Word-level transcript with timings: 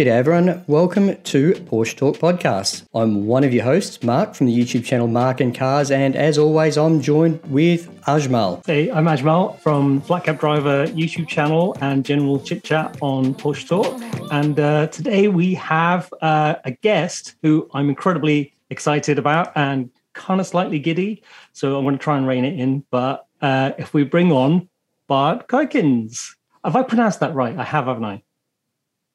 G'day 0.00 0.06
everyone, 0.06 0.64
welcome 0.66 1.14
to 1.24 1.52
Porsche 1.52 1.94
Talk 1.94 2.16
Podcast. 2.16 2.86
I'm 2.94 3.26
one 3.26 3.44
of 3.44 3.52
your 3.52 3.64
hosts, 3.64 4.02
Mark, 4.02 4.34
from 4.34 4.46
the 4.46 4.58
YouTube 4.58 4.82
channel 4.82 5.06
Mark 5.06 5.42
and 5.42 5.54
Cars, 5.54 5.90
and 5.90 6.16
as 6.16 6.38
always, 6.38 6.78
I'm 6.78 7.02
joined 7.02 7.38
with 7.50 7.86
Ajmal. 8.06 8.64
Hey, 8.64 8.90
I'm 8.90 9.04
Ajmal 9.04 9.58
from 9.58 10.00
Flat 10.00 10.24
Cap 10.24 10.40
Driver 10.40 10.86
YouTube 10.86 11.28
channel 11.28 11.76
and 11.82 12.02
general 12.02 12.40
chit 12.40 12.64
chat 12.64 12.96
on 13.02 13.34
Porsche 13.34 13.68
Talk. 13.68 14.00
And 14.32 14.58
uh, 14.58 14.86
today 14.86 15.28
we 15.28 15.52
have 15.56 16.10
uh, 16.22 16.54
a 16.64 16.70
guest 16.70 17.34
who 17.42 17.68
I'm 17.74 17.90
incredibly 17.90 18.54
excited 18.70 19.18
about 19.18 19.52
and 19.54 19.90
kind 20.14 20.40
of 20.40 20.46
slightly 20.46 20.78
giddy. 20.78 21.22
So 21.52 21.76
I'm 21.76 21.84
going 21.84 21.98
to 21.98 22.02
try 22.02 22.16
and 22.16 22.26
rein 22.26 22.46
it 22.46 22.58
in. 22.58 22.84
But 22.90 23.26
uh, 23.42 23.72
if 23.76 23.92
we 23.92 24.04
bring 24.04 24.32
on 24.32 24.66
Bart 25.08 25.46
Kuykens, 25.46 26.36
have 26.64 26.74
I 26.74 26.84
pronounced 26.84 27.20
that 27.20 27.34
right? 27.34 27.54
I 27.54 27.64
have, 27.64 27.84
haven't 27.84 28.06
I? 28.06 28.22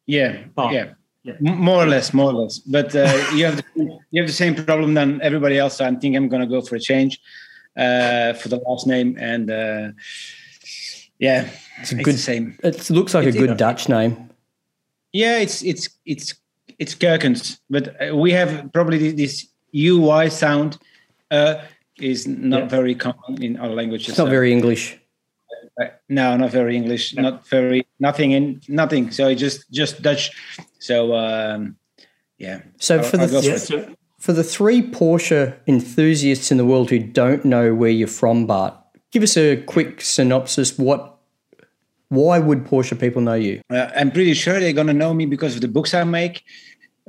Yeah, 0.06 0.44
yeah, 0.58 0.94
yeah, 1.24 1.34
more 1.40 1.84
or 1.84 1.88
less, 1.88 2.14
more 2.14 2.32
or 2.32 2.34
less. 2.34 2.60
But 2.60 2.96
uh, 2.96 3.12
you 3.34 3.46
have 3.46 3.58
the, 3.58 3.64
you 4.12 4.22
have 4.22 4.28
the 4.28 4.34
same 4.34 4.56
problem 4.56 4.94
than 4.94 5.22
everybody 5.22 5.58
else. 5.58 5.78
So 5.78 5.86
I 5.86 5.96
think 5.96 6.16
I'm 6.16 6.30
going 6.30 6.42
to 6.42 6.48
go 6.48 6.62
for 6.62 6.76
a 6.76 6.80
change 6.80 7.20
uh, 7.76 8.34
for 8.34 8.50
the 8.50 8.58
last 8.68 8.88
name, 8.88 9.18
and 9.20 9.50
uh, 9.50 9.90
yeah, 11.20 11.50
it's 11.80 11.92
a 11.92 11.96
good 11.96 12.20
same. 12.20 12.58
It 12.64 12.90
looks 12.90 13.14
like 13.14 13.26
it's, 13.26 13.36
a 13.36 13.40
good 13.40 13.58
Dutch 13.58 13.90
name. 13.90 14.30
Yeah, 15.14 15.40
it's 15.40 15.64
it's 15.64 15.90
it's 16.06 16.36
it's 16.78 16.94
Kuykens, 16.96 17.60
but 17.70 17.96
uh, 18.02 18.16
we 18.16 18.32
have 18.32 18.72
probably 18.74 19.12
this 19.12 19.48
UI 19.74 20.30
sound 20.30 20.78
uh, 21.32 21.62
is 22.00 22.28
not 22.28 22.64
yeah. 22.64 22.68
very 22.68 22.96
common 22.96 23.42
in 23.42 23.58
our 23.58 23.70
languages. 23.70 24.10
It's 24.10 24.18
not 24.18 24.26
so. 24.26 24.30
very 24.30 24.52
English. 24.52 24.98
No, 26.10 26.38
not 26.38 26.52
very 26.52 26.76
English. 26.76 27.16
No. 27.16 27.24
Not 27.24 27.48
very 27.48 27.86
nothing 28.00 28.32
in 28.32 28.62
nothing. 28.68 29.12
So 29.12 29.34
just 29.36 29.70
just 29.72 30.02
Dutch. 30.02 30.32
So 30.80 31.16
um, 31.16 31.78
yeah. 32.38 32.62
So 32.80 33.02
for 33.02 33.20
I'll, 33.20 33.28
the 33.28 33.38
I'll 33.38 33.86
for, 33.86 33.96
for 34.20 34.34
the 34.34 34.44
three 34.44 34.82
Porsche 34.82 35.56
enthusiasts 35.68 36.52
in 36.52 36.58
the 36.58 36.66
world 36.66 36.90
who 36.90 37.00
don't 37.00 37.46
know 37.46 37.74
where 37.74 37.90
you're 37.90 38.08
from, 38.08 38.46
Bart, 38.46 38.74
give 39.12 39.24
us 39.24 39.38
a 39.38 39.58
quick 39.64 40.02
synopsis. 40.02 40.78
What 40.78 41.18
why 42.10 42.40
would 42.40 42.66
Porsche 42.66 43.00
people 43.00 43.22
know 43.22 43.34
you? 43.34 43.62
Uh, 43.70 43.90
I'm 43.96 44.12
pretty 44.12 44.34
sure 44.34 44.60
they're 44.60 44.74
gonna 44.74 44.94
know 44.94 45.14
me 45.14 45.26
because 45.26 45.56
of 45.56 45.62
the 45.62 45.68
books 45.68 45.94
I 45.94 46.04
make, 46.04 46.44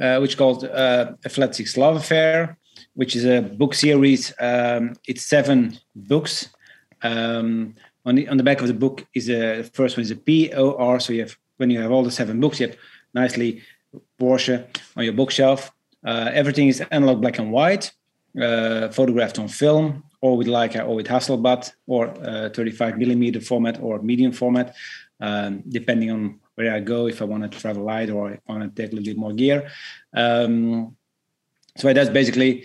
uh, 0.00 0.18
which 0.18 0.36
called 0.36 0.64
uh, 0.64 1.12
A 1.24 1.28
Flat 1.28 1.54
Six 1.54 1.76
Love 1.76 1.96
Affair, 1.96 2.56
which 2.94 3.14
is 3.14 3.24
a 3.24 3.42
book 3.42 3.74
series. 3.74 4.32
Um, 4.40 4.94
it's 5.06 5.22
seven 5.22 5.78
books. 5.94 6.48
Um, 7.02 7.74
on 8.06 8.14
the 8.14 8.28
on 8.28 8.36
the 8.36 8.42
back 8.42 8.60
of 8.60 8.68
the 8.68 8.74
book 8.74 9.04
is 9.12 9.28
a 9.28 9.62
the 9.62 9.70
first 9.74 9.96
one 9.96 10.02
is 10.02 10.10
a 10.10 10.16
P 10.16 10.52
O 10.54 10.74
R. 10.76 10.98
So 11.00 11.12
you 11.12 11.20
have 11.20 11.36
when 11.58 11.70
you 11.70 11.80
have 11.82 11.90
all 11.90 12.04
the 12.04 12.10
seven 12.10 12.40
books, 12.40 12.60
you 12.60 12.68
have 12.68 12.76
nicely 13.12 13.62
Porsche 14.18 14.64
on 14.96 15.04
your 15.04 15.12
bookshelf. 15.12 15.72
Uh, 16.04 16.30
everything 16.32 16.68
is 16.68 16.80
analog 16.92 17.20
black 17.20 17.38
and 17.38 17.50
white, 17.50 17.92
uh, 18.40 18.88
photographed 18.90 19.38
on 19.38 19.48
film, 19.48 20.04
or 20.20 20.36
with 20.36 20.46
Leica, 20.46 20.86
or 20.86 20.94
with 20.94 21.06
Hasselblad, 21.06 21.72
or 21.88 22.08
uh, 22.22 22.48
35 22.50 22.96
millimeter 22.96 23.40
format, 23.40 23.80
or 23.82 24.00
medium 24.00 24.30
format, 24.30 24.76
um, 25.20 25.62
depending 25.68 26.10
on 26.12 26.38
where 26.54 26.72
I 26.72 26.80
go. 26.80 27.08
If 27.08 27.20
I 27.22 27.24
want 27.24 27.50
to 27.50 27.58
travel 27.58 27.82
light, 27.82 28.10
or 28.10 28.32
I 28.32 28.52
want 28.52 28.62
to 28.62 28.82
take 28.82 28.92
a 28.92 28.94
little 28.94 29.12
bit 29.12 29.18
more 29.18 29.32
gear. 29.32 29.68
Um, 30.14 30.96
so 31.76 31.92
that's 31.92 32.10
basically 32.10 32.64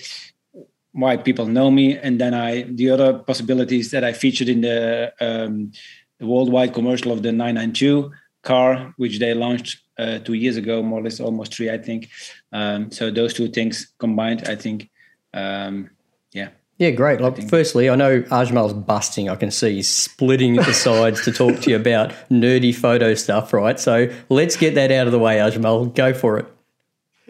why 0.93 1.17
people 1.17 1.45
know 1.45 1.71
me 1.71 1.97
and 1.97 2.19
then 2.19 2.33
i 2.33 2.63
the 2.63 2.89
other 2.89 3.13
possibilities 3.13 3.91
that 3.91 4.03
i 4.03 4.11
featured 4.11 4.49
in 4.49 4.61
the, 4.61 5.13
um, 5.21 5.71
the 6.19 6.25
worldwide 6.25 6.73
commercial 6.73 7.11
of 7.11 7.23
the 7.23 7.31
992 7.31 8.11
car 8.43 8.93
which 8.97 9.19
they 9.19 9.33
launched 9.33 9.81
uh, 9.97 10.19
two 10.19 10.33
years 10.33 10.57
ago 10.57 10.81
more 10.81 10.99
or 10.99 11.03
less 11.03 11.19
almost 11.19 11.53
three 11.53 11.69
i 11.69 11.77
think 11.77 12.09
um, 12.51 12.91
so 12.91 13.11
those 13.11 13.33
two 13.33 13.47
things 13.47 13.93
combined 13.99 14.47
i 14.47 14.55
think 14.55 14.89
um, 15.33 15.89
yeah 16.33 16.49
yeah, 16.81 16.89
great. 16.89 17.21
Like, 17.21 17.47
firstly, 17.47 17.91
I 17.91 17.95
know 17.95 18.23
Ajmal's 18.23 18.73
busting. 18.73 19.29
I 19.29 19.35
can 19.35 19.51
see 19.51 19.75
he's 19.75 19.87
splitting 19.87 20.55
the 20.55 20.73
sides 20.73 21.23
to 21.25 21.31
talk 21.31 21.59
to 21.59 21.69
you 21.69 21.75
about 21.75 22.09
nerdy 22.31 22.73
photo 22.73 23.13
stuff, 23.13 23.53
right? 23.53 23.79
So 23.79 24.11
let's 24.29 24.57
get 24.57 24.73
that 24.73 24.91
out 24.91 25.05
of 25.05 25.11
the 25.11 25.19
way, 25.19 25.37
Ajmal. 25.37 25.93
Go 25.93 26.11
for 26.11 26.39
it. 26.39 26.47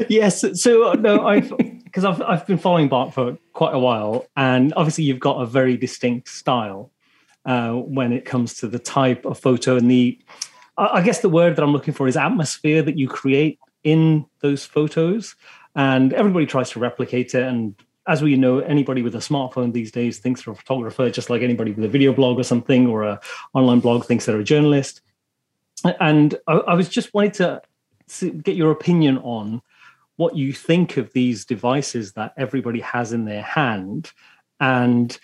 Yes. 0.08 0.46
So 0.54 0.94
no, 0.94 1.28
I've 1.28 1.52
because 1.92 2.06
I've 2.06 2.22
I've 2.22 2.48
been 2.48 2.58
following 2.58 2.88
Bart 2.88 3.14
for 3.14 3.38
quite 3.52 3.74
a 3.74 3.80
while, 3.80 4.26
and 4.38 4.74
obviously 4.76 5.04
you've 5.04 5.20
got 5.20 5.42
a 5.42 5.46
very 5.46 5.76
distinct 5.76 6.30
style 6.30 6.92
uh, 7.46 7.72
when 7.74 8.14
it 8.14 8.24
comes 8.24 8.56
to 8.56 8.68
the 8.68 8.80
type 8.80 9.26
of 9.26 9.38
photo 9.38 9.76
and 9.76 9.92
the. 9.92 10.18
I 10.78 11.02
guess 11.02 11.20
the 11.20 11.30
word 11.30 11.58
that 11.58 11.64
I'm 11.64 11.74
looking 11.74 11.94
for 11.94 12.08
is 12.08 12.16
atmosphere 12.16 12.82
that 12.82 12.98
you 12.98 13.08
create 13.08 13.60
in 13.84 14.26
those 14.40 14.66
photos, 14.66 15.36
and 15.76 16.14
everybody 16.14 16.46
tries 16.46 16.70
to 16.72 16.80
replicate 16.80 17.36
it. 17.36 17.44
And 17.44 17.76
as 18.08 18.24
we 18.24 18.36
know, 18.38 18.60
anybody 18.60 19.02
with 19.02 19.14
a 19.14 19.20
smartphone 19.20 19.74
these 19.74 19.92
days 19.92 20.18
thinks 20.18 20.44
they're 20.44 20.54
a 20.54 20.58
photographer, 20.58 21.10
just 21.10 21.30
like 21.30 21.42
anybody 21.42 21.72
with 21.72 21.84
a 21.84 21.90
video 21.90 22.14
blog 22.14 22.40
or 22.40 22.44
something 22.44 22.88
or 22.88 23.04
a 23.04 23.20
online 23.54 23.82
blog 23.82 24.06
thinks 24.06 24.26
they're 24.26 24.40
a 24.40 24.44
journalist. 24.44 25.02
And 26.00 26.36
I, 26.48 26.54
I 26.54 26.74
was 26.74 26.88
just 26.88 27.14
wanting 27.14 27.34
to 27.34 27.62
get 28.32 28.56
your 28.56 28.72
opinion 28.72 29.18
on 29.20 29.62
what 30.22 30.36
you 30.38 30.54
think 30.54 30.98
of 30.98 31.12
these 31.14 31.46
devices 31.46 32.14
that 32.14 32.32
everybody 32.38 32.80
has 32.80 33.12
in 33.12 33.26
their 33.26 33.42
hand. 33.42 34.12
And 34.60 35.18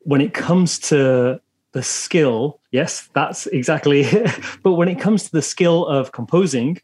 when 0.00 0.20
it 0.20 0.34
comes 0.34 0.80
to 0.90 1.40
the 1.70 1.82
skill, 1.84 2.60
yes, 2.72 3.08
that's 3.14 3.46
exactly 3.46 4.00
it. 4.00 4.36
but 4.64 4.72
when 4.72 4.88
it 4.88 4.98
comes 4.98 5.22
to 5.22 5.30
the 5.30 5.42
skill 5.42 5.86
of 5.86 6.10
composing 6.10 6.80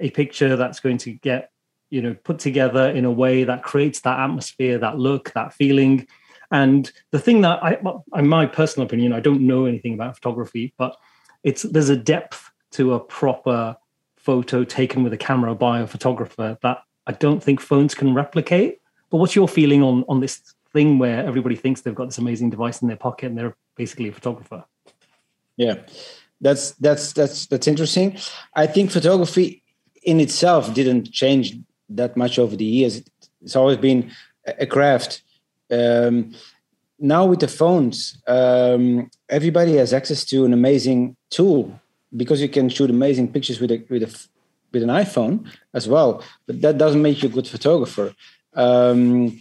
a 0.00 0.08
picture 0.08 0.56
that's 0.56 0.80
going 0.80 0.96
to 0.96 1.12
get, 1.12 1.50
you 1.90 2.00
know, 2.00 2.14
put 2.24 2.38
together 2.38 2.88
in 2.88 3.04
a 3.04 3.12
way 3.12 3.44
that 3.44 3.62
creates 3.62 4.00
that 4.00 4.18
atmosphere, 4.18 4.78
that 4.78 4.98
look, 4.98 5.30
that 5.34 5.52
feeling. 5.52 6.06
And 6.50 6.90
the 7.10 7.18
thing 7.18 7.42
that 7.42 7.62
I, 7.62 7.76
in 8.18 8.28
my 8.28 8.46
personal 8.46 8.86
opinion, 8.86 9.12
I 9.12 9.20
don't 9.20 9.46
know 9.46 9.66
anything 9.66 9.92
about 9.92 10.14
photography, 10.14 10.72
but 10.78 10.96
it's 11.44 11.64
there's 11.64 11.90
a 11.90 11.96
depth 11.96 12.50
to 12.72 12.94
a 12.94 13.00
proper 13.00 13.76
photo 14.28 14.62
taken 14.62 15.02
with 15.02 15.14
a 15.14 15.16
camera 15.16 15.54
by 15.54 15.80
a 15.80 15.86
photographer 15.86 16.58
that 16.60 16.78
I 17.06 17.12
don't 17.12 17.42
think 17.42 17.62
phones 17.62 17.94
can 17.94 18.12
replicate. 18.12 18.78
But 19.08 19.16
what's 19.20 19.34
your 19.34 19.48
feeling 19.48 19.82
on 19.82 20.04
on 20.06 20.20
this 20.20 20.34
thing 20.74 20.98
where 20.98 21.20
everybody 21.30 21.56
thinks 21.56 21.80
they've 21.80 22.00
got 22.00 22.08
this 22.10 22.18
amazing 22.18 22.50
device 22.50 22.82
in 22.82 22.88
their 22.88 23.02
pocket 23.08 23.26
and 23.28 23.38
they're 23.38 23.56
basically 23.74 24.08
a 24.10 24.12
photographer? 24.12 24.60
Yeah, 25.56 25.76
that's 26.42 26.72
that's 26.72 27.14
that's 27.14 27.46
that's 27.46 27.66
interesting. 27.66 28.18
I 28.62 28.66
think 28.66 28.90
photography 28.90 29.62
in 30.02 30.20
itself 30.20 30.74
didn't 30.74 31.10
change 31.10 31.46
that 32.00 32.14
much 32.22 32.38
over 32.38 32.54
the 32.54 32.70
years. 32.78 33.02
It's 33.40 33.56
always 33.56 33.78
been 33.78 34.10
a 34.44 34.66
craft. 34.66 35.22
Um, 35.70 36.34
now 36.98 37.24
with 37.24 37.40
the 37.40 37.48
phones, 37.48 37.96
um, 38.26 39.10
everybody 39.38 39.76
has 39.76 39.94
access 39.94 40.22
to 40.26 40.44
an 40.44 40.52
amazing 40.52 41.16
tool 41.30 41.80
because 42.16 42.40
you 42.40 42.48
can 42.48 42.68
shoot 42.68 42.90
amazing 42.90 43.32
pictures 43.32 43.60
with 43.60 43.70
a 43.70 43.84
with 43.88 44.02
a 44.02 44.28
with 44.72 44.82
an 44.82 44.90
iPhone 44.90 45.50
as 45.74 45.88
well, 45.88 46.22
but 46.46 46.60
that 46.60 46.78
doesn't 46.78 47.02
make 47.02 47.22
you 47.22 47.28
a 47.28 47.32
good 47.32 47.48
photographer. 47.48 48.14
Um, 48.54 49.40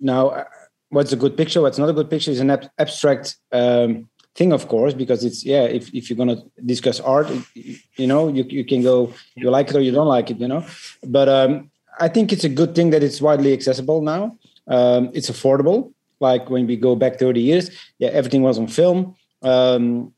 now, 0.00 0.28
uh, 0.28 0.44
what's 0.88 1.12
a 1.12 1.16
good 1.16 1.36
picture? 1.36 1.60
What's 1.60 1.78
not 1.78 1.88
a 1.88 1.92
good 1.92 2.10
picture 2.10 2.30
is 2.30 2.40
an 2.40 2.50
ab- 2.50 2.70
abstract 2.78 3.36
um, 3.52 4.08
thing, 4.34 4.52
of 4.52 4.68
course, 4.68 4.94
because 4.94 5.24
it's 5.24 5.44
yeah. 5.44 5.64
If 5.64 5.92
if 5.94 6.10
you're 6.10 6.16
gonna 6.16 6.42
discuss 6.64 7.00
art, 7.00 7.28
you 7.54 8.06
know, 8.06 8.28
you 8.28 8.44
you 8.48 8.64
can 8.64 8.82
go 8.82 9.12
you 9.34 9.50
like 9.50 9.70
it 9.70 9.76
or 9.76 9.80
you 9.80 9.92
don't 9.92 10.08
like 10.08 10.30
it, 10.30 10.38
you 10.38 10.48
know. 10.48 10.64
But 11.06 11.28
um, 11.28 11.70
I 11.98 12.08
think 12.08 12.32
it's 12.32 12.44
a 12.44 12.48
good 12.48 12.74
thing 12.74 12.90
that 12.90 13.02
it's 13.02 13.20
widely 13.20 13.52
accessible 13.52 14.02
now. 14.02 14.38
Um, 14.66 15.10
it's 15.12 15.30
affordable. 15.30 15.92
Like 16.20 16.50
when 16.50 16.66
we 16.66 16.76
go 16.76 16.94
back 16.94 17.18
30 17.18 17.40
years, 17.40 17.70
yeah, 17.98 18.10
everything 18.10 18.42
was 18.42 18.58
on 18.58 18.68
film. 18.68 19.16
Um, 19.42 20.12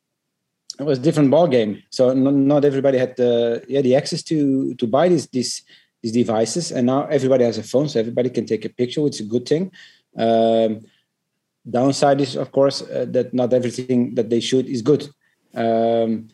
it 0.79 0.85
was 0.85 0.99
a 0.99 1.03
different 1.03 1.31
ball 1.31 1.49
game. 1.49 1.83
So 1.91 2.13
not, 2.13 2.35
not 2.35 2.65
everybody 2.65 2.99
had 2.99 3.17
the 3.17 3.65
yeah 3.69 3.83
the 3.83 3.97
access 3.97 4.23
to 4.25 4.75
to 4.75 4.87
buy 4.87 5.09
these 5.09 5.27
these 5.29 5.63
these 6.03 6.13
devices, 6.13 6.73
and 6.73 6.87
now 6.87 7.07
everybody 7.07 7.45
has 7.45 7.59
a 7.59 7.63
phone, 7.63 7.89
so 7.89 8.01
everybody 8.01 8.31
can 8.31 8.47
take 8.47 8.65
a 8.65 8.69
picture, 8.69 9.01
which 9.01 9.21
is 9.21 9.27
a 9.27 9.31
good 9.31 9.47
thing. 9.47 9.71
Um, 10.17 10.81
downside 11.69 12.21
is, 12.21 12.37
of 12.37 12.51
course, 12.51 12.83
uh, 12.83 13.07
that 13.11 13.33
not 13.33 13.53
everything 13.53 14.15
that 14.17 14.29
they 14.29 14.41
shoot 14.41 14.67
is 14.67 14.83
good, 14.83 15.09
um, 15.55 16.29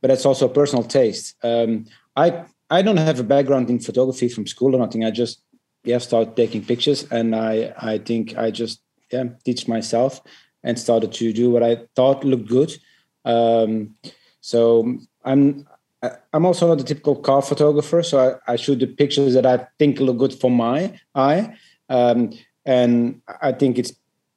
but 0.00 0.08
that's 0.08 0.26
also 0.26 0.46
a 0.46 0.54
personal 0.54 0.84
taste. 0.84 1.36
Um, 1.42 1.86
I 2.16 2.44
I 2.70 2.82
don't 2.82 2.96
have 2.96 3.20
a 3.20 3.24
background 3.24 3.68
in 3.70 3.78
photography 3.80 4.28
from 4.28 4.46
school 4.46 4.74
or 4.74 4.78
nothing. 4.78 5.04
I 5.04 5.10
just 5.10 5.42
yeah 5.84 5.98
started 5.98 6.36
taking 6.36 6.64
pictures, 6.64 7.06
and 7.10 7.34
I 7.34 7.74
I 7.76 7.98
think 7.98 8.36
I 8.38 8.50
just 8.50 8.82
yeah 9.12 9.24
teach 9.44 9.68
myself 9.68 10.22
and 10.62 10.78
started 10.78 11.12
to 11.12 11.32
do 11.32 11.50
what 11.50 11.62
I 11.62 11.78
thought 11.96 12.24
looked 12.24 12.48
good 12.48 12.78
um, 13.24 13.94
so 14.40 14.98
I'm 15.24 15.66
I'm 16.32 16.46
also 16.46 16.66
not 16.66 16.80
a 16.80 16.84
typical 16.84 17.16
car 17.16 17.42
photographer, 17.42 18.02
so 18.02 18.40
I, 18.46 18.52
I, 18.52 18.56
shoot 18.56 18.78
the 18.78 18.86
pictures 18.86 19.34
that 19.34 19.44
I 19.44 19.66
think 19.78 20.00
look 20.00 20.16
good 20.16 20.32
for 20.32 20.50
my 20.50 20.98
eye, 21.14 21.54
um, 21.90 22.30
and 22.64 23.20
I 23.42 23.52
think 23.52 23.78
it's 23.78 23.92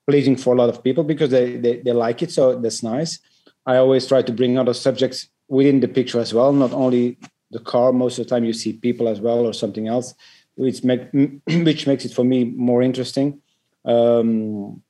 pleasing 0.06 0.36
for 0.36 0.54
a 0.54 0.58
lot 0.58 0.70
of 0.70 0.84
people 0.84 1.06
because 1.06 1.30
they, 1.30 1.56
they, 1.56 1.80
they 1.80 1.94
like 1.94 2.22
it. 2.22 2.32
So 2.32 2.60
that's 2.60 2.84
nice. 2.84 3.20
I 3.66 3.78
always 3.78 4.06
try 4.06 4.22
to 4.22 4.32
bring 4.34 4.58
other 4.58 4.74
subjects 4.74 5.30
within 5.48 5.80
the 5.80 5.88
picture 5.88 6.20
as 6.20 6.34
well, 6.34 6.52
not 6.52 6.74
only 6.74 7.18
the 7.52 7.60
car. 7.60 7.94
Most 7.94 8.20
of 8.20 8.26
the 8.26 8.30
time, 8.30 8.44
you 8.44 8.54
see 8.54 8.74
people 8.74 9.08
as 9.08 9.22
well 9.22 9.46
or 9.46 9.54
something 9.54 9.88
else, 9.88 10.14
which 10.56 10.84
make 10.84 11.08
which 11.48 11.88
makes 11.88 12.04
it 12.04 12.14
for 12.14 12.26
me 12.26 12.44
more 12.44 12.82
interesting. 12.82 13.42
Um, 13.86 14.82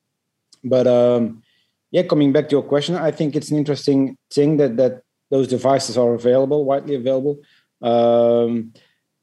but 0.63 0.87
um, 0.87 1.42
yeah, 1.93 2.01
coming 2.01 2.31
back 2.33 2.49
to 2.49 2.55
your 2.55 2.63
question, 2.63 2.95
I 2.95 3.11
think 3.11 3.35
it's 3.35 3.51
an 3.51 3.57
interesting 3.57 4.17
thing 4.33 4.57
that 4.57 4.77
that 4.77 5.03
those 5.29 5.47
devices 5.47 5.95
are 5.95 6.13
available, 6.15 6.65
widely 6.65 6.95
available. 6.95 7.35
Um, 7.81 8.73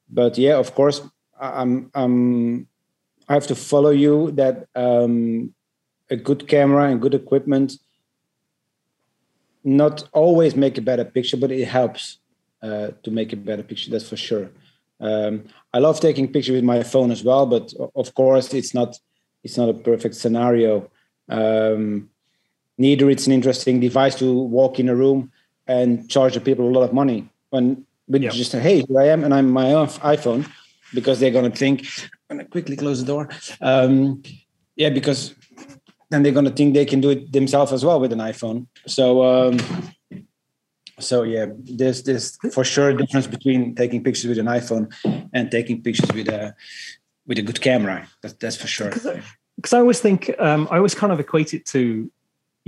but 0.08 0.38
yeah, 0.38 0.56
of 0.56 0.74
course, 0.74 1.02
I'm, 1.40 1.90
I'm 1.94 2.68
I 3.28 3.34
have 3.34 3.48
to 3.48 3.56
follow 3.56 3.90
you 3.90 4.30
that 4.32 4.68
um, 4.76 5.52
a 6.10 6.16
good 6.16 6.46
camera 6.46 6.84
and 6.90 7.02
good 7.02 7.14
equipment 7.14 7.72
not 9.64 10.08
always 10.12 10.54
make 10.54 10.78
a 10.78 10.82
better 10.90 11.04
picture, 11.04 11.36
but 11.36 11.50
it 11.50 11.66
helps 11.66 12.18
uh, 12.62 12.88
to 13.02 13.10
make 13.10 13.32
a 13.32 13.36
better 13.36 13.64
picture. 13.64 13.90
That's 13.90 14.08
for 14.08 14.16
sure. 14.16 14.50
Um, 15.00 15.44
I 15.74 15.78
love 15.80 15.98
taking 15.98 16.32
pictures 16.32 16.54
with 16.54 16.64
my 16.64 16.82
phone 16.84 17.10
as 17.10 17.24
well, 17.24 17.46
but 17.46 17.72
of 17.96 18.14
course, 18.14 18.54
it's 18.54 18.74
not 18.74 18.96
it's 19.42 19.56
not 19.56 19.68
a 19.68 19.74
perfect 19.74 20.14
scenario. 20.14 20.88
Um, 21.28 22.10
neither 22.80 23.10
it's 23.10 23.26
an 23.26 23.32
interesting 23.32 23.78
device 23.78 24.14
to 24.16 24.32
walk 24.32 24.80
in 24.80 24.88
a 24.88 24.96
room 24.96 25.30
and 25.66 26.08
charge 26.08 26.34
the 26.34 26.40
people 26.40 26.66
a 26.66 26.72
lot 26.76 26.82
of 26.82 26.92
money. 26.92 27.28
When 27.50 27.84
with 28.08 28.22
yep. 28.22 28.32
just 28.32 28.50
say, 28.50 28.60
hey, 28.60 28.84
here 28.88 29.00
I 29.00 29.08
am, 29.08 29.22
and 29.22 29.32
I'm 29.32 29.50
my 29.50 29.72
own 29.72 29.86
iPhone, 29.86 30.50
because 30.92 31.20
they're 31.20 31.30
going 31.30 31.50
to 31.50 31.56
think. 31.56 31.86
I'm 32.28 32.36
going 32.36 32.46
to 32.46 32.50
quickly 32.50 32.76
close 32.76 33.00
the 33.00 33.06
door. 33.06 33.28
Um, 33.60 34.22
yeah, 34.74 34.90
because 34.90 35.34
then 36.10 36.22
they're 36.22 36.32
going 36.32 36.46
to 36.46 36.50
think 36.50 36.74
they 36.74 36.84
can 36.84 37.00
do 37.00 37.10
it 37.10 37.32
themselves 37.32 37.72
as 37.72 37.84
well 37.84 38.00
with 38.00 38.12
an 38.12 38.18
iPhone. 38.18 38.66
So, 38.86 39.24
um, 39.24 39.58
so 40.98 41.22
yeah, 41.22 41.46
there's 41.58 42.02
this 42.02 42.36
for 42.52 42.64
sure 42.64 42.90
a 42.90 42.96
difference 42.96 43.26
between 43.26 43.74
taking 43.74 44.02
pictures 44.02 44.26
with 44.26 44.38
an 44.38 44.46
iPhone 44.46 44.92
and 45.32 45.50
taking 45.50 45.82
pictures 45.82 46.12
with 46.12 46.28
a 46.28 46.54
with 47.26 47.38
a 47.38 47.42
good 47.42 47.60
camera. 47.60 48.08
That's 48.22 48.34
that's 48.34 48.56
for 48.56 48.66
sure. 48.66 48.90
Because 48.90 49.06
I, 49.74 49.76
I, 49.76 49.80
always 49.80 50.00
think 50.00 50.30
um, 50.38 50.66
I 50.70 50.76
always 50.76 50.94
kind 50.94 51.12
of 51.12 51.20
equate 51.20 51.54
it 51.54 51.64
to, 51.66 52.10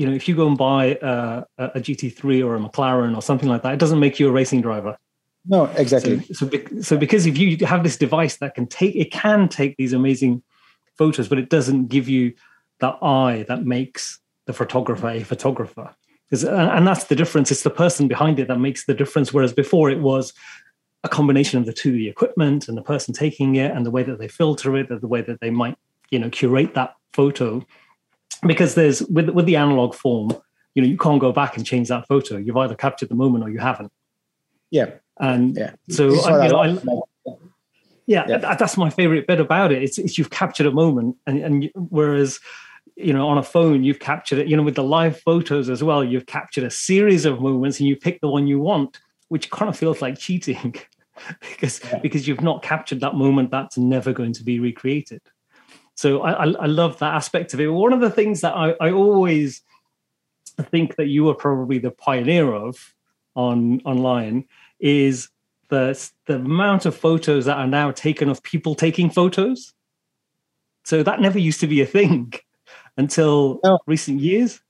you 0.03 0.09
know, 0.09 0.15
if 0.15 0.27
you 0.27 0.35
go 0.35 0.49
and 0.49 0.59
buy 0.59 0.99
a, 1.01 1.45
a 1.59 1.81
GT3 1.81 2.45
or 2.45 2.57
a 2.57 2.59
McLaren 2.59 3.15
or 3.15 3.23
something 3.23 3.49
like 3.49 3.63
that, 3.63 3.73
it 3.73 3.79
doesn't 3.79 4.01
make 4.01 4.19
you 4.19 4.29
a 4.29 4.33
racing 4.33 4.61
driver. 4.61 4.99
No, 5.47 5.67
exactly. 5.77 6.21
So, 6.33 6.51
so, 6.51 6.81
so 6.81 6.97
because 6.97 7.25
if 7.25 7.39
you 7.39 7.65
have 7.65 7.85
this 7.85 7.97
device 7.97 8.39
that 8.39 8.57
can 8.57 8.67
take, 8.67 8.97
it 8.97 9.13
can 9.13 9.49
take 9.49 9.77
these 9.77 9.93
amazing 9.93 10.43
photos, 10.99 11.29
but 11.29 11.39
it 11.39 11.51
doesn't 11.51 11.87
give 11.87 12.09
you 12.09 12.35
that 12.81 12.99
eye 13.01 13.45
that 13.47 13.65
makes 13.65 14.19
the 14.47 14.53
photographer 14.53 15.09
a 15.09 15.23
photographer. 15.23 15.95
Because, 16.29 16.43
and 16.45 16.85
that's 16.85 17.05
the 17.05 17.15
difference. 17.15 17.53
It's 17.53 17.63
the 17.63 17.71
person 17.71 18.09
behind 18.09 18.41
it 18.41 18.49
that 18.49 18.59
makes 18.59 18.87
the 18.87 18.95
difference. 18.95 19.33
Whereas 19.33 19.53
before 19.53 19.89
it 19.89 20.01
was 20.01 20.33
a 21.05 21.09
combination 21.09 21.61
of 21.61 21.67
the 21.67 21.73
two, 21.73 21.93
the 21.93 22.09
equipment 22.09 22.67
and 22.67 22.77
the 22.77 22.83
person 22.83 23.15
taking 23.15 23.55
it 23.55 23.71
and 23.71 23.87
the 23.87 23.91
way 23.93 24.03
that 24.03 24.19
they 24.19 24.27
filter 24.27 24.77
it, 24.77 24.89
the 24.89 25.07
way 25.07 25.23
that 25.23 25.41
they 25.41 25.51
might, 25.51 25.77
you 26.11 26.19
know, 26.19 26.29
curate 26.29 26.75
that 26.75 26.95
photo. 27.13 27.65
Because 28.47 28.75
there's 28.75 29.03
with 29.03 29.31
with 29.31 29.47
the 29.47 29.56
analog 29.56 29.94
form, 29.94 30.33
you 30.75 30.83
know, 30.83 30.89
you 30.89 30.99
can't 30.99 31.21
go 31.21 31.33
back 31.33 31.56
and 31.56 31.65
change 31.65 31.89
that 31.89 32.09
photo. 32.09 32.37
You've 32.37 32.56
either 32.56 32.75
captured 32.75 33.09
the 33.09 33.15
moment 33.15 33.44
or 33.44 33.50
you 33.50 33.59
haven't. 33.59 33.93
Yeah. 34.71 34.91
And 35.21 35.56
yeah. 35.56 35.75
so 35.91 36.21
I, 36.25 36.47
you 36.47 36.53
know, 36.53 36.59
I, 36.59 37.03
yeah, 38.06 38.25
yeah, 38.29 38.55
that's 38.56 38.77
my 38.77 38.91
favorite 38.91 39.27
bit 39.27 39.41
about 39.41 39.73
it. 39.73 39.83
It's, 39.83 39.99
it's 39.99 40.19
you've 40.19 40.31
captured 40.31 40.67
a 40.67 40.73
moment, 40.73 41.17
and, 41.27 41.39
and 41.39 41.71
whereas 41.75 42.41
you 42.97 43.12
know 43.12 43.29
on 43.29 43.39
a 43.39 43.43
phone 43.43 43.85
you've 43.85 44.00
captured 44.00 44.41
it. 44.41 44.49
You 44.49 44.56
know 44.56 44.62
with 44.62 44.75
the 44.75 44.83
live 44.83 45.21
photos 45.21 45.71
as 45.71 45.85
well, 45.85 46.03
you've 46.03 46.27
captured 46.27 46.65
a 46.65 46.71
series 46.71 47.25
of 47.25 47.41
moments, 47.41 47.79
and 47.79 47.89
you 47.89 47.97
pick 47.97 48.21
the 48.21 48.29
one 48.29 48.47
you 48.47 48.59
want, 48.59 48.99
which 49.29 49.50
kind 49.50 49.69
of 49.69 49.79
feels 49.79 50.03
like 50.03 50.19
cheating 50.19 50.75
because 51.41 51.81
yeah. 51.85 51.99
because 51.99 52.27
you've 52.27 52.41
not 52.41 52.62
captured 52.62 53.00
that 53.00 53.15
moment 53.15 53.50
that's 53.50 53.79
never 53.79 54.12
going 54.12 54.33
to 54.33 54.43
be 54.43 54.59
recreated. 54.59 55.21
So 56.03 56.23
I, 56.23 56.33
I, 56.33 56.47
I 56.63 56.67
love 56.67 56.99
that 56.99 57.15
aspect 57.15 57.55
of 57.55 57.61
it. 57.61 57.69
One 57.69 57.93
of 57.93 58.01
the 58.01 58.11
things 58.11 58.41
that 58.41 58.55
I, 58.55 58.75
I 58.81 58.91
always 58.91 59.63
think 60.61 60.97
that 60.97 61.07
you 61.07 61.23
were 61.23 61.35
probably 61.35 61.79
the 61.79 61.93
pioneer 61.93 62.53
of 62.53 62.93
on 63.37 63.81
online 63.85 64.47
is 64.81 65.29
the 65.69 65.97
the 66.27 66.35
amount 66.35 66.87
of 66.87 66.97
photos 66.97 67.45
that 67.45 67.57
are 67.57 67.69
now 67.69 67.93
taken 67.93 68.29
of 68.29 68.43
people 68.43 68.75
taking 68.75 69.11
photos. 69.11 69.75
So 70.85 71.05
that 71.05 71.21
never 71.21 71.39
used 71.39 71.61
to 71.61 71.69
be 71.69 71.81
a 71.83 71.87
thing 71.87 72.33
until 72.97 73.61
recent 73.87 74.19
years. 74.19 74.61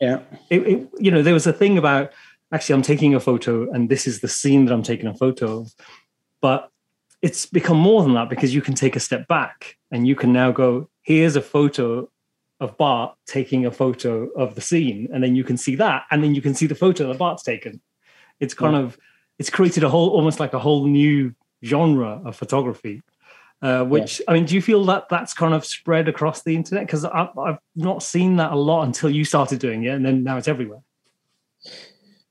Yeah, 0.00 0.20
it, 0.48 0.60
it, 0.64 0.88
you 1.00 1.10
know 1.10 1.22
there 1.22 1.34
was 1.34 1.48
a 1.48 1.52
thing 1.52 1.76
about 1.76 2.12
actually 2.52 2.76
I'm 2.76 2.82
taking 2.82 3.16
a 3.16 3.20
photo 3.20 3.68
and 3.72 3.88
this 3.88 4.06
is 4.06 4.20
the 4.20 4.28
scene 4.28 4.66
that 4.66 4.72
I'm 4.72 4.84
taking 4.84 5.08
a 5.08 5.14
photo 5.16 5.62
of, 5.62 5.74
but 6.40 6.70
it's 7.22 7.46
become 7.46 7.76
more 7.76 8.02
than 8.02 8.14
that 8.14 8.28
because 8.28 8.54
you 8.54 8.62
can 8.62 8.74
take 8.74 8.96
a 8.96 9.00
step 9.00 9.26
back 9.26 9.76
and 9.90 10.06
you 10.06 10.14
can 10.14 10.32
now 10.32 10.52
go 10.52 10.88
here's 11.02 11.36
a 11.36 11.40
photo 11.40 12.08
of 12.60 12.76
Bart 12.76 13.14
taking 13.26 13.64
a 13.66 13.70
photo 13.70 14.28
of 14.30 14.54
the 14.54 14.60
scene, 14.60 15.08
and 15.12 15.22
then 15.22 15.36
you 15.36 15.44
can 15.44 15.56
see 15.56 15.76
that, 15.76 16.04
and 16.10 16.22
then 16.22 16.34
you 16.34 16.42
can 16.42 16.54
see 16.54 16.66
the 16.66 16.74
photo 16.74 17.08
that 17.08 17.18
Bart's 17.18 17.42
taken. 17.42 17.80
It's 18.40 18.54
kind 18.54 18.74
yeah. 18.74 18.82
of 18.82 18.98
it's 19.38 19.50
created 19.50 19.84
a 19.84 19.88
whole 19.88 20.10
almost 20.10 20.40
like 20.40 20.54
a 20.54 20.58
whole 20.58 20.86
new 20.86 21.34
genre 21.64 22.20
of 22.24 22.36
photography. 22.36 23.02
Uh, 23.60 23.82
which 23.84 24.20
yeah. 24.20 24.24
I 24.28 24.34
mean, 24.34 24.44
do 24.44 24.54
you 24.54 24.62
feel 24.62 24.84
that 24.84 25.08
that's 25.08 25.34
kind 25.34 25.52
of 25.52 25.64
spread 25.64 26.08
across 26.08 26.42
the 26.42 26.54
internet? 26.54 26.86
Because 26.86 27.04
I've 27.04 27.58
not 27.74 28.04
seen 28.04 28.36
that 28.36 28.52
a 28.52 28.56
lot 28.56 28.84
until 28.84 29.10
you 29.10 29.24
started 29.24 29.58
doing 29.58 29.84
it, 29.84 29.94
and 29.94 30.04
then 30.04 30.22
now 30.22 30.36
it's 30.36 30.48
everywhere. 30.48 30.80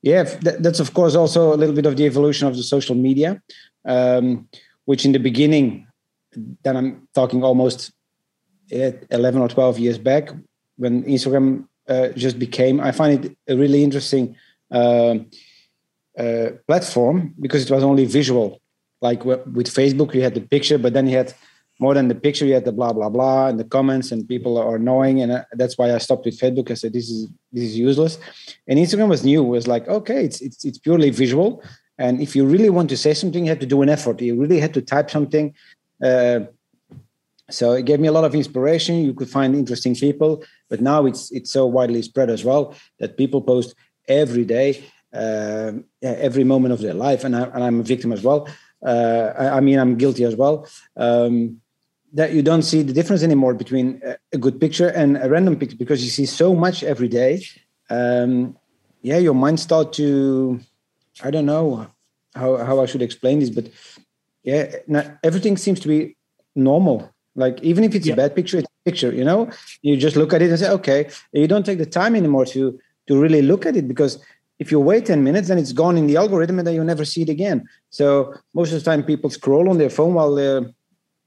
Yeah, 0.02 0.24
that's 0.24 0.80
of 0.80 0.94
course 0.94 1.16
also 1.16 1.54
a 1.54 1.58
little 1.58 1.76
bit 1.76 1.86
of 1.86 1.98
the 1.98 2.06
evolution 2.06 2.48
of 2.48 2.56
the 2.56 2.64
social 2.64 2.96
media, 2.96 3.42
um, 3.86 4.48
which 4.88 5.06
in 5.06 5.12
the 5.12 5.24
beginning, 5.30 5.88
then 6.64 6.76
I'm 6.78 7.08
talking 7.14 7.44
almost 7.44 7.92
11 8.70 9.42
or 9.42 9.48
12 9.48 9.80
years 9.80 9.98
back 9.98 10.30
when 10.78 11.04
Instagram 11.04 11.68
uh, 11.88 12.10
just 12.10 12.38
became. 12.40 12.82
I 12.82 12.92
find 12.92 13.26
it 13.26 13.38
a 13.48 13.56
really 13.56 13.84
interesting. 13.84 14.36
Uh, 14.70 15.20
uh, 16.18 16.50
platform 16.68 17.36
because 17.40 17.64
it 17.64 17.70
was 17.70 17.84
only 17.84 18.06
visual. 18.06 18.60
Like 19.02 19.24
with 19.24 19.70
Facebook, 19.70 20.16
you 20.16 20.24
had 20.24 20.34
the 20.34 20.42
picture, 20.42 20.80
but 20.80 20.94
then 20.94 21.06
you 21.06 21.16
had 21.16 21.32
more 21.80 21.94
than 21.94 22.08
the 22.08 22.16
picture, 22.16 22.44
you 22.44 22.56
had 22.56 22.66
the 22.66 22.72
blah 22.72 22.92
blah 22.92 23.10
blah 23.10 23.50
and 23.50 23.60
the 23.60 23.64
comments, 23.64 24.12
and 24.12 24.28
people 24.28 24.58
are 24.58 24.78
annoying, 24.78 25.22
and 25.22 25.32
uh, 25.32 25.44
that's 25.52 25.78
why 25.78 25.94
I 25.94 26.00
stopped 26.00 26.26
with 26.26 26.40
Facebook. 26.40 26.72
I 26.72 26.74
said 26.74 26.94
this 26.94 27.12
is 27.12 27.28
this 27.52 27.66
is 27.66 27.78
useless. 27.78 28.18
And 28.68 28.80
Instagram 28.80 29.10
was 29.10 29.24
new. 29.24 29.46
It 29.46 29.50
was 29.50 29.68
like 29.68 29.88
okay, 29.88 30.26
it's 30.26 30.42
it's 30.42 30.66
it's 30.66 30.80
purely 30.80 31.12
visual, 31.12 31.62
and 31.98 32.22
if 32.22 32.36
you 32.36 32.46
really 32.46 32.70
want 32.70 32.90
to 32.90 32.98
say 32.98 33.14
something, 33.14 33.46
you 33.46 33.50
have 33.50 33.60
to 33.60 33.66
do 33.66 33.82
an 33.82 33.90
effort. 33.90 34.22
You 34.22 34.36
really 34.36 34.60
had 34.60 34.74
to 34.76 34.82
type 34.82 35.10
something. 35.10 35.54
Uh, 36.04 36.42
so 37.50 37.72
it 37.72 37.86
gave 37.86 38.00
me 38.00 38.08
a 38.08 38.12
lot 38.12 38.26
of 38.26 38.36
inspiration. 38.36 39.06
You 39.06 39.14
could 39.14 39.30
find 39.30 39.56
interesting 39.56 39.96
people, 39.96 40.44
but 40.70 40.82
now 40.82 41.06
it's 41.06 41.32
it's 41.32 41.52
so 41.52 41.66
widely 41.66 42.02
spread 42.02 42.30
as 42.30 42.44
well 42.44 42.76
that 43.00 43.18
people 43.18 43.42
post 43.42 43.74
every 44.08 44.46
day 44.46 44.84
uh, 45.14 45.72
every 46.02 46.44
moment 46.44 46.74
of 46.74 46.82
their 46.82 46.94
life, 46.94 47.24
and, 47.24 47.36
I, 47.36 47.50
I'm 47.54 47.80
a 47.80 47.84
victim 47.84 48.12
as 48.12 48.24
well. 48.24 48.48
Uh, 48.86 49.34
I, 49.38 49.58
I, 49.58 49.60
mean, 49.60 49.80
I'm 49.80 49.98
guilty 49.98 50.24
as 50.24 50.36
well. 50.36 50.68
Um, 50.96 51.62
that 52.14 52.34
you 52.34 52.42
don't 52.42 52.64
see 52.64 52.84
the 52.84 52.94
difference 52.94 53.24
anymore 53.24 53.54
between 53.54 54.02
a 54.32 54.38
good 54.38 54.62
picture 54.62 54.88
and 54.88 55.18
a 55.18 55.30
random 55.30 55.58
picture 55.58 55.76
because 55.76 56.04
you 56.04 56.10
see 56.10 56.26
so 56.26 56.56
much 56.56 56.84
every 56.84 57.08
day. 57.08 57.44
Um, 57.90 58.58
yeah, 59.02 59.18
your 59.18 59.34
mind 59.34 59.60
start 59.60 59.94
to, 59.94 60.60
I 61.24 61.32
don't 61.32 61.46
know 61.46 61.88
how, 62.36 62.58
how 62.58 62.82
I 62.82 62.86
should 62.86 63.02
explain 63.02 63.40
this, 63.40 63.50
but 63.50 63.70
yeah, 64.44 64.76
everything 65.24 65.58
seems 65.58 65.80
to 65.82 65.88
be 65.88 66.16
normal. 66.56 67.12
Like 67.36 67.62
even 67.62 67.84
if 67.84 67.94
it's 67.94 68.08
yeah. 68.08 68.14
a 68.14 68.18
bad 68.18 68.36
picture, 68.36 68.58
it's 68.58 68.68
a 68.68 68.90
picture. 68.90 69.14
You 69.14 69.24
know, 69.24 69.50
you 69.82 69.98
just 69.98 70.16
look 70.16 70.34
at 70.34 70.42
it 70.42 70.50
and 70.50 70.60
say, 70.60 70.70
okay. 70.72 71.10
You 71.32 71.48
don't 71.48 71.66
take 71.66 71.78
the 71.78 71.86
time 71.86 72.16
anymore 72.16 72.46
to 72.48 72.80
to 73.08 73.20
really 73.20 73.42
look 73.42 73.66
at 73.66 73.76
it 73.76 73.88
because 73.88 74.20
if 74.60 74.72
you 74.72 74.80
wait 74.80 75.06
10 75.06 75.24
minutes 75.24 75.48
then 75.48 75.58
it's 75.58 75.72
gone 75.72 75.98
in 75.98 76.08
the 76.08 76.18
algorithm 76.18 76.60
and 76.60 76.68
then 76.68 76.76
you 76.76 76.84
never 76.84 77.06
see 77.06 77.22
it 77.22 77.30
again 77.30 77.68
so 77.90 78.34
most 78.54 78.72
of 78.72 78.80
the 78.80 78.86
time 78.86 79.04
people 79.04 79.30
scroll 79.30 79.70
on 79.70 79.78
their 79.78 79.90
phone 79.90 80.14
while 80.14 80.36
they're 80.36 80.66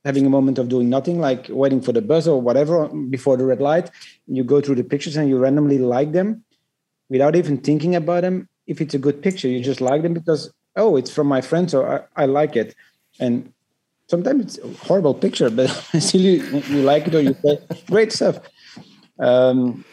having 0.04 0.26
a 0.26 0.30
moment 0.30 0.58
of 0.58 0.68
doing 0.68 0.88
nothing 0.88 1.20
like 1.20 1.46
waiting 1.50 1.80
for 1.80 1.92
the 1.92 2.02
bus 2.02 2.26
or 2.26 2.40
whatever 2.40 2.88
before 3.08 3.36
the 3.36 3.44
red 3.44 3.60
light 3.60 3.90
you 4.26 4.44
go 4.44 4.60
through 4.60 4.74
the 4.74 4.84
pictures 4.84 5.16
and 5.16 5.28
you 5.28 5.38
randomly 5.38 5.78
like 5.78 6.12
them 6.12 6.44
without 7.08 7.36
even 7.36 7.56
thinking 7.58 7.94
about 7.94 8.22
them 8.22 8.48
if 8.70 8.80
it's 8.80 8.94
a 8.94 8.98
good 8.98 9.20
picture 9.22 9.48
you 9.48 9.60
just 9.62 9.80
like 9.80 10.02
them 10.02 10.14
because 10.14 10.52
oh 10.76 10.96
it's 10.96 11.10
from 11.10 11.26
my 11.26 11.40
friend 11.40 11.70
so 11.70 11.84
i, 11.84 12.22
I 12.22 12.26
like 12.26 12.56
it 12.56 12.74
and 13.18 13.52
sometimes 14.08 14.40
it's 14.44 14.58
a 14.58 14.86
horrible 14.86 15.14
picture 15.14 15.50
but 15.50 15.66
still 15.98 16.20
you, 16.20 16.62
you 16.68 16.82
like 16.82 17.06
it 17.08 17.14
or 17.14 17.20
you 17.20 17.36
say 17.44 17.58
great 17.86 18.12
stuff 18.12 18.40
um, 19.18 19.84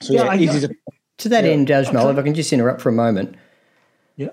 so 0.00 0.14
yeah, 0.14 0.32
yeah 0.32 0.40
easy 0.40 0.66
to 0.66 0.74
to 1.18 1.28
that 1.28 1.44
yeah. 1.44 1.50
end, 1.50 1.68
Ajmal, 1.68 2.12
if 2.12 2.18
I 2.18 2.22
can 2.22 2.34
just 2.34 2.52
interrupt 2.52 2.80
for 2.80 2.88
a 2.88 2.92
moment. 2.92 3.36
Yeah. 4.16 4.30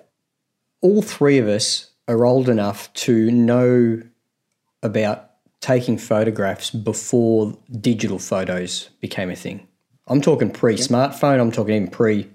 All 0.82 1.02
three 1.02 1.38
of 1.38 1.48
us 1.48 1.92
are 2.08 2.26
old 2.26 2.50
enough 2.50 2.92
to 2.94 3.30
know 3.32 4.02
about 4.84 5.30
taking 5.60 5.98
photographs 5.98 6.72
before 6.72 7.56
digital 7.80 8.18
photos 8.18 8.90
became 9.00 9.30
a 9.30 9.36
thing. 9.36 9.68
I'm 10.08 10.22
talking 10.22 10.50
pre 10.50 10.76
smartphone, 10.76 11.40
I'm 11.40 11.52
talking 11.52 11.76
even 11.76 11.88
pre 11.90 12.30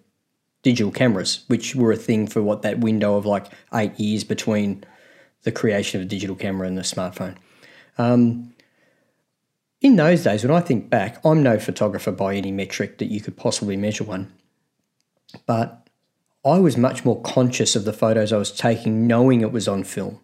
digital 0.66 0.90
cameras, 0.90 1.44
which 1.46 1.76
were 1.76 1.92
a 1.92 1.96
thing 1.96 2.26
for 2.26 2.42
what 2.42 2.62
that 2.62 2.80
window 2.80 3.14
of 3.14 3.25
like 3.25 3.46
eight 3.73 4.00
years 4.00 4.25
between 4.25 4.82
the 5.44 5.52
creation 5.52 6.00
of 6.00 6.06
a 6.06 6.08
digital 6.08 6.35
camera 6.35 6.66
and 6.66 6.76
the 6.76 6.82
smartphone. 6.82 7.37
Um, 7.99 8.52
in 9.80 9.94
those 9.94 10.25
days, 10.25 10.42
when 10.42 10.52
I 10.52 10.58
think 10.58 10.90
back, 10.90 11.25
I'm 11.25 11.40
no 11.40 11.61
photographer 11.61 12.11
by 12.11 12.35
any 12.35 12.50
metric 12.50 12.99
that 12.99 13.12
you 13.12 13.20
could 13.20 13.37
possibly 13.37 13.76
measure 13.76 14.02
one. 14.02 14.32
But 15.46 15.88
I 16.44 16.58
was 16.58 16.76
much 16.76 17.04
more 17.04 17.23
conscious 17.23 17.76
of 17.76 17.85
the 17.85 17.92
photos 17.92 18.32
I 18.32 18.37
was 18.37 18.50
taking, 18.50 19.06
knowing 19.06 19.42
it 19.42 19.52
was 19.52 19.68
on 19.68 19.85
film. 19.85 20.18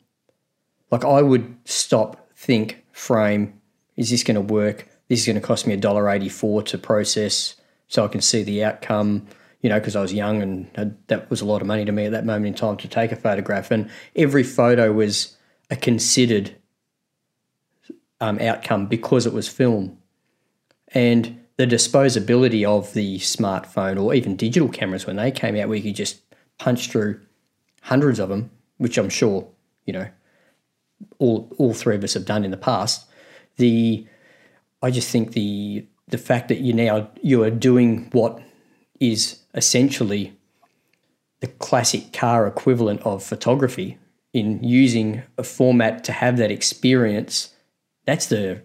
Like 0.90 1.04
I 1.04 1.22
would 1.22 1.54
stop, 1.64 2.32
think, 2.34 2.84
frame, 2.90 3.60
is 3.96 4.10
this 4.10 4.24
going 4.24 4.34
to 4.34 4.40
work? 4.40 4.88
This 5.06 5.20
is 5.20 5.26
going 5.26 5.40
to 5.40 5.46
cost 5.46 5.68
me 5.68 5.76
$1.84 5.76 6.64
to 6.66 6.78
process 6.78 7.54
so 7.86 8.04
I 8.04 8.08
can 8.08 8.20
see 8.20 8.42
the 8.42 8.64
outcome, 8.64 9.28
you 9.62 9.68
know, 9.68 9.78
because 9.78 9.96
I 9.96 10.02
was 10.02 10.12
young 10.12 10.42
and 10.42 10.70
had, 10.74 10.96
that 11.08 11.30
was 11.30 11.40
a 11.40 11.44
lot 11.44 11.62
of 11.62 11.68
money 11.68 11.84
to 11.84 11.92
me 11.92 12.04
at 12.04 12.12
that 12.12 12.26
moment 12.26 12.46
in 12.46 12.54
time 12.54 12.76
to 12.78 12.88
take 12.88 13.12
a 13.12 13.16
photograph. 13.16 13.70
And 13.70 13.88
every 14.14 14.42
photo 14.42 14.92
was 14.92 15.36
a 15.70 15.76
considered 15.76 16.56
um, 18.20 18.38
outcome 18.40 18.86
because 18.86 19.24
it 19.24 19.32
was 19.32 19.48
film. 19.48 19.98
And 20.88 21.40
the 21.56 21.66
disposability 21.66 22.64
of 22.64 22.92
the 22.92 23.18
smartphone 23.18 24.02
or 24.02 24.12
even 24.14 24.36
digital 24.36 24.68
cameras 24.68 25.06
when 25.06 25.16
they 25.16 25.30
came 25.30 25.56
out, 25.56 25.68
where 25.68 25.76
you 25.76 25.84
could 25.84 25.96
just 25.96 26.20
punch 26.58 26.90
through 26.90 27.20
hundreds 27.82 28.18
of 28.18 28.28
them, 28.28 28.50
which 28.78 28.98
I'm 28.98 29.08
sure, 29.08 29.46
you 29.86 29.92
know, 29.92 30.08
all, 31.18 31.52
all 31.58 31.72
three 31.72 31.94
of 31.94 32.04
us 32.04 32.14
have 32.14 32.24
done 32.24 32.44
in 32.44 32.50
the 32.50 32.56
past. 32.56 33.06
The 33.56 34.06
I 34.82 34.90
just 34.90 35.10
think 35.10 35.32
the 35.32 35.86
the 36.08 36.18
fact 36.18 36.48
that 36.48 36.60
you 36.60 36.72
now 36.72 37.10
you 37.22 37.42
are 37.44 37.50
doing 37.50 38.08
what 38.12 38.42
is 38.98 39.41
essentially 39.54 40.36
the 41.40 41.48
classic 41.48 42.12
car 42.12 42.46
equivalent 42.46 43.02
of 43.02 43.22
photography 43.22 43.98
in 44.32 44.62
using 44.62 45.22
a 45.36 45.42
format 45.42 46.04
to 46.04 46.12
have 46.12 46.36
that 46.38 46.50
experience. 46.50 47.54
That's 48.06 48.26
the 48.26 48.62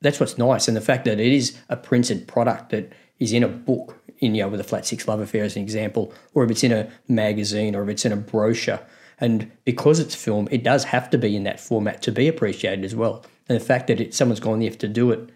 that's 0.00 0.18
what's 0.18 0.38
nice. 0.38 0.66
And 0.66 0.76
the 0.76 0.80
fact 0.80 1.04
that 1.04 1.20
it 1.20 1.32
is 1.32 1.58
a 1.68 1.76
printed 1.76 2.26
product 2.26 2.70
that 2.70 2.92
is 3.18 3.32
in 3.32 3.42
a 3.42 3.48
book 3.48 4.02
in 4.18 4.34
you 4.34 4.42
know 4.42 4.48
with 4.48 4.60
a 4.60 4.64
flat 4.64 4.86
six 4.86 5.06
love 5.06 5.20
affair 5.20 5.44
as 5.44 5.56
an 5.56 5.62
example 5.62 6.12
or 6.32 6.44
if 6.44 6.50
it's 6.50 6.64
in 6.64 6.72
a 6.72 6.90
magazine 7.08 7.74
or 7.74 7.82
if 7.82 7.88
it's 7.88 8.04
in 8.04 8.12
a 8.12 8.16
brochure. 8.16 8.80
And 9.18 9.50
because 9.64 9.98
it's 9.98 10.14
film 10.14 10.48
it 10.50 10.62
does 10.62 10.84
have 10.84 11.10
to 11.10 11.18
be 11.18 11.36
in 11.36 11.42
that 11.44 11.60
format 11.60 12.00
to 12.02 12.12
be 12.12 12.28
appreciated 12.28 12.84
as 12.84 12.94
well. 12.94 13.24
And 13.48 13.60
the 13.60 13.64
fact 13.64 13.88
that 13.88 14.00
it, 14.00 14.14
someone's 14.14 14.40
gone 14.40 14.60
there 14.60 14.70
to 14.70 14.88
do 14.88 15.10
it 15.10 15.30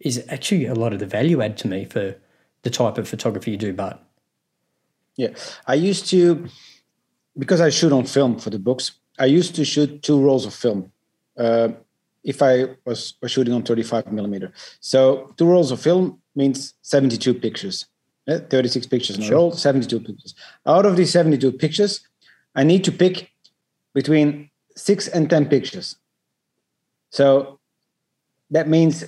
is 0.00 0.24
actually 0.28 0.64
a 0.66 0.74
lot 0.74 0.92
of 0.92 0.98
the 0.98 1.06
value 1.06 1.42
add 1.42 1.58
to 1.58 1.68
me 1.68 1.84
for 1.84 2.16
the 2.62 2.70
type 2.70 2.98
of 2.98 3.08
photography 3.08 3.52
you 3.52 3.56
do. 3.56 3.72
But 3.72 4.02
yeah. 5.18 5.30
I 5.66 5.74
used 5.74 6.06
to 6.10 6.48
because 7.36 7.60
i 7.60 7.68
shoot 7.68 7.92
on 7.92 8.04
film 8.04 8.38
for 8.38 8.50
the 8.50 8.58
books 8.58 8.92
i 9.18 9.26
used 9.26 9.54
to 9.54 9.64
shoot 9.64 10.02
two 10.02 10.18
rolls 10.20 10.46
of 10.46 10.54
film 10.54 10.90
uh, 11.36 11.68
if 12.24 12.40
i 12.42 12.66
was, 12.84 13.14
was 13.20 13.30
shooting 13.30 13.54
on 13.54 13.62
35 13.62 14.12
millimeter. 14.12 14.52
So 14.80 15.34
two 15.36 15.46
rolls 15.46 15.70
of 15.70 15.80
film 15.80 16.20
means 16.34 16.74
72 16.82 17.34
pictures. 17.34 17.86
36 18.26 18.86
pictures 18.86 19.16
in 19.16 19.22
sure. 19.22 19.32
a 19.32 19.36
roll 19.36 19.52
72 19.52 20.00
pictures. 20.00 20.34
Out 20.66 20.84
of 20.86 20.96
these 20.96 21.12
72 21.12 21.52
pictures 21.52 22.00
i 22.54 22.62
need 22.64 22.84
to 22.84 22.92
pick 22.92 23.30
between 23.94 24.50
six 24.76 25.08
and 25.08 25.28
10 25.28 25.46
pictures. 25.46 25.96
So 27.10 27.58
that 28.50 28.68
means 28.68 29.04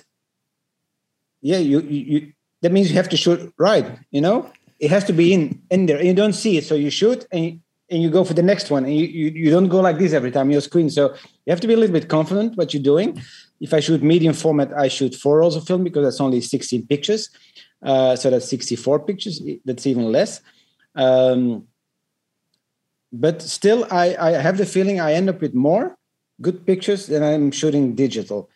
yeah, 1.43 1.59
you, 1.59 1.81
you, 1.81 2.33
that 2.62 2.73
means 2.73 2.90
you 2.90 2.97
have 2.97 3.09
to 3.09 3.17
shoot 3.17 3.52
right. 3.59 3.99
You 4.11 4.21
know, 4.21 4.52
it 4.81 4.91
has 4.91 5.05
to 5.05 5.13
be 5.13 5.33
in 5.33 5.63
in 5.71 5.87
there. 5.87 5.99
And 5.99 6.07
you 6.07 6.15
don't 6.15 6.33
see 6.33 6.57
it, 6.57 6.65
so 6.65 6.75
you 6.75 6.91
shoot 6.91 7.27
and 7.31 7.61
and 7.91 8.03
you 8.03 8.09
go 8.09 8.25
for 8.25 8.35
the 8.35 8.43
next 8.43 8.71
one, 8.71 8.85
and 8.85 8.97
you, 8.97 9.07
you 9.07 9.31
you 9.43 9.51
don't 9.51 9.69
go 9.69 9.81
like 9.81 9.99
this 9.99 10.13
every 10.13 10.31
time 10.31 10.51
you 10.51 10.61
screen. 10.61 10.91
So 10.91 11.15
you 11.45 11.51
have 11.51 11.61
to 11.61 11.69
be 11.69 11.75
a 11.75 11.77
little 11.77 11.93
bit 11.93 12.09
confident 12.09 12.57
what 12.57 12.73
you're 12.73 12.83
doing. 12.83 13.21
If 13.61 13.75
I 13.75 13.81
shoot 13.81 14.03
medium 14.03 14.35
format, 14.35 14.73
I 14.73 14.89
shoot 14.89 15.15
four 15.15 15.39
rolls 15.39 15.57
of 15.57 15.67
film 15.67 15.85
because 15.85 16.05
that's 16.05 16.21
only 16.21 16.41
16 16.41 16.87
pictures. 16.87 17.29
Uh, 17.83 18.17
so 18.17 18.31
that's 18.31 18.49
64 18.49 19.01
pictures. 19.01 19.43
That's 19.67 19.87
even 19.87 20.11
less. 20.11 20.41
Um, 20.95 21.67
but 23.13 23.43
still, 23.43 23.87
I, 23.91 24.17
I 24.19 24.31
have 24.33 24.57
the 24.57 24.65
feeling 24.65 24.99
I 25.01 25.13
end 25.13 25.29
up 25.29 25.41
with 25.43 25.53
more 25.53 25.99
good 26.41 26.65
pictures 26.65 27.07
than 27.07 27.23
I'm 27.23 27.51
shooting 27.51 27.95
digital 27.95 28.49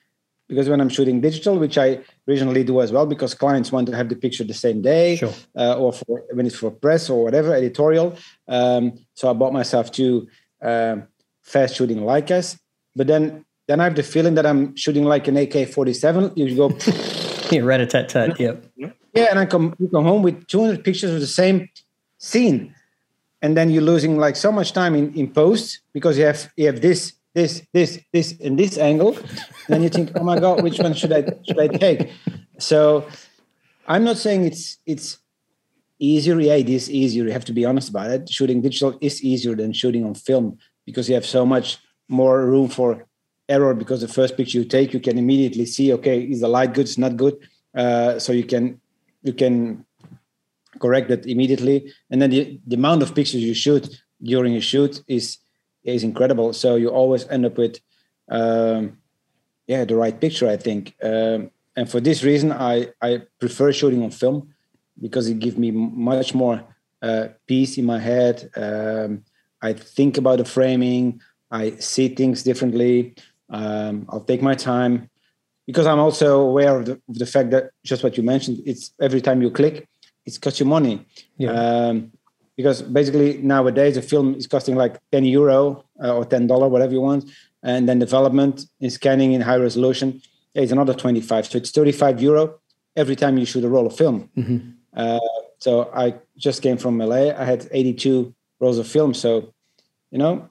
because 0.48 0.68
when 0.68 0.80
I'm 0.80 0.88
shooting 0.88 1.20
digital, 1.20 1.58
which 1.58 1.78
I 1.78 2.00
originally 2.28 2.64
do 2.64 2.80
as 2.80 2.92
well, 2.92 3.06
because 3.06 3.34
clients 3.34 3.72
want 3.72 3.86
to 3.88 3.96
have 3.96 4.08
the 4.08 4.16
picture 4.16 4.44
the 4.44 4.54
same 4.54 4.82
day, 4.82 5.16
sure. 5.16 5.32
uh, 5.56 5.78
or 5.78 5.92
for, 5.92 6.22
when 6.32 6.46
it's 6.46 6.56
for 6.56 6.70
press 6.70 7.08
or 7.08 7.24
whatever 7.24 7.54
editorial. 7.54 8.16
Um, 8.48 8.98
so 9.14 9.30
I 9.30 9.32
bought 9.32 9.52
myself 9.52 9.90
two 9.90 10.28
uh, 10.62 10.96
fast 11.42 11.76
shooting 11.76 11.98
Leicas, 11.98 12.58
but 12.94 13.06
then 13.06 13.44
then 13.66 13.80
I 13.80 13.84
have 13.84 13.94
the 13.94 14.02
feeling 14.02 14.34
that 14.34 14.44
I'm 14.44 14.76
shooting 14.76 15.04
like 15.04 15.26
an 15.26 15.38
AK-47. 15.38 16.36
You 16.36 16.54
go, 16.54 16.68
yeah, 17.50 17.62
rat 17.62 17.80
a 17.80 17.86
tat 17.86 18.10
tat, 18.10 18.38
yeah, 18.38 18.56
yeah, 18.76 19.26
and 19.30 19.38
I 19.38 19.46
come 19.46 19.74
you 19.78 19.88
come 19.88 20.04
home 20.04 20.22
with 20.22 20.46
200 20.48 20.84
pictures 20.84 21.12
of 21.12 21.20
the 21.20 21.26
same 21.26 21.68
scene, 22.18 22.74
and 23.40 23.56
then 23.56 23.70
you're 23.70 23.82
losing 23.82 24.18
like 24.18 24.36
so 24.36 24.52
much 24.52 24.72
time 24.72 24.94
in 24.94 25.14
in 25.14 25.30
post 25.30 25.80
because 25.94 26.18
you 26.18 26.26
have 26.26 26.52
you 26.56 26.66
have 26.66 26.82
this 26.82 27.14
this, 27.34 27.66
this, 27.72 28.00
this, 28.12 28.32
in 28.32 28.56
this 28.56 28.78
angle. 28.78 29.16
And 29.16 29.68
then 29.68 29.82
you 29.82 29.88
think, 29.88 30.12
oh 30.14 30.22
my 30.22 30.38
God, 30.38 30.62
which 30.62 30.78
one 30.78 30.94
should 30.94 31.12
I 31.12 31.24
should 31.46 31.58
I 31.58 31.68
take? 31.68 32.10
So 32.58 33.06
I'm 33.86 34.04
not 34.04 34.16
saying 34.16 34.44
it's 34.44 34.78
it's 34.86 35.18
easier. 35.98 36.40
Yeah, 36.40 36.54
it 36.54 36.68
is 36.68 36.90
easier. 36.90 37.24
You 37.24 37.32
have 37.32 37.44
to 37.46 37.52
be 37.52 37.64
honest 37.64 37.88
about 37.88 38.10
it. 38.10 38.28
Shooting 38.28 38.62
digital 38.62 38.98
is 39.00 39.22
easier 39.22 39.54
than 39.54 39.72
shooting 39.72 40.04
on 40.04 40.14
film 40.14 40.58
because 40.86 41.08
you 41.08 41.14
have 41.14 41.26
so 41.26 41.44
much 41.44 41.78
more 42.08 42.46
room 42.46 42.68
for 42.68 43.06
error 43.48 43.74
because 43.74 44.00
the 44.00 44.08
first 44.08 44.36
picture 44.36 44.58
you 44.58 44.64
take, 44.64 44.92
you 44.92 45.00
can 45.00 45.18
immediately 45.18 45.66
see, 45.66 45.92
okay, 45.92 46.20
is 46.22 46.40
the 46.40 46.48
light 46.48 46.72
good, 46.72 46.86
it's 46.86 46.98
not 46.98 47.16
good. 47.16 47.36
Uh, 47.74 48.18
so 48.18 48.32
you 48.32 48.44
can 48.44 48.80
you 49.22 49.32
can 49.32 49.84
correct 50.78 51.08
that 51.08 51.26
immediately. 51.26 51.92
And 52.10 52.20
then 52.20 52.30
the, 52.30 52.60
the 52.66 52.76
amount 52.76 53.02
of 53.02 53.14
pictures 53.14 53.42
you 53.42 53.54
shoot 53.54 53.88
during 54.22 54.54
a 54.56 54.60
shoot 54.60 55.02
is 55.08 55.38
is 55.84 56.02
incredible. 56.02 56.52
So 56.52 56.76
you 56.76 56.88
always 56.88 57.28
end 57.28 57.46
up 57.46 57.58
with, 57.58 57.78
um, 58.28 58.98
yeah, 59.66 59.84
the 59.84 59.96
right 59.96 60.18
picture. 60.18 60.48
I 60.48 60.56
think, 60.56 60.94
um, 61.02 61.50
and 61.76 61.90
for 61.90 62.00
this 62.00 62.22
reason, 62.22 62.52
I 62.52 62.88
I 63.02 63.22
prefer 63.40 63.72
shooting 63.72 64.02
on 64.02 64.10
film 64.10 64.54
because 65.00 65.28
it 65.28 65.38
gives 65.38 65.56
me 65.56 65.70
much 65.70 66.34
more 66.34 66.62
uh, 67.02 67.28
peace 67.46 67.78
in 67.78 67.84
my 67.84 67.98
head. 67.98 68.50
Um, 68.56 69.24
I 69.60 69.72
think 69.72 70.18
about 70.18 70.38
the 70.38 70.44
framing. 70.44 71.20
I 71.50 71.76
see 71.76 72.08
things 72.08 72.42
differently. 72.42 73.14
Um, 73.50 74.06
I'll 74.08 74.20
take 74.24 74.42
my 74.42 74.54
time 74.54 75.10
because 75.66 75.86
I'm 75.86 75.98
also 75.98 76.40
aware 76.40 76.78
of 76.78 76.86
the, 76.86 76.92
of 76.92 77.18
the, 77.18 77.26
fact 77.26 77.50
that 77.50 77.70
just 77.84 78.02
what 78.02 78.16
you 78.16 78.22
mentioned. 78.22 78.62
It's 78.66 78.92
every 79.00 79.20
time 79.20 79.42
you 79.42 79.50
click, 79.50 79.88
it's 80.26 80.38
cost 80.38 80.60
you 80.60 80.66
money. 80.66 81.06
Yeah. 81.38 81.50
Um, 81.50 82.12
because 82.56 82.82
basically 82.82 83.38
nowadays 83.38 83.96
a 83.96 84.02
film 84.02 84.34
is 84.34 84.46
costing 84.46 84.76
like 84.76 84.98
10 85.12 85.24
euro 85.24 85.84
uh, 86.02 86.14
or 86.14 86.24
10 86.24 86.46
dollar 86.46 86.68
whatever 86.68 86.92
you 86.92 87.00
want. 87.00 87.30
And 87.62 87.88
then 87.88 87.98
development 87.98 88.66
in 88.80 88.90
scanning 88.90 89.32
in 89.32 89.40
high 89.40 89.56
resolution 89.56 90.20
is 90.54 90.70
another 90.70 90.94
25 90.94 91.46
so 91.46 91.58
it's 91.58 91.70
35 91.70 92.22
euro 92.22 92.60
every 92.94 93.16
time 93.16 93.38
you 93.38 93.44
shoot 93.44 93.64
a 93.64 93.68
roll 93.68 93.86
of 93.86 93.96
film. 93.96 94.28
Mm-hmm. 94.36 94.70
uh, 94.96 95.18
so 95.58 95.90
i 95.94 96.14
just 96.36 96.62
came 96.62 96.76
from 96.76 96.98
la 96.98 97.16
i 97.16 97.44
had 97.44 97.66
82 97.70 98.34
rolls 98.60 98.78
of 98.78 98.86
film. 98.86 99.14
So 99.14 99.52
you 100.10 100.18
know 100.18 100.48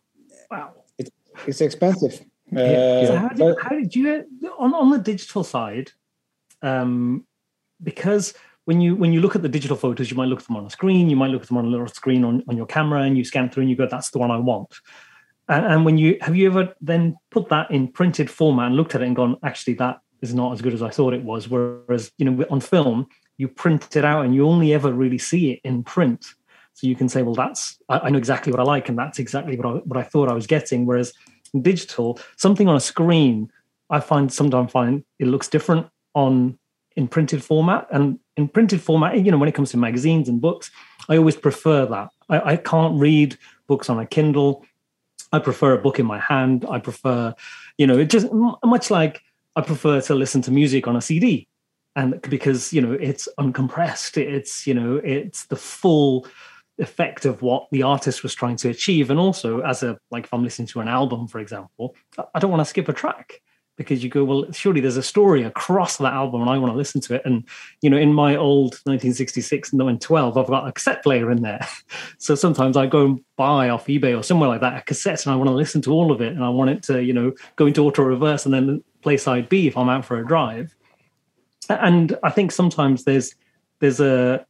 wow. 0.51 0.73
it's, 0.97 1.11
it's 1.47 1.61
expensive. 1.61 2.23
Yeah. 2.51 2.61
Uh, 2.61 3.05
so 3.07 3.15
how, 3.15 3.27
did, 3.29 3.37
but, 3.39 3.61
how 3.63 3.69
did 3.69 3.95
you 3.95 4.25
on, 4.59 4.73
on 4.73 4.91
the 4.91 4.99
digital 4.99 5.43
side 5.43 5.91
um, 6.61 7.25
because 7.81 8.33
when 8.65 8.79
you 8.79 8.95
when 8.95 9.11
you 9.11 9.21
look 9.21 9.35
at 9.35 9.41
the 9.41 9.49
digital 9.49 9.75
photos, 9.75 10.09
you 10.09 10.17
might 10.17 10.27
look 10.27 10.39
at 10.39 10.47
them 10.47 10.55
on 10.55 10.65
a 10.65 10.69
screen, 10.69 11.09
you 11.09 11.15
might 11.15 11.31
look 11.31 11.41
at 11.41 11.47
them 11.47 11.57
on 11.57 11.65
a 11.65 11.69
little 11.69 11.87
screen 11.87 12.23
on, 12.23 12.43
on 12.47 12.55
your 12.55 12.65
camera, 12.65 13.01
and 13.01 13.17
you 13.17 13.23
scan 13.23 13.49
through 13.49 13.61
and 13.61 13.69
you 13.69 13.75
go, 13.75 13.87
"That's 13.87 14.11
the 14.11 14.19
one 14.19 14.31
I 14.31 14.37
want." 14.37 14.73
And, 15.49 15.65
and 15.65 15.85
when 15.85 15.97
you 15.97 16.17
have 16.21 16.35
you 16.35 16.49
ever 16.49 16.73
then 16.79 17.17
put 17.31 17.49
that 17.49 17.71
in 17.71 17.89
printed 17.89 18.29
format 18.29 18.67
and 18.67 18.75
looked 18.75 18.95
at 18.95 19.01
it 19.01 19.07
and 19.07 19.15
gone, 19.15 19.37
"Actually, 19.43 19.73
that 19.75 19.99
is 20.21 20.33
not 20.33 20.53
as 20.53 20.61
good 20.61 20.73
as 20.73 20.81
I 20.81 20.89
thought 20.89 21.13
it 21.13 21.23
was." 21.23 21.49
Whereas 21.49 22.11
you 22.17 22.29
know 22.29 22.45
on 22.49 22.61
film, 22.61 23.07
you 23.37 23.47
print 23.47 23.95
it 23.95 24.05
out 24.05 24.25
and 24.25 24.33
you 24.33 24.47
only 24.47 24.73
ever 24.73 24.93
really 24.93 25.17
see 25.17 25.51
it 25.51 25.59
in 25.63 25.83
print, 25.83 26.25
so 26.73 26.87
you 26.87 26.95
can 26.95 27.09
say, 27.09 27.21
"Well, 27.21 27.35
that's 27.35 27.77
I, 27.89 27.99
I 27.99 28.09
know 28.09 28.17
exactly 28.17 28.51
what 28.51 28.61
I 28.61 28.63
like, 28.63 28.87
and 28.87 28.97
that's 28.97 29.19
exactly 29.19 29.57
what 29.57 29.67
I, 29.67 29.71
what 29.79 29.97
I 29.97 30.03
thought 30.03 30.29
I 30.29 30.33
was 30.33 30.47
getting." 30.47 30.85
Whereas 30.85 31.13
in 31.53 31.61
digital, 31.61 32.19
something 32.37 32.69
on 32.69 32.77
a 32.77 32.79
screen, 32.79 33.51
I 33.89 33.99
find 33.99 34.31
sometimes 34.31 34.71
find 34.71 35.03
it 35.19 35.27
looks 35.27 35.49
different 35.49 35.87
on 36.15 36.57
in 36.95 37.07
printed 37.07 37.43
format 37.43 37.87
and 37.91 38.19
in 38.37 38.47
printed 38.47 38.81
format 38.81 39.23
you 39.23 39.31
know 39.31 39.37
when 39.37 39.49
it 39.49 39.55
comes 39.55 39.71
to 39.71 39.77
magazines 39.77 40.29
and 40.29 40.41
books 40.41 40.71
i 41.09 41.17
always 41.17 41.35
prefer 41.35 41.85
that. 41.85 42.09
I, 42.29 42.53
I, 42.53 42.55
can't 42.57 42.99
read 42.99 43.37
books 43.67 43.89
on 43.89 43.99
a 43.99 44.05
kindle. 44.05 44.65
I 45.31 45.39
prefer 45.39 45.73
a 45.73 45.81
book 45.81 45.99
in 45.99 46.05
my 46.05 46.19
hand. 46.19 46.65
I 46.69 46.79
prefer 46.79 47.35
you 47.77 47.87
know 47.87 47.97
it 47.97 48.09
just 48.09 48.27
much 48.63 48.91
like 48.91 49.21
i 49.55 49.61
prefer 49.61 50.01
to 50.01 50.15
listen 50.15 50.41
to 50.43 50.51
music 50.51 50.87
on 50.87 50.95
a 50.95 51.01
cd 51.01 51.47
and 51.95 52.21
because 52.23 52.73
you 52.73 52.81
know 52.81 52.93
it's 52.93 53.27
uncompressed 53.39 54.17
it's 54.17 54.65
you 54.67 54.73
know 54.73 54.97
it's 55.03 55.45
the 55.45 55.55
full 55.55 56.27
effect 56.79 57.25
of 57.25 57.41
what 57.41 57.67
the 57.71 57.83
artist 57.83 58.23
was 58.23 58.33
trying 58.33 58.55
to 58.55 58.67
achieve. 58.67 59.11
And 59.11 59.19
also 59.19 59.61
as 59.61 59.83
a 59.83 59.97
like 60.11 60.25
if 60.25 60.33
i'm 60.33 60.43
listening 60.43 60.67
to 60.69 60.79
an 60.79 60.87
album 60.87 61.27
for 61.27 61.39
example 61.39 61.95
i 62.33 62.39
don't 62.39 62.51
want 62.51 62.61
to 62.61 62.65
skip 62.65 62.89
a 62.89 62.93
track 62.93 63.41
because 63.75 64.03
you 64.03 64.09
go 64.09 64.23
well 64.23 64.51
surely 64.51 64.79
there's 64.79 64.97
a 64.97 65.03
story 65.03 65.43
across 65.43 65.97
that 65.97 66.13
album 66.13 66.41
and 66.41 66.49
i 66.49 66.57
want 66.57 66.71
to 66.71 66.77
listen 66.77 67.01
to 67.01 67.15
it 67.15 67.21
and 67.25 67.43
you 67.81 67.89
know 67.89 67.97
in 67.97 68.13
my 68.13 68.35
old 68.35 68.73
1966 68.85 69.73
and 69.73 70.01
12 70.01 70.37
i've 70.37 70.47
got 70.47 70.67
a 70.67 70.71
cassette 70.71 71.03
player 71.03 71.31
in 71.31 71.41
there 71.41 71.65
so 72.17 72.35
sometimes 72.35 72.77
i 72.77 72.85
go 72.85 73.05
and 73.05 73.23
buy 73.35 73.69
off 73.69 73.87
ebay 73.87 74.17
or 74.17 74.23
somewhere 74.23 74.49
like 74.49 74.61
that 74.61 74.77
a 74.77 74.81
cassette 74.81 75.25
and 75.25 75.33
i 75.33 75.35
want 75.35 75.47
to 75.47 75.55
listen 75.55 75.81
to 75.81 75.91
all 75.91 76.11
of 76.11 76.21
it 76.21 76.33
and 76.33 76.43
i 76.43 76.49
want 76.49 76.69
it 76.69 76.83
to 76.83 77.03
you 77.03 77.13
know 77.13 77.31
go 77.55 77.65
into 77.65 77.83
auto 77.83 78.03
reverse 78.03 78.45
and 78.45 78.53
then 78.53 78.83
play 79.01 79.17
side 79.17 79.49
b 79.49 79.67
if 79.67 79.77
i'm 79.77 79.89
out 79.89 80.05
for 80.05 80.19
a 80.19 80.25
drive 80.25 80.75
and 81.69 82.17
i 82.23 82.29
think 82.29 82.51
sometimes 82.51 83.03
there's 83.03 83.35
there's 83.79 83.99
a 83.99 84.45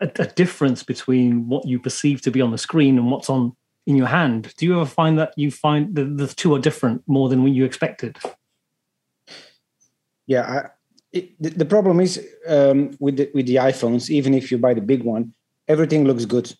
a, 0.00 0.10
a 0.18 0.26
difference 0.26 0.82
between 0.82 1.48
what 1.48 1.66
you 1.66 1.78
perceive 1.78 2.20
to 2.22 2.30
be 2.30 2.40
on 2.40 2.50
the 2.50 2.58
screen 2.58 2.98
and 2.98 3.10
what's 3.10 3.28
on 3.28 3.52
in 3.86 3.96
your 3.96 4.06
hand. 4.06 4.52
Do 4.56 4.66
you 4.66 4.76
ever 4.76 4.86
find 4.86 5.18
that 5.18 5.32
you 5.36 5.50
find 5.50 5.94
the, 5.94 6.04
the 6.04 6.26
two 6.28 6.54
are 6.54 6.58
different 6.58 7.02
more 7.06 7.28
than 7.28 7.46
you 7.48 7.64
expected? 7.64 8.18
Yeah, 10.28 10.42
I, 10.42 10.68
it, 11.10 11.42
the, 11.42 11.50
the, 11.50 11.64
problem 11.64 12.00
is 12.00 12.22
um, 12.46 12.90
with 13.00 13.16
the, 13.16 13.30
with 13.34 13.46
the 13.46 13.56
iPhones. 13.56 14.10
Even 14.10 14.34
if 14.34 14.52
you 14.52 14.58
buy 14.58 14.74
the 14.74 14.82
big 14.82 15.02
one, 15.02 15.32
everything 15.66 16.04
looks 16.04 16.26
good, 16.26 16.54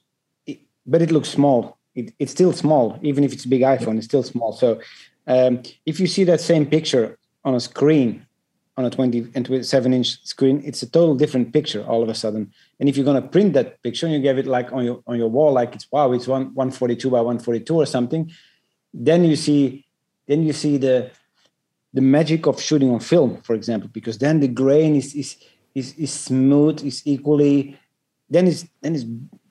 it, 0.47 0.59
but 0.87 1.03
it 1.03 1.13
looks 1.13 1.29
small. 1.29 1.79
It, 1.95 2.15
it's 2.19 2.33
still 2.33 2.55
small, 2.55 2.99
even 3.03 3.25
if 3.25 3.33
it's 3.35 3.45
a 3.45 3.49
big 3.49 3.61
iPhone. 3.61 3.99
It's 3.99 4.07
still 4.07 4.23
small. 4.23 4.53
So 4.53 4.81
um, 5.27 5.63
if 5.85 6.01
you 6.01 6.07
see 6.07 6.25
that 6.25 6.41
same 6.41 6.65
picture 6.65 7.19
on 7.45 7.55
a 7.55 7.61
screen 7.61 8.27
on 8.79 8.85
a 8.85 8.91
20 8.91 9.33
and 9.35 9.45
27 9.45 9.93
inch 9.93 10.23
screen 10.25 10.63
it's 10.65 10.83
a 10.83 10.89
total 10.89 11.17
different 11.17 11.53
picture 11.53 11.85
all 11.85 12.01
of 12.01 12.09
a 12.09 12.15
sudden 12.15 12.53
and 12.79 12.89
if 12.89 12.97
you're 12.97 13.05
going 13.05 13.21
to 13.21 13.29
print 13.29 13.53
that 13.53 13.83
picture 13.83 14.07
and 14.07 14.15
you 14.15 14.23
give 14.23 14.39
it 14.39 14.47
like 14.47 14.73
on 14.73 14.85
your 14.85 15.03
on 15.09 15.19
your 15.19 15.27
wall 15.27 15.53
like 15.53 15.75
it's 15.75 15.91
wow 15.91 16.13
it's 16.13 16.29
one 16.29 16.55
142 16.55 17.11
by 17.11 17.21
142 17.21 17.75
or 17.75 17.87
something 17.87 18.31
then 18.95 19.25
you 19.25 19.35
see 19.35 19.85
then 20.29 20.45
you 20.45 20.53
see 20.53 20.77
the 20.77 21.11
the 21.99 22.07
magic 22.19 22.47
of 22.47 22.61
shooting 22.69 22.91
on 22.95 23.01
film 23.01 23.31
for 23.47 23.55
example 23.61 23.89
because 23.99 24.17
then 24.25 24.37
the 24.45 24.53
grain 24.63 24.93
is 25.03 25.09
is 25.23 25.31
is, 25.75 25.87
is 26.05 26.13
smooth 26.29 26.77
is 26.91 26.99
equally 27.15 27.57
then 28.35 28.45
it's 28.51 28.63
then 28.83 28.95
it's 28.97 29.07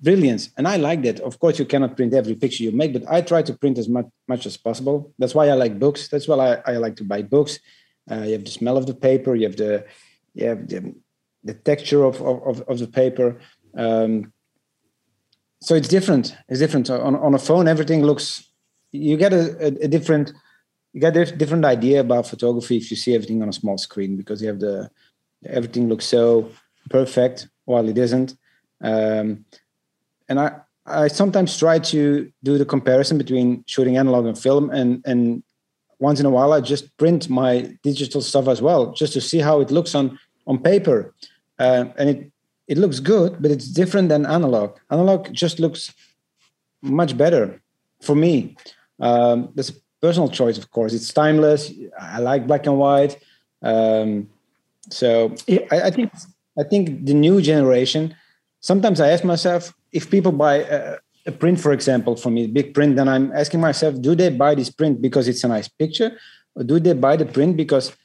brilliance 0.07 0.43
and 0.57 0.65
i 0.73 0.75
like 0.89 1.01
that 1.07 1.19
of 1.21 1.33
course 1.41 1.55
you 1.59 1.65
cannot 1.65 1.95
print 1.97 2.13
every 2.13 2.35
picture 2.43 2.63
you 2.63 2.71
make 2.81 2.93
but 2.93 3.03
i 3.15 3.19
try 3.21 3.41
to 3.41 3.53
print 3.61 3.77
as 3.77 3.89
much 3.89 4.07
much 4.27 4.43
as 4.45 4.55
possible 4.67 4.97
that's 5.19 5.35
why 5.37 5.45
i 5.49 5.55
like 5.63 5.79
books 5.85 6.01
that's 6.11 6.27
why 6.27 6.37
i, 6.47 6.73
I 6.73 6.77
like 6.85 6.95
to 6.97 7.03
buy 7.03 7.21
books 7.35 7.59
uh, 8.09 8.23
you 8.23 8.33
have 8.33 8.45
the 8.45 8.51
smell 8.51 8.77
of 8.77 8.85
the 8.85 8.93
paper. 8.93 9.35
You 9.35 9.47
have 9.47 9.57
the 9.57 9.85
you 10.33 10.47
have 10.47 10.67
the, 10.67 10.95
the 11.43 11.53
texture 11.53 12.03
of, 12.03 12.21
of, 12.21 12.61
of 12.61 12.79
the 12.79 12.87
paper. 12.87 13.39
Um, 13.75 14.31
so 15.61 15.73
it's 15.75 15.87
different. 15.87 16.35
It's 16.47 16.59
different 16.59 16.89
on, 16.89 17.15
on 17.15 17.33
a 17.33 17.39
phone. 17.39 17.67
Everything 17.67 18.03
looks. 18.03 18.47
You 18.91 19.17
get 19.17 19.33
a, 19.33 19.57
a, 19.59 19.67
a 19.85 19.87
different. 19.87 20.33
You 20.97 21.01
get 21.01 21.15
a 21.15 21.25
different 21.25 21.63
idea 21.63 21.99
about 21.99 22.25
photography 22.25 22.77
if 22.77 22.89
you 22.89 22.97
see 22.97 23.13
everything 23.13 23.43
on 23.43 23.49
a 23.49 23.53
small 23.53 23.77
screen 23.77 24.17
because 24.17 24.41
you 24.41 24.47
have 24.47 24.59
the 24.59 24.89
everything 25.45 25.89
looks 25.89 26.05
so 26.05 26.49
perfect 26.89 27.49
while 27.65 27.87
it 27.87 27.99
isn't. 27.99 28.35
Um, 28.81 29.45
and 30.27 30.39
I 30.39 30.55
I 30.87 31.07
sometimes 31.07 31.55
try 31.55 31.77
to 31.93 32.31
do 32.41 32.57
the 32.57 32.65
comparison 32.65 33.19
between 33.19 33.63
shooting 33.67 33.95
analog 33.95 34.25
and 34.25 34.35
film 34.35 34.71
and 34.71 35.03
and 35.05 35.43
once 35.99 36.19
in 36.19 36.25
a 36.25 36.31
while 36.31 36.51
I 36.51 36.61
just 36.61 36.85
print 36.97 37.29
my 37.29 37.77
digital 37.83 38.21
stuff 38.21 38.47
as 38.47 38.59
well, 38.59 38.91
just 38.91 39.13
to 39.13 39.21
see 39.21 39.37
how 39.37 39.61
it 39.61 39.69
looks 39.69 39.93
on 39.93 40.17
on 40.47 40.57
paper, 40.57 41.13
uh, 41.59 41.85
and 41.99 42.09
it 42.09 42.31
it 42.67 42.79
looks 42.79 42.99
good, 42.99 43.39
but 43.39 43.51
it's 43.51 43.67
different 43.67 44.09
than 44.09 44.25
analog. 44.25 44.79
Analog 44.89 45.31
just 45.31 45.59
looks 45.59 45.93
much 46.81 47.15
better 47.15 47.61
for 48.01 48.15
me. 48.15 48.57
Um, 48.99 49.49
that's 49.53 49.73
personal 50.01 50.29
choice, 50.29 50.57
of 50.57 50.69
course. 50.71 50.93
It's 50.93 51.11
timeless. 51.11 51.71
I 51.99 52.19
like 52.19 52.47
black 52.47 52.65
and 52.65 52.77
white. 52.77 53.17
Um, 53.61 54.29
so 54.89 55.35
I, 55.49 55.81
I, 55.85 55.91
think 55.91 56.13
I 56.57 56.63
think 56.63 57.05
the 57.05 57.13
new 57.13 57.41
generation. 57.41 58.15
Sometimes 58.59 59.01
I 59.01 59.09
ask 59.09 59.23
myself 59.23 59.73
if 59.91 60.09
people 60.09 60.31
buy 60.31 60.55
a, 60.55 60.97
a 61.25 61.31
print, 61.31 61.59
for 61.59 61.73
example, 61.73 62.15
from 62.15 62.35
me, 62.35 62.47
big 62.47 62.73
print, 62.73 62.95
then 62.95 63.07
I'm 63.07 63.31
asking 63.33 63.61
myself, 63.61 63.99
do 64.01 64.15
they 64.15 64.29
buy 64.29 64.55
this 64.55 64.69
print 64.69 65.01
because 65.01 65.27
it's 65.27 65.43
a 65.43 65.47
nice 65.47 65.67
picture? 65.67 66.17
Or 66.55 66.63
do 66.63 66.79
they 66.79 66.93
buy 66.93 67.15
the 67.15 67.25
print 67.25 67.57
because 67.57 67.95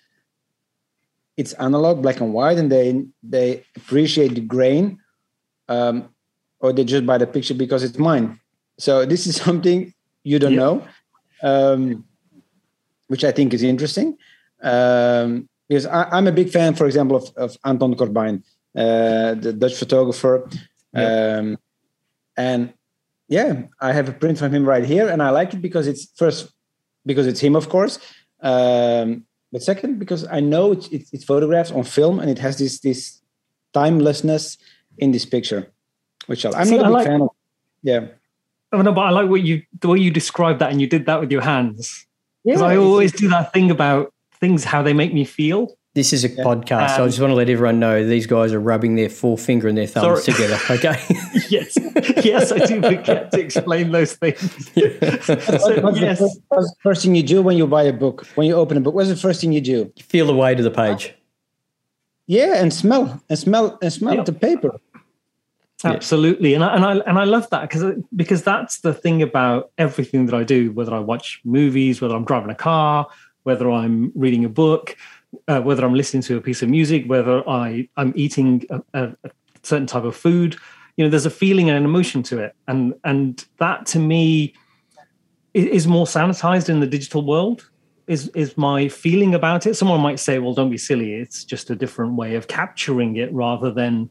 it's 1.36 1.52
analog, 1.54 2.02
black 2.02 2.20
and 2.20 2.34
white, 2.34 2.58
and 2.58 2.70
they 2.70 3.04
they 3.22 3.64
appreciate 3.76 4.34
the 4.34 4.40
grain? 4.40 4.98
Um, 5.68 6.10
or 6.60 6.72
they 6.72 6.84
just 6.84 7.06
buy 7.06 7.18
the 7.18 7.26
picture 7.26 7.54
because 7.54 7.82
it's 7.82 7.98
mine? 7.98 8.38
So 8.78 9.04
this 9.04 9.26
is 9.26 9.36
something 9.44 9.94
you 10.24 10.38
don't 10.38 10.54
know, 10.54 10.86
um, 11.42 12.04
which 13.08 13.24
I 13.24 13.32
think 13.32 13.52
is 13.54 13.62
interesting. 13.62 14.16
Um, 14.62 15.48
because 15.68 15.86
I, 15.86 16.18
am 16.18 16.26
a 16.26 16.32
big 16.32 16.50
fan, 16.50 16.74
for 16.74 16.86
example, 16.86 17.16
of, 17.16 17.32
of 17.36 17.56
Anton 17.64 17.94
Corbijn, 17.94 18.42
uh, 18.76 19.34
the 19.34 19.54
Dutch 19.54 19.74
photographer. 19.74 20.48
Um, 20.94 21.56
and 22.36 22.74
yeah, 23.28 23.62
I 23.80 23.92
have 23.92 24.08
a 24.08 24.12
print 24.12 24.38
from 24.38 24.52
him 24.52 24.68
right 24.68 24.84
here, 24.84 25.08
and 25.08 25.22
I 25.22 25.30
like 25.30 25.54
it 25.54 25.62
because 25.62 25.86
it's 25.86 26.12
first 26.16 26.52
because 27.06 27.26
it's 27.26 27.40
him, 27.40 27.56
of 27.56 27.70
course. 27.70 27.98
Um, 28.42 29.24
but 29.50 29.62
second, 29.62 29.98
because 29.98 30.26
I 30.26 30.40
know 30.40 30.72
it's, 30.72 30.88
it's, 30.88 31.12
it's 31.12 31.24
photographs 31.24 31.70
on 31.70 31.84
film, 31.84 32.20
and 32.20 32.28
it 32.30 32.38
has 32.38 32.58
this 32.58 32.80
this 32.80 33.22
timelessness 33.72 34.58
in 34.98 35.12
this 35.12 35.24
picture, 35.24 35.72
which 36.26 36.44
I'm 36.44 36.66
See, 36.66 36.76
not 36.76 36.80
a 36.80 36.88
big 36.88 36.92
like, 36.92 37.06
fan 37.06 37.22
of. 37.22 37.30
Yeah. 37.82 38.06
Oh, 38.72 38.82
no, 38.82 38.92
but 38.92 39.02
I 39.02 39.10
like 39.10 39.28
what 39.28 39.42
you 39.42 39.62
the 39.80 39.88
way 39.88 39.98
you 39.98 40.10
described 40.10 40.60
that, 40.60 40.70
and 40.70 40.80
you 40.80 40.86
did 40.86 41.06
that 41.06 41.20
with 41.20 41.30
your 41.30 41.42
hands. 41.42 42.06
Because 42.44 42.60
yeah, 42.60 42.66
I 42.66 42.76
always 42.76 43.12
do 43.12 43.28
that 43.28 43.52
thing 43.52 43.70
about 43.70 44.12
things 44.40 44.64
how 44.64 44.82
they 44.82 44.92
make 44.92 45.14
me 45.14 45.24
feel. 45.24 45.76
This 45.94 46.14
is 46.14 46.24
a 46.24 46.28
yeah. 46.28 46.42
podcast. 46.42 46.90
Um, 46.90 46.96
so 46.96 47.04
I 47.04 47.06
just 47.06 47.20
want 47.20 47.32
to 47.32 47.34
let 47.34 47.50
everyone 47.50 47.78
know 47.78 48.06
these 48.06 48.26
guys 48.26 48.54
are 48.54 48.60
rubbing 48.60 48.96
their 48.96 49.10
forefinger 49.10 49.68
and 49.68 49.76
their 49.76 49.86
thumbs 49.86 50.24
sorry. 50.24 50.36
together. 50.36 50.58
Okay. 50.70 50.96
yes. 51.50 51.76
Yes, 52.24 52.50
I 52.50 52.64
do 52.64 52.80
forget 52.80 53.30
to 53.32 53.40
explain 53.40 53.92
those 53.92 54.14
things. 54.14 54.40
so, 54.72 55.80
what's, 55.82 56.00
yes. 56.00 56.18
the 56.18 56.24
first, 56.24 56.40
what's 56.48 56.70
the 56.70 56.76
first 56.82 57.02
thing 57.02 57.14
you 57.14 57.22
do 57.22 57.42
when 57.42 57.58
you 57.58 57.66
buy 57.66 57.82
a 57.82 57.92
book? 57.92 58.26
When 58.36 58.46
you 58.46 58.54
open 58.54 58.78
a 58.78 58.80
book, 58.80 58.94
what's 58.94 59.10
the 59.10 59.16
first 59.16 59.42
thing 59.42 59.52
you 59.52 59.60
do? 59.60 59.92
You 59.94 60.02
feel 60.02 60.26
the 60.26 60.34
weight 60.34 60.58
of 60.58 60.64
the 60.64 60.70
page. 60.70 61.14
Yeah, 62.26 62.54
and 62.62 62.72
smell 62.72 63.22
and 63.28 63.38
smell 63.38 63.78
and 63.82 63.92
smell 63.92 64.14
yep. 64.14 64.24
the 64.24 64.32
paper. 64.32 64.80
Absolutely, 65.84 66.54
and 66.54 66.64
I, 66.64 66.74
and 66.74 66.84
I 66.84 66.96
and 66.98 67.18
I 67.18 67.24
love 67.24 67.48
that 67.50 67.62
because 67.62 67.94
because 68.14 68.42
that's 68.42 68.80
the 68.80 68.94
thing 68.94 69.22
about 69.22 69.70
everything 69.78 70.26
that 70.26 70.34
I 70.34 70.44
do. 70.44 70.72
Whether 70.72 70.94
I 70.94 71.00
watch 71.00 71.40
movies, 71.44 72.00
whether 72.00 72.14
I'm 72.14 72.24
driving 72.24 72.50
a 72.50 72.54
car, 72.54 73.06
whether 73.42 73.70
I'm 73.70 74.12
reading 74.14 74.44
a 74.44 74.48
book, 74.48 74.96
uh, 75.48 75.60
whether 75.60 75.84
I'm 75.84 75.94
listening 75.94 76.22
to 76.24 76.36
a 76.36 76.40
piece 76.40 76.62
of 76.62 76.68
music, 76.68 77.04
whether 77.06 77.48
I 77.48 77.88
I'm 77.96 78.12
eating 78.16 78.64
a, 78.70 78.82
a, 78.94 79.04
a, 79.24 79.30
certain 79.62 79.86
type 79.86 80.04
of 80.04 80.16
food. 80.16 80.56
You 80.96 81.04
know, 81.04 81.10
there's 81.10 81.26
a 81.26 81.30
feeling 81.30 81.68
and 81.68 81.78
an 81.78 81.84
emotion 81.84 82.22
to 82.24 82.38
it, 82.38 82.54
and 82.68 82.94
and 83.04 83.44
that 83.58 83.86
to 83.86 83.98
me 83.98 84.54
is 85.54 85.86
more 85.86 86.06
sanitized 86.06 86.68
in 86.68 86.80
the 86.80 86.86
digital 86.86 87.26
world. 87.26 87.68
Is 88.06 88.28
is 88.28 88.56
my 88.56 88.88
feeling 88.88 89.34
about 89.34 89.66
it? 89.66 89.74
Someone 89.74 90.00
might 90.00 90.20
say, 90.20 90.38
"Well, 90.38 90.54
don't 90.54 90.70
be 90.70 90.78
silly. 90.78 91.14
It's 91.14 91.44
just 91.44 91.70
a 91.70 91.74
different 91.74 92.14
way 92.14 92.34
of 92.34 92.48
capturing 92.48 93.16
it 93.16 93.32
rather 93.32 93.72
than 93.72 94.10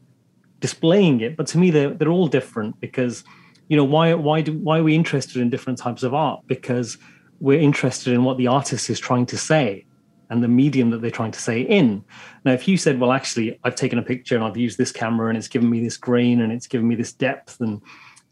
displaying 0.62 1.20
it." 1.20 1.36
But 1.36 1.46
to 1.48 1.58
me, 1.58 1.70
they're 1.70 1.90
they're 1.90 2.08
all 2.08 2.28
different 2.28 2.80
because 2.80 3.24
you 3.68 3.76
know 3.76 3.84
why 3.84 4.14
why 4.14 4.40
do 4.40 4.52
why 4.54 4.78
are 4.78 4.84
we 4.84 4.94
interested 4.94 5.42
in 5.42 5.50
different 5.50 5.78
types 5.78 6.02
of 6.02 6.14
art? 6.14 6.40
Because 6.46 6.96
we're 7.40 7.60
interested 7.60 8.14
in 8.14 8.24
what 8.24 8.38
the 8.38 8.46
artist 8.46 8.88
is 8.88 9.00
trying 9.00 9.26
to 9.26 9.36
say 9.36 9.84
and 10.30 10.42
the 10.42 10.48
medium 10.48 10.90
that 10.90 11.02
they're 11.02 11.10
trying 11.10 11.32
to 11.32 11.40
say 11.40 11.60
in. 11.60 12.02
Now, 12.44 12.52
if 12.52 12.66
you 12.66 12.78
said, 12.78 12.98
well, 12.98 13.12
actually, 13.12 13.58
I've 13.64 13.74
taken 13.74 13.98
a 13.98 14.02
picture 14.02 14.34
and 14.34 14.44
I've 14.44 14.56
used 14.56 14.78
this 14.78 14.92
camera 14.92 15.28
and 15.28 15.36
it's 15.36 15.48
given 15.48 15.68
me 15.68 15.80
this 15.80 15.98
grain 15.98 16.40
and 16.40 16.50
it's 16.50 16.66
given 16.66 16.88
me 16.88 16.94
this 16.94 17.12
depth 17.12 17.60
and 17.60 17.82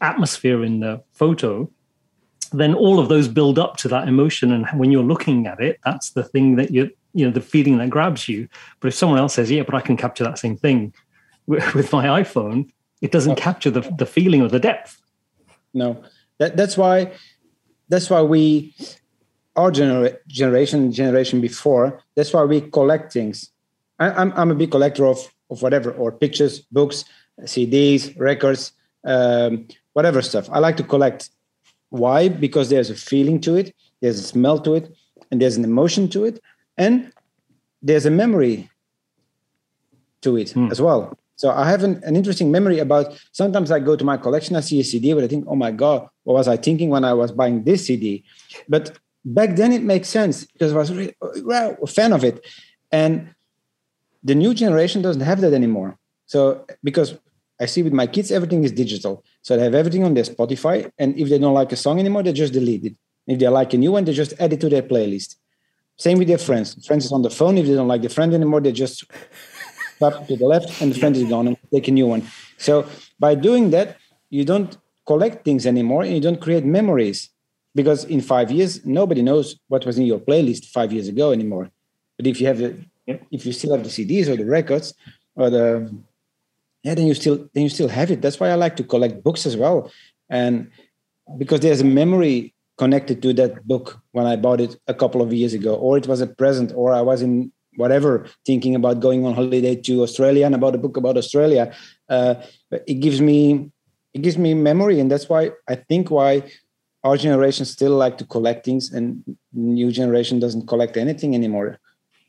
atmosphere 0.01 0.65
in 0.65 0.81
the 0.81 1.03
photo, 1.13 1.71
then 2.53 2.75
all 2.75 2.99
of 2.99 3.11
those 3.11 3.29
build 3.29 3.59
up 3.59 3.77
to 3.79 3.89
that 3.89 4.09
emotion. 4.09 4.53
And 4.53 4.67
when 4.79 4.91
you're 4.91 5.03
looking 5.03 5.47
at 5.47 5.61
it, 5.61 5.79
that's 5.85 6.11
the 6.11 6.25
thing 6.25 6.57
that 6.57 6.71
you 6.71 6.91
you 7.13 7.27
know, 7.27 7.33
the 7.33 7.41
feeling 7.41 7.79
that 7.79 7.91
grabs 7.91 8.29
you. 8.29 8.49
But 8.79 8.89
if 8.89 8.95
someone 8.95 9.19
else 9.19 9.35
says, 9.35 9.51
yeah, 9.51 9.65
but 9.65 9.75
I 9.75 9.81
can 9.81 9.97
capture 9.97 10.23
that 10.25 10.39
same 10.39 10.57
thing 10.57 10.95
with, 11.51 11.93
my 11.93 12.07
iPhone, 12.23 12.71
it 13.01 13.13
doesn't 13.13 13.33
oh. 13.33 13.37
capture 13.37 13.71
the, 13.71 13.81
the 13.99 14.07
feeling 14.07 14.43
or 14.43 14.49
the 14.49 14.61
depth. 14.61 15.01
No, 15.75 16.03
that, 16.39 16.57
that's 16.57 16.77
why 16.77 17.13
that's 17.89 18.09
why 18.09 18.23
we 18.23 18.75
our 19.57 19.71
genera- 19.71 20.17
generation, 20.27 20.93
generation 20.93 21.41
before, 21.41 22.01
that's 22.15 22.33
why 22.33 22.45
we 22.45 22.61
collect 22.61 23.13
things. 23.13 23.51
I, 23.99 24.09
am 24.09 24.15
I'm, 24.19 24.33
I'm 24.37 24.51
a 24.51 24.55
big 24.55 24.71
collector 24.71 25.07
of, 25.07 25.19
of 25.51 25.63
whatever, 25.63 25.91
or 25.93 26.13
pictures, 26.13 26.61
books, 26.61 27.05
CDs, 27.43 28.19
records, 28.19 28.73
um, 29.05 29.67
whatever 29.93 30.23
stuff. 30.23 30.49
I 30.51 30.59
like 30.59 30.77
to 30.77 30.85
collect. 30.85 31.31
Why? 31.91 32.29
Because 32.29 32.71
there's 32.71 32.91
a 32.91 32.95
feeling 32.95 33.41
to 33.41 33.57
it, 33.57 33.75
there's 34.01 34.19
a 34.19 34.23
smell 34.23 34.59
to 34.61 34.75
it, 34.75 34.95
and 35.31 35.41
there's 35.41 35.57
an 35.57 35.65
emotion 35.65 36.09
to 36.11 36.25
it, 36.25 36.41
and 36.79 37.13
there's 37.83 38.07
a 38.07 38.11
memory 38.11 38.71
to 40.23 40.37
it 40.37 40.51
hmm. 40.51 40.71
as 40.71 40.81
well. 40.81 41.19
So 41.41 41.51
I 41.51 41.71
have 41.71 41.83
an, 41.85 42.03
an 42.05 42.17
interesting 42.17 42.51
memory 42.57 42.79
about. 42.81 43.07
Sometimes 43.33 43.71
I 43.71 43.79
go 43.81 43.97
to 43.97 44.05
my 44.05 44.19
collection, 44.19 44.57
I 44.57 44.61
see 44.61 44.79
a 44.79 44.85
CD, 44.85 45.15
but 45.15 45.25
I 45.25 45.29
think, 45.33 45.47
oh 45.49 45.59
my 45.65 45.71
god, 45.71 46.07
what 46.25 46.35
was 46.35 46.49
I 46.55 46.59
thinking 46.59 46.91
when 46.91 47.03
I 47.03 47.15
was 47.15 47.33
buying 47.33 47.65
this 47.65 47.87
CD? 47.87 48.25
But 48.69 48.85
back 49.25 49.57
then 49.57 49.73
it 49.73 49.83
makes 49.83 50.09
sense 50.11 50.45
because 50.45 50.75
I 50.75 50.77
was 50.77 50.93
really, 50.93 51.15
well, 51.51 51.79
a 51.83 51.87
fan 51.87 52.13
of 52.13 52.25
it, 52.25 52.45
and 52.93 53.13
the 54.23 54.35
new 54.35 54.53
generation 54.53 55.01
doesn't 55.01 55.23
have 55.31 55.41
that 55.41 55.55
anymore. 55.55 55.97
So 56.27 56.67
because 56.85 57.17
I 57.59 57.65
see 57.65 57.83
with 57.83 57.95
my 57.95 58.07
kids, 58.07 58.31
everything 58.31 58.63
is 58.63 58.73
digital. 58.73 59.25
So 59.41 59.57
they 59.57 59.65
have 59.65 59.75
everything 59.75 60.05
on 60.05 60.13
their 60.13 60.25
Spotify. 60.25 60.93
And 60.99 61.19
if 61.19 61.31
they 61.31 61.39
don't 61.39 61.55
like 61.55 61.73
a 61.73 61.77
song 61.77 61.99
anymore, 61.99 62.23
they 62.23 62.35
just 62.35 62.53
delete 62.53 62.85
it. 62.85 62.95
If 63.27 63.39
they 63.39 63.49
like 63.49 63.73
a 63.73 63.79
new 63.79 63.93
one, 63.93 64.05
they 64.05 64.13
just 64.13 64.35
add 64.39 64.53
it 64.53 64.61
to 64.61 64.69
their 64.69 64.83
playlist. 64.83 65.37
Same 65.97 66.19
with 66.19 66.29
their 66.29 66.39
friends. 66.49 66.69
Friends 66.87 67.07
is 67.07 67.13
on 67.13 67.23
the 67.23 67.31
phone. 67.31 67.57
If 67.57 67.67
they 67.67 67.75
don't 67.75 67.89
like 67.89 68.03
the 68.03 68.09
friend 68.11 68.35
anymore, 68.35 68.61
they 68.61 68.73
just 68.73 69.05
tap 70.01 70.27
to 70.29 70.37
the 70.37 70.47
left 70.47 70.81
and 70.81 70.93
the 70.93 70.99
friend 70.99 71.17
is 71.17 71.25
gone 71.25 71.47
and 71.49 71.57
take 71.73 71.89
a 71.89 71.91
new 71.91 72.07
one. 72.07 72.23
So 72.59 72.87
by 73.19 73.35
doing 73.35 73.71
that, 73.71 73.97
you 74.31 74.45
don't 74.45 74.77
collect 75.07 75.45
things 75.45 75.67
anymore 75.67 76.03
and 76.03 76.15
you 76.15 76.21
don't 76.21 76.41
create 76.41 76.65
memories 76.65 77.31
because 77.75 78.05
in 78.05 78.21
five 78.21 78.51
years, 78.51 78.85
nobody 78.85 79.23
knows 79.23 79.57
what 79.69 79.85
was 79.87 79.99
in 79.99 80.07
your 80.07 80.19
playlist 80.19 80.67
five 80.67 80.93
years 80.93 81.09
ago 81.09 81.33
anymore. 81.33 81.71
But 82.17 82.27
if 82.27 82.41
you 82.41 82.47
have 82.47 82.59
the, 82.59 82.77
if 83.31 83.47
you 83.47 83.53
still 83.53 83.73
have 83.75 83.85
the 83.85 83.91
CDs 83.91 84.29
or 84.29 84.37
the 84.37 84.45
records 84.45 84.95
or 85.35 85.51
the 85.51 85.91
yeah, 86.83 86.95
then 86.95 87.07
you 87.07 87.15
still 87.15 87.49
then 87.53 87.65
you 87.65 87.69
still 87.69 87.89
have 87.89 88.11
it. 88.11 88.23
That's 88.23 88.41
why 88.41 88.49
I 88.49 88.55
like 88.55 88.77
to 88.77 88.85
collect 88.85 89.23
books 89.23 89.45
as 89.45 89.57
well, 89.57 89.91
and 90.31 90.71
because 91.37 91.61
there's 91.61 91.83
a 91.83 91.85
memory 91.85 92.55
connected 92.79 93.21
to 93.23 93.35
that 93.35 93.67
book 93.69 94.01
when 94.13 94.27
I 94.27 94.37
bought 94.37 94.61
it 94.61 94.81
a 94.87 94.95
couple 94.95 95.21
of 95.21 95.33
years 95.33 95.53
ago, 95.53 95.75
or 95.75 95.99
it 95.99 96.07
was 96.07 96.23
a 96.23 96.27
present, 96.27 96.73
or 96.75 96.95
I 96.95 97.03
was 97.03 97.21
in 97.21 97.53
whatever 97.77 98.27
thinking 98.47 98.75
about 98.75 99.01
going 99.01 99.25
on 99.25 99.35
holiday 99.35 99.77
to 99.77 100.03
Australia 100.03 100.47
and 100.47 100.55
about 100.55 100.75
a 100.75 100.79
book 100.79 100.97
about 100.97 101.17
Australia. 101.17 101.75
Uh, 102.09 102.35
it 102.87 102.95
gives 102.95 103.21
me 103.21 103.71
it 104.13 104.23
gives 104.23 104.37
me 104.37 104.55
memory, 104.55 104.99
and 105.01 105.11
that's 105.11 105.29
why 105.29 105.51
I 105.69 105.77
think 105.77 106.11
why 106.11 106.51
our 107.05 107.17
generation 107.17 107.65
still 107.65 107.93
like 107.93 108.19
to 108.19 108.27
collect 108.27 108.65
things, 108.65 108.93
and 108.93 109.23
new 109.53 109.91
generation 109.93 110.41
doesn't 110.41 110.67
collect 110.67 110.97
anything 110.97 111.35
anymore. 111.35 111.79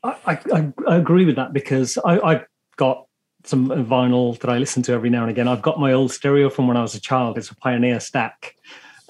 I, 0.04 0.40
I, 0.52 0.72
I 0.88 0.96
agree 0.96 1.24
with 1.24 1.36
that 1.36 1.52
because 1.52 1.98
I, 2.04 2.18
I 2.18 2.44
got 2.76 3.06
some 3.44 3.68
vinyl 3.68 4.38
that 4.40 4.50
I 4.50 4.58
listen 4.58 4.82
to 4.84 4.92
every 4.92 5.10
now 5.10 5.22
and 5.22 5.30
again. 5.30 5.48
I've 5.48 5.62
got 5.62 5.78
my 5.78 5.92
old 5.92 6.12
stereo 6.12 6.50
from 6.50 6.68
when 6.68 6.76
I 6.76 6.82
was 6.82 6.94
a 6.94 7.00
child. 7.00 7.38
It's 7.38 7.50
a 7.50 7.56
Pioneer 7.56 8.00
stack, 8.00 8.54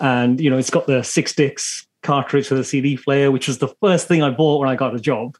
and 0.01 0.41
you 0.41 0.51
know 0.51 0.59
it's 0.59 0.71
got 0.71 0.87
the 0.87 1.03
six 1.03 1.35
discs 1.35 1.87
cartridge 2.03 2.49
for 2.49 2.55
the 2.55 2.65
CD 2.65 2.97
player, 2.97 3.31
which 3.31 3.47
was 3.47 3.59
the 3.59 3.69
first 3.81 4.09
thing 4.09 4.23
I 4.23 4.31
bought 4.31 4.61
when 4.61 4.69
I 4.69 4.77
got 4.77 4.95
a 4.95 5.01
job. 5.01 5.37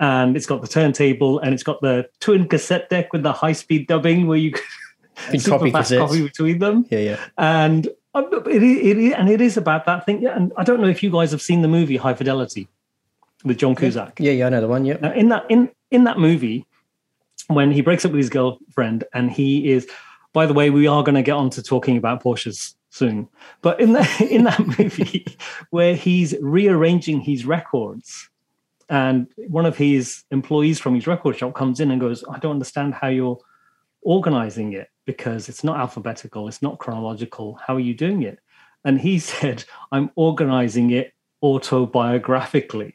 And 0.00 0.36
it's 0.36 0.46
got 0.46 0.62
the 0.62 0.68
turntable, 0.68 1.38
and 1.38 1.54
it's 1.54 1.62
got 1.62 1.80
the 1.80 2.08
twin 2.20 2.48
cassette 2.48 2.90
deck 2.90 3.12
with 3.12 3.22
the 3.22 3.32
high 3.32 3.52
speed 3.52 3.86
dubbing 3.86 4.26
where 4.26 4.38
you 4.38 4.52
can 4.52 5.40
copy 5.44 5.70
copy 5.70 6.22
between 6.22 6.58
them. 6.58 6.86
Yeah, 6.90 6.98
yeah. 6.98 7.24
And 7.38 7.88
um, 8.14 8.28
it, 8.46 8.62
it, 8.62 8.98
it, 8.98 9.12
and 9.12 9.28
it 9.28 9.40
is 9.40 9.56
about 9.56 9.86
that 9.86 10.06
thing. 10.06 10.26
And 10.26 10.52
I 10.56 10.64
don't 10.64 10.80
know 10.80 10.88
if 10.88 11.02
you 11.02 11.10
guys 11.10 11.30
have 11.30 11.42
seen 11.42 11.62
the 11.62 11.68
movie 11.68 11.96
High 11.96 12.14
Fidelity 12.14 12.68
with 13.44 13.58
John 13.58 13.74
Cusack. 13.74 14.18
Yeah, 14.18 14.32
yeah, 14.32 14.46
I 14.46 14.48
know 14.50 14.60
the 14.60 14.68
one. 14.68 14.84
Yeah. 14.84 14.98
Now, 15.00 15.12
in 15.12 15.28
that 15.28 15.46
in 15.48 15.70
in 15.90 16.04
that 16.04 16.18
movie, 16.18 16.66
when 17.48 17.70
he 17.70 17.80
breaks 17.80 18.04
up 18.04 18.12
with 18.12 18.18
his 18.18 18.30
girlfriend 18.30 19.04
and 19.12 19.30
he 19.30 19.70
is 19.70 19.88
by 20.32 20.46
the 20.46 20.54
way 20.54 20.70
we 20.70 20.86
are 20.86 21.02
going 21.02 21.14
to 21.14 21.22
get 21.22 21.32
on 21.32 21.50
to 21.50 21.62
talking 21.62 21.96
about 21.96 22.22
porsches 22.22 22.74
soon 22.90 23.28
but 23.62 23.80
in 23.80 23.92
that 23.92 24.20
in 24.30 24.44
that 24.44 24.60
movie 24.78 25.26
where 25.70 25.94
he's 25.94 26.34
rearranging 26.40 27.20
his 27.20 27.44
records 27.44 28.28
and 28.88 29.28
one 29.48 29.66
of 29.66 29.76
his 29.76 30.24
employees 30.30 30.78
from 30.78 30.94
his 30.94 31.06
record 31.06 31.36
shop 31.36 31.54
comes 31.54 31.80
in 31.80 31.90
and 31.90 32.00
goes 32.00 32.24
i 32.30 32.38
don't 32.38 32.52
understand 32.52 32.94
how 32.94 33.08
you're 33.08 33.38
organizing 34.02 34.72
it 34.72 34.88
because 35.06 35.48
it's 35.48 35.64
not 35.64 35.78
alphabetical 35.78 36.46
it's 36.48 36.62
not 36.62 36.78
chronological. 36.78 37.58
How 37.66 37.76
are 37.76 37.80
you 37.80 37.94
doing 37.94 38.22
it? 38.22 38.38
And 38.84 39.00
he 39.00 39.18
said 39.30 39.64
i'm 39.92 40.10
organizing 40.14 40.90
it 40.90 41.12
autobiographically. 41.42 42.94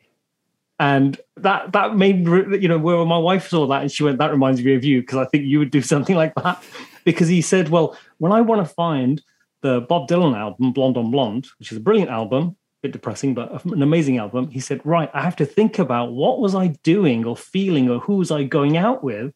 And 0.82 1.20
that 1.38 1.74
that 1.74 1.96
made 1.98 2.26
you 2.26 2.68
know 2.68 2.78
where 2.78 3.04
my 3.06 3.18
wife 3.18 3.50
saw 3.50 3.68
that 3.68 3.82
and 3.82 3.92
she 3.92 4.04
went 4.04 4.18
that 4.20 4.32
reminds 4.32 4.64
me 4.64 4.76
of 4.76 4.84
you 4.84 5.02
because 5.02 5.18
i 5.18 5.26
think 5.26 5.46
you 5.46 5.60
would 5.60 5.72
do 5.72 5.82
something 5.94 6.16
like 6.16 6.36
that. 6.36 6.64
Because 7.04 7.28
he 7.28 7.42
said 7.42 7.70
well 7.70 7.98
when 8.18 8.32
i 8.32 8.42
want 8.42 8.66
to 8.66 8.74
find 8.74 9.22
the 9.62 9.82
bob 9.82 10.08
dylan 10.08 10.38
album 10.38 10.72
blonde 10.72 10.96
on 10.96 11.12
blonde 11.12 11.48
which 11.58 11.72
is 11.72 11.78
a 11.78 11.82
brilliant 11.82 12.10
album 12.10 12.56
bit 12.82 12.92
depressing 12.92 13.34
but 13.34 13.64
an 13.66 13.82
amazing 13.82 14.18
album. 14.18 14.50
He 14.50 14.60
said 14.60 14.82
right 14.86 15.10
i 15.14 15.22
have 15.22 15.36
to 15.38 15.46
think 15.46 15.80
about 15.80 16.14
what 16.14 16.40
was 16.40 16.56
i 16.56 16.68
doing 16.68 17.26
or 17.26 17.36
feeling 17.36 17.90
or 17.90 18.00
who 18.00 18.16
was 18.16 18.32
i 18.32 18.44
going 18.44 18.78
out 18.78 19.04
with 19.04 19.34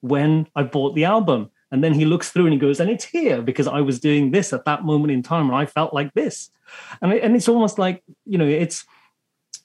when 0.00 0.46
i 0.56 0.62
bought 0.62 0.94
the 0.94 1.04
album? 1.04 1.50
And 1.70 1.84
then 1.84 1.92
he 1.92 2.06
looks 2.06 2.30
through 2.30 2.46
and 2.46 2.54
he 2.54 2.58
goes 2.58 2.80
and 2.80 2.90
it's 2.90 3.04
here 3.04 3.42
because 3.42 3.66
i 3.66 3.80
was 3.80 4.00
doing 4.00 4.30
this 4.30 4.52
at 4.52 4.64
that 4.64 4.84
moment 4.84 5.12
in 5.12 5.22
time 5.22 5.46
and 5.46 5.56
i 5.56 5.66
felt 5.66 5.92
like 5.92 6.12
this. 6.14 6.50
And, 7.02 7.12
and 7.12 7.36
it's 7.36 7.48
almost 7.48 7.78
like 7.78 8.02
you 8.26 8.38
know 8.38 8.46
it's 8.46 8.84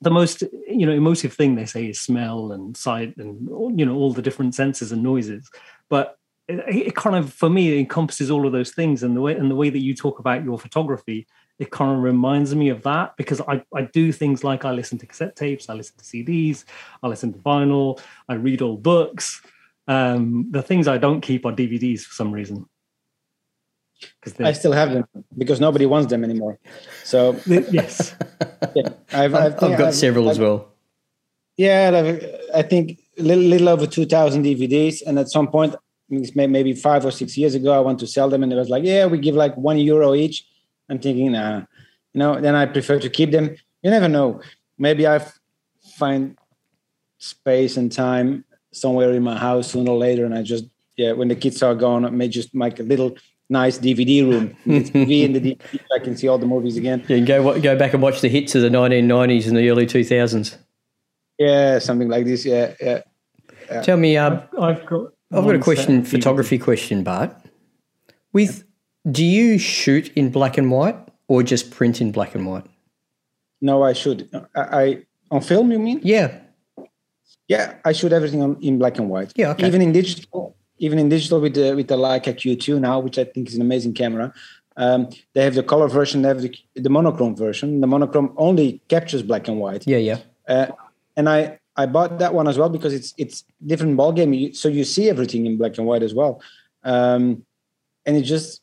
the 0.04 0.12
most 0.12 0.44
you 0.68 0.86
know 0.86 0.92
emotive 0.92 1.34
thing 1.34 1.56
they 1.56 1.66
say 1.66 1.88
is 1.88 2.00
smell 2.00 2.52
and 2.52 2.76
sight 2.76 3.16
and 3.18 3.48
you 3.80 3.86
know 3.86 3.96
all 3.96 4.12
the 4.14 4.22
different 4.22 4.54
senses 4.54 4.92
and 4.92 5.02
noises. 5.02 5.50
But 5.90 6.18
it, 6.48 6.88
it, 6.88 6.96
kind 6.96 7.16
of 7.16 7.34
for 7.34 7.50
me 7.50 7.80
encompasses 7.80 8.30
all 8.30 8.46
of 8.46 8.52
those 8.52 8.72
things 8.72 9.02
and 9.02 9.16
the 9.16 9.22
way 9.22 9.36
and 9.36 9.50
the 9.50 9.56
way 9.56 9.70
that 9.70 9.80
you 9.80 9.96
talk 9.96 10.20
about 10.20 10.44
your 10.44 10.60
photography 10.60 11.26
it 11.60 11.72
kind 11.72 11.96
of 11.96 12.04
reminds 12.04 12.56
me 12.56 12.70
of 12.70 12.84
that 12.84 13.16
because 13.16 13.42
I, 13.42 13.63
I 13.76 13.84
do 13.84 14.12
things 14.12 14.44
like 14.44 14.66
I 14.66 14.72
listen 14.72 14.98
to 15.00 15.06
cassette 15.06 15.36
tapes, 15.36 15.70
I 15.70 15.74
listen 15.74 15.98
to 15.98 16.04
CDs, 16.04 16.66
I 17.02 17.08
listen 17.08 17.32
to 17.34 17.39
vinyl, 17.39 18.00
I 18.28 18.36
read 18.36 18.62
old 18.62 18.84
books. 18.84 19.42
Um, 19.88 20.48
the 20.50 20.62
things 20.62 20.88
I 20.88 20.98
don't 20.98 21.22
keep 21.22 21.46
are 21.46 21.52
DVDs 21.52 22.02
for 22.02 22.13
some 22.13 22.32
reason. 22.32 22.68
I 24.39 24.52
still 24.54 24.72
have 24.72 24.92
them 24.92 25.06
because 25.38 25.62
nobody 25.62 25.86
wants 25.86 26.10
them 26.10 26.24
anymore. 26.24 26.60
So 27.04 27.39
yes, 27.48 28.16
yeah, 28.76 28.89
I've, 29.13 29.34
I've, 29.34 29.54
I've 29.54 29.78
got 29.78 29.82
I've, 29.82 29.96
several 29.96 30.30
as 30.30 30.39
well. 30.39 30.74
Yeah, 31.56 32.18
I 32.54 32.63
think 32.63 33.00
a 33.18 33.22
little, 33.22 33.44
little 33.44 33.70
over 33.70 33.86
two 33.86 34.06
thousand 34.06 34.44
DVDs, 34.44 35.02
and 35.06 35.20
at 35.20 35.30
some 35.30 35.48
point, 35.48 35.76
maybe 36.10 36.74
five 36.74 37.06
or 37.06 37.12
six 37.12 37.38
years 37.38 37.56
ago, 37.56 37.72
I 37.72 37.80
want 37.80 38.00
to 38.00 38.08
sell 38.08 38.30
them, 38.30 38.44
and 38.44 38.52
it 38.52 38.56
was 38.56 38.70
like, 38.70 38.84
yeah, 38.84 39.06
we 39.06 39.20
give 39.20 39.36
like 39.36 39.56
one 39.56 39.78
euro 39.78 40.16
each. 40.16 40.46
I'm 40.89 41.00
thinking, 41.00 41.32
nah, 41.32 41.60
you 42.13 42.19
know, 42.19 42.39
then 42.39 42.56
I 42.56 42.65
prefer 42.65 43.00
to 43.00 43.10
keep 43.10 43.32
them. 43.32 43.56
You 43.82 43.91
never 43.91 44.08
know. 44.08 44.41
Maybe 44.78 45.08
I 45.08 45.26
find 45.98 46.38
space 47.17 47.78
and 47.78 47.91
time 47.91 48.46
somewhere 48.72 49.13
in 49.13 49.24
my 49.24 49.38
house 49.38 49.72
sooner 49.72 49.91
or 49.91 49.98
later, 49.98 50.26
and 50.26 50.34
I 50.34 50.43
just 50.43 50.65
yeah, 50.96 51.13
when 51.13 51.28
the 51.28 51.36
kids 51.36 51.63
are 51.63 51.76
gone, 51.76 52.06
I 52.06 52.10
may 52.10 52.28
just 52.28 52.54
make 52.54 52.80
a 52.80 52.84
little 52.84 53.17
nice 53.50 53.80
DVD 53.80 54.28
room. 54.28 54.56
TV 54.65 55.26
and 55.26 55.36
the 55.36 55.39
DVD, 55.41 55.80
I 55.96 56.00
can 56.00 56.15
see 56.15 56.28
all 56.28 56.38
the 56.38 56.46
movies 56.46 56.78
again. 56.78 57.04
Yeah, 57.08 57.19
go 57.19 57.60
go 57.60 57.78
back 57.78 57.93
and 57.93 58.02
watch 58.02 58.22
the 58.22 58.30
hits 58.30 58.56
of 58.56 58.62
the 58.62 58.69
1990s 58.69 59.48
and 59.48 59.58
the 59.58 59.69
early 59.69 59.86
2000s. 59.86 60.58
Yeah, 61.39 61.80
something 61.80 62.10
like 62.10 62.26
this. 62.26 62.46
Yeah, 62.46 62.74
yeah. 62.80 63.02
yeah. 63.69 63.82
Tell 63.82 63.98
me, 63.98 64.17
uh, 64.17 64.30
I've, 64.30 64.60
I've, 64.60 64.86
got 64.86 65.13
I've 65.32 65.43
got 65.43 65.56
a 65.56 65.60
question, 65.60 66.04
photography 66.04 66.60
question, 66.60 67.04
Bart. 67.04 67.36
With 68.32 68.63
do 69.12 69.24
you 69.24 69.58
shoot 69.58 70.12
in 70.13 70.30
black 70.30 70.58
and 70.58 70.72
white 70.72 70.98
or 71.28 71.44
just 71.44 71.72
print 71.72 72.02
in 72.02 72.12
black 72.12 72.36
and 72.36 72.48
white? 72.48 72.66
No, 73.62 73.84
I 73.84 73.94
should. 73.94 74.30
I, 74.56 74.62
I 74.62 75.06
on 75.32 75.42
film. 75.42 75.72
You 75.72 75.80
mean? 75.80 76.02
Yeah. 76.04 76.39
Yeah, 77.48 77.76
I 77.84 77.92
shoot 77.92 78.13
everything 78.13 78.42
on, 78.42 78.58
in 78.62 78.78
black 78.80 78.98
and 78.98 79.10
white. 79.10 79.34
Yeah, 79.36 79.52
okay. 79.52 79.68
even 79.68 79.82
in 79.82 79.92
digital 79.92 80.56
even 80.84 81.00
in 81.00 81.10
digital 81.10 81.39
with 81.39 81.56
the 81.56 81.76
with 81.76 81.88
the 81.88 81.96
Leica 81.96 82.34
Q2 82.34 82.80
now, 82.80 83.00
which 83.00 83.18
I 83.18 83.24
think 83.24 83.48
is 83.48 83.56
an 83.56 83.62
amazing 83.62 83.94
camera. 83.94 84.34
Um, 84.76 85.10
they 85.34 85.44
have 85.44 85.56
the 85.56 85.63
color 85.63 85.88
version, 85.88 86.24
they 86.24 86.30
have 86.30 86.42
the, 86.42 86.54
the 86.76 86.89
monochrome 86.89 87.36
version. 87.36 87.80
The 87.80 87.88
monochrome 87.88 88.34
only 88.38 88.82
captures 88.89 89.22
black 89.22 89.48
and 89.48 89.60
white. 89.60 89.86
Yeah, 89.86 89.98
yeah. 89.98 90.20
Uh, 90.48 90.68
and 91.16 91.30
I 91.30 91.60
I 91.76 91.86
bought 91.86 92.20
that 92.20 92.34
one 92.34 92.48
as 92.48 92.58
well 92.58 92.70
because 92.70 92.94
it's 92.94 93.13
it's 93.18 93.44
different 93.66 93.96
ball 93.98 94.12
game. 94.12 94.54
So 94.54 94.68
you 94.68 94.84
see 94.84 95.10
everything 95.10 95.46
in 95.46 95.58
black 95.58 95.78
and 95.78 95.86
white 95.88 96.04
as 96.04 96.13
well, 96.13 96.42
um, 96.84 97.46
and 98.06 98.18
it 98.18 98.24
just 98.24 98.62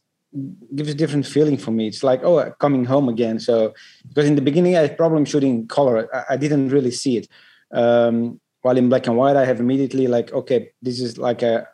gives 0.75 0.91
a 0.91 0.95
different 0.95 1.27
feeling 1.27 1.57
for 1.57 1.71
me. 1.71 1.89
It's 1.89 2.03
like 2.03 2.23
oh, 2.23 2.53
coming 2.59 2.85
home 2.85 3.09
again. 3.09 3.39
So 3.41 3.75
because 4.09 4.27
in 4.27 4.37
the 4.37 4.43
beginning 4.43 4.77
I 4.77 4.81
had 4.83 4.97
problem 4.97 5.25
shooting 5.25 5.67
color, 5.67 6.09
I, 6.15 6.35
I 6.35 6.37
didn't 6.37 6.69
really 6.69 6.91
see 6.91 7.17
it. 7.17 7.29
Um, 7.73 8.41
while 8.63 8.77
in 8.77 8.89
black 8.89 9.07
and 9.07 9.17
white, 9.17 9.37
I 9.37 9.45
have 9.45 9.61
immediately 9.61 10.07
like 10.07 10.33
okay, 10.33 10.71
this 10.83 11.01
is 11.01 11.19
like 11.19 11.43
a 11.43 11.67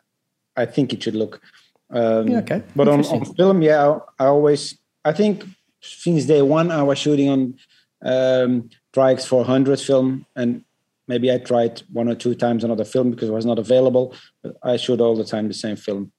I 0.55 0.65
think 0.65 0.91
it 0.91 1.03
should 1.03 1.15
look. 1.15 1.41
Um, 1.89 2.27
yeah, 2.27 2.39
okay. 2.39 2.63
But 2.75 2.87
on, 2.87 3.05
on, 3.05 3.25
film, 3.35 3.61
yeah, 3.61 3.87
I, 4.19 4.23
I, 4.23 4.27
always, 4.27 4.77
I 5.05 5.13
think 5.13 5.45
since 5.81 6.25
day 6.25 6.41
one, 6.41 6.71
I 6.71 6.83
was 6.83 6.97
shooting 6.97 7.29
on 7.29 7.57
um, 8.01 8.69
Tri-X 8.93 9.25
400 9.25 9.79
film, 9.79 10.25
and 10.35 10.65
maybe 11.07 11.31
I 11.31 11.37
tried 11.37 11.83
one 11.93 12.09
or 12.09 12.15
two 12.15 12.35
times 12.35 12.63
another 12.63 12.83
film 12.83 13.11
because 13.11 13.29
it 13.29 13.33
was 13.33 13.45
not 13.45 13.59
available. 13.59 14.13
But 14.43 14.57
I 14.63 14.77
shoot 14.77 14.99
all 14.99 15.15
the 15.15 15.23
time 15.23 15.47
the 15.47 15.53
same 15.53 15.77
film. 15.77 16.11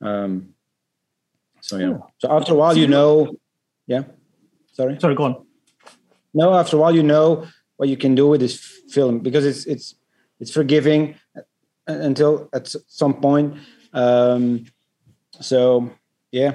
Um, 0.00 0.54
so 1.62 1.78
yeah. 1.78 1.98
So 2.18 2.30
after 2.30 2.52
a 2.52 2.56
while, 2.56 2.76
you 2.76 2.88
know, 2.88 3.34
yeah. 3.86 4.02
Sorry. 4.72 4.98
Sorry, 5.00 5.14
go 5.14 5.24
on. 5.24 5.46
No, 6.34 6.52
after 6.54 6.76
a 6.76 6.80
while, 6.80 6.94
you 6.94 7.02
know 7.02 7.46
what 7.76 7.88
you 7.88 7.96
can 7.96 8.14
do 8.14 8.26
with 8.26 8.40
this 8.40 8.58
film 8.90 9.20
because 9.20 9.46
it's 9.46 9.64
it's 9.66 9.94
it's 10.40 10.50
forgiving 10.50 11.14
until 11.86 12.48
at 12.52 12.68
some 12.88 13.14
point 13.14 13.54
Um, 13.92 14.64
so 15.40 15.90
yeah, 16.30 16.52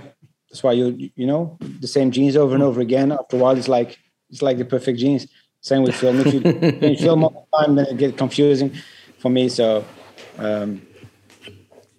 that's 0.49 0.63
why 0.63 0.73
you 0.73 1.11
you 1.15 1.27
know 1.27 1.57
the 1.61 1.87
same 1.87 2.09
jeans 2.11 2.35
over 2.35 2.53
and 2.55 2.63
over 2.63 2.81
again. 2.81 3.11
After 3.11 3.37
a 3.37 3.39
while, 3.39 3.57
it's 3.57 3.67
like 3.67 3.99
it's 4.29 4.41
like 4.41 4.57
the 4.57 4.65
perfect 4.65 4.99
jeans. 4.99 5.27
Same 5.61 5.83
with 5.83 5.95
film. 5.95 6.19
If 6.19 6.33
you, 6.33 6.41
you 6.89 6.97
film 6.97 7.23
all 7.23 7.47
the 7.51 7.57
time, 7.57 7.75
then 7.75 7.85
it 7.87 7.97
gets 7.97 8.17
confusing 8.17 8.73
for 9.19 9.29
me. 9.29 9.49
So, 9.49 9.85
um, 10.37 10.81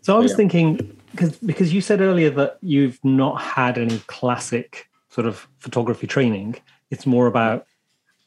so 0.01 0.17
I 0.17 0.19
was 0.19 0.33
yeah. 0.33 0.37
thinking 0.37 0.98
because 1.11 1.37
because 1.39 1.73
you 1.73 1.81
said 1.81 2.01
earlier 2.01 2.31
that 2.31 2.59
you've 2.63 3.03
not 3.05 3.41
had 3.41 3.79
any 3.79 3.99
classic 4.07 4.89
sort 5.11 5.27
of 5.27 5.49
photography 5.59 6.07
training. 6.07 6.57
It's 6.91 7.07
more 7.07 7.27
about 7.27 7.67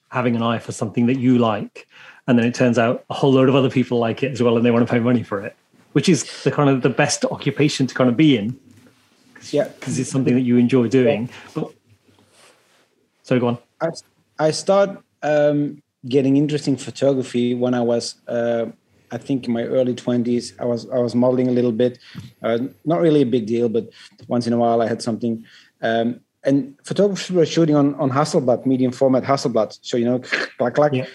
having 0.10 0.36
an 0.36 0.44
eye 0.44 0.60
for 0.60 0.72
something 0.72 1.06
that 1.06 1.18
you 1.18 1.38
like, 1.38 1.88
and 2.28 2.38
then 2.38 2.46
it 2.46 2.54
turns 2.54 2.78
out 2.78 3.06
a 3.10 3.14
whole 3.14 3.32
load 3.32 3.50
of 3.50 3.56
other 3.56 3.70
people 3.70 3.98
like 3.98 4.24
it 4.24 4.32
as 4.32 4.44
well, 4.44 4.58
and 4.58 4.66
they 4.66 4.72
want 4.72 4.86
to 4.86 4.92
pay 4.92 5.00
money 5.00 5.24
for 5.24 5.42
it, 5.42 5.56
which 5.94 6.10
is 6.10 6.44
the 6.44 6.52
kind 6.52 6.70
of 6.70 6.82
the 6.82 6.90
best 6.90 7.26
occupation 7.26 7.88
to 7.88 7.96
kind 7.96 8.10
of 8.10 8.18
be 8.18 8.38
in. 8.38 8.60
Yeah, 9.52 9.70
because 9.70 9.98
it's 9.98 10.10
something 10.10 10.36
that 10.36 10.42
you 10.42 10.58
enjoy 10.58 10.88
doing. 10.88 11.30
But 11.54 11.72
so 13.24 13.40
go 13.40 13.48
on. 13.48 13.58
I 13.80 13.88
I 14.38 14.52
start 14.52 15.02
um, 15.24 15.82
getting 16.08 16.38
interesting 16.38 16.78
photography 16.78 17.54
when 17.56 17.74
I 17.74 17.82
was. 17.82 18.16
Uh, 18.28 18.68
I 19.12 19.18
think 19.18 19.46
in 19.46 19.54
my 19.54 19.64
early 19.64 19.94
20s, 19.94 20.54
I 20.60 20.66
was 20.66 20.90
I 20.90 21.00
was 21.00 21.16
modeling 21.16 21.48
a 21.48 21.52
little 21.52 21.72
bit, 21.72 22.00
uh, 22.42 22.60
not 22.86 23.02
really 23.02 23.22
a 23.22 23.26
big 23.26 23.46
deal, 23.46 23.70
but 23.70 23.90
once 24.28 24.48
in 24.48 24.54
a 24.54 24.58
while 24.58 24.82
I 24.82 24.88
had 24.88 25.02
something. 25.02 25.46
Um, 25.82 26.22
and 26.44 26.76
photographers 26.84 27.30
were 27.30 27.46
shooting 27.46 27.76
on 27.76 27.96
on 27.96 28.10
Hasselblad, 28.10 28.66
medium 28.66 28.92
format 28.92 29.24
Hasselblad, 29.24 29.78
so 29.82 29.98
you 29.98 30.06
know, 30.06 30.20
clack 30.58 30.76
clack. 30.76 30.94
Yeah. 30.94 31.08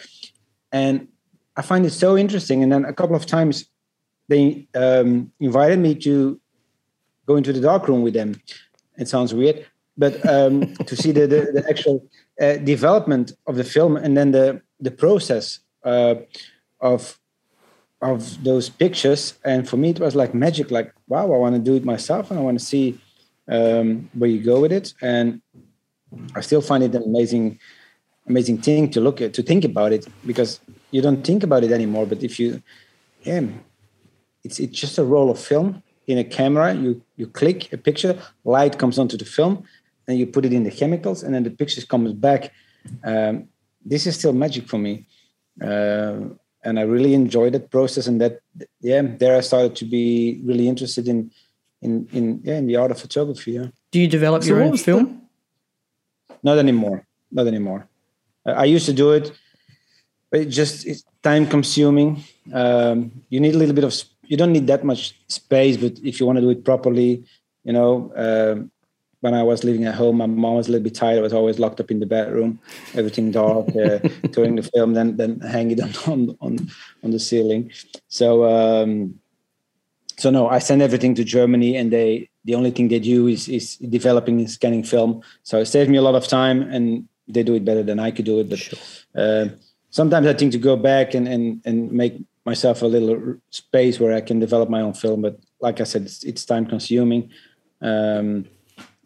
And 0.73 1.09
I 1.57 1.63
find 1.63 1.87
it 1.87 1.93
so 1.93 2.17
interesting. 2.17 2.63
And 2.63 2.71
then 2.71 2.85
a 2.85 2.93
couple 2.93 3.17
of 3.17 3.25
times, 3.25 3.65
they 4.29 4.69
um, 4.75 5.33
invited 5.41 5.79
me 5.79 5.95
to 5.97 6.41
go 7.27 7.37
into 7.37 7.53
the 7.53 7.61
dark 7.61 7.89
room 7.89 8.03
with 8.03 8.15
them. 8.15 8.41
It 8.99 9.09
sounds 9.09 9.33
weird, 9.33 9.67
but 9.97 10.15
um, 10.29 10.75
to 10.75 10.97
see 10.97 11.13
the 11.13 11.27
the, 11.27 11.41
the 11.57 11.65
actual 11.69 12.07
uh, 12.41 12.57
development 12.57 13.33
of 13.47 13.57
the 13.57 13.65
film 13.65 13.97
and 13.97 14.17
then 14.17 14.33
the 14.33 14.61
the 14.81 14.91
process 14.91 15.61
uh, 15.85 16.17
of 16.81 17.19
of 18.03 18.43
those 18.45 18.69
pictures. 18.69 19.35
And 19.45 19.69
for 19.69 19.77
me 19.77 19.91
it 19.91 20.01
was 20.01 20.15
like 20.15 20.35
magic 20.35 20.71
like 20.71 20.93
wow 21.09 21.33
i 21.33 21.37
want 21.37 21.55
to 21.55 21.61
do 21.61 21.75
it 21.75 21.85
myself 21.85 22.31
and 22.31 22.39
i 22.39 22.43
want 22.43 22.59
to 22.59 22.65
see 22.65 22.99
um, 23.49 24.11
where 24.15 24.31
you 24.31 24.43
go 24.43 24.61
with 24.61 24.73
it. 24.73 24.95
And 25.01 25.41
i 26.35 26.41
still 26.41 26.63
find 26.63 26.83
it 26.85 26.95
an 26.95 27.03
amazing 27.03 27.59
amazing 28.27 28.59
thing 28.59 28.91
to 28.91 29.01
look 29.01 29.21
at 29.21 29.35
to 29.35 29.43
think 29.43 29.65
about 29.65 29.93
it 29.93 30.07
because 30.27 30.61
you 30.91 31.01
don't 31.01 31.23
think 31.25 31.43
about 31.43 31.63
it 31.63 31.71
anymore 31.71 32.07
but 32.07 32.23
if 32.23 32.41
you 32.41 32.63
yeah 33.23 33.43
it's 34.45 34.59
it's 34.61 34.79
just 34.79 34.99
a 34.99 35.05
roll 35.05 35.31
of 35.31 35.39
film 35.39 35.83
in 36.07 36.19
a 36.19 36.25
camera. 36.25 36.75
You 36.75 37.03
you 37.17 37.27
click 37.27 37.73
a 37.73 37.79
picture 37.89 38.15
light 38.45 38.79
comes 38.79 38.99
onto 38.99 39.17
the 39.17 39.25
film 39.25 39.65
and 40.07 40.19
you 40.19 40.27
put 40.27 40.45
it 40.45 40.53
in 40.53 40.63
the 40.65 40.71
chemicals 40.71 41.23
and 41.23 41.35
then 41.35 41.43
the 41.43 41.51
pictures 41.51 41.85
comes 41.85 42.13
back. 42.13 42.53
Um, 43.05 43.49
this 43.85 44.07
is 44.07 44.15
still 44.19 44.33
magic 44.33 44.69
for 44.69 44.79
me. 44.79 45.07
Uh, 45.61 46.17
and 46.67 46.79
I 46.79 46.83
really 46.83 47.15
enjoyed 47.15 47.53
that 47.55 47.71
process. 47.71 48.07
And 48.07 48.21
that, 48.21 48.41
yeah, 48.81 49.03
there 49.03 49.37
I 49.39 49.41
started 49.41 49.77
to 49.77 49.85
be 49.85 50.41
really 50.45 50.67
interested 50.69 51.07
in, 51.09 51.31
in, 51.81 52.09
in, 52.13 52.41
yeah, 52.43 52.59
in 52.59 52.67
the 52.67 52.77
art 52.77 52.91
of 52.91 52.99
photography. 53.01 53.53
Yeah. 53.53 53.69
Do 53.93 54.01
you 54.01 54.09
develop 54.09 54.43
so 54.43 54.49
your 54.51 54.63
own 54.63 54.77
film? 54.77 55.05
The... 56.29 56.35
Not 56.43 56.59
anymore. 56.59 57.07
Not 57.31 57.47
anymore. 57.47 57.89
I 58.45 58.65
used 58.65 58.87
to 58.87 58.93
do 58.93 59.13
it, 59.13 59.33
but 60.31 60.41
it 60.41 60.47
just 60.47 60.87
it's 60.87 61.03
time 61.23 61.47
consuming. 61.47 62.23
Um, 62.53 63.11
you 63.29 63.41
need 63.41 63.55
a 63.55 63.59
little 63.59 63.75
bit 63.75 63.85
of. 63.85 63.93
You 64.23 64.37
don't 64.37 64.53
need 64.53 64.67
that 64.67 64.85
much 64.85 65.15
space, 65.29 65.77
but 65.77 65.99
if 66.05 66.21
you 66.21 66.27
want 66.27 66.37
to 66.37 66.43
do 66.43 66.51
it 66.51 66.65
properly, 66.65 67.25
you 67.65 67.73
know, 67.73 68.13
um, 68.15 68.71
when 69.21 69.35
I 69.35 69.43
was 69.43 69.65
living 69.65 69.85
at 69.85 69.95
home, 69.95 70.19
my 70.19 70.27
mom 70.27 70.57
was 70.57 70.69
a 70.69 70.73
little 70.73 70.85
bit 70.85 70.95
tired. 70.95 71.19
I 71.19 71.23
was 71.23 71.33
always 71.33 71.59
locked 71.59 71.81
up 71.81 71.91
in 71.91 72.01
the 72.01 72.07
bedroom, 72.07 72.61
everything 72.95 73.31
dark, 73.31 73.69
uh, 73.71 73.99
touring 74.33 74.57
the 74.57 74.63
film, 74.63 74.95
then 74.95 75.17
then 75.17 75.41
hang 75.41 75.71
it 75.71 75.81
on 76.09 76.37
on 76.41 76.69
on 77.03 77.11
the 77.11 77.19
ceiling. 77.19 77.73
So 78.09 78.45
um, 78.45 79.19
so 80.19 80.31
no, 80.31 80.49
I 80.49 80.59
send 80.59 80.83
everything 80.83 81.15
to 81.17 81.25
Germany, 81.25 81.77
and 81.77 81.93
they 81.93 82.29
the 82.45 82.55
only 82.55 82.71
thing 82.71 82.89
they 82.89 83.01
do 83.01 83.27
is 83.27 83.49
is 83.49 83.77
developing 83.77 84.39
and 84.39 84.51
scanning 84.51 84.85
film. 84.85 85.23
So 85.43 85.59
it 85.59 85.67
saves 85.67 85.89
me 85.89 85.99
a 85.99 86.03
lot 86.03 86.15
of 86.15 86.27
time, 86.29 86.63
and 86.63 87.09
they 87.29 87.43
do 87.43 87.55
it 87.55 87.65
better 87.65 87.83
than 87.83 87.99
I 87.99 88.11
could 88.11 88.25
do 88.25 88.41
it. 88.41 88.49
But 88.49 88.59
sure. 88.59 88.79
uh, 89.15 89.49
sometimes 89.91 90.27
I 90.27 90.35
think 90.35 90.53
to 90.53 90.59
go 90.59 90.77
back 90.77 91.15
and 91.15 91.27
and 91.27 91.63
and 91.65 91.93
make 91.93 92.15
myself 92.45 92.83
a 92.83 92.87
little 92.87 93.37
space 93.51 93.99
where 93.99 94.15
I 94.15 94.21
can 94.21 94.39
develop 94.39 94.71
my 94.71 94.81
own 94.81 94.95
film. 94.95 95.23
But 95.23 95.39
like 95.61 95.81
I 95.81 95.85
said, 95.85 96.03
it's, 96.03 96.23
it's 96.23 96.45
time 96.45 96.65
consuming. 96.65 97.31
Um, 97.83 98.47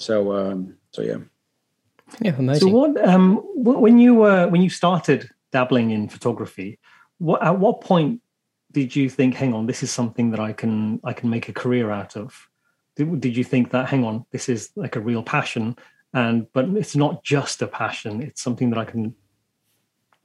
so 0.00 0.32
um, 0.32 0.76
so 0.92 1.02
yeah. 1.02 1.18
Yeah, 2.20 2.34
amazing. 2.36 2.68
So 2.68 2.74
what 2.74 3.08
um 3.08 3.40
when 3.54 3.98
you 3.98 4.14
were 4.14 4.48
when 4.48 4.62
you 4.62 4.70
started 4.70 5.28
dabbling 5.52 5.90
in 5.90 6.08
photography, 6.08 6.78
what 7.18 7.42
at 7.42 7.58
what 7.58 7.80
point 7.80 8.20
did 8.72 8.94
you 8.94 9.10
think, 9.10 9.34
hang 9.34 9.52
on, 9.52 9.66
this 9.66 9.82
is 9.82 9.90
something 9.90 10.30
that 10.30 10.40
I 10.40 10.52
can 10.52 11.00
I 11.04 11.12
can 11.12 11.30
make 11.30 11.48
a 11.48 11.52
career 11.52 11.90
out 11.90 12.16
of? 12.16 12.48
Did, 12.96 13.20
did 13.20 13.36
you 13.36 13.44
think 13.44 13.70
that, 13.70 13.88
hang 13.88 14.04
on, 14.04 14.26
this 14.30 14.48
is 14.48 14.70
like 14.76 14.96
a 14.96 15.00
real 15.00 15.22
passion, 15.22 15.76
and 16.12 16.46
but 16.52 16.68
it's 16.70 16.96
not 16.96 17.22
just 17.22 17.62
a 17.62 17.66
passion; 17.66 18.22
it's 18.22 18.42
something 18.42 18.70
that 18.70 18.78
I 18.78 18.84
can 18.84 19.14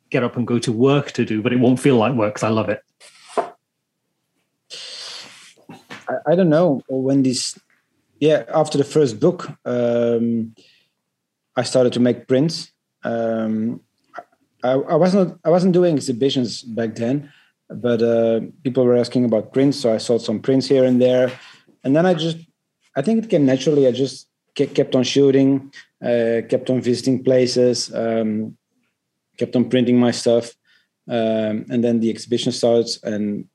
get 0.09 0.23
up 0.23 0.37
and 0.37 0.47
go 0.47 0.59
to 0.59 0.71
work 0.71 1.11
to 1.13 1.25
do, 1.25 1.41
but 1.41 1.53
it 1.53 1.59
won't 1.59 1.79
feel 1.79 1.97
like 1.97 2.13
work 2.13 2.33
because 2.33 2.43
I 2.43 2.49
love 2.49 2.69
it. 2.69 2.81
I, 6.07 6.31
I 6.31 6.35
don't 6.35 6.49
know 6.49 6.81
when 6.87 7.23
this 7.23 7.59
yeah, 8.19 8.43
after 8.53 8.77
the 8.77 8.83
first 8.83 9.19
book, 9.19 9.49
um, 9.65 10.55
I 11.55 11.63
started 11.63 11.93
to 11.93 11.99
make 11.99 12.27
prints. 12.27 12.71
Um, 13.03 13.81
I, 14.63 14.71
I, 14.71 14.95
wasn't 14.95 15.39
I 15.43 15.49
wasn't 15.49 15.73
doing 15.73 15.95
exhibitions 15.95 16.61
back 16.61 16.95
then, 16.95 17.31
but 17.69 18.01
uh, 18.01 18.41
people 18.63 18.83
were 18.83 18.97
asking 18.97 19.25
about 19.25 19.53
prints, 19.53 19.79
so 19.79 19.93
I 19.93 19.97
sold 19.97 20.21
some 20.21 20.39
prints 20.39 20.67
here 20.67 20.83
and 20.83 21.01
there, 21.01 21.31
and 21.83 21.95
then 21.95 22.05
I 22.05 22.13
just 22.13 22.37
I 22.95 23.01
think 23.01 23.23
it 23.23 23.29
came 23.29 23.45
naturally. 23.45 23.87
I 23.87 23.91
just 23.91 24.27
kept 24.55 24.95
on 24.95 25.03
shooting, 25.03 25.71
uh, 26.01 26.41
kept 26.49 26.69
on 26.69 26.81
visiting 26.81 27.23
places, 27.23 27.93
um, 27.93 28.57
kept 29.37 29.55
on 29.55 29.69
printing 29.69 29.99
my 29.99 30.11
stuff, 30.11 30.53
um, 31.09 31.65
and 31.69 31.83
then 31.83 31.99
the 31.99 32.09
exhibition 32.09 32.51
starts, 32.51 33.03
and 33.03 33.47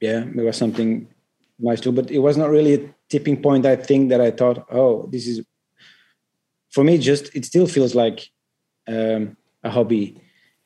yeah, 0.00 0.24
it 0.24 0.42
was 0.42 0.56
something 0.56 1.06
nice 1.58 1.80
too. 1.80 1.92
But 1.92 2.10
it 2.10 2.18
was 2.18 2.36
not 2.36 2.50
really 2.50 2.92
tipping 3.10 3.40
point 3.42 3.66
i 3.66 3.76
think 3.76 4.08
that 4.08 4.20
i 4.20 4.30
thought 4.30 4.66
oh 4.70 5.06
this 5.12 5.26
is 5.26 5.42
for 6.70 6.84
me 6.84 6.96
just 6.98 7.34
it 7.34 7.44
still 7.44 7.66
feels 7.66 7.94
like 7.94 8.30
um, 8.88 9.36
a 9.64 9.70
hobby 9.70 10.16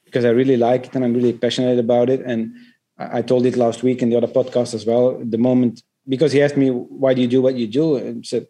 because 0.04 0.24
i 0.24 0.28
really 0.28 0.56
like 0.56 0.86
it 0.86 0.94
and 0.94 1.04
i'm 1.04 1.14
really 1.14 1.32
passionate 1.32 1.78
about 1.78 2.08
it. 2.08 2.20
And 2.20 2.54
i 2.98 3.22
told 3.22 3.44
it 3.46 3.56
last 3.56 3.82
week 3.82 4.02
in 4.02 4.10
the 4.10 4.16
other 4.16 4.28
podcast 4.28 4.74
as 4.74 4.86
well 4.86 5.18
the 5.18 5.38
moment 5.38 5.82
because 6.08 6.32
he 6.32 6.42
asked 6.42 6.56
me 6.56 6.68
why 6.70 7.14
do 7.14 7.20
you 7.20 7.26
do 7.26 7.42
what 7.42 7.56
you 7.56 7.66
do? 7.66 7.96
And 7.96 8.18
I 8.18 8.26
said 8.26 8.46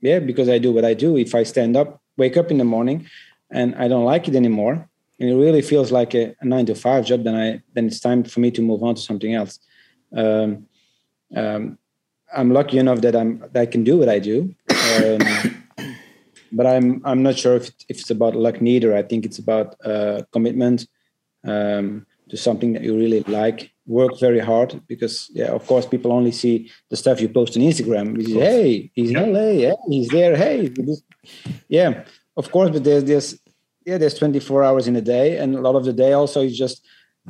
yeah 0.00 0.18
because 0.18 0.48
i 0.48 0.58
do 0.58 0.72
what 0.72 0.84
i 0.84 0.94
do. 0.94 1.16
If 1.16 1.34
i 1.34 1.42
stand 1.44 1.76
up 1.76 2.02
wake 2.16 2.36
up 2.36 2.50
in 2.50 2.58
the 2.58 2.64
morning 2.64 3.06
and 3.50 3.74
i 3.76 3.86
don't 3.88 4.04
like 4.04 4.26
it 4.28 4.34
anymore 4.34 4.88
and 5.18 5.30
it 5.30 5.36
really 5.36 5.62
feels 5.62 5.90
like 5.92 6.14
a, 6.14 6.34
a 6.40 6.44
nine 6.44 6.66
to 6.66 6.74
five 6.74 7.06
job 7.06 7.24
then 7.24 7.36
i 7.36 7.62
then 7.74 7.86
it's 7.86 8.00
time 8.00 8.24
for 8.24 8.40
me 8.40 8.50
to 8.50 8.62
move 8.62 8.82
on 8.82 8.94
to 8.96 9.00
something 9.00 9.34
else. 9.34 9.58
Um, 10.14 10.66
um, 11.34 11.78
I'm 12.34 12.52
lucky 12.52 12.78
enough 12.78 13.00
that 13.00 13.16
I'm 13.16 13.38
that 13.52 13.56
I 13.56 13.66
can 13.66 13.84
do 13.84 13.98
what 13.98 14.08
I 14.08 14.18
do. 14.18 14.54
Um, 14.70 15.18
but 16.52 16.66
I'm 16.66 17.02
I'm 17.04 17.22
not 17.22 17.36
sure 17.36 17.56
if, 17.56 17.68
if 17.88 18.00
it's 18.00 18.10
about 18.10 18.34
luck 18.34 18.60
neither. 18.60 18.96
I 18.96 19.02
think 19.02 19.24
it's 19.24 19.38
about 19.38 19.76
uh, 19.84 20.22
commitment 20.32 20.86
um, 21.44 22.06
to 22.28 22.36
something 22.36 22.72
that 22.72 22.82
you 22.82 22.96
really 22.96 23.20
like. 23.22 23.70
Work 23.86 24.18
very 24.18 24.40
hard 24.40 24.80
because 24.88 25.30
yeah, 25.32 25.46
of 25.52 25.64
course, 25.66 25.86
people 25.86 26.12
only 26.12 26.32
see 26.32 26.70
the 26.90 26.96
stuff 26.96 27.20
you 27.20 27.28
post 27.28 27.56
on 27.56 27.62
Instagram. 27.62 28.18
Is, 28.18 28.32
hey, 28.32 28.90
he's 28.94 29.10
in 29.10 29.32
LA. 29.32 29.50
Yeah, 29.50 29.74
he's 29.88 30.08
there. 30.08 30.36
Hey, 30.36 30.74
yeah, 31.68 32.04
of 32.36 32.50
course. 32.50 32.70
But 32.70 32.82
there's 32.82 33.04
there's 33.04 33.38
yeah, 33.84 33.98
there's 33.98 34.14
24 34.14 34.64
hours 34.64 34.88
in 34.88 34.96
a 34.96 35.00
day, 35.00 35.38
and 35.38 35.54
a 35.54 35.60
lot 35.60 35.76
of 35.76 35.84
the 35.84 35.92
day 35.92 36.12
also 36.12 36.42
is 36.42 36.58
just 36.58 36.84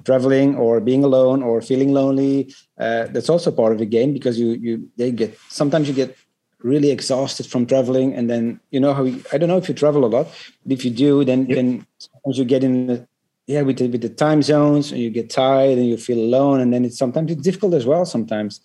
traveling 0.04 0.56
or 0.56 0.80
being 0.80 1.04
alone 1.04 1.42
or 1.42 1.60
feeling 1.62 1.92
lonely 1.92 2.54
uh, 2.78 3.06
that's 3.10 3.28
also 3.28 3.50
part 3.50 3.72
of 3.72 3.78
the 3.78 3.86
game 3.86 4.12
because 4.12 4.38
you 4.38 4.50
you 4.50 4.88
they 4.96 5.10
get 5.10 5.36
sometimes 5.48 5.88
you 5.88 5.94
get 5.94 6.16
really 6.60 6.90
exhausted 6.90 7.46
from 7.46 7.66
traveling 7.66 8.14
and 8.14 8.28
then 8.28 8.60
you 8.70 8.80
know 8.80 8.92
how 8.92 9.04
you, 9.04 9.22
i 9.32 9.38
don't 9.38 9.48
know 9.48 9.56
if 9.56 9.68
you 9.68 9.74
travel 9.74 10.04
a 10.04 10.10
lot 10.16 10.26
but 10.64 10.72
if 10.72 10.84
you 10.84 10.90
do 10.90 11.24
then 11.24 11.46
yep. 11.46 11.56
then 11.56 11.86
sometimes 11.98 12.38
you 12.38 12.44
get 12.44 12.64
in 12.64 12.86
the 12.86 13.08
yeah 13.46 13.62
with 13.62 13.78
the, 13.78 13.88
with 13.88 14.02
the 14.02 14.08
time 14.08 14.42
zones 14.42 14.90
and 14.90 15.00
you 15.00 15.10
get 15.10 15.30
tired 15.30 15.78
and 15.78 15.86
you 15.86 15.96
feel 15.96 16.18
alone 16.18 16.60
and 16.60 16.72
then 16.72 16.84
it's 16.84 16.98
sometimes 16.98 17.30
it's 17.30 17.42
difficult 17.42 17.74
as 17.74 17.86
well 17.86 18.04
sometimes 18.04 18.60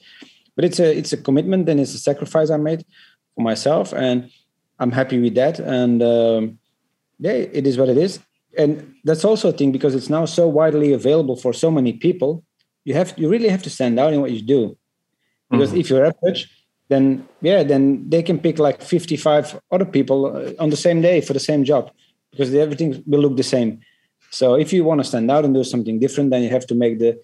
but 0.55 0.65
it's 0.65 0.79
a 0.79 0.97
it's 0.97 1.13
a 1.13 1.17
commitment 1.17 1.67
and 1.69 1.79
it's 1.79 1.93
a 1.93 1.99
sacrifice 1.99 2.49
i 2.49 2.57
made 2.57 2.85
for 3.35 3.41
myself 3.41 3.93
and 3.93 4.29
i'm 4.79 4.91
happy 4.91 5.19
with 5.19 5.35
that 5.35 5.59
and 5.59 6.01
um, 6.01 6.59
yeah 7.19 7.31
it 7.31 7.67
is 7.67 7.77
what 7.77 7.89
it 7.89 7.97
is 7.97 8.19
and 8.57 8.95
that's 9.03 9.25
also 9.25 9.49
a 9.49 9.53
thing 9.53 9.71
because 9.71 9.95
it's 9.95 10.09
now 10.09 10.25
so 10.25 10.47
widely 10.47 10.93
available 10.93 11.35
for 11.35 11.53
so 11.53 11.71
many 11.71 11.93
people 11.93 12.43
you 12.83 12.93
have 12.93 13.13
you 13.17 13.29
really 13.29 13.49
have 13.49 13.63
to 13.63 13.69
stand 13.69 13.99
out 13.99 14.13
in 14.13 14.21
what 14.21 14.31
you 14.31 14.41
do 14.41 14.77
because 15.49 15.69
mm-hmm. 15.69 15.79
if 15.79 15.89
you're 15.89 16.05
average 16.05 16.49
then 16.91 17.25
yeah, 17.41 17.63
then 17.63 18.09
they 18.09 18.21
can 18.21 18.37
pick 18.37 18.59
like 18.59 18.81
55 18.81 19.59
other 19.71 19.85
people 19.85 20.19
uh, 20.25 20.51
on 20.59 20.69
the 20.69 20.81
same 20.85 21.01
day 21.01 21.21
for 21.21 21.33
the 21.33 21.39
same 21.39 21.63
job 21.63 21.89
because 22.31 22.53
everything 22.53 23.01
will 23.07 23.21
look 23.21 23.37
the 23.37 23.51
same. 23.55 23.79
So 24.29 24.55
if 24.55 24.73
you 24.73 24.83
want 24.83 24.99
to 24.99 25.07
stand 25.11 25.31
out 25.31 25.45
and 25.45 25.53
do 25.53 25.63
something 25.63 25.99
different, 25.99 26.31
then 26.31 26.43
you 26.43 26.49
have 26.49 26.67
to 26.67 26.75
make 26.75 26.99
the 26.99 27.17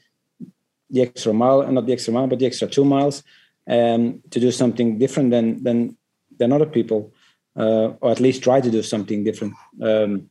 the 0.90 1.02
extra 1.02 1.34
mile, 1.34 1.62
and 1.62 1.76
not 1.76 1.86
the 1.86 1.92
extra 1.92 2.14
mile, 2.14 2.28
but 2.28 2.40
the 2.40 2.46
extra 2.46 2.68
two 2.68 2.86
miles, 2.86 3.24
um, 3.70 4.02
to 4.32 4.40
do 4.40 4.52
something 4.52 4.98
different 5.04 5.32
than 5.32 5.62
than 5.66 5.98
than 6.40 6.54
other 6.54 6.70
people, 6.78 7.12
uh, 7.58 7.88
or 8.02 8.12
at 8.12 8.22
least 8.22 8.44
try 8.44 8.62
to 8.62 8.72
do 8.72 8.82
something 8.82 9.26
different. 9.26 9.54
Um, 9.82 10.30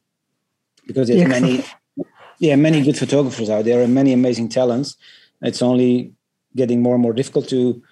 because 0.87 1.09
there's 1.09 1.20
yeah. 1.20 1.29
many, 1.29 1.64
yeah, 2.38 2.57
many 2.57 2.83
good 2.83 2.96
photographers 2.96 3.51
out 3.51 3.64
there 3.64 3.83
and 3.83 3.94
many 3.94 4.12
amazing 4.12 4.49
talents. 4.49 4.96
It's 5.42 5.62
only 5.62 6.12
getting 6.55 6.83
more 6.83 6.94
and 6.94 7.03
more 7.03 7.12
difficult 7.12 7.49
to 7.49 7.83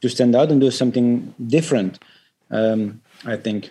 to 0.00 0.08
stand 0.08 0.36
out 0.36 0.50
and 0.50 0.60
do 0.60 0.70
something 0.70 1.34
different. 1.46 1.98
Um, 2.50 3.00
I 3.24 3.36
think 3.36 3.70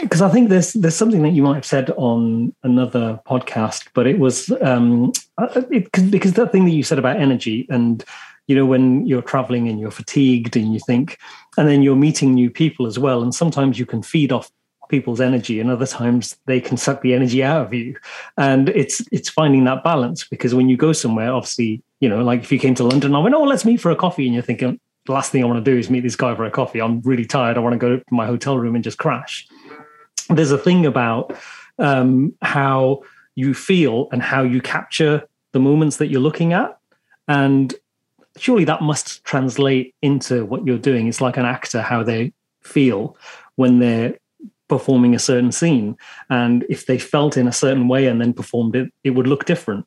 because 0.00 0.22
I 0.22 0.28
think 0.28 0.48
there's 0.48 0.72
there's 0.72 0.96
something 0.96 1.22
that 1.22 1.30
you 1.30 1.42
might 1.42 1.56
have 1.56 1.66
said 1.66 1.90
on 1.96 2.54
another 2.62 3.20
podcast, 3.26 3.88
but 3.94 4.06
it 4.06 4.18
was 4.18 4.50
um, 4.62 5.12
uh, 5.38 5.62
it, 5.70 5.90
because 5.92 6.34
that 6.34 6.52
thing 6.52 6.64
that 6.64 6.70
you 6.70 6.82
said 6.82 6.98
about 6.98 7.16
energy 7.16 7.66
and 7.70 8.04
you 8.46 8.56
know 8.56 8.66
when 8.66 9.06
you're 9.06 9.22
traveling 9.22 9.68
and 9.68 9.78
you're 9.78 9.90
fatigued 9.90 10.56
and 10.56 10.72
you 10.72 10.80
think, 10.86 11.18
and 11.56 11.68
then 11.68 11.82
you're 11.82 11.96
meeting 11.96 12.34
new 12.34 12.50
people 12.50 12.86
as 12.86 12.98
well, 12.98 13.22
and 13.22 13.34
sometimes 13.34 13.78
you 13.78 13.86
can 13.86 14.02
feed 14.02 14.32
off 14.32 14.50
people's 14.90 15.20
energy 15.20 15.60
and 15.60 15.70
other 15.70 15.86
times 15.86 16.36
they 16.46 16.60
can 16.60 16.76
suck 16.76 17.00
the 17.02 17.14
energy 17.14 17.42
out 17.42 17.66
of 17.66 17.72
you 17.72 17.96
and 18.36 18.68
it's 18.70 19.02
it's 19.12 19.28
finding 19.28 19.64
that 19.64 19.82
balance 19.84 20.24
because 20.24 20.54
when 20.54 20.68
you 20.68 20.76
go 20.76 20.92
somewhere 20.92 21.32
obviously 21.32 21.82
you 22.00 22.08
know 22.08 22.22
like 22.22 22.42
if 22.42 22.52
you 22.52 22.58
came 22.58 22.74
to 22.74 22.84
london 22.84 23.14
i 23.14 23.18
went 23.18 23.34
oh 23.34 23.44
let's 23.44 23.64
meet 23.64 23.80
for 23.80 23.90
a 23.90 23.96
coffee 23.96 24.26
and 24.26 24.34
you're 24.34 24.42
thinking 24.42 24.78
the 25.06 25.12
last 25.12 25.32
thing 25.32 25.42
i 25.42 25.46
want 25.46 25.64
to 25.64 25.70
do 25.70 25.78
is 25.78 25.88
meet 25.88 26.02
this 26.02 26.16
guy 26.16 26.34
for 26.34 26.44
a 26.44 26.50
coffee 26.50 26.80
i'm 26.80 27.00
really 27.02 27.24
tired 27.24 27.56
i 27.56 27.60
want 27.60 27.72
to 27.72 27.78
go 27.78 27.96
to 27.96 28.04
my 28.10 28.26
hotel 28.26 28.58
room 28.58 28.74
and 28.74 28.84
just 28.84 28.98
crash 28.98 29.48
there's 30.28 30.52
a 30.52 30.58
thing 30.58 30.86
about 30.86 31.36
um, 31.78 32.34
how 32.42 33.02
you 33.34 33.54
feel 33.54 34.08
and 34.12 34.22
how 34.22 34.42
you 34.42 34.60
capture 34.60 35.26
the 35.52 35.60
moments 35.60 35.96
that 35.96 36.08
you're 36.08 36.20
looking 36.20 36.52
at. 36.52 36.78
And 37.26 37.74
surely 38.36 38.64
that 38.64 38.82
must 38.82 39.24
translate 39.24 39.94
into 40.02 40.44
what 40.44 40.66
you're 40.66 40.78
doing. 40.78 41.08
It's 41.08 41.20
like 41.20 41.36
an 41.36 41.46
actor, 41.46 41.82
how 41.82 42.02
they 42.02 42.32
feel 42.62 43.16
when 43.56 43.78
they're 43.78 44.18
performing 44.70 45.14
a 45.14 45.18
certain 45.18 45.52
scene. 45.52 45.96
And 46.30 46.64
if 46.70 46.86
they 46.86 46.98
felt 46.98 47.36
in 47.36 47.46
a 47.46 47.52
certain 47.52 47.88
way 47.88 48.06
and 48.06 48.20
then 48.20 48.32
performed 48.32 48.74
it, 48.74 48.90
it 49.04 49.10
would 49.10 49.26
look 49.26 49.44
different. 49.44 49.84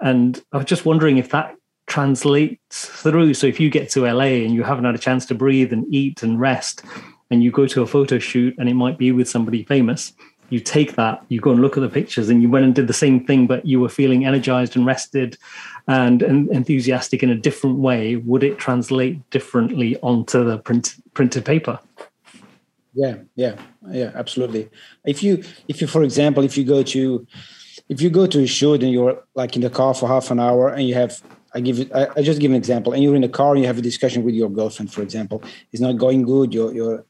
And 0.00 0.40
I 0.52 0.58
was 0.58 0.66
just 0.66 0.86
wondering 0.86 1.18
if 1.18 1.30
that 1.30 1.56
translates 1.88 2.86
through. 2.86 3.34
So 3.34 3.48
if 3.48 3.58
you 3.58 3.70
get 3.70 3.90
to 3.90 4.06
LA 4.06 4.44
and 4.44 4.54
you 4.54 4.62
haven't 4.62 4.84
had 4.84 4.94
a 4.94 4.98
chance 4.98 5.26
to 5.26 5.34
breathe 5.34 5.72
and 5.72 5.84
eat 5.92 6.22
and 6.22 6.38
rest, 6.38 6.84
and 7.30 7.42
you 7.42 7.50
go 7.50 7.66
to 7.66 7.82
a 7.82 7.86
photo 7.86 8.20
shoot 8.20 8.54
and 8.58 8.68
it 8.68 8.74
might 8.74 8.98
be 8.98 9.10
with 9.10 9.28
somebody 9.28 9.64
famous 9.64 10.12
you 10.50 10.60
take 10.60 10.94
that 10.94 11.24
you 11.28 11.40
go 11.40 11.50
and 11.50 11.60
look 11.60 11.76
at 11.76 11.80
the 11.80 11.88
pictures 11.88 12.28
and 12.28 12.42
you 12.42 12.48
went 12.48 12.64
and 12.64 12.74
did 12.74 12.86
the 12.86 12.92
same 12.92 13.24
thing 13.24 13.46
but 13.46 13.64
you 13.66 13.80
were 13.80 13.88
feeling 13.88 14.24
energized 14.24 14.76
and 14.76 14.86
rested 14.86 15.36
and, 15.88 16.22
enthusiastic 16.22 17.22
in 17.22 17.30
a 17.30 17.34
different 17.34 17.78
way 17.78 18.16
would 18.16 18.42
it 18.42 18.58
translate 18.58 19.28
differently 19.30 19.96
onto 20.02 20.44
the 20.44 20.58
print, 20.58 20.94
printed 21.14 21.44
paper 21.44 21.78
yeah 22.94 23.16
yeah 23.34 23.56
yeah 23.90 24.10
absolutely 24.14 24.68
if 25.04 25.22
you 25.22 25.42
if 25.68 25.80
you 25.80 25.86
for 25.86 26.02
example 26.02 26.42
if 26.42 26.56
you 26.56 26.64
go 26.64 26.82
to 26.82 27.26
if 27.88 28.00
you 28.00 28.10
go 28.10 28.26
to 28.26 28.42
a 28.42 28.46
shoot 28.46 28.82
and 28.82 28.92
you're 28.92 29.22
like 29.34 29.54
in 29.54 29.62
the 29.62 29.70
car 29.70 29.94
for 29.94 30.08
half 30.08 30.30
an 30.30 30.40
hour 30.40 30.68
and 30.68 30.88
you 30.88 30.94
have 30.94 31.22
I 31.54 31.60
give 31.60 31.80
it. 31.80 31.90
I, 31.94 32.08
I, 32.16 32.22
just 32.22 32.38
give 32.38 32.50
an 32.50 32.56
example. 32.56 32.92
And 32.92 33.02
you're 33.02 33.16
in 33.16 33.24
a 33.24 33.30
car 33.30 33.54
and 33.54 33.62
you 33.62 33.66
have 33.66 33.78
a 33.78 33.82
discussion 33.82 34.24
with 34.24 34.34
your 34.34 34.50
girlfriend, 34.50 34.92
for 34.92 35.00
example. 35.00 35.42
It's 35.72 35.80
not 35.80 35.96
going 35.96 36.22
good. 36.22 36.52
You're, 36.52 36.74
you're, 36.74 37.06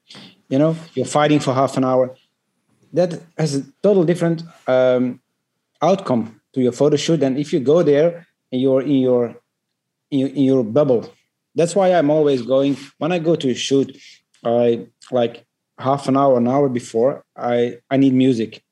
you 0.48 0.58
know, 0.58 0.76
you're 0.94 1.06
fighting 1.06 1.40
for 1.40 1.52
half 1.52 1.76
an 1.76 1.84
hour. 1.84 2.14
That 2.92 3.20
has 3.36 3.56
a 3.56 3.62
total 3.82 4.04
different 4.04 4.44
um, 4.68 5.20
outcome 5.82 6.40
to 6.52 6.60
your 6.60 6.72
photo 6.72 6.96
shoot 6.96 7.18
than 7.18 7.36
if 7.36 7.52
you 7.52 7.58
go 7.58 7.82
there 7.82 8.26
and 8.52 8.60
you're 8.60 8.82
in 8.82 8.98
your, 9.08 9.36
in 10.10 10.18
your 10.20 10.28
in 10.28 10.42
your 10.44 10.62
bubble. 10.62 11.12
That's 11.56 11.74
why 11.74 11.92
I'm 11.92 12.10
always 12.10 12.42
going. 12.42 12.76
When 12.98 13.12
I 13.12 13.18
go 13.18 13.34
to 13.34 13.50
a 13.50 13.54
shoot, 13.54 13.96
I 14.44 14.86
like 15.10 15.45
half 15.78 16.08
an 16.08 16.16
hour, 16.16 16.38
an 16.38 16.48
hour 16.48 16.68
before. 16.68 17.24
I 17.36 17.78
I 17.90 17.96
need 17.96 18.14
music. 18.14 18.62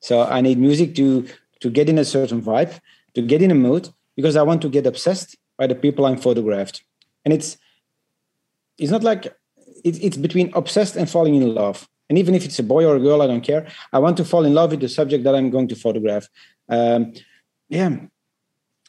So 0.00 0.22
I 0.22 0.40
need 0.40 0.58
music 0.58 0.94
to 0.96 1.26
to 1.60 1.70
get 1.70 1.88
in 1.88 1.98
a 1.98 2.04
certain 2.04 2.40
vibe, 2.42 2.80
to 3.14 3.22
get 3.22 3.42
in 3.42 3.50
a 3.50 3.54
mood 3.54 3.90
because 4.16 4.36
I 4.36 4.42
want 4.42 4.62
to 4.62 4.68
get 4.68 4.86
obsessed 4.86 5.36
by 5.58 5.66
the 5.66 5.74
people 5.74 6.06
I'm 6.06 6.16
photographed. 6.16 6.82
And 7.24 7.34
it's 7.34 7.58
it's 8.78 8.90
not 8.90 9.02
like 9.02 9.34
it's, 9.84 9.98
it's 9.98 10.16
between 10.16 10.50
obsessed 10.54 10.96
and 10.96 11.08
falling 11.08 11.34
in 11.34 11.54
love. 11.54 11.88
And 12.08 12.18
even 12.18 12.34
if 12.34 12.44
it's 12.44 12.58
a 12.58 12.64
boy 12.64 12.84
or 12.84 12.96
a 12.96 13.00
girl, 13.00 13.22
I 13.22 13.26
don't 13.28 13.42
care. 13.42 13.68
I 13.92 13.98
want 14.00 14.16
to 14.16 14.24
fall 14.24 14.44
in 14.44 14.54
love 14.54 14.72
with 14.72 14.80
the 14.80 14.88
subject 14.88 15.22
that 15.24 15.34
I'm 15.34 15.50
going 15.50 15.68
to 15.68 15.76
photograph. 15.76 16.28
Um, 16.68 17.12
yeah, 17.68 17.96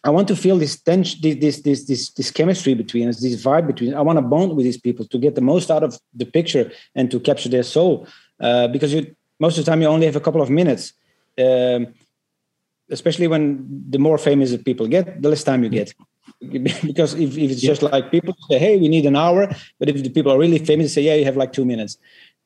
I 0.03 0.09
want 0.09 0.27
to 0.29 0.35
feel 0.35 0.57
this 0.57 0.81
tension, 0.81 1.19
this, 1.21 1.61
this 1.61 1.83
this 1.83 2.09
this 2.09 2.31
chemistry 2.31 2.73
between 2.73 3.07
us, 3.07 3.21
this 3.21 3.43
vibe 3.43 3.67
between. 3.67 3.93
I 3.93 4.01
want 4.01 4.17
to 4.17 4.23
bond 4.23 4.55
with 4.55 4.65
these 4.65 4.79
people 4.79 5.05
to 5.05 5.17
get 5.19 5.35
the 5.35 5.41
most 5.41 5.69
out 5.69 5.83
of 5.83 5.99
the 6.13 6.25
picture 6.25 6.71
and 6.95 7.11
to 7.11 7.19
capture 7.19 7.49
their 7.49 7.63
soul. 7.63 8.07
Uh, 8.39 8.67
because 8.67 8.93
you 8.93 9.15
most 9.39 9.57
of 9.57 9.65
the 9.65 9.71
time 9.71 9.81
you 9.81 9.87
only 9.87 10.07
have 10.07 10.15
a 10.15 10.21
couple 10.21 10.41
of 10.41 10.49
minutes. 10.49 10.93
Um, 11.37 11.93
especially 12.91 13.27
when 13.27 13.65
the 13.89 13.97
more 13.97 14.17
famous 14.17 14.55
people 14.57 14.85
get, 14.87 15.21
the 15.21 15.29
less 15.29 15.43
time 15.43 15.63
you 15.63 15.69
get. 15.69 15.93
because 16.89 17.13
if, 17.13 17.37
if 17.37 17.51
it's 17.51 17.63
yeah. 17.63 17.71
just 17.71 17.81
like 17.81 18.11
people 18.11 18.35
say, 18.49 18.59
hey, 18.59 18.77
we 18.77 18.89
need 18.89 19.05
an 19.05 19.15
hour, 19.15 19.47
but 19.79 19.89
if 19.89 20.03
the 20.03 20.09
people 20.09 20.31
are 20.31 20.37
really 20.37 20.59
famous, 20.59 20.93
say, 20.93 21.01
yeah, 21.01 21.15
you 21.15 21.25
have 21.25 21.37
like 21.37 21.53
two 21.53 21.65
minutes. 21.65 21.97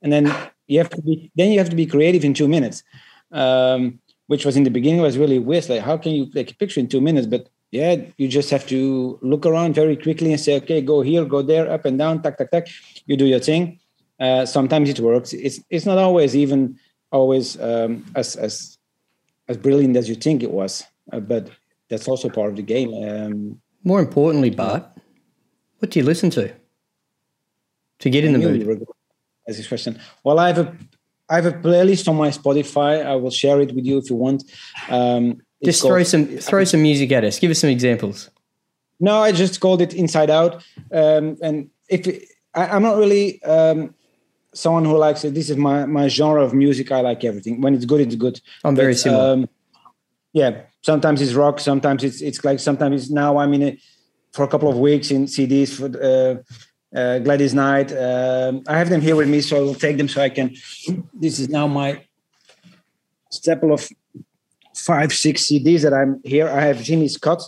And 0.01 0.13
then 0.13 0.33
you 0.67 0.77
have 0.77 0.89
to 0.91 1.01
be 1.01 1.31
then 1.35 1.51
you 1.51 1.59
have 1.59 1.69
to 1.69 1.75
be 1.75 1.85
creative 1.85 2.23
in 2.23 2.33
two 2.33 2.47
minutes. 2.47 2.83
Um, 3.31 3.99
which 4.27 4.45
was 4.45 4.57
in 4.57 4.63
the 4.63 4.69
beginning 4.69 5.01
was 5.01 5.17
really 5.17 5.39
weird. 5.39 5.69
Like, 5.69 5.81
how 5.81 5.97
can 5.97 6.13
you 6.13 6.25
take 6.31 6.51
a 6.51 6.55
picture 6.55 6.79
in 6.79 6.87
two 6.87 7.01
minutes? 7.01 7.27
But 7.27 7.49
yeah, 7.71 7.95
you 8.17 8.27
just 8.27 8.49
have 8.49 8.65
to 8.67 9.19
look 9.21 9.45
around 9.45 9.75
very 9.75 9.95
quickly 9.95 10.31
and 10.31 10.39
say, 10.39 10.55
okay, 10.57 10.81
go 10.81 11.01
here, 11.01 11.25
go 11.25 11.41
there, 11.41 11.71
up 11.71 11.85
and 11.85 11.97
down, 11.97 12.21
tack, 12.21 12.37
tack, 12.37 12.51
tack. 12.51 12.67
You 13.05 13.17
do 13.17 13.25
your 13.25 13.39
thing. 13.39 13.79
Uh, 14.19 14.45
sometimes 14.45 14.89
it 14.89 14.99
works. 14.99 15.33
It's 15.33 15.59
it's 15.69 15.85
not 15.85 15.97
always 15.97 16.35
even 16.35 16.79
always 17.11 17.59
um, 17.59 18.05
as 18.15 18.35
as 18.35 18.77
as 19.47 19.57
brilliant 19.57 19.97
as 19.97 20.07
you 20.07 20.15
think 20.15 20.41
it 20.41 20.51
was. 20.51 20.85
Uh, 21.11 21.19
but 21.19 21.49
that's 21.89 22.07
also 22.07 22.29
part 22.29 22.49
of 22.49 22.55
the 22.55 22.63
game. 22.63 22.93
Um, 22.93 23.61
More 23.83 23.99
importantly, 23.99 24.49
Bart, 24.49 24.83
what 25.79 25.91
do 25.91 25.99
you 25.99 26.05
listen 26.05 26.29
to 26.31 26.51
to 27.99 28.09
get 28.09 28.23
in 28.23 28.33
the 28.33 28.39
mood? 28.39 28.85
As 29.47 29.57
this 29.57 29.67
question. 29.67 29.99
Well, 30.23 30.39
I 30.39 30.47
have 30.47 30.57
a 30.57 30.75
I 31.29 31.35
have 31.35 31.45
a 31.45 31.51
playlist 31.51 32.07
on 32.07 32.15
my 32.15 32.29
Spotify. 32.29 33.05
I 33.05 33.15
will 33.15 33.31
share 33.31 33.59
it 33.61 33.73
with 33.73 33.85
you 33.85 33.97
if 33.97 34.09
you 34.09 34.15
want. 34.15 34.43
Um, 34.89 35.41
just 35.63 35.81
throw 35.81 35.91
called, 35.91 36.07
some 36.07 36.27
throw 36.37 36.63
some 36.63 36.81
music 36.81 37.11
at 37.11 37.23
us. 37.23 37.39
Give 37.39 37.51
us 37.51 37.59
some 37.59 37.69
examples. 37.69 38.29
No, 38.99 39.17
I 39.17 39.31
just 39.31 39.59
called 39.59 39.81
it 39.81 39.93
Inside 39.93 40.29
Out. 40.29 40.63
Um, 40.91 41.37
and 41.41 41.69
if 41.89 42.07
I, 42.53 42.75
am 42.75 42.83
not 42.83 42.97
really 42.97 43.41
um, 43.43 43.93
someone 44.53 44.85
who 44.85 44.97
likes 44.97 45.23
it. 45.23 45.33
This 45.33 45.49
is 45.49 45.57
my 45.57 45.85
my 45.85 46.07
genre 46.07 46.43
of 46.43 46.53
music. 46.53 46.91
I 46.91 47.01
like 47.01 47.23
everything. 47.23 47.61
When 47.61 47.73
it's 47.73 47.85
good, 47.85 48.01
it's 48.01 48.15
good. 48.15 48.39
I'm 48.63 48.75
but, 48.75 48.81
very 48.81 48.95
similar. 48.95 49.33
Um, 49.33 49.49
yeah, 50.33 50.61
sometimes 50.81 51.21
it's 51.21 51.33
rock. 51.33 51.59
Sometimes 51.59 52.03
it's 52.03 52.21
it's 52.21 52.43
like 52.43 52.59
sometimes 52.59 53.03
it's 53.03 53.11
now 53.11 53.37
I'm 53.37 53.53
in 53.53 53.61
it 53.61 53.79
for 54.33 54.43
a 54.43 54.47
couple 54.47 54.69
of 54.69 54.77
weeks 54.77 55.11
in 55.11 55.25
CDs 55.25 55.69
for 55.73 55.87
uh, 56.01 56.41
uh, 56.95 57.19
Gladys 57.19 57.53
Knight. 57.53 57.91
Um, 57.91 58.63
I 58.67 58.77
have 58.77 58.89
them 58.89 59.01
here 59.01 59.15
with 59.15 59.27
me, 59.27 59.41
so 59.41 59.57
I 59.57 59.59
will 59.59 59.75
take 59.75 59.97
them 59.97 60.07
so 60.07 60.21
I 60.21 60.29
can. 60.29 60.55
This 61.13 61.39
is 61.39 61.49
now 61.49 61.67
my 61.67 62.03
staple 63.29 63.73
of 63.73 63.87
five 64.75 65.13
six 65.13 65.43
CDs 65.43 65.81
that 65.81 65.93
I'm 65.93 66.21
here. 66.23 66.47
I 66.49 66.61
have 66.61 66.81
Jimmy 66.81 67.07
Scott, 67.07 67.43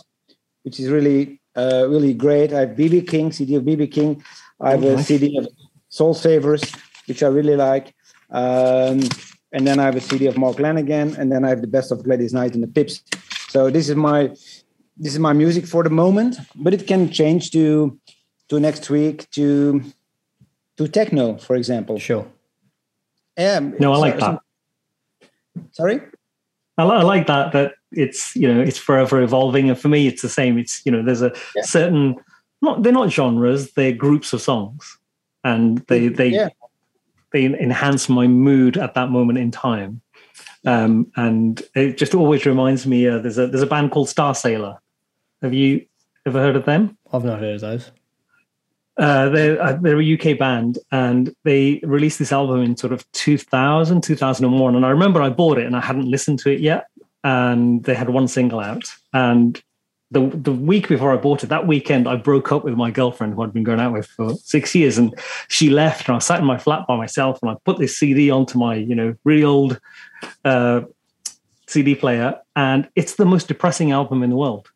which 0.62 0.78
is 0.78 0.88
really 0.88 1.40
uh, 1.56 1.86
really 1.88 2.14
great. 2.14 2.52
I 2.52 2.60
have 2.60 2.70
BB 2.70 3.08
King 3.08 3.32
CD 3.32 3.56
of 3.56 3.64
BB 3.64 3.90
King. 3.90 4.22
I 4.60 4.72
have 4.72 4.82
a 4.82 5.02
CD 5.02 5.38
of 5.38 5.48
Soul 5.88 6.14
Savers 6.14 6.62
which 7.08 7.22
I 7.22 7.28
really 7.28 7.56
like. 7.56 7.94
Um, 8.30 9.00
and 9.50 9.66
then 9.66 9.80
I 9.80 9.84
have 9.84 9.96
a 9.96 10.00
CD 10.00 10.26
of 10.26 10.36
Mark 10.36 10.56
Lanegan, 10.58 11.16
and 11.18 11.32
then 11.32 11.44
I 11.44 11.48
have 11.48 11.62
the 11.62 11.66
best 11.66 11.90
of 11.90 12.04
Gladys 12.04 12.34
Knight 12.34 12.54
and 12.54 12.62
the 12.62 12.68
Pips. 12.68 13.02
So 13.48 13.70
this 13.70 13.88
is 13.88 13.96
my 13.96 14.28
this 15.00 15.12
is 15.12 15.18
my 15.18 15.32
music 15.32 15.66
for 15.66 15.82
the 15.82 15.90
moment, 15.90 16.36
but 16.54 16.74
it 16.74 16.86
can 16.86 17.10
change 17.10 17.50
to 17.52 17.98
to 18.48 18.60
next 18.60 18.90
week 18.90 19.30
to 19.30 19.82
to 20.76 20.88
techno, 20.88 21.36
for 21.38 21.56
example. 21.56 21.98
Sure. 21.98 22.26
Yeah. 23.36 23.60
No, 23.78 23.92
I 23.92 23.98
like 23.98 24.18
that. 24.18 24.40
Sorry. 25.72 26.00
I, 26.76 26.84
I 26.84 27.02
like 27.02 27.26
that. 27.26 27.52
That 27.52 27.72
it's 27.92 28.34
you 28.36 28.52
know 28.52 28.60
it's 28.60 28.78
forever 28.78 29.20
evolving, 29.22 29.68
and 29.68 29.78
for 29.78 29.88
me, 29.88 30.06
it's 30.06 30.22
the 30.22 30.28
same. 30.28 30.58
It's 30.58 30.84
you 30.84 30.92
know 30.92 31.02
there's 31.02 31.22
a 31.22 31.32
yeah. 31.54 31.62
certain 31.62 32.16
not 32.62 32.82
they're 32.82 32.92
not 32.92 33.10
genres, 33.10 33.72
they're 33.72 33.92
groups 33.92 34.32
of 34.32 34.40
songs, 34.40 34.98
and 35.44 35.78
they 35.88 36.08
they 36.08 36.28
yeah 36.28 36.48
they 37.32 37.44
enhance 37.44 38.08
my 38.08 38.26
mood 38.26 38.76
at 38.76 38.94
that 38.94 39.10
moment 39.10 39.38
in 39.38 39.50
time. 39.50 40.00
Um, 40.66 41.10
and 41.16 41.62
it 41.74 41.96
just 41.96 42.14
always 42.14 42.44
reminds 42.46 42.86
me 42.86 43.06
uh, 43.06 43.18
there's 43.18 43.38
a 43.38 43.46
there's 43.46 43.62
a 43.62 43.66
band 43.66 43.90
called 43.90 44.08
Starsailor. 44.08 44.78
Have 45.42 45.54
you 45.54 45.86
ever 46.26 46.40
heard 46.40 46.56
of 46.56 46.64
them? 46.64 46.96
I've 47.12 47.24
not 47.24 47.38
heard 47.38 47.56
of 47.56 47.60
those. 47.60 47.90
Uh, 48.98 49.28
they're, 49.28 49.62
uh, 49.62 49.78
they're 49.80 50.00
a 50.00 50.14
UK 50.14 50.36
band 50.36 50.78
and 50.90 51.32
they 51.44 51.80
released 51.84 52.18
this 52.18 52.32
album 52.32 52.62
in 52.62 52.76
sort 52.76 52.92
of 52.92 53.10
2000, 53.12 54.02
2001. 54.02 54.74
And 54.74 54.84
I 54.84 54.90
remember 54.90 55.22
I 55.22 55.30
bought 55.30 55.58
it 55.58 55.66
and 55.66 55.76
I 55.76 55.80
hadn't 55.80 56.10
listened 56.10 56.40
to 56.40 56.50
it 56.50 56.60
yet. 56.60 56.88
And 57.22 57.84
they 57.84 57.94
had 57.94 58.10
one 58.10 58.26
single 58.26 58.60
out. 58.60 58.84
And 59.12 59.60
the, 60.10 60.28
the 60.34 60.52
week 60.52 60.88
before 60.88 61.12
I 61.12 61.16
bought 61.16 61.44
it, 61.44 61.48
that 61.48 61.66
weekend, 61.66 62.08
I 62.08 62.16
broke 62.16 62.50
up 62.50 62.64
with 62.64 62.74
my 62.74 62.90
girlfriend 62.90 63.34
who 63.34 63.42
I'd 63.42 63.52
been 63.52 63.62
going 63.62 63.80
out 63.80 63.92
with 63.92 64.06
for 64.06 64.34
six 64.34 64.74
years. 64.74 64.98
And 64.98 65.14
she 65.48 65.70
left 65.70 66.08
and 66.08 66.16
I 66.16 66.18
sat 66.18 66.40
in 66.40 66.46
my 66.46 66.58
flat 66.58 66.86
by 66.88 66.96
myself 66.96 67.38
and 67.42 67.50
I 67.50 67.56
put 67.64 67.78
this 67.78 67.96
CD 67.96 68.30
onto 68.30 68.58
my, 68.58 68.74
you 68.74 68.94
know, 68.94 69.14
really 69.24 69.44
old 69.44 69.80
uh, 70.44 70.80
CD 71.68 71.94
player. 71.94 72.40
And 72.56 72.88
it's 72.96 73.14
the 73.14 73.26
most 73.26 73.46
depressing 73.46 73.92
album 73.92 74.22
in 74.24 74.30
the 74.30 74.36
world 74.36 74.68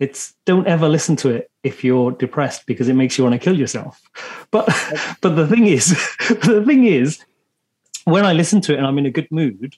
it's 0.00 0.34
don't 0.44 0.66
ever 0.66 0.88
listen 0.88 1.16
to 1.16 1.30
it 1.30 1.50
if 1.62 1.82
you're 1.82 2.12
depressed 2.12 2.66
because 2.66 2.88
it 2.88 2.94
makes 2.94 3.18
you 3.18 3.24
want 3.24 3.34
to 3.34 3.38
kill 3.38 3.58
yourself. 3.58 4.00
But 4.50 4.66
but 5.20 5.36
the 5.36 5.46
thing 5.46 5.66
is 5.66 5.88
the 6.28 6.62
thing 6.66 6.84
is 6.84 7.24
when 8.08 8.24
i 8.24 8.32
listen 8.32 8.60
to 8.62 8.72
it 8.72 8.78
and 8.78 8.86
i'm 8.86 8.98
in 8.98 9.06
a 9.06 9.10
good 9.10 9.30
mood 9.30 9.76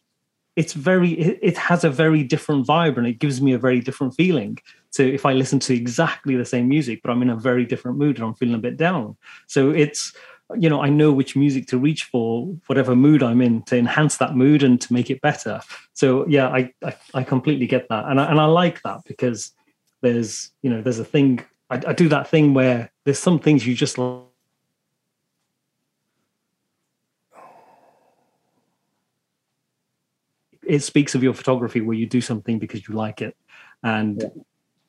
it's 0.57 0.73
very 0.73 1.13
it, 1.13 1.57
has 1.57 1.85
a 1.85 1.91
very 1.91 2.23
different 2.23 2.67
vibe 2.67 2.97
and 2.97 3.07
it 3.07 3.19
gives 3.19 3.41
me 3.41 3.53
a 3.53 3.59
very 3.59 3.81
different 3.81 4.15
feeling 4.15 4.59
so 4.91 5.03
if 5.03 5.27
i 5.27 5.33
listen 5.33 5.59
to 5.59 5.75
exactly 5.75 6.37
the 6.37 6.45
same 6.45 6.69
music 6.69 7.01
but 7.03 7.11
i'm 7.11 7.23
in 7.23 7.31
a 7.31 7.37
very 7.37 7.65
different 7.65 7.99
mood 7.99 8.17
and 8.17 8.25
i'm 8.25 8.35
feeling 8.35 8.55
a 8.55 8.59
bit 8.59 8.77
down. 8.77 9.17
So 9.47 9.71
it's 9.71 10.13
you 10.57 10.69
know 10.69 10.81
i 10.81 10.89
know 10.89 11.13
which 11.13 11.37
music 11.37 11.67
to 11.69 11.79
reach 11.79 12.05
for 12.05 12.47
whatever 12.67 12.97
mood 12.97 13.23
i'm 13.23 13.41
in 13.41 13.63
to 13.63 13.77
enhance 13.77 14.17
that 14.17 14.35
mood 14.35 14.63
and 14.63 14.81
to 14.81 14.93
make 14.93 15.11
it 15.11 15.21
better. 15.21 15.61
So 15.93 16.27
yeah 16.29 16.49
i 16.49 16.73
i, 16.85 16.97
I 17.15 17.23
completely 17.25 17.67
get 17.67 17.89
that. 17.89 18.05
And 18.07 18.21
I, 18.21 18.31
and 18.31 18.41
I 18.41 18.47
like 18.47 18.83
that 18.83 19.01
because 19.07 19.53
there's 20.01 20.51
you 20.63 20.71
know 20.71 20.83
there's 20.83 20.99
a 20.99 21.05
thing 21.05 21.45
I, 21.69 21.81
I 21.87 21.93
do 21.93 22.09
that 22.09 22.29
thing 22.29 22.55
where 22.55 22.91
there's 23.05 23.19
some 23.19 23.39
things 23.39 23.67
you 23.67 23.75
just 23.75 23.99
it 30.63 30.81
speaks 30.81 31.15
of 31.15 31.23
your 31.23 31.35
photography 31.35 31.81
where 31.81 31.97
you 31.97 32.07
do 32.07 32.21
something 32.21 32.59
because 32.59 32.87
you 32.89 32.95
like 32.95 33.21
it 33.21 33.37
and 33.83 34.23
yeah. 34.23 34.29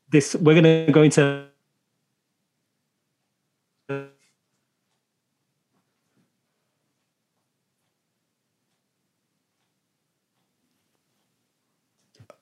this 0.09 0.35
we're 0.35 0.59
going 0.59 0.85
to 0.85 0.91
go 0.91 1.01
into 1.01 1.45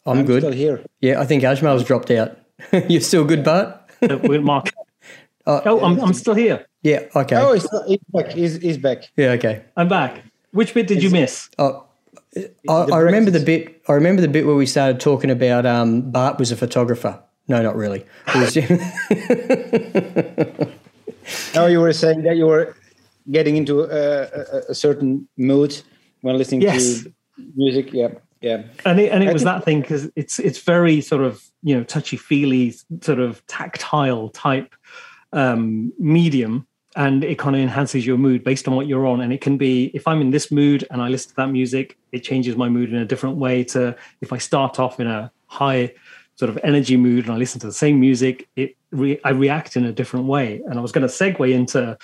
I'm, 0.05 0.19
I'm 0.19 0.25
good. 0.25 0.41
Still 0.41 0.53
here. 0.53 0.83
Yeah, 1.01 1.21
I 1.21 1.25
think 1.25 1.43
Ajmal's 1.43 1.83
dropped 1.83 2.09
out. 2.11 2.37
You're 2.89 3.01
still 3.01 3.25
good, 3.25 3.43
Bart? 3.43 3.81
With 4.01 4.41
Mark. 4.41 4.69
Uh, 5.45 5.61
oh, 5.65 5.81
I'm, 5.81 5.99
I'm 5.99 6.13
still 6.13 6.35
here. 6.35 6.65
Yeah, 6.83 7.01
okay. 7.15 7.35
Oh, 7.35 7.53
he's, 7.53 7.67
he's 7.87 7.99
back. 8.13 8.31
He's, 8.31 8.61
he's 8.61 8.77
back. 8.77 9.03
Yeah, 9.17 9.31
okay. 9.31 9.63
I'm 9.75 9.87
back. 9.89 10.23
Which 10.51 10.73
bit 10.73 10.87
did 10.87 11.03
you 11.03 11.09
miss? 11.09 11.49
Oh, 11.59 11.85
I, 12.67 12.73
I 12.73 12.97
remember 12.99 13.31
the 13.31 13.39
bit. 13.39 13.81
I 13.87 13.93
remember 13.93 14.21
the 14.21 14.27
bit 14.27 14.45
where 14.45 14.55
we 14.55 14.65
started 14.65 14.99
talking 14.99 15.29
about 15.29 15.65
um, 15.65 16.11
Bart 16.11 16.39
was 16.39 16.51
a 16.51 16.55
photographer. 16.55 17.21
No, 17.47 17.61
not 17.61 17.75
really. 17.75 18.05
no, 21.55 21.65
you 21.67 21.79
were 21.79 21.93
saying 21.93 22.21
that 22.23 22.35
you 22.37 22.45
were 22.45 22.75
getting 23.31 23.57
into 23.57 23.81
a, 23.81 23.85
a, 23.85 24.61
a 24.69 24.75
certain 24.75 25.27
mood 25.37 25.81
when 26.21 26.37
listening 26.37 26.61
yes. 26.61 27.03
to 27.03 27.13
music. 27.55 27.91
Yeah 27.91 28.09
yeah. 28.41 28.63
And 28.85 28.99
it, 28.99 29.11
and 29.11 29.23
it 29.23 29.33
was 29.33 29.43
that 29.43 29.65
thing 29.65 29.81
because 29.81 30.09
it's 30.15 30.39
it's 30.39 30.59
very 30.59 31.01
sort 31.01 31.23
of 31.23 31.43
you 31.61 31.75
know 31.75 31.83
touchy 31.83 32.17
feely 32.17 32.73
sort 33.01 33.19
of 33.19 33.45
tactile 33.47 34.29
type 34.29 34.73
um 35.33 35.91
medium 35.99 36.65
and 36.95 37.23
it 37.23 37.37
kind 37.37 37.55
of 37.55 37.61
enhances 37.61 38.05
your 38.05 38.17
mood 38.17 38.43
based 38.43 38.67
on 38.67 38.75
what 38.75 38.87
you're 38.87 39.05
on. 39.05 39.21
And 39.21 39.31
it 39.31 39.41
can 39.41 39.57
be 39.57 39.85
if 39.93 40.07
i'm 40.07 40.21
in 40.21 40.31
this 40.31 40.51
mood 40.51 40.87
and 40.89 41.01
i 41.01 41.09
listen 41.09 41.29
to 41.31 41.35
that 41.35 41.47
music 41.47 41.97
it 42.11 42.19
changes 42.19 42.55
my 42.55 42.69
mood 42.69 42.89
in 42.89 42.95
a 42.95 43.05
different 43.05 43.37
way 43.37 43.63
to 43.65 43.95
if 44.21 44.31
i 44.33 44.37
start 44.37 44.79
off 44.79 44.99
in 44.99 45.07
a 45.07 45.31
high 45.47 45.93
sort 46.35 46.49
of 46.49 46.57
energy 46.63 46.95
mood 46.95 47.25
and 47.25 47.33
i 47.33 47.37
listen 47.37 47.59
to 47.59 47.67
the 47.67 47.73
same 47.73 47.99
music 47.99 48.47
it 48.55 48.77
re- 48.91 49.19
i 49.25 49.29
react 49.29 49.75
in 49.75 49.85
a 49.85 49.91
different 49.91 50.27
way. 50.27 50.61
And 50.65 50.79
i 50.79 50.81
was 50.81 50.93
going 50.93 51.07
to 51.07 51.13
segue 51.13 51.51
into 51.51 51.97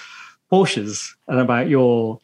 porsches 0.52 1.16
and 1.28 1.40
about 1.40 1.70
your 1.70 2.20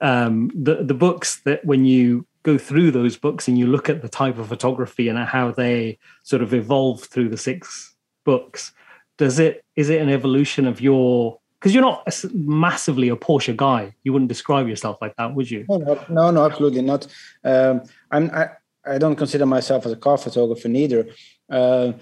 um 0.00 0.50
the 0.54 0.82
the 0.82 0.94
books 0.94 1.40
that 1.44 1.64
when 1.64 1.84
you 1.84 2.26
go 2.42 2.58
through 2.58 2.90
those 2.90 3.16
books 3.16 3.48
and 3.48 3.58
you 3.58 3.66
look 3.66 3.88
at 3.88 4.02
the 4.02 4.08
type 4.08 4.38
of 4.38 4.48
photography 4.48 5.08
and 5.08 5.18
how 5.18 5.50
they 5.52 5.98
sort 6.22 6.42
of 6.42 6.52
evolve 6.52 7.02
through 7.04 7.28
the 7.28 7.36
six 7.36 7.94
books 8.24 8.72
does 9.18 9.38
it 9.38 9.64
is 9.76 9.90
it 9.90 10.00
an 10.00 10.08
evolution 10.08 10.66
of 10.66 10.80
your 10.80 11.38
because 11.62 11.74
you're 11.74 11.82
not 11.82 12.04
massively 12.34 13.08
a 13.08 13.14
Porsche 13.14 13.56
guy. 13.56 13.94
You 14.02 14.12
wouldn't 14.12 14.28
describe 14.28 14.66
yourself 14.66 14.98
like 15.00 15.14
that, 15.14 15.32
would 15.32 15.48
you? 15.48 15.64
No, 15.68 16.04
no, 16.08 16.30
no, 16.32 16.44
absolutely 16.44 16.82
not. 16.82 17.06
Um, 17.44 17.84
I'm, 18.10 18.32
I, 18.32 18.48
I 18.84 18.98
don't 18.98 19.14
consider 19.14 19.46
myself 19.46 19.86
as 19.86 19.92
a 19.92 19.96
car 19.96 20.18
photographer 20.18 20.66
neither. 20.66 21.06
Uh, 21.48 21.92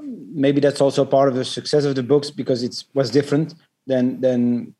maybe 0.00 0.62
that's 0.62 0.80
also 0.80 1.04
part 1.04 1.28
of 1.28 1.34
the 1.34 1.44
success 1.44 1.84
of 1.84 1.94
the 1.94 2.02
books 2.02 2.30
because 2.30 2.62
it 2.62 2.84
was 2.94 3.10
different 3.10 3.54
than 3.86 4.18
than 4.22 4.74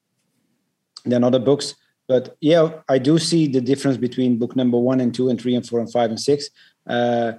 than 1.04 1.24
other 1.24 1.38
books. 1.38 1.74
But 2.12 2.36
yeah, 2.42 2.64
I 2.94 2.98
do 2.98 3.18
see 3.18 3.42
the 3.46 3.62
difference 3.62 3.96
between 3.96 4.36
book 4.36 4.54
number 4.54 4.78
one 4.90 5.00
and 5.00 5.14
two 5.14 5.30
and 5.30 5.40
three 5.40 5.54
and 5.54 5.66
four 5.66 5.80
and 5.80 5.90
five 5.90 6.10
and 6.10 6.20
six. 6.20 6.50
Uh, 6.86 7.32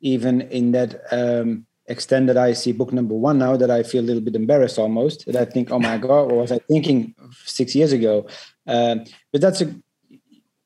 even 0.00 0.42
in 0.58 0.70
that 0.70 0.90
um, 1.10 1.66
extent 1.86 2.28
that 2.28 2.38
I 2.38 2.52
see 2.52 2.70
book 2.70 2.92
number 2.92 3.16
one 3.28 3.38
now, 3.38 3.56
that 3.56 3.72
I 3.72 3.82
feel 3.82 4.04
a 4.04 4.08
little 4.08 4.22
bit 4.22 4.36
embarrassed 4.36 4.78
almost. 4.78 5.26
That 5.26 5.34
I 5.34 5.46
think, 5.46 5.72
oh 5.72 5.80
my 5.80 5.98
god, 5.98 6.26
what 6.26 6.42
was 6.42 6.52
I 6.52 6.58
thinking 6.58 7.12
six 7.44 7.74
years 7.74 7.92
ago? 7.92 8.28
Um, 8.68 9.02
but 9.32 9.40
that's 9.40 9.62
a 9.62 9.74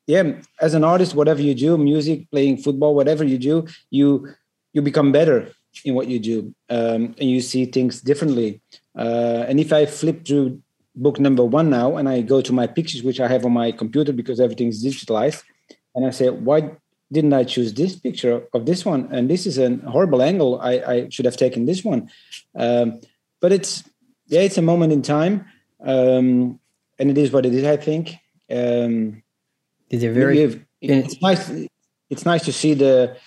yeah. 0.05 0.25
As 0.61 0.75
an 0.75 0.83
artist, 0.83 1.15
whatever 1.15 1.41
you 1.41 1.55
do, 1.55 1.75
music, 1.75 2.29
playing 2.29 2.57
football, 2.57 2.93
whatever 2.93 3.23
you 3.23 3.39
do, 3.39 3.65
you 3.89 4.29
you 4.73 4.83
become 4.83 5.11
better 5.11 5.49
in 5.83 5.95
what 5.95 6.07
you 6.07 6.19
do, 6.19 6.53
um, 6.69 7.15
and 7.19 7.27
you 7.33 7.41
see 7.41 7.65
things 7.65 7.99
differently. 7.99 8.61
Uh, 8.95 9.43
and 9.49 9.59
if 9.59 9.73
I 9.73 9.87
flip 9.87 10.23
through 10.23 10.61
book 10.95 11.19
number 11.19 11.43
one 11.43 11.69
now 11.69 11.97
and 11.97 12.07
I 12.07 12.21
go 12.21 12.41
to 12.41 12.53
my 12.53 12.67
pictures, 12.67 13.03
which 13.03 13.19
I 13.19 13.27
have 13.27 13.45
on 13.45 13.53
my 13.53 13.71
computer 13.71 14.13
because 14.13 14.39
everything 14.39 14.69
is 14.69 14.83
digitalized. 14.83 15.43
And 15.93 16.05
I 16.05 16.09
say, 16.09 16.29
why 16.29 16.71
didn't 17.11 17.33
I 17.33 17.43
choose 17.43 17.73
this 17.73 17.95
picture 17.95 18.47
of 18.53 18.65
this 18.65 18.85
one? 18.85 19.09
And 19.11 19.29
this 19.29 19.45
is 19.45 19.57
a 19.57 19.75
horrible 19.87 20.21
angle. 20.21 20.59
I, 20.59 20.71
I 20.71 21.09
should 21.09 21.25
have 21.25 21.37
taken 21.37 21.65
this 21.65 21.83
one. 21.83 22.09
Um, 22.55 23.01
but 23.41 23.51
it's, 23.51 23.83
yeah, 24.27 24.41
it's 24.41 24.57
a 24.57 24.61
moment 24.61 24.93
in 24.93 25.01
time. 25.01 25.45
Um, 25.83 26.59
and 26.97 27.11
it 27.11 27.17
is 27.17 27.31
what 27.31 27.45
it 27.45 27.53
is, 27.53 27.65
I 27.65 27.77
think. 27.77 28.15
Um, 28.49 29.23
is 29.89 30.03
it 30.03 30.13
very, 30.13 30.65
it's 30.81 31.21
nice. 31.21 31.51
It's 32.09 32.25
nice 32.25 32.45
to 32.45 32.53
see 32.53 32.73
the, 32.73 33.17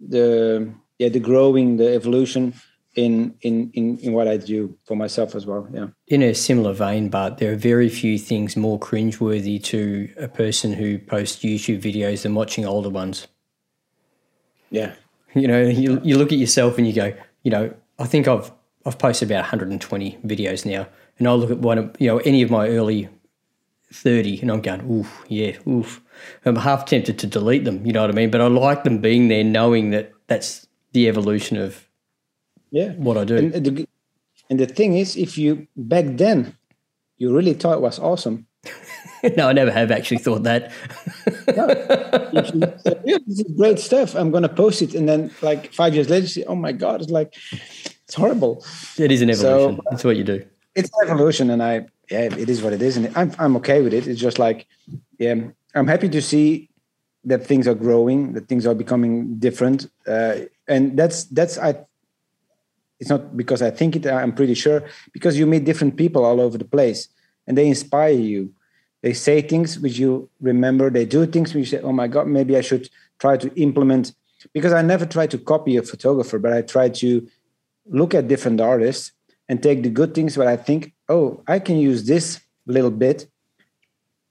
the, 0.00 0.72
yeah, 0.98 1.08
the 1.08 1.20
growing, 1.20 1.76
the 1.76 1.94
evolution 1.94 2.54
in, 2.98 3.34
in 3.42 3.70
in 3.74 3.98
in 3.98 4.12
what 4.12 4.26
I 4.26 4.36
do 4.36 4.76
for 4.84 4.96
myself 4.96 5.34
as 5.34 5.46
well. 5.46 5.68
Yeah. 5.72 5.88
In 6.08 6.22
a 6.22 6.34
similar 6.34 6.72
vein, 6.72 7.08
but 7.08 7.38
there 7.38 7.52
are 7.52 7.56
very 7.56 7.88
few 7.88 8.18
things 8.18 8.56
more 8.56 8.78
cringeworthy 8.78 9.62
to 9.64 10.12
a 10.16 10.28
person 10.28 10.72
who 10.72 10.98
posts 10.98 11.44
YouTube 11.44 11.80
videos 11.80 12.22
than 12.22 12.34
watching 12.34 12.66
older 12.66 12.90
ones. 12.90 13.28
Yeah. 14.70 14.94
You 15.34 15.46
know, 15.46 15.62
you 15.62 16.00
you 16.02 16.18
look 16.18 16.32
at 16.32 16.38
yourself 16.38 16.76
and 16.76 16.86
you 16.86 16.92
go, 16.92 17.14
you 17.44 17.50
know, 17.50 17.72
I 17.98 18.06
think 18.06 18.26
I've 18.26 18.50
I've 18.84 18.98
posted 18.98 19.30
about 19.30 19.42
120 19.42 20.18
videos 20.24 20.66
now, 20.66 20.88
and 21.18 21.28
I 21.28 21.32
look 21.32 21.50
at 21.50 21.58
one 21.58 21.78
of 21.78 21.96
you 22.00 22.08
know 22.08 22.18
any 22.18 22.42
of 22.42 22.50
my 22.50 22.68
early 22.68 23.08
30 23.92 24.40
and 24.42 24.50
I'm 24.50 24.60
going, 24.60 24.90
oof, 24.90 25.24
yeah, 25.28 25.56
oof. 25.66 26.02
I'm 26.44 26.56
half 26.56 26.84
tempted 26.84 27.18
to 27.20 27.26
delete 27.26 27.64
them, 27.64 27.86
you 27.86 27.92
know 27.92 28.02
what 28.02 28.10
I 28.10 28.12
mean? 28.12 28.30
But 28.30 28.40
I 28.40 28.48
like 28.48 28.84
them 28.84 28.98
being 28.98 29.28
there 29.28 29.44
knowing 29.44 29.90
that 29.90 30.12
that's 30.26 30.66
the 30.92 31.08
evolution 31.08 31.56
of 31.56 31.87
yeah 32.70 32.92
what 32.92 33.16
I 33.16 33.24
do. 33.24 33.36
And 33.36 33.52
the, 33.52 33.88
and 34.50 34.60
the 34.60 34.66
thing 34.66 34.94
is, 34.94 35.16
if 35.16 35.36
you 35.38 35.66
back 35.76 36.04
then 36.06 36.56
you 37.18 37.34
really 37.34 37.52
thought 37.52 37.74
it 37.74 37.80
was 37.80 37.98
awesome. 37.98 38.46
no, 39.36 39.48
I 39.48 39.52
never 39.52 39.70
have 39.70 39.90
actually 39.90 40.18
thought 40.18 40.44
that. 40.44 40.72
no. 41.56 41.66
yeah, 43.04 43.18
this 43.26 43.40
is 43.40 43.52
great 43.56 43.78
stuff. 43.78 44.14
I'm 44.14 44.30
going 44.30 44.42
to 44.44 44.48
post 44.48 44.82
it, 44.82 44.94
and 44.94 45.08
then 45.08 45.30
like 45.42 45.72
five 45.72 45.94
years 45.94 46.08
later, 46.08 46.26
say, 46.26 46.44
"Oh 46.44 46.54
my 46.54 46.72
god!" 46.72 47.02
It's 47.02 47.10
like 47.10 47.34
it's 48.04 48.14
horrible. 48.14 48.64
It 48.98 49.10
is 49.10 49.22
an 49.22 49.30
evolution. 49.30 49.76
So, 49.76 49.82
That's 49.90 50.04
what 50.04 50.16
you 50.16 50.24
do. 50.24 50.44
It's 50.74 50.90
an 51.00 51.10
evolution, 51.10 51.50
and 51.50 51.62
I 51.62 51.86
yeah, 52.10 52.22
it 52.22 52.48
is 52.48 52.62
what 52.62 52.72
it 52.72 52.82
is, 52.82 52.96
and 52.96 53.16
I'm 53.16 53.32
I'm 53.38 53.56
okay 53.56 53.82
with 53.82 53.94
it. 53.94 54.06
It's 54.06 54.20
just 54.20 54.38
like 54.38 54.66
yeah, 55.18 55.34
I'm 55.74 55.86
happy 55.86 56.08
to 56.08 56.22
see 56.22 56.70
that 57.24 57.44
things 57.44 57.66
are 57.66 57.74
growing, 57.74 58.32
that 58.34 58.48
things 58.48 58.66
are 58.66 58.74
becoming 58.74 59.38
different, 59.38 59.90
uh, 60.06 60.36
and 60.68 60.96
that's 60.96 61.24
that's 61.24 61.58
I 61.58 61.84
it's 63.00 63.10
not 63.10 63.36
because 63.36 63.62
I 63.62 63.70
think 63.70 63.96
it, 63.96 64.06
I'm 64.06 64.32
pretty 64.32 64.54
sure, 64.54 64.84
because 65.12 65.38
you 65.38 65.46
meet 65.46 65.64
different 65.64 65.96
people 65.96 66.24
all 66.24 66.40
over 66.40 66.58
the 66.58 66.64
place 66.64 67.08
and 67.46 67.56
they 67.56 67.68
inspire 67.68 68.10
you. 68.10 68.52
They 69.02 69.12
say 69.12 69.40
things 69.40 69.78
which 69.78 69.98
you 69.98 70.28
remember, 70.40 70.90
they 70.90 71.06
do 71.06 71.24
things 71.26 71.54
which 71.54 71.72
you 71.72 71.78
say, 71.78 71.84
oh 71.84 71.92
my 71.92 72.08
God, 72.08 72.26
maybe 72.26 72.56
I 72.56 72.60
should 72.60 72.88
try 73.18 73.36
to 73.36 73.54
implement. 73.54 74.12
Because 74.52 74.72
I 74.72 74.82
never 74.82 75.06
try 75.06 75.26
to 75.28 75.38
copy 75.38 75.76
a 75.76 75.82
photographer, 75.82 76.38
but 76.38 76.52
I 76.52 76.62
try 76.62 76.88
to 76.88 77.28
look 77.86 78.14
at 78.14 78.28
different 78.28 78.60
artists 78.60 79.12
and 79.48 79.62
take 79.62 79.82
the 79.82 79.90
good 79.90 80.14
things 80.14 80.36
what 80.36 80.46
I 80.46 80.56
think 80.56 80.92
oh, 81.08 81.42
I 81.46 81.58
can 81.58 81.78
use 81.78 82.04
this 82.04 82.40
little 82.66 82.90
bit 82.90 83.28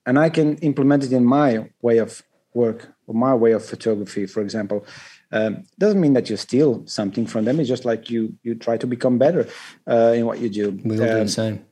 and 0.05 0.17
I 0.17 0.29
can 0.29 0.57
implement 0.57 1.03
it 1.03 1.11
in 1.11 1.25
my 1.25 1.69
way 1.81 1.97
of 1.97 2.23
work 2.53 2.93
or 3.07 3.15
my 3.15 3.33
way 3.33 3.51
of 3.51 3.65
photography, 3.65 4.25
for 4.25 4.41
example. 4.41 4.85
Um, 5.31 5.63
doesn't 5.77 5.99
mean 5.99 6.13
that 6.13 6.29
you 6.29 6.37
steal 6.37 6.85
something 6.87 7.25
from 7.25 7.45
them. 7.45 7.59
It's 7.59 7.67
just 7.67 7.85
like 7.85 8.09
you 8.09 8.33
you 8.43 8.55
try 8.55 8.77
to 8.77 8.87
become 8.87 9.17
better 9.17 9.47
uh, 9.89 10.13
in 10.15 10.25
what 10.25 10.39
you 10.39 10.49
do. 10.49 10.71
We 10.83 10.97
all 10.99 11.03
um, 11.03 11.07
do 11.07 11.13
the 11.13 11.21
um, 11.21 11.27
same. 11.27 11.65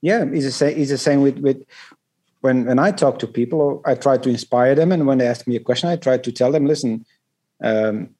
Yeah, 0.00 0.24
it's 0.24 0.44
the 0.44 0.52
same. 0.52 0.78
It's 0.78 0.90
the 0.90 0.98
same 0.98 1.22
with 1.22 1.38
with 1.38 1.64
when 2.40 2.66
when 2.66 2.78
I 2.78 2.90
talk 2.90 3.18
to 3.20 3.26
people. 3.26 3.82
I 3.84 3.94
try 3.94 4.18
to 4.18 4.28
inspire 4.28 4.74
them, 4.74 4.90
and 4.92 5.06
when 5.06 5.18
they 5.18 5.28
ask 5.28 5.46
me 5.46 5.56
a 5.56 5.60
question, 5.60 5.88
I 5.88 5.96
try 5.96 6.18
to 6.18 6.32
tell 6.32 6.50
them, 6.50 6.66
listen, 6.66 7.06
um, 7.62 8.10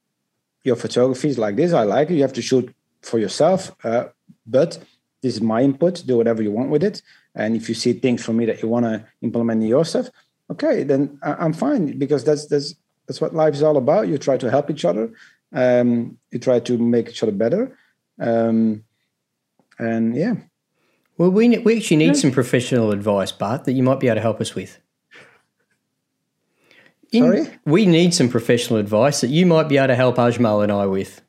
your 0.62 0.76
photography 0.76 1.28
is 1.28 1.38
like 1.38 1.56
this. 1.56 1.72
I 1.72 1.82
like 1.82 2.10
it. 2.10 2.14
You 2.14 2.22
have 2.22 2.34
to 2.34 2.42
shoot 2.42 2.72
for 3.02 3.18
yourself, 3.18 3.72
uh, 3.84 4.04
but 4.46 4.78
this 5.22 5.34
is 5.34 5.40
my 5.40 5.62
input. 5.62 6.04
Do 6.06 6.16
whatever 6.16 6.42
you 6.42 6.52
want 6.52 6.70
with 6.70 6.84
it. 6.84 7.02
And 7.34 7.56
if 7.56 7.68
you 7.68 7.74
see 7.74 7.94
things 7.94 8.24
from 8.24 8.36
me 8.36 8.46
that 8.46 8.62
you 8.62 8.68
want 8.68 8.84
to 8.84 9.04
implement 9.22 9.62
in 9.62 9.68
your 9.68 9.84
stuff, 9.84 10.08
okay, 10.50 10.82
then 10.84 11.18
I'm 11.22 11.52
fine 11.52 11.98
because 11.98 12.24
that's 12.24 12.46
that's 12.46 12.74
that's 13.06 13.20
what 13.20 13.34
life 13.34 13.54
is 13.54 13.62
all 13.62 13.76
about. 13.76 14.08
You 14.08 14.18
try 14.18 14.36
to 14.36 14.50
help 14.50 14.70
each 14.70 14.84
other. 14.84 15.10
Um, 15.52 16.18
you 16.30 16.38
try 16.38 16.60
to 16.60 16.78
make 16.78 17.08
each 17.08 17.22
other 17.22 17.32
better. 17.32 17.76
Um, 18.18 18.84
and 19.78 20.14
yeah. 20.16 20.34
Well, 21.18 21.30
we 21.30 21.58
we 21.58 21.76
actually 21.76 21.98
need 21.98 22.16
some 22.16 22.30
professional 22.30 22.90
advice, 22.90 23.32
Bart, 23.32 23.64
that 23.64 23.72
you 23.72 23.82
might 23.82 24.00
be 24.00 24.08
able 24.08 24.16
to 24.16 24.20
help 24.22 24.40
us 24.40 24.54
with. 24.54 24.78
In, 27.12 27.24
Sorry, 27.24 27.58
we 27.66 27.84
need 27.84 28.14
some 28.14 28.30
professional 28.30 28.78
advice 28.78 29.20
that 29.20 29.28
you 29.28 29.44
might 29.44 29.68
be 29.68 29.76
able 29.76 29.88
to 29.88 29.94
help 29.94 30.16
Ajmal 30.16 30.62
and 30.62 30.72
I 30.72 30.86
with. 30.86 31.20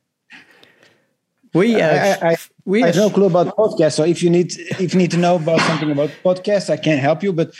We 1.52 1.80
uh, 1.80 2.16
I, 2.22 2.30
I, 2.30 2.36
we 2.64 2.82
I 2.82 2.86
have 2.86 2.96
no 2.96 3.10
clue 3.10 3.26
about 3.26 3.54
podcasts, 3.56 3.92
so 3.92 4.04
if 4.04 4.22
you 4.22 4.30
need 4.30 4.52
if 4.56 4.94
you 4.94 4.98
need 4.98 5.12
to 5.12 5.18
know 5.18 5.36
about 5.36 5.60
something 5.60 5.90
about 5.90 6.10
podcasts, 6.24 6.70
I 6.70 6.76
can't 6.76 7.00
help 7.00 7.22
you. 7.22 7.32
But 7.32 7.54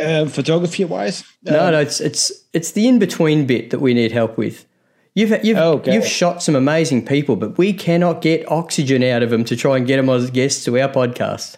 uh, 0.00 0.26
photography 0.26 0.84
wise, 0.84 1.22
uh, 1.46 1.52
no, 1.52 1.70
no, 1.70 1.80
it's 1.80 2.00
it's 2.00 2.32
it's 2.52 2.72
the 2.72 2.86
in 2.88 2.98
between 2.98 3.46
bit 3.46 3.70
that 3.70 3.80
we 3.80 3.94
need 3.94 4.12
help 4.12 4.36
with. 4.36 4.66
You've 5.14 5.44
you've 5.44 5.58
okay. 5.58 5.94
you've 5.94 6.06
shot 6.06 6.42
some 6.42 6.54
amazing 6.54 7.04
people, 7.04 7.36
but 7.36 7.58
we 7.58 7.72
cannot 7.72 8.22
get 8.22 8.48
oxygen 8.50 9.02
out 9.02 9.22
of 9.22 9.30
them 9.30 9.44
to 9.44 9.56
try 9.56 9.76
and 9.76 9.86
get 9.86 9.96
them 9.96 10.08
as 10.08 10.30
guests 10.30 10.64
to 10.64 10.78
our 10.78 10.88
podcast. 10.88 11.56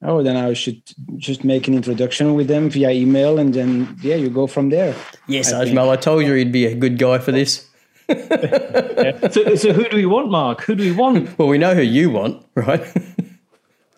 Oh, 0.00 0.22
then 0.22 0.36
I 0.36 0.52
should 0.52 0.80
just 1.16 1.42
make 1.42 1.66
an 1.66 1.74
introduction 1.74 2.34
with 2.34 2.46
them 2.46 2.70
via 2.70 2.90
email, 2.90 3.38
and 3.38 3.52
then 3.52 3.96
yeah, 4.00 4.14
you 4.14 4.30
go 4.30 4.46
from 4.46 4.70
there. 4.70 4.94
Yes, 5.26 5.52
I 5.52 5.64
Ajmal, 5.64 5.90
I 5.90 5.96
told 5.96 6.24
you 6.24 6.34
he'd 6.34 6.52
be 6.52 6.66
a 6.66 6.74
good 6.74 6.98
guy 6.98 7.18
for 7.18 7.32
this. 7.32 7.68
so, 8.08 9.54
so 9.56 9.72
who 9.72 9.88
do 9.88 9.96
we 9.96 10.06
want, 10.06 10.30
Mark? 10.30 10.62
Who 10.62 10.74
do 10.74 10.84
we 10.84 10.92
want? 10.92 11.28
Well, 11.38 11.48
we 11.48 11.58
know 11.58 11.74
who 11.74 11.82
you 11.82 12.10
want, 12.10 12.44
right? 12.54 12.80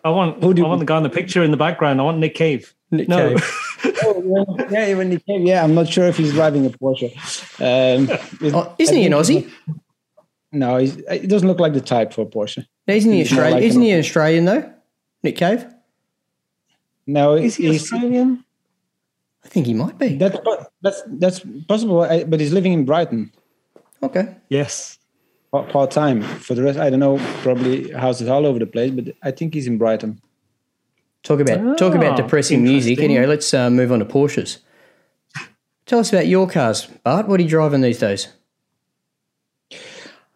I 0.03 0.09
want. 0.09 0.43
Who 0.43 0.53
do 0.53 0.65
I 0.65 0.69
want 0.69 0.79
the 0.79 0.85
guy 0.85 0.97
in 0.97 1.03
the 1.03 1.09
picture 1.09 1.43
in 1.43 1.51
the 1.51 1.57
background. 1.57 2.01
I 2.01 2.03
want 2.03 2.17
Nick 2.17 2.35
Cave. 2.35 2.73
Nick 2.91 3.07
no. 3.07 3.29
Cave. 3.29 3.59
oh, 4.03 4.57
yeah, 4.69 4.87
yeah, 4.87 5.03
Nick 5.03 5.25
Cave. 5.25 5.41
Yeah, 5.41 5.63
I'm 5.63 5.73
not 5.73 5.87
sure 5.87 6.05
if 6.05 6.17
he's 6.17 6.33
driving 6.33 6.65
a 6.65 6.69
Porsche. 6.69 7.11
Um, 7.59 8.53
oh, 8.55 8.75
isn't 8.77 8.95
he 8.95 9.05
an 9.05 9.13
Aussie? 9.13 9.49
No, 10.51 10.77
he 10.77 11.27
doesn't 11.27 11.47
look 11.47 11.59
like 11.59 11.73
the 11.73 11.81
type 11.81 12.13
for 12.13 12.23
a 12.23 12.25
Porsche. 12.25 12.65
isn't 12.87 13.11
he 13.11 13.21
Australian? 13.21 13.53
Like 13.53 13.63
isn't 13.63 13.81
he 13.81 13.91
an 13.91 13.99
Australian 13.99 14.45
though? 14.45 14.73
Nick 15.23 15.37
Cave. 15.37 15.65
No, 17.07 17.33
is 17.33 17.55
he 17.55 17.73
Australian? 17.75 18.43
I 19.43 19.47
think 19.47 19.65
he 19.65 19.73
might 19.73 19.97
be. 19.97 20.17
That's 20.17 20.37
that's 20.81 21.01
that's 21.07 21.39
possible, 21.67 22.05
but 22.27 22.39
he's 22.39 22.53
living 22.53 22.73
in 22.73 22.85
Brighton. 22.85 23.31
Okay. 24.03 24.35
Yes. 24.49 24.97
Part 25.51 25.91
time. 25.91 26.21
For 26.21 26.53
the 26.53 26.63
rest, 26.63 26.79
I 26.79 26.89
don't 26.89 26.99
know. 26.99 27.17
Probably 27.41 27.91
houses 27.91 28.29
all 28.29 28.45
over 28.45 28.59
the 28.59 28.65
place, 28.65 28.91
but 28.91 29.13
I 29.21 29.31
think 29.31 29.53
he's 29.53 29.67
in 29.67 29.77
Brighton. 29.77 30.21
Talk 31.23 31.39
about 31.39 31.59
oh, 31.59 31.75
talk 31.75 31.93
about 31.93 32.17
depressing 32.17 32.63
music. 32.63 32.99
Anyway, 32.99 33.25
let's 33.25 33.53
uh, 33.53 33.69
move 33.69 33.91
on 33.91 33.99
to 33.99 34.05
Porsches. 34.05 34.57
Tell 35.85 35.99
us 35.99 36.11
about 36.11 36.27
your 36.27 36.47
cars, 36.47 36.87
Bart. 37.03 37.27
What 37.27 37.39
are 37.39 37.43
you 37.43 37.49
driving 37.49 37.81
these 37.81 37.99
days? 37.99 38.29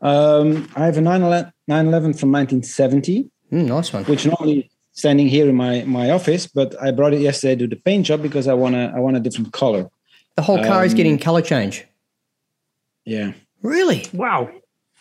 Um, 0.02 0.70
I 0.76 0.86
have 0.86 0.98
a 0.98 1.02
911, 1.02 1.52
911 1.68 2.14
from 2.14 2.32
1970. 2.32 3.30
Mm, 3.52 3.66
nice 3.68 3.92
one. 3.92 4.04
Which 4.04 4.26
normally 4.26 4.70
standing 4.92 5.28
here 5.28 5.50
in 5.50 5.56
my 5.56 5.84
my 5.86 6.12
office, 6.12 6.46
but 6.46 6.80
I 6.82 6.92
brought 6.92 7.14
it 7.14 7.22
yesterday 7.22 7.56
to 7.56 7.68
do 7.68 7.76
the 7.76 7.82
paint 7.82 8.06
job 8.06 8.22
because 8.22 8.48
I 8.48 8.54
want 8.54 8.76
a 8.76 8.92
I 8.96 9.00
want 9.00 9.18
a 9.18 9.20
different 9.20 9.54
color. 9.54 9.90
The 10.36 10.42
whole 10.42 10.64
car 10.64 10.82
um, 10.82 10.86
is 10.86 10.94
getting 10.94 11.18
color 11.18 11.42
change. 11.42 11.86
Yeah. 13.06 13.34
Really? 13.62 14.06
Wow. 14.14 14.52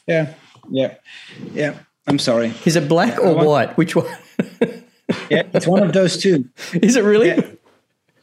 Yeah. 0.07 0.35
Yeah. 0.71 0.95
Yeah. 1.53 1.75
I'm 2.07 2.19
sorry. 2.19 2.55
Is 2.65 2.77
it 2.77 2.89
black 2.89 3.19
or 3.19 3.35
want, 3.35 3.49
white? 3.49 3.77
Which 3.77 3.97
one? 3.97 4.07
yeah, 5.31 5.43
it's 5.53 5.67
one 5.67 5.83
of 5.83 5.93
those 5.93 6.17
two. 6.17 6.49
Is 6.75 6.97
it 6.97 7.05
really? 7.05 7.29
Yeah. 7.29 7.47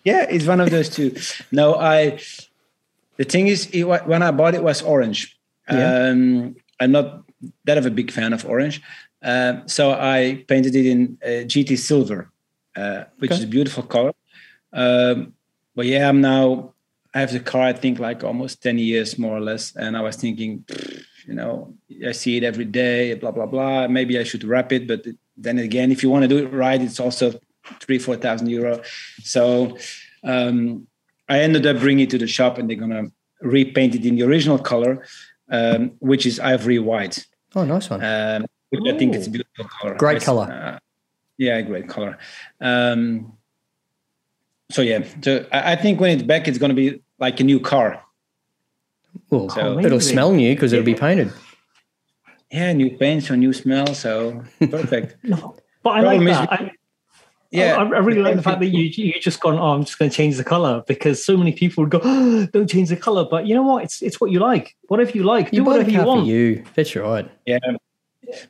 yeah, 0.04 0.26
it's 0.30 0.46
one 0.46 0.62
of 0.62 0.70
those 0.70 0.90
two. 0.90 1.16
No, 1.52 1.76
I. 1.76 2.20
The 3.18 3.26
thing 3.26 3.48
is, 3.48 3.70
it, 3.72 3.84
when 3.84 4.24
I 4.24 4.32
bought 4.32 4.56
it, 4.56 4.64
was 4.64 4.82
orange. 4.82 5.38
Yeah. 5.70 6.10
Um, 6.10 6.56
I'm 6.80 6.92
not 6.92 7.24
that 7.66 7.78
of 7.78 7.86
a 7.86 7.92
big 7.92 8.12
fan 8.12 8.34
of 8.34 8.46
orange, 8.46 8.82
uh, 9.24 9.62
so 9.68 9.92
I 9.92 10.44
painted 10.48 10.76
it 10.76 10.86
in 10.86 11.18
uh, 11.24 11.46
GT 11.46 11.78
silver, 11.78 12.32
uh, 12.76 13.04
which 13.20 13.32
okay. 13.32 13.40
is 13.40 13.44
a 13.44 13.48
beautiful 13.48 13.84
color. 13.84 14.14
Um, 14.74 15.34
but 15.76 15.86
yeah, 15.86 16.10
I'm 16.10 16.22
now 16.22 16.74
I 17.14 17.20
have 17.20 17.32
the 17.32 17.40
car, 17.40 17.64
I 17.64 17.74
think, 17.74 18.00
like 18.00 18.24
almost 18.24 18.64
10 18.64 18.78
years 18.78 19.20
more 19.20 19.36
or 19.36 19.42
less. 19.42 19.76
And 19.76 19.98
I 19.98 20.02
was 20.02 20.16
thinking, 20.16 20.64
you 21.28 21.34
know, 21.34 21.74
I 22.08 22.14
see 22.14 22.38
it 22.38 22.44
every 22.44 22.66
day, 22.66 23.14
blah, 23.16 23.32
blah, 23.32 23.46
blah. 23.46 23.88
Maybe 23.88 24.18
I 24.18 24.24
should 24.24 24.46
wrap 24.46 24.72
it. 24.72 24.88
But 24.88 25.06
then 25.44 25.58
again, 25.60 25.92
if 25.92 26.04
you 26.04 26.10
want 26.10 26.24
to 26.24 26.28
do 26.28 26.38
it 26.38 26.48
right, 26.54 26.82
it's 26.82 27.00
also 27.00 27.34
three, 27.80 28.00
4,000 28.00 28.50
euro. 28.50 28.82
So 29.24 29.78
um, 30.24 30.88
I 31.30 31.40
ended 31.40 31.66
up 31.66 31.80
bringing 31.80 32.06
it 32.06 32.10
to 32.12 32.18
the 32.18 32.28
shop 32.28 32.58
and 32.58 32.70
they're 32.70 32.78
going 32.78 32.92
to 32.92 33.12
repaint 33.42 33.96
it 33.96 34.06
in 34.06 34.16
the 34.16 34.24
original 34.24 34.58
color, 34.58 35.06
um, 35.50 35.92
which 36.00 36.26
is 36.26 36.40
ivory 36.40 36.80
white. 36.80 37.26
Oh, 37.56 37.66
nice 37.66 37.90
one. 37.90 38.04
Um, 38.04 38.46
I 38.74 38.98
think 38.98 39.16
it's 39.16 39.28
a 39.28 39.30
beautiful 39.30 39.66
color. 39.66 39.96
Great 39.96 40.22
color. 40.22 40.52
Uh, 40.52 40.80
yeah, 41.38 41.62
great 41.62 41.90
color. 41.90 42.18
Um, 42.62 43.34
so 44.70 44.82
yeah, 44.82 45.04
so 45.22 45.46
I 45.52 45.76
think 45.76 46.00
when 46.00 46.12
it's 46.12 46.24
back, 46.24 46.48
it's 46.48 46.58
going 46.58 46.70
to 46.70 46.76
be 46.76 47.02
like 47.20 47.40
a 47.42 47.44
new 47.44 47.60
car. 47.60 48.02
Well, 49.30 49.50
so, 49.50 49.80
it'll 49.80 50.00
smell 50.00 50.32
new 50.32 50.54
because 50.56 50.72
it'll 50.72 50.86
be 50.86 50.96
painted. 50.96 51.34
Yeah, 52.52 52.74
new 52.74 52.98
paint, 52.98 53.24
so 53.24 53.36
new 53.36 53.54
smell, 53.54 53.94
so 53.94 54.44
perfect. 54.60 55.16
no, 55.24 55.56
but 55.84 55.92
I 55.92 56.02
Problem 56.02 56.26
like 56.26 56.50
that. 56.50 56.52
I, 56.52 56.72
yeah, 57.52 57.76
I, 57.76 57.84
I 57.84 58.00
really 58.00 58.22
like 58.22 58.36
the 58.36 58.42
fact 58.42 58.60
that 58.60 58.68
you 58.68 58.84
you 59.06 59.20
just 59.20 59.40
gone. 59.42 59.58
Oh, 59.58 59.74
I'm 59.74 59.86
just 59.86 60.00
going 60.00 60.10
to 60.10 60.16
change 60.16 60.38
the 60.38 60.44
color 60.44 60.84
because 60.88 61.24
so 61.24 61.38
many 61.38 61.52
people 61.52 61.84
would 61.84 61.92
go, 61.92 62.02
oh, 62.04 62.46
"Don't 62.48 62.70
change 62.70 62.90
the 62.90 62.98
color." 62.98 63.26
But 63.30 63.48
you 63.48 63.56
know 63.56 63.64
what? 63.64 63.84
It's 63.84 64.02
it's 64.02 64.20
what 64.20 64.32
you 64.32 64.40
like. 64.40 64.76
Whatever 64.88 65.12
you 65.12 65.24
like, 65.24 65.52
you 65.54 65.60
do 65.60 65.64
whatever 65.64 65.90
you 65.90 66.04
want. 66.04 66.26
you, 66.26 66.64
that's 66.76 66.96
right. 66.96 67.30
Yeah. 67.46 67.60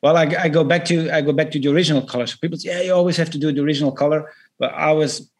Well, 0.04 0.18
I, 0.18 0.24
I 0.40 0.50
go 0.50 0.64
back 0.64 0.86
to 0.86 1.10
I 1.12 1.22
go 1.22 1.34
back 1.34 1.52
to 1.52 1.60
the 1.60 1.70
original 1.70 2.04
color. 2.04 2.28
So 2.28 2.38
people 2.42 2.58
say, 2.58 2.70
"Yeah, 2.70 2.82
you 2.82 2.94
always 2.94 3.18
have 3.18 3.30
to 3.32 3.38
do 3.38 3.52
the 3.52 3.62
original 3.62 3.92
color." 3.92 4.32
But 4.60 4.74
I 4.74 4.92
was 4.92 5.32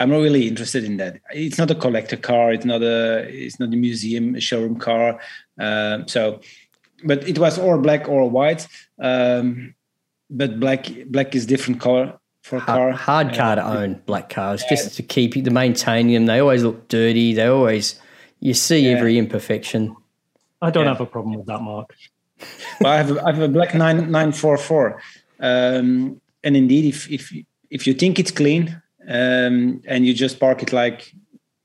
I'm 0.00 0.08
not 0.08 0.18
really 0.18 0.48
interested 0.48 0.84
in 0.84 0.96
that. 0.96 1.20
It's 1.30 1.58
not 1.58 1.70
a 1.70 1.74
collector 1.74 2.16
car. 2.16 2.52
It's 2.52 2.64
not 2.64 2.82
a. 2.82 3.26
It's 3.28 3.60
not 3.60 3.72
a 3.72 3.76
museum 3.76 4.34
a 4.34 4.40
showroom 4.40 4.76
car. 4.78 5.20
Uh, 5.58 6.06
so, 6.06 6.40
but 7.04 7.28
it 7.28 7.38
was 7.38 7.58
or 7.58 7.78
black 7.78 8.08
or 8.08 8.28
white. 8.28 8.66
Um, 8.98 9.74
but 10.28 10.60
black 10.60 10.86
black 11.06 11.34
is 11.34 11.46
different 11.46 11.80
color 11.80 12.18
for 12.42 12.58
a 12.58 12.60
car. 12.60 12.92
Hard 12.92 13.34
car 13.34 13.56
to 13.56 13.64
own 13.64 14.02
black 14.06 14.28
cars, 14.28 14.62
yeah. 14.62 14.76
just 14.76 14.96
to 14.96 15.02
keep 15.02 15.32
to 15.32 15.50
maintain 15.50 16.12
them. 16.12 16.26
They 16.26 16.38
always 16.38 16.62
look 16.62 16.88
dirty. 16.88 17.34
They 17.34 17.46
always 17.46 18.00
you 18.38 18.54
see 18.54 18.80
yeah. 18.80 18.92
every 18.92 19.18
imperfection. 19.18 19.96
I 20.62 20.70
don't 20.70 20.84
yeah. 20.84 20.92
have 20.92 21.00
a 21.00 21.06
problem 21.06 21.36
with 21.36 21.46
that, 21.46 21.60
Mark. 21.60 21.94
well, 22.80 22.92
I 22.92 22.96
have 22.96 23.10
a, 23.10 23.24
I 23.24 23.32
have 23.32 23.42
a 23.42 23.48
black 23.48 23.74
nine 23.74 24.10
nine 24.10 24.32
four 24.32 24.56
four, 24.56 25.02
um, 25.40 26.20
and 26.44 26.56
indeed, 26.56 26.86
if 26.86 27.10
if 27.10 27.32
if 27.70 27.86
you 27.86 27.94
think 27.94 28.18
it's 28.18 28.30
clean, 28.30 28.80
um, 29.08 29.82
and 29.86 30.06
you 30.06 30.14
just 30.14 30.38
park 30.38 30.62
it 30.62 30.72
like 30.72 31.12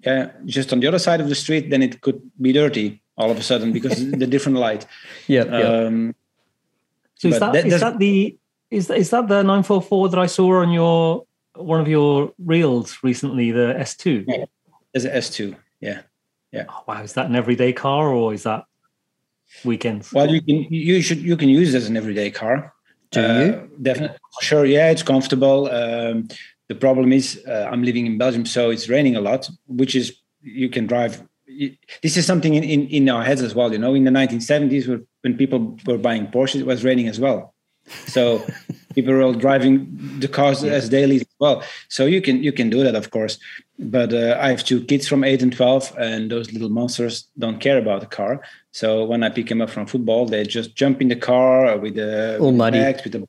yeah, 0.05 0.31
just 0.45 0.73
on 0.73 0.79
the 0.79 0.87
other 0.87 0.99
side 0.99 1.21
of 1.21 1.29
the 1.29 1.35
street, 1.35 1.69
then 1.69 1.81
it 1.81 2.01
could 2.01 2.21
be 2.41 2.51
dirty 2.51 3.01
all 3.17 3.31
of 3.31 3.37
a 3.37 3.43
sudden 3.43 3.71
because 3.71 4.11
the 4.11 4.27
different 4.27 4.57
light. 4.57 4.85
Yeah. 5.27 5.43
Um, 5.43 6.15
so 7.15 7.29
is 7.29 7.39
that, 7.39 7.53
that 7.53 7.65
is 7.65 7.79
that 7.79 7.97
the 7.97 8.37
is 8.69 8.87
that, 8.87 8.97
is 8.97 9.09
that 9.09 9.27
the 9.27 9.41
nine 9.41 9.63
four 9.63 9.81
four 9.81 10.09
that 10.09 10.19
I 10.19 10.25
saw 10.25 10.61
on 10.61 10.71
your 10.71 11.25
one 11.55 11.79
of 11.79 11.87
your 11.87 12.33
reels 12.37 12.97
recently? 13.03 13.51
The 13.51 13.79
S 13.79 13.95
two. 13.95 14.25
Yeah, 14.27 14.45
there's 14.93 15.05
an 15.05 15.11
S 15.11 15.29
two. 15.29 15.55
Yeah. 15.79 16.01
Yeah. 16.51 16.65
Oh, 16.69 16.83
wow, 16.87 17.01
is 17.01 17.13
that 17.13 17.27
an 17.27 17.35
everyday 17.35 17.73
car 17.73 18.09
or 18.09 18.33
is 18.33 18.43
that 18.43 18.65
weekends? 19.63 20.11
Well, 20.13 20.29
you 20.29 20.41
can 20.41 20.67
you 20.69 21.01
should 21.01 21.19
you 21.19 21.37
can 21.37 21.49
use 21.49 21.73
it 21.73 21.77
as 21.77 21.87
an 21.87 21.97
everyday 21.97 22.31
car. 22.31 22.73
Do 23.11 23.21
uh, 23.21 23.39
you? 23.39 23.69
Definitely. 23.81 24.17
Sure. 24.41 24.65
Yeah, 24.65 24.89
it's 24.91 25.03
comfortable. 25.03 25.69
Um, 25.69 26.27
the 26.67 26.75
problem 26.75 27.13
is 27.13 27.41
uh, 27.47 27.69
I'm 27.71 27.83
living 27.83 28.05
in 28.05 28.17
Belgium, 28.17 28.45
so 28.45 28.69
it's 28.69 28.89
raining 28.89 29.15
a 29.15 29.21
lot, 29.21 29.49
which 29.67 29.95
is 29.95 30.17
you 30.41 30.69
can 30.69 30.87
drive. 30.87 31.21
This 32.01 32.17
is 32.17 32.25
something 32.25 32.53
in, 32.53 32.63
in, 32.63 32.87
in 32.87 33.09
our 33.09 33.23
heads 33.23 33.41
as 33.41 33.55
well. 33.55 33.71
You 33.71 33.77
know, 33.79 33.93
in 33.93 34.03
the 34.03 34.11
1970s, 34.11 35.05
when 35.21 35.37
people 35.37 35.77
were 35.85 35.97
buying 35.97 36.27
Porsches, 36.27 36.61
it 36.61 36.65
was 36.65 36.83
raining 36.83 37.07
as 37.07 37.19
well. 37.19 37.53
So 38.07 38.45
people 38.95 39.13
were 39.13 39.21
all 39.21 39.33
driving 39.33 39.87
the 40.19 40.27
cars 40.27 40.63
yeah. 40.63 40.71
as 40.71 40.89
daily 40.89 41.17
as 41.17 41.27
well. 41.39 41.63
So 41.89 42.05
you 42.05 42.21
can 42.21 42.43
you 42.43 42.51
can 42.51 42.69
do 42.69 42.83
that, 42.83 42.95
of 42.95 43.11
course. 43.11 43.37
But 43.77 44.13
uh, 44.13 44.37
I 44.39 44.49
have 44.49 44.63
two 44.63 44.83
kids 44.85 45.07
from 45.07 45.23
eight 45.23 45.41
and 45.41 45.55
twelve, 45.55 45.93
and 45.97 46.31
those 46.31 46.51
little 46.51 46.69
monsters 46.69 47.27
don't 47.37 47.59
care 47.59 47.77
about 47.77 48.01
the 48.01 48.07
car. 48.07 48.41
So 48.71 49.05
when 49.05 49.23
I 49.23 49.29
pick 49.29 49.49
them 49.49 49.61
up 49.61 49.69
from 49.69 49.85
football, 49.85 50.25
they 50.25 50.43
just 50.43 50.75
jump 50.75 51.01
in 51.01 51.09
the 51.09 51.15
car 51.15 51.77
with 51.77 51.95
the 51.95 52.39
all 52.39 52.51
muddy, 52.51 52.79
bags, 52.79 53.03
with 53.03 53.13
the 53.13 53.27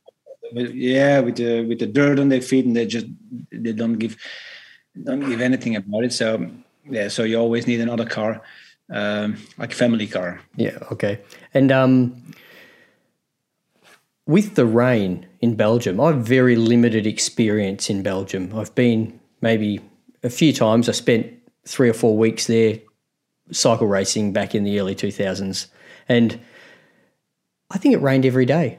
with, 0.52 0.74
yeah, 0.74 1.20
with 1.20 1.36
the 1.36 1.64
with 1.66 1.78
the 1.78 1.86
dirt 1.86 2.18
on 2.18 2.28
their 2.28 2.40
feet, 2.40 2.64
and 2.64 2.76
they 2.76 2.86
just 2.86 3.06
they 3.50 3.72
don't 3.72 3.98
give 3.98 4.16
don't 5.02 5.28
give 5.28 5.40
anything 5.40 5.76
about 5.76 6.04
it. 6.04 6.12
So 6.12 6.50
yeah, 6.88 7.08
so 7.08 7.22
you 7.22 7.38
always 7.38 7.66
need 7.66 7.80
another 7.80 8.04
car, 8.04 8.40
um, 8.90 9.36
like 9.58 9.72
family 9.72 10.06
car. 10.06 10.40
Yeah. 10.56 10.78
Okay. 10.92 11.20
And 11.54 11.72
um, 11.72 12.22
with 14.26 14.54
the 14.54 14.66
rain 14.66 15.26
in 15.40 15.56
Belgium, 15.56 16.00
I 16.00 16.08
have 16.08 16.26
very 16.26 16.56
limited 16.56 17.06
experience 17.06 17.90
in 17.90 18.02
Belgium. 18.02 18.56
I've 18.56 18.74
been 18.74 19.18
maybe 19.40 19.80
a 20.22 20.30
few 20.30 20.52
times. 20.52 20.88
I 20.88 20.92
spent 20.92 21.32
three 21.64 21.88
or 21.88 21.94
four 21.94 22.16
weeks 22.16 22.46
there 22.46 22.78
cycle 23.50 23.86
racing 23.86 24.32
back 24.32 24.54
in 24.54 24.64
the 24.64 24.78
early 24.80 24.94
2000s. 24.94 25.68
And 26.08 26.40
I 27.70 27.78
think 27.78 27.94
it 27.94 27.98
rained 27.98 28.26
every 28.26 28.46
day 28.46 28.78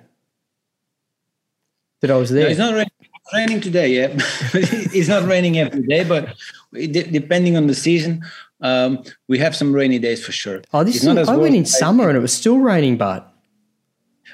that 2.02 2.12
I 2.12 2.18
was 2.18 2.30
there. 2.30 2.44
No, 2.44 2.50
it's 2.50 2.60
not 2.60 2.74
raining, 2.74 2.90
raining 3.34 3.62
today, 3.62 3.90
yeah. 3.90 4.08
it's 4.54 5.08
not 5.08 5.28
raining 5.28 5.58
every 5.58 5.84
day, 5.84 6.04
but 6.04 6.36
depending 6.74 7.58
on 7.58 7.68
the 7.68 7.76
season, 7.76 8.24
um, 8.62 9.04
we 9.28 9.38
have 9.40 9.56
some 9.56 9.74
rainy 9.74 10.00
days 10.00 10.26
for 10.26 10.32
sure. 10.32 10.62
Oh, 10.74 10.84
this 10.84 11.04
is, 11.04 11.08
I 11.08 11.36
went 11.36 11.56
in 11.56 11.66
summer 11.66 12.10
and 12.10 12.18
it 12.18 12.22
was 12.22 12.34
still 12.34 12.58
raining, 12.58 12.98
but. 12.98 13.34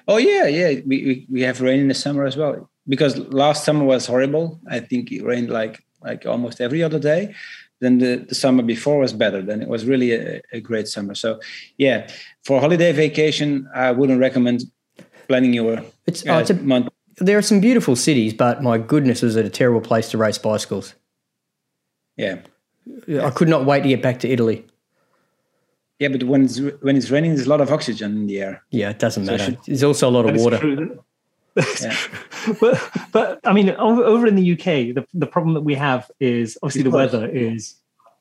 Oh 0.07 0.17
yeah, 0.17 0.47
yeah. 0.47 0.81
We, 0.85 1.05
we, 1.05 1.27
we 1.29 1.41
have 1.41 1.61
rain 1.61 1.79
in 1.79 1.87
the 1.87 1.93
summer 1.93 2.25
as 2.25 2.35
well 2.35 2.69
because 2.87 3.17
last 3.17 3.63
summer 3.63 3.85
was 3.85 4.05
horrible. 4.05 4.59
I 4.69 4.79
think 4.79 5.11
it 5.11 5.23
rained 5.23 5.49
like 5.49 5.83
like 6.01 6.25
almost 6.25 6.59
every 6.59 6.83
other 6.83 6.99
day. 6.99 7.33
Then 7.79 7.97
the, 7.97 8.25
the 8.27 8.35
summer 8.35 8.63
before 8.63 8.99
was 8.99 9.13
better. 9.13 9.41
Then 9.41 9.61
it 9.61 9.67
was 9.67 9.85
really 9.85 10.13
a, 10.13 10.41
a 10.51 10.59
great 10.59 10.87
summer. 10.87 11.15
So 11.15 11.39
yeah, 11.77 12.09
for 12.43 12.59
holiday 12.59 12.91
vacation, 12.91 13.69
I 13.73 13.91
wouldn't 13.91 14.19
recommend 14.19 14.63
planning 15.27 15.53
your 15.53 15.83
it's, 16.05 16.25
uh, 16.25 16.31
oh, 16.31 16.39
it's 16.39 16.49
a, 16.49 16.55
month. 16.55 16.89
There 17.17 17.37
are 17.37 17.43
some 17.43 17.59
beautiful 17.59 17.95
cities, 17.95 18.33
but 18.33 18.63
my 18.63 18.77
goodness, 18.77 19.21
was 19.21 19.35
it 19.35 19.45
a 19.45 19.49
terrible 19.49 19.81
place 19.81 20.09
to 20.09 20.17
race 20.17 20.37
bicycles. 20.37 20.95
Yeah, 22.17 22.41
I 23.21 23.29
could 23.29 23.47
not 23.47 23.65
wait 23.65 23.83
to 23.83 23.89
get 23.89 24.01
back 24.01 24.19
to 24.19 24.29
Italy. 24.29 24.65
Yeah, 25.99 26.09
but 26.09 26.23
when 26.23 26.45
it's 26.45 26.59
when 26.81 26.97
it's 26.97 27.09
raining, 27.09 27.35
there's 27.35 27.47
a 27.47 27.49
lot 27.49 27.61
of 27.61 27.71
oxygen 27.71 28.11
in 28.11 28.27
the 28.27 28.41
air. 28.41 28.63
Yeah, 28.71 28.89
it 28.89 28.99
doesn't 28.99 29.25
so 29.25 29.31
matter. 29.31 29.57
There's 29.65 29.83
also 29.83 30.09
a 30.09 30.11
lot 30.11 30.27
of 30.27 30.35
water. 30.35 30.97
yeah. 31.81 31.95
but 32.59 32.89
but 33.11 33.39
I 33.43 33.53
mean, 33.53 33.69
over, 33.71 34.03
over 34.03 34.27
in 34.27 34.35
the 34.35 34.53
UK, 34.53 34.95
the, 34.95 35.05
the 35.13 35.27
problem 35.27 35.53
that 35.53 35.61
we 35.61 35.75
have 35.75 36.09
is 36.19 36.57
obviously 36.61 36.83
the 36.83 36.89
weather 36.89 37.27
is 37.27 37.75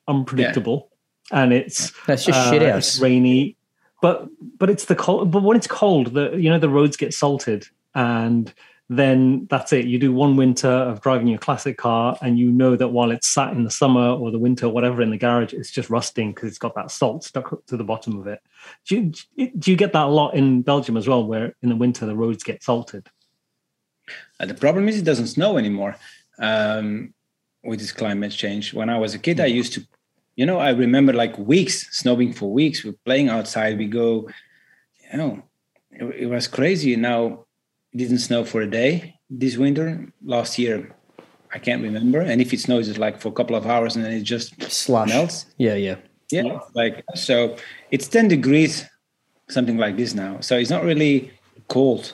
unpredictable, 0.07 0.91
yeah. 1.31 1.43
and 1.43 1.53
it's 1.53 1.93
that's 2.07 2.25
just 2.25 2.39
uh, 2.39 2.51
shit 2.51 2.63
out. 2.63 2.79
It's 2.79 3.01
rainy, 3.01 3.57
but 4.01 4.29
but 4.59 4.69
it's 4.69 4.85
the 4.85 4.95
cold. 4.95 5.31
But 5.31 5.43
when 5.43 5.57
it's 5.57 5.67
cold, 5.67 6.13
the 6.15 6.37
you 6.37 6.51
know 6.51 6.59
the 6.59 6.69
roads 6.69 6.97
get 6.97 7.15
salted, 7.15 7.67
and 7.95 8.53
then 8.99 9.47
that's 9.51 9.73
it. 9.73 9.87
You 9.87 9.99
do 9.99 10.13
one 10.13 10.37
winter 10.37 10.69
of 10.69 11.01
driving 11.01 11.29
your 11.29 11.39
classic 11.39 11.79
car, 11.79 12.17
and 12.21 12.39
you 12.39 12.51
know 12.51 12.77
that 12.77 12.89
while 12.89 13.11
it's 13.11 13.29
sat 13.29 13.53
in 13.53 13.65
the 13.65 13.71
summer 13.71 14.11
or 14.11 14.31
the 14.31 14.39
winter, 14.39 14.67
or 14.67 14.71
whatever, 14.71 15.03
in 15.03 15.11
the 15.11 15.17
garage, 15.17 15.53
it's 15.53 15.71
just 15.71 15.91
rusting 15.91 16.33
because 16.33 16.49
it's 16.49 16.59
got 16.59 16.75
that 16.75 16.91
salt 16.91 17.25
stuck 17.25 17.65
to 17.67 17.77
the 17.77 17.85
bottom 17.85 18.19
of 18.19 18.27
it. 18.27 18.41
Do 18.87 18.97
you, 18.97 19.49
do 19.59 19.71
you 19.71 19.77
get 19.77 19.93
that 19.93 20.07
a 20.07 20.11
lot 20.11 20.35
in 20.35 20.63
Belgium 20.63 20.97
as 20.97 21.09
well, 21.09 21.25
where 21.25 21.55
in 21.63 21.69
the 21.69 21.77
winter 21.77 22.07
the 22.07 22.17
roads 22.17 22.43
get 22.43 22.63
salted? 22.63 23.09
Uh, 24.41 24.47
the 24.47 24.55
problem 24.55 24.89
is 24.89 24.99
it 24.99 25.05
doesn't 25.05 25.29
snow 25.29 25.59
anymore 25.59 25.97
um, 26.39 27.15
with 27.63 27.79
this 27.79 27.93
climate 27.93 28.33
change. 28.33 28.75
When 28.75 28.91
I 28.91 28.99
was 28.99 29.15
a 29.15 29.19
kid, 29.19 29.41
I 29.41 29.47
used 29.47 29.73
to, 29.75 29.87
you 30.37 30.47
know, 30.47 30.59
I 30.59 30.71
remember 30.71 31.13
like 31.13 31.39
weeks 31.39 31.97
snowing 31.97 32.33
for 32.33 32.51
weeks. 32.51 32.85
We're 32.85 32.95
playing 33.05 33.29
outside. 33.29 33.79
We 33.79 33.87
go, 33.87 34.29
you 35.13 35.19
know, 35.19 35.43
it, 35.91 36.05
it 36.23 36.27
was 36.27 36.49
crazy. 36.49 36.97
Now 36.97 37.47
it 37.93 37.99
didn't 37.99 38.19
snow 38.19 38.45
for 38.45 38.63
a 38.63 38.71
day 38.71 39.19
this 39.31 39.57
winter. 39.57 40.07
Last 40.25 40.59
year, 40.59 40.95
I 41.53 41.59
can't 41.59 41.83
remember. 41.83 42.21
And 42.21 42.41
if 42.41 42.53
it 42.53 42.61
snows, 42.61 42.89
it's 42.89 42.99
like 42.99 43.21
for 43.21 43.29
a 43.29 43.33
couple 43.33 43.57
of 43.57 43.67
hours 43.67 43.97
and 43.97 44.05
then 44.05 44.13
it 44.13 44.23
just 44.23 44.61
Slush. 44.71 45.09
melts. 45.09 45.47
Yeah, 45.59 45.75
yeah, 45.75 45.97
yeah. 46.31 46.59
Like 46.75 47.05
so, 47.15 47.57
it's 47.91 48.09
ten 48.09 48.29
degrees, 48.29 48.85
something 49.49 49.77
like 49.77 49.97
this 49.97 50.15
now. 50.15 50.41
So 50.41 50.57
it's 50.57 50.71
not 50.71 50.85
really 50.85 51.33
cold 51.69 52.13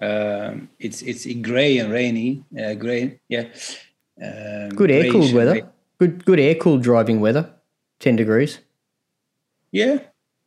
um, 0.00 0.68
it's 0.78 1.02
it's 1.02 1.26
gray 1.40 1.78
and 1.78 1.92
rainy. 1.92 2.44
Uh, 2.58 2.74
gray, 2.74 3.20
yeah. 3.28 3.44
Um, 4.22 4.70
good 4.70 4.90
air 4.90 5.10
cooled 5.10 5.32
weather. 5.32 5.70
Good 5.98 6.24
good 6.24 6.40
air 6.40 6.54
cooled 6.54 6.82
driving 6.82 7.20
weather. 7.20 7.50
Ten 7.98 8.16
degrees. 8.16 8.60
Yeah, 9.72 10.00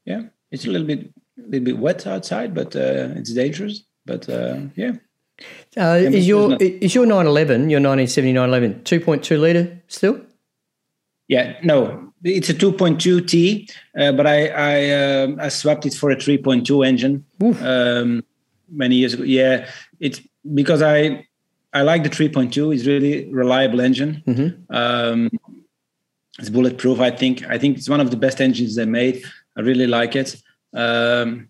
yeah. 0.06 0.24
It's 0.52 0.66
a 0.66 0.70
little 0.70 0.86
bit 0.86 1.12
a 1.38 1.42
little 1.42 1.66
bit 1.66 1.78
wet 1.78 2.06
outside, 2.06 2.54
but 2.54 2.76
uh, 2.76 3.14
it's 3.16 3.34
dangerous. 3.34 3.84
But 4.10 4.28
uh, 4.28 4.62
yeah. 4.76 4.94
Uh, 5.78 6.00
is 6.02 6.28
your 6.28 6.50
not, 6.50 6.62
is 6.62 6.96
your 6.96 7.06
911 7.06 7.70
your 7.70 7.80
1979 7.80 8.50
11 8.50 8.82
2.2 8.84 9.40
liter 9.40 9.82
still? 9.88 10.20
Yeah, 11.28 11.58
no, 11.64 12.12
it's 12.24 12.50
a 12.50 12.56
2.2 12.56 13.28
T, 13.28 13.70
uh, 13.98 14.12
but 14.14 14.26
I 14.26 14.48
I, 14.48 14.90
uh, 14.90 15.28
I 15.40 15.50
swapped 15.50 15.86
it 15.86 15.94
for 15.94 16.10
a 16.10 16.16
3.2 16.16 16.86
engine. 16.86 17.24
Um, 17.62 18.24
many 18.72 18.96
years 18.96 19.14
ago. 19.14 19.24
Yeah, 19.24 19.70
it's 20.00 20.22
because 20.54 20.82
I 20.82 21.28
I 21.72 21.84
like 21.84 22.04
the 22.04 22.10
3.2. 22.10 22.74
It's 22.74 22.88
really 22.88 23.32
reliable 23.32 23.80
engine. 23.80 24.24
Mm-hmm. 24.26 24.76
Um, 24.76 25.30
it's 26.40 26.50
bulletproof. 26.50 27.00
I 27.00 27.12
think. 27.12 27.46
I 27.48 27.60
think 27.60 27.78
it's 27.78 27.90
one 27.90 28.02
of 28.02 28.10
the 28.10 28.18
best 28.18 28.42
engines 28.42 28.76
they 28.76 28.86
made. 28.86 29.24
I 29.56 29.62
really 29.62 29.88
like 29.88 30.16
it. 30.16 30.36
Um, 30.74 31.50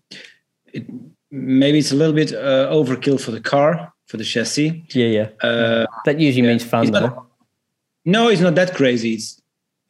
it 0.72 0.84
maybe 1.30 1.78
it's 1.78 1.92
a 1.92 1.96
little 1.96 2.14
bit 2.14 2.32
uh, 2.32 2.68
overkill 2.70 3.20
for 3.20 3.30
the 3.30 3.40
car 3.40 3.92
for 4.06 4.16
the 4.16 4.24
chassis. 4.24 4.84
Yeah, 4.92 5.06
yeah. 5.06 5.28
Uh, 5.40 5.86
that 6.04 6.18
usually 6.18 6.44
yeah. 6.44 6.52
means 6.52 6.64
fun, 6.64 6.82
it's 6.82 6.90
though. 6.90 7.06
Not, 7.06 7.26
no, 8.04 8.28
it's 8.28 8.40
not 8.40 8.54
that 8.56 8.74
crazy. 8.74 9.14
It's 9.14 9.40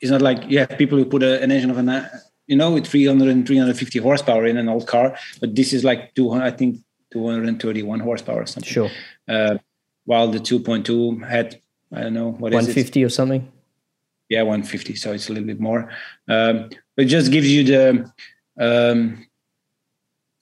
it's 0.01 0.11
not 0.11 0.23
like 0.23 0.49
you 0.51 0.59
have 0.59 0.77
people 0.79 0.99
who 0.99 1.05
put 1.05 1.23
a, 1.23 1.43
an 1.43 1.51
engine 1.51 1.71
of 1.71 1.79
an 1.79 2.07
you 2.47 2.57
know 2.57 2.73
with 2.73 2.87
300 2.87 3.29
and 3.29 3.47
350 3.47 3.99
horsepower 3.99 4.47
in 4.47 4.57
an 4.57 4.69
old 4.69 4.87
car, 4.87 5.17
but 5.41 5.55
this 5.55 5.73
is 5.73 5.85
like 5.85 6.15
200. 6.15 6.45
I 6.45 6.51
think 6.51 6.79
231 7.13 8.01
horsepower 8.01 8.43
or 8.43 8.47
something. 8.47 8.73
Sure. 8.73 8.91
Uh, 9.29 9.59
while 10.05 10.29
the 10.29 10.39
2.2 10.39 11.27
had, 11.29 11.61
I 11.93 12.03
don't 12.03 12.15
know, 12.15 12.31
what 12.33 12.53
150 12.53 13.05
or 13.05 13.09
something? 13.09 13.51
Yeah, 14.29 14.43
150. 14.43 14.95
So 14.97 15.13
it's 15.13 15.29
a 15.29 15.33
little 15.33 15.47
bit 15.47 15.61
more. 15.61 15.91
Um, 16.29 16.71
but 16.97 17.05
it 17.05 17.09
just 17.09 17.33
gives 17.33 17.51
you 17.51 17.65
the 17.65 18.13
um, 18.59 19.27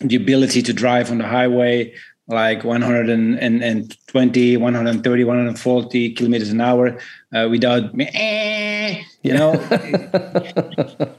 the 0.00 0.16
ability 0.16 0.62
to 0.62 0.72
drive 0.72 1.10
on 1.10 1.18
the 1.18 1.26
highway 1.26 1.92
like 2.28 2.62
120, 2.62 4.56
130, 4.56 5.24
140 5.24 6.10
kilometers 6.12 6.50
an 6.50 6.60
hour 6.60 6.98
uh, 7.34 7.48
without, 7.50 7.90
eh, 7.98 9.02
you 9.22 9.32
know, 9.32 9.52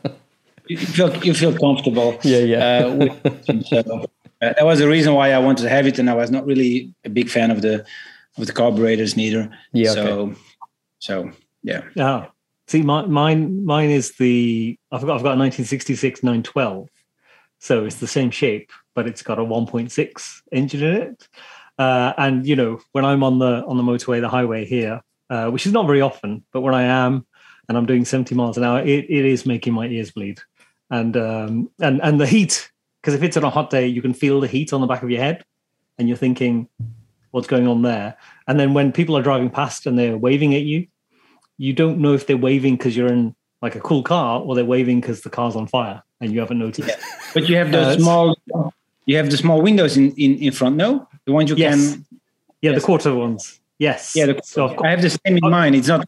you 0.68 0.78
feel 0.78 1.16
you 1.26 1.34
feel 1.34 1.58
comfortable. 1.58 2.18
Yeah, 2.24 2.40
yeah. 2.40 2.86
Uh, 2.86 2.96
with, 2.96 3.66
so, 3.66 3.80
uh, 4.42 4.54
that 4.54 4.64
was 4.64 4.80
the 4.80 4.88
reason 4.88 5.16
why 5.16 5.32
I 5.34 5.40
wanted 5.40 5.64
to 5.64 5.70
have 5.70 5.88
it, 5.88 5.98
and 5.98 6.10
I 6.10 6.14
was 6.14 6.30
not 6.30 6.46
really 6.46 6.94
a 7.04 7.10
big 7.10 7.30
fan 7.30 7.50
of 7.50 7.64
the 7.64 7.86
of 8.38 8.46
the 8.46 8.54
carburetors 8.54 9.18
neither. 9.18 9.50
Yeah. 9.74 9.94
So, 9.94 10.08
okay. 10.08 10.36
so 11.00 11.32
yeah. 11.64 11.82
Yeah. 11.96 12.28
See, 12.68 12.84
my, 12.84 13.04
mine 13.08 13.66
mine 13.66 13.90
is 13.90 14.14
the 14.18 14.78
I've 14.92 15.02
got 15.02 15.16
I've 15.16 15.24
got 15.24 15.34
a 15.34 15.42
1966 15.42 16.22
912, 16.22 16.88
so 17.60 17.86
it's 17.86 17.98
the 17.98 18.08
same 18.08 18.32
shape, 18.32 18.72
but 18.96 19.08
it's 19.08 19.22
got 19.22 19.40
a 19.40 19.44
1.6 19.44 20.42
engine 20.52 20.84
in 20.84 20.96
it. 20.96 21.28
Uh, 21.78 22.14
and 22.18 22.46
you 22.46 22.56
know, 22.56 22.80
when 22.92 23.06
I'm 23.06 23.24
on 23.24 23.40
the 23.40 23.64
on 23.66 23.78
the 23.78 23.84
motorway, 23.84 24.20
the 24.20 24.30
highway 24.30 24.66
here, 24.66 25.02
uh, 25.30 25.50
which 25.50 25.66
is 25.66 25.72
not 25.72 25.86
very 25.86 26.02
often, 26.02 26.44
but 26.52 26.62
when 26.62 26.74
I 26.74 26.84
am 26.84 27.26
and 27.68 27.78
I'm 27.78 27.86
doing 27.86 28.04
70 28.04 28.36
miles 28.36 28.58
an 28.58 28.64
hour, 28.64 28.80
it, 28.80 29.06
it 29.10 29.26
is 29.26 29.46
making 29.46 29.74
my 29.74 29.88
ears 29.88 30.12
bleed. 30.12 30.40
And 30.90 31.16
um, 31.16 31.70
and 31.80 32.02
and 32.02 32.20
the 32.20 32.28
heat 32.28 32.72
because 33.02 33.14
if 33.14 33.24
it's 33.24 33.38
on 33.38 33.44
a 33.44 33.50
hot 33.50 33.70
day, 33.70 33.88
you 33.88 34.02
can 34.02 34.14
feel 34.14 34.42
the 34.42 34.48
heat 34.48 34.74
on 34.74 34.82
the 34.82 34.88
back 34.88 35.04
of 35.04 35.10
your 35.10 35.22
head, 35.22 35.46
and 35.98 36.08
you're 36.08 36.18
thinking, 36.18 36.68
"What's 37.32 37.48
going 37.48 37.68
on 37.68 37.84
there?" 37.84 38.18
And 38.48 38.60
then 38.60 38.74
when 38.74 38.92
people 38.92 39.18
are 39.18 39.22
driving 39.24 39.50
past 39.50 39.86
and 39.86 39.98
they're 39.98 40.18
waving 40.18 40.56
at 40.56 40.64
you, 40.64 40.88
you 41.58 41.74
don't 41.74 42.00
know 42.00 42.14
if 42.14 42.28
they're 42.28 42.38
waving 42.38 42.76
because 42.76 42.98
you're 42.98 43.12
in 43.12 43.36
like 43.62 43.76
a 43.76 43.80
cool 43.80 44.04
car 44.04 44.42
or 44.42 44.56
they're 44.56 44.66
waving 44.66 45.02
because 45.02 45.22
the 45.22 45.30
car's 45.30 45.56
on 45.56 45.68
fire 45.68 46.02
and 46.22 46.32
you 46.32 46.40
haven't 46.40 46.60
noticed. 46.60 46.88
Yeah. 46.88 46.96
But 47.34 47.50
you 47.50 47.56
have 47.58 47.72
those 47.72 47.98
uh, 47.98 48.00
small, 48.00 48.36
you 49.06 49.18
have 49.18 49.30
the 49.30 49.38
small 49.38 49.62
windows 49.62 49.98
in 49.98 50.12
in, 50.14 50.38
in 50.38 50.52
front. 50.52 50.76
No, 50.76 51.08
the 51.26 51.32
ones 51.32 51.50
you 51.50 51.56
yes. 51.56 51.94
can. 51.94 52.06
Yeah, 52.62 52.72
yes. 52.72 52.82
the 52.82 52.86
quarter 52.86 53.16
ones. 53.16 53.60
Yes. 53.78 54.14
Yeah, 54.16 54.26
the, 54.28 54.42
so 54.44 54.76
I 54.84 54.90
have 54.90 55.02
the 55.02 55.10
same 55.10 55.38
in 55.38 55.50
mind. 55.50 55.76
It's 55.76 55.88
not 55.88 56.08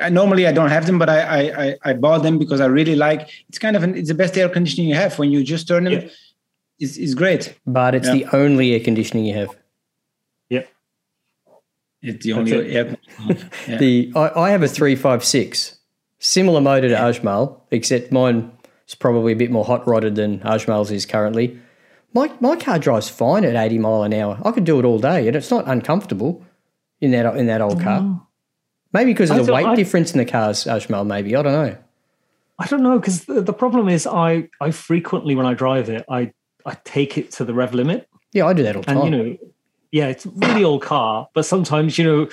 I, 0.00 0.08
normally 0.10 0.46
I 0.46 0.52
don't 0.52 0.70
have 0.70 0.86
them, 0.86 0.98
but 0.98 1.08
I, 1.08 1.20
I 1.68 1.76
I 1.84 1.92
bought 1.92 2.22
them 2.22 2.38
because 2.38 2.60
I 2.60 2.66
really 2.66 2.96
like. 2.96 3.28
It's 3.48 3.58
kind 3.58 3.76
of 3.76 3.82
an, 3.82 3.94
it's 3.94 4.08
the 4.08 4.14
best 4.14 4.36
air 4.36 4.48
conditioning 4.48 4.88
you 4.88 4.94
have 4.94 5.18
when 5.18 5.30
you 5.30 5.42
just 5.42 5.68
turn 5.68 5.84
them. 5.84 5.92
Yeah 5.94 6.08
is, 6.78 6.96
is 6.96 7.14
great. 7.14 7.58
But 7.66 7.94
it's 7.94 8.06
yeah. 8.06 8.14
the 8.14 8.36
only 8.36 8.74
air 8.74 8.80
conditioning 8.80 9.24
you 9.24 9.34
have. 9.34 9.56
Yep. 10.48 10.68
It's 12.02 12.24
the 12.24 12.32
only. 12.32 12.72
Yep. 12.72 12.98
Yeah. 13.66 13.76
the 13.78 14.12
I, 14.14 14.40
I, 14.40 14.50
have 14.50 14.62
a 14.62 14.68
three 14.68 14.96
five 14.96 15.24
six, 15.24 15.77
similar 16.18 16.60
motor 16.60 16.88
to 16.88 16.94
Ajmal, 16.94 17.60
except 17.70 18.12
mine 18.12 18.50
is 18.86 18.94
probably 18.94 19.32
a 19.32 19.36
bit 19.36 19.50
more 19.50 19.64
hot 19.64 19.86
rodded 19.86 20.14
than 20.16 20.40
Ajmal's 20.40 20.90
is 20.90 21.06
currently. 21.06 21.58
My 22.14 22.32
my 22.40 22.56
car 22.56 22.78
drives 22.78 23.08
fine 23.08 23.44
at 23.44 23.54
eighty 23.54 23.78
mile 23.78 24.02
an 24.02 24.14
hour. 24.14 24.40
I 24.44 24.50
could 24.50 24.64
do 24.64 24.78
it 24.78 24.84
all 24.84 24.98
day, 24.98 25.26
and 25.26 25.36
it's 25.36 25.50
not 25.50 25.68
uncomfortable 25.68 26.44
in 27.00 27.10
that 27.12 27.36
in 27.36 27.46
that 27.46 27.60
old 27.60 27.80
car. 27.80 28.00
Mm. 28.00 28.22
Maybe 28.92 29.12
because 29.12 29.30
of 29.30 29.44
the 29.44 29.52
weight 29.52 29.66
I, 29.66 29.74
difference 29.74 30.12
in 30.12 30.18
the 30.18 30.24
cars, 30.24 30.64
Ajmal. 30.64 31.06
Maybe 31.06 31.36
I 31.36 31.42
don't 31.42 31.52
know. 31.52 31.76
I 32.58 32.66
don't 32.66 32.82
know 32.82 32.98
because 32.98 33.26
the, 33.26 33.40
the 33.42 33.52
problem 33.52 33.88
is 33.88 34.06
I 34.06 34.48
I 34.60 34.70
frequently 34.70 35.34
when 35.34 35.46
I 35.46 35.54
drive 35.54 35.90
it 35.90 36.04
I 36.08 36.32
I 36.64 36.76
take 36.84 37.18
it 37.18 37.30
to 37.32 37.44
the 37.44 37.54
rev 37.54 37.74
limit. 37.74 38.08
Yeah, 38.32 38.46
I 38.46 38.52
do 38.52 38.62
that 38.62 38.76
all 38.76 38.82
the 38.82 38.86
time. 38.86 38.98
And 38.98 39.04
you 39.04 39.10
know, 39.10 39.36
yeah, 39.92 40.08
it's 40.08 40.26
a 40.26 40.30
really 40.30 40.64
old 40.64 40.82
car, 40.82 41.28
but 41.34 41.44
sometimes 41.44 41.98
you 41.98 42.04
know 42.04 42.28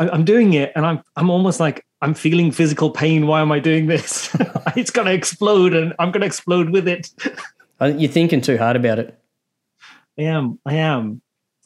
I, 0.00 0.14
am 0.14 0.24
doing 0.24 0.54
it 0.54 0.72
and 0.74 0.86
I'm 0.86 1.02
I'm 1.14 1.30
almost 1.30 1.60
like 1.60 1.84
I'm 2.00 2.14
feeling 2.14 2.50
physical 2.50 2.90
pain. 2.90 3.26
Why 3.26 3.42
am 3.42 3.52
I 3.52 3.60
doing 3.60 3.86
this? 3.86 4.34
it's 4.76 4.90
going 4.90 5.06
to 5.06 5.12
explode 5.12 5.74
and 5.74 5.92
I'm 5.98 6.10
going 6.10 6.22
to 6.22 6.26
explode 6.26 6.70
with 6.70 6.88
it. 6.88 7.10
You're 7.80 8.10
thinking 8.10 8.40
too 8.40 8.56
hard 8.56 8.76
about 8.76 8.98
it. 8.98 9.18
I 10.18 10.22
am. 10.22 10.58
I 10.64 10.74
am. 10.74 11.20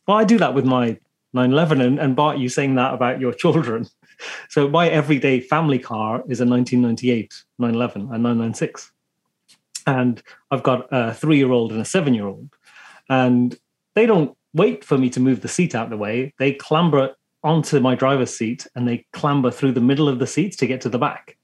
Well, 0.06 0.16
I 0.16 0.24
do 0.24 0.38
that 0.38 0.54
with 0.54 0.64
my 0.64 0.98
911 1.32 1.80
and, 1.80 1.98
and 1.98 2.14
Bart, 2.14 2.38
you 2.38 2.48
saying 2.48 2.74
that 2.74 2.92
about 2.92 3.20
your 3.20 3.32
children. 3.42 3.86
So 4.48 4.68
my 4.68 4.88
everyday 4.88 5.40
family 5.40 5.78
car 5.78 6.22
is 6.28 6.40
a 6.40 6.46
1998 6.46 7.32
911 7.58 8.02
and 8.02 8.22
996. 8.22 8.92
And 9.86 10.22
I've 10.50 10.62
got 10.62 10.88
a 10.90 11.14
three-year-old 11.14 11.72
and 11.72 11.80
a 11.80 11.84
seven-year-old. 11.84 12.48
And 13.08 13.56
they 13.94 14.06
don't 14.06 14.36
wait 14.54 14.84
for 14.84 14.96
me 14.96 15.10
to 15.10 15.20
move 15.20 15.42
the 15.42 15.48
seat 15.48 15.74
out 15.74 15.84
of 15.84 15.90
the 15.90 15.96
way. 15.96 16.32
They 16.38 16.52
clamber 16.52 17.14
onto 17.44 17.78
my 17.78 17.94
driver's 17.94 18.34
seat 18.34 18.66
and 18.74 18.88
they 18.88 19.06
clamber 19.12 19.50
through 19.50 19.72
the 19.72 19.80
middle 19.80 20.08
of 20.08 20.18
the 20.18 20.26
seats 20.26 20.56
to 20.56 20.66
get 20.66 20.80
to 20.80 20.88
the 20.88 20.98
back. 20.98 21.36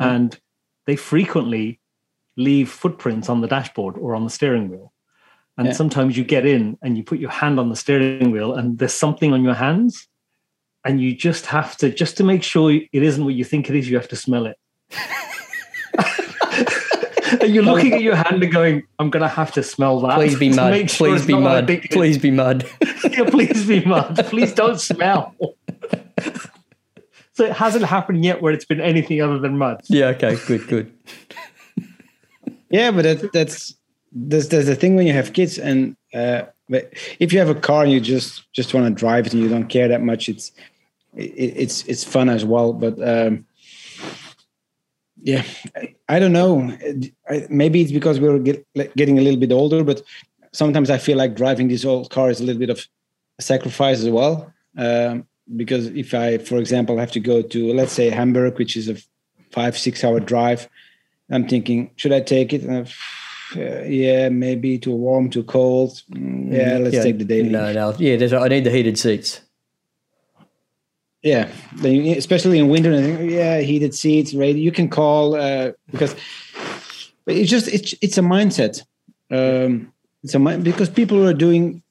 Mm. 0.00 0.06
And 0.06 0.40
they 0.86 0.96
frequently 0.96 1.78
leave 2.36 2.70
footprints 2.70 3.28
on 3.28 3.42
the 3.42 3.46
dashboard 3.46 3.96
or 3.98 4.14
on 4.14 4.24
the 4.24 4.30
steering 4.30 4.68
wheel. 4.68 4.92
And 5.58 5.68
yeah. 5.68 5.72
sometimes 5.72 6.16
you 6.16 6.24
get 6.24 6.44
in 6.44 6.76
and 6.82 6.96
you 6.96 7.04
put 7.04 7.18
your 7.18 7.30
hand 7.30 7.60
on 7.60 7.68
the 7.68 7.76
steering 7.76 8.30
wheel 8.30 8.54
and 8.54 8.78
there's 8.78 8.92
something 8.92 9.32
on 9.32 9.42
your 9.44 9.54
hands. 9.54 10.08
And 10.84 11.00
you 11.00 11.16
just 11.16 11.46
have 11.46 11.76
to, 11.78 11.90
just 11.90 12.16
to 12.18 12.24
make 12.24 12.42
sure 12.42 12.70
it 12.72 12.88
isn't 12.92 13.24
what 13.24 13.34
you 13.34 13.44
think 13.44 13.68
it 13.68 13.76
is, 13.76 13.88
you 13.88 13.96
have 13.96 14.08
to 14.08 14.16
smell 14.16 14.46
it. 14.46 14.56
and 17.40 17.54
you're 17.54 17.64
looking 17.64 17.92
at 17.92 18.02
your 18.02 18.16
hand 18.16 18.42
and 18.42 18.52
going, 18.52 18.82
I'm 18.98 19.10
going 19.10 19.22
to 19.22 19.28
have 19.28 19.52
to 19.52 19.62
smell 19.62 20.00
that. 20.00 20.16
Please 20.16 20.38
be 20.38 20.48
mud. 20.54 20.90
Sure 20.90 21.08
please, 21.08 21.26
be 21.26 21.34
mud. 21.34 21.66
please 21.90 22.18
be 22.26 22.30
mud. 22.30 22.68
yeah, 23.10 23.30
please 23.30 23.66
be 23.66 23.84
mud. 23.84 24.16
Please 24.26 24.52
don't 24.52 24.80
smell. 24.80 25.34
so 27.32 27.44
it 27.44 27.52
hasn't 27.52 27.84
happened 27.84 28.24
yet 28.24 28.42
where 28.42 28.52
it's 28.52 28.64
been 28.64 28.80
anything 28.80 29.20
other 29.22 29.38
than 29.38 29.58
mud. 29.58 29.82
Yeah, 29.88 30.06
okay, 30.08 30.36
good, 30.46 30.66
good. 30.68 30.92
yeah, 32.70 32.90
but 32.90 33.02
that, 33.02 33.32
that's 33.32 33.74
there's 34.12 34.48
there's 34.48 34.68
a 34.68 34.74
thing 34.76 34.96
when 34.96 35.06
you 35.06 35.12
have 35.12 35.32
kids 35.32 35.58
and 35.58 35.96
uh, 36.14 36.42
if 36.68 37.32
you 37.32 37.38
have 37.38 37.48
a 37.48 37.54
car 37.54 37.84
and 37.84 37.92
you 37.92 38.00
just 38.00 38.50
just 38.52 38.74
want 38.74 38.86
to 38.86 38.90
drive 38.90 39.26
it 39.26 39.34
and 39.34 39.42
you 39.42 39.48
don't 39.48 39.68
care 39.68 39.88
that 39.88 40.02
much, 40.02 40.28
it's 40.28 40.52
it, 41.14 41.32
it's 41.36 41.84
it's 41.84 42.04
fun 42.04 42.28
as 42.28 42.44
well. 42.44 42.72
But 42.72 43.00
um, 43.06 43.46
yeah, 45.22 45.44
I, 46.08 46.18
don't 46.18 46.32
know. 46.32 46.76
maybe 47.48 47.80
it's 47.80 47.92
because 47.92 48.20
we're 48.20 48.38
get, 48.38 48.66
getting 48.96 49.18
a 49.18 49.22
little 49.22 49.40
bit 49.40 49.52
older, 49.52 49.82
but 49.82 50.02
sometimes 50.52 50.90
I 50.90 50.98
feel 50.98 51.16
like 51.16 51.34
driving 51.34 51.68
this 51.68 51.84
old 51.84 52.10
car 52.10 52.30
is 52.30 52.40
a 52.40 52.44
little 52.44 52.60
bit 52.60 52.70
of 52.70 52.86
a 53.38 53.42
sacrifice 53.42 54.00
as 54.00 54.08
well. 54.08 54.52
Um, 54.76 55.26
because 55.56 55.86
if 55.88 56.12
I, 56.12 56.38
for 56.38 56.58
example, 56.58 56.98
have 56.98 57.12
to 57.12 57.20
go 57.20 57.40
to, 57.40 57.72
let's 57.72 57.92
say, 57.92 58.10
Hamburg, 58.10 58.58
which 58.58 58.76
is 58.76 58.88
a 58.88 58.96
five, 59.52 59.78
six 59.78 60.02
hour 60.04 60.20
drive, 60.20 60.68
I'm 61.30 61.48
thinking, 61.48 61.90
should 61.96 62.12
I 62.12 62.20
take 62.20 62.52
it? 62.52 62.68
Uh, 62.68 62.84
yeah, 63.84 64.28
maybe 64.28 64.78
too 64.78 64.92
warm, 64.92 65.30
too 65.30 65.44
cold. 65.44 66.02
Mm, 66.10 66.52
yeah, 66.52 66.78
let's 66.78 66.96
yeah, 66.96 67.02
take 67.02 67.18
the 67.18 67.24
daily. 67.24 67.48
No, 67.48 67.72
no. 67.72 67.94
Yeah, 67.98 68.16
there's, 68.16 68.32
I 68.32 68.48
need 68.48 68.64
the 68.64 68.70
heated 68.70 68.98
seats 68.98 69.40
yeah 71.26 71.48
especially 72.16 72.58
in 72.58 72.68
winter 72.68 72.92
yeah 73.24 73.58
heated 73.60 73.94
seats 73.94 74.34
radio 74.34 74.62
you 74.62 74.72
can 74.72 74.88
call 74.88 75.34
uh, 75.34 75.72
because 75.90 76.14
it's 77.26 77.50
just 77.50 77.66
it's 77.68 77.94
it's 78.00 78.18
a 78.18 78.22
mindset 78.22 78.74
um 79.30 79.92
it's 80.22 80.34
a 80.34 80.38
because 80.58 80.88
people 80.88 81.26
are 81.28 81.34
doing 81.34 81.82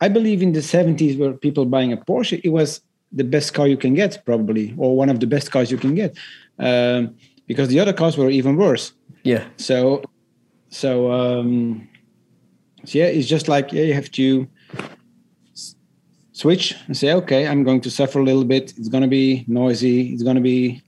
i 0.00 0.08
believe 0.08 0.40
in 0.42 0.52
the 0.52 0.60
70s 0.60 1.18
where 1.18 1.32
people 1.32 1.64
buying 1.66 1.92
a 1.92 1.96
porsche 1.96 2.40
it 2.42 2.50
was 2.50 2.80
the 3.14 3.24
best 3.24 3.54
car 3.54 3.66
you 3.66 3.76
can 3.76 3.94
get 3.94 4.24
probably 4.24 4.74
or 4.76 4.96
one 4.96 5.08
of 5.08 5.20
the 5.20 5.26
best 5.26 5.52
cars 5.52 5.70
you 5.70 5.78
can 5.78 5.94
get 5.94 6.16
um, 6.58 7.14
because 7.46 7.68
the 7.68 7.80
other 7.80 7.92
cars 7.92 8.16
were 8.16 8.30
even 8.30 8.56
worse. 8.56 8.92
Yeah. 9.22 9.44
So 9.56 10.02
so 10.68 11.12
um 11.12 11.88
so 12.84 12.98
yeah 12.98 13.06
it's 13.06 13.28
just 13.28 13.48
like 13.48 13.72
yeah 13.72 13.84
you 13.84 13.94
have 13.94 14.10
to 14.10 14.48
switch 16.34 16.74
and 16.86 16.96
say, 16.96 17.12
okay, 17.12 17.46
I'm 17.46 17.64
going 17.64 17.80
to 17.80 17.90
suffer 17.90 18.18
a 18.18 18.24
little 18.24 18.44
bit. 18.44 18.74
It's 18.76 18.88
going 18.88 19.02
to 19.02 19.08
be 19.08 19.44
noisy. 19.48 20.12
It's 20.12 20.22
going 20.22 20.36
to 20.36 20.42
be 20.42 20.82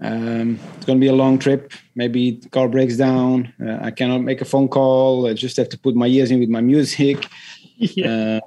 um, 0.00 0.58
it's 0.76 0.86
going 0.86 0.98
to 0.98 1.04
be 1.04 1.08
a 1.08 1.14
long 1.14 1.38
trip. 1.38 1.72
Maybe 1.94 2.32
the 2.32 2.48
car 2.48 2.68
breaks 2.68 2.96
down. 2.96 3.52
Uh, 3.64 3.78
I 3.82 3.90
cannot 3.90 4.22
make 4.22 4.40
a 4.40 4.44
phone 4.44 4.68
call. 4.68 5.28
I 5.28 5.34
just 5.34 5.56
have 5.58 5.68
to 5.68 5.78
put 5.78 5.94
my 5.94 6.06
ears 6.06 6.30
in 6.30 6.40
with 6.40 6.48
my 6.48 6.60
music. 6.60 7.28
yeah. 7.76 8.40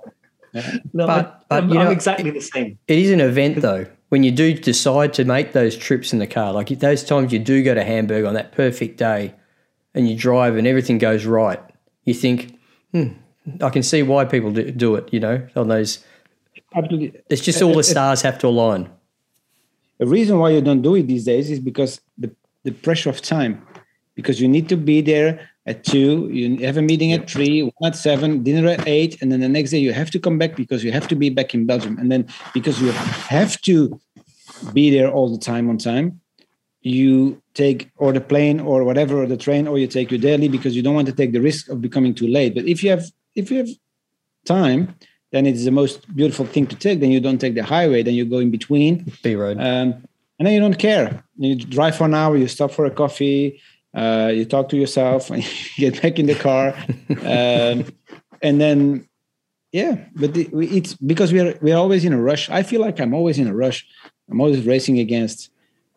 Uh, 0.53 0.61
no, 0.93 1.05
but, 1.05 1.45
but 1.49 1.63
I'm, 1.63 1.69
you 1.69 1.75
know, 1.75 1.81
I'm 1.81 1.91
exactly 1.91 2.31
the 2.31 2.41
same. 2.41 2.79
It 2.87 2.97
is 2.97 3.11
an 3.11 3.21
event 3.21 3.61
though. 3.61 3.85
When 4.09 4.23
you 4.23 4.31
do 4.31 4.53
decide 4.53 5.13
to 5.15 5.25
make 5.25 5.51
those 5.51 5.75
trips 5.75 6.13
in 6.13 6.19
the 6.19 6.27
car, 6.27 6.53
like 6.53 6.67
those 6.79 7.03
times 7.03 7.33
you 7.33 7.39
do 7.39 7.63
go 7.63 7.73
to 7.73 7.83
Hamburg 7.83 8.23
on 8.23 8.33
that 8.35 8.51
perfect 8.53 8.97
day 8.97 9.33
and 9.93 10.09
you 10.09 10.15
drive 10.15 10.55
and 10.55 10.65
everything 10.67 10.97
goes 10.97 11.25
right, 11.25 11.59
you 12.03 12.13
think, 12.13 12.57
hmm, 12.91 13.13
I 13.61 13.69
can 13.69 13.83
see 13.83 14.03
why 14.03 14.25
people 14.25 14.51
do, 14.51 14.71
do 14.71 14.95
it. 14.95 15.13
You 15.13 15.19
know, 15.19 15.47
on 15.55 15.67
those. 15.67 16.03
Absolutely. 16.73 17.21
It's 17.29 17.41
just 17.41 17.61
all 17.61 17.73
the 17.73 17.83
stars 17.83 18.21
have 18.21 18.37
to 18.39 18.47
align. 18.47 18.89
The 19.97 20.07
reason 20.07 20.39
why 20.39 20.49
you 20.49 20.61
don't 20.61 20.81
do 20.81 20.95
it 20.95 21.07
these 21.07 21.25
days 21.25 21.49
is 21.49 21.59
because 21.59 22.01
the 22.17 22.31
the 22.63 22.71
pressure 22.71 23.09
of 23.09 23.21
time, 23.21 23.61
because 24.15 24.41
you 24.41 24.47
need 24.47 24.67
to 24.69 24.75
be 24.75 25.01
there 25.01 25.49
at 25.67 25.83
two, 25.83 26.29
you 26.31 26.57
have 26.65 26.77
a 26.77 26.81
meeting 26.81 27.13
at 27.13 27.29
three, 27.29 27.61
one 27.61 27.91
at 27.91 27.95
seven, 27.95 28.43
dinner 28.43 28.67
at 28.69 28.87
eight, 28.87 29.21
and 29.21 29.31
then 29.31 29.39
the 29.39 29.49
next 29.49 29.71
day 29.71 29.79
you 29.79 29.93
have 29.93 30.11
to 30.11 30.19
come 30.19 30.37
back 30.37 30.55
because 30.55 30.83
you 30.83 30.91
have 30.91 31.07
to 31.07 31.15
be 31.15 31.29
back 31.29 31.53
in 31.53 31.65
Belgium, 31.65 31.97
and 31.97 32.11
then 32.11 32.27
because 32.53 32.81
you 32.81 32.91
have 32.91 33.59
to 33.61 33.99
be 34.73 34.89
there 34.89 35.09
all 35.09 35.29
the 35.31 35.39
time 35.39 35.69
on 35.69 35.77
time, 35.77 36.19
you 36.81 37.41
take 37.53 37.89
or 37.97 38.13
the 38.13 38.21
plane 38.21 38.59
or 38.59 38.83
whatever 38.83 39.21
or 39.21 39.25
the 39.25 39.37
train 39.37 39.67
or 39.67 39.77
you 39.77 39.87
take 39.87 40.11
your 40.11 40.19
daily 40.19 40.47
because 40.47 40.75
you 40.75 40.83
don't 40.83 40.95
want 40.95 41.07
to 41.07 41.13
take 41.13 41.31
the 41.31 41.41
risk 41.41 41.69
of 41.69 41.81
becoming 41.81 42.13
too 42.13 42.27
late. 42.27 42.53
But 42.53 42.65
if 42.65 42.83
you 42.83 42.89
have 42.91 43.05
if 43.35 43.51
you 43.51 43.57
have 43.57 43.69
time, 44.45 44.95
then 45.31 45.45
it's 45.45 45.65
the 45.65 45.71
most 45.71 46.13
beautiful 46.15 46.45
thing 46.45 46.67
to 46.67 46.75
take. 46.75 46.99
Then 46.99 47.11
you 47.11 47.19
don't 47.19 47.39
take 47.39 47.55
the 47.55 47.63
highway. 47.63 48.03
Then 48.03 48.13
you 48.13 48.25
go 48.25 48.39
in 48.39 48.51
between. 48.51 49.11
B 49.21 49.35
road. 49.35 49.57
Um, 49.59 50.05
and 50.37 50.45
then 50.45 50.53
you 50.53 50.59
don't 50.59 50.79
care. 50.79 51.23
You 51.37 51.55
drive 51.55 51.95
for 51.95 52.05
an 52.05 52.13
hour. 52.13 52.37
You 52.37 52.47
stop 52.47 52.71
for 52.71 52.85
a 52.85 52.91
coffee. 52.91 53.61
Uh, 53.95 54.31
you 54.33 54.43
talk 54.43 54.67
to 54.69 54.77
yourself, 54.77 55.29
and 55.29 55.43
you 55.77 55.89
get 55.89 56.01
back 56.01 56.19
in 56.19 56.25
the 56.25 56.35
car, 56.35 56.75
um, 57.21 57.85
and 58.41 58.59
then 58.59 59.07
yeah. 59.71 60.05
But 60.15 60.33
the, 60.33 60.49
it's 60.53 60.93
because 60.95 61.31
we 61.31 61.39
are 61.39 61.57
we 61.61 61.71
are 61.71 61.77
always 61.77 62.03
in 62.03 62.11
a 62.11 62.21
rush. 62.21 62.49
I 62.49 62.63
feel 62.63 62.81
like 62.81 62.99
I'm 62.99 63.13
always 63.13 63.39
in 63.39 63.47
a 63.47 63.55
rush. 63.55 63.87
I'm 64.29 64.41
always 64.41 64.65
racing 64.65 64.99
against 64.99 65.49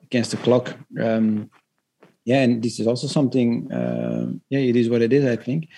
against 0.04 0.30
the 0.30 0.36
clock. 0.36 0.76
Um, 1.00 1.50
yeah, 2.24 2.42
and 2.42 2.62
this 2.62 2.78
is 2.78 2.86
also 2.86 3.08
something. 3.08 3.72
Uh, 3.72 4.32
yeah, 4.48 4.60
it 4.60 4.76
is 4.76 4.88
what 4.88 5.02
it 5.02 5.12
is. 5.12 5.24
I 5.24 5.36
think. 5.36 5.68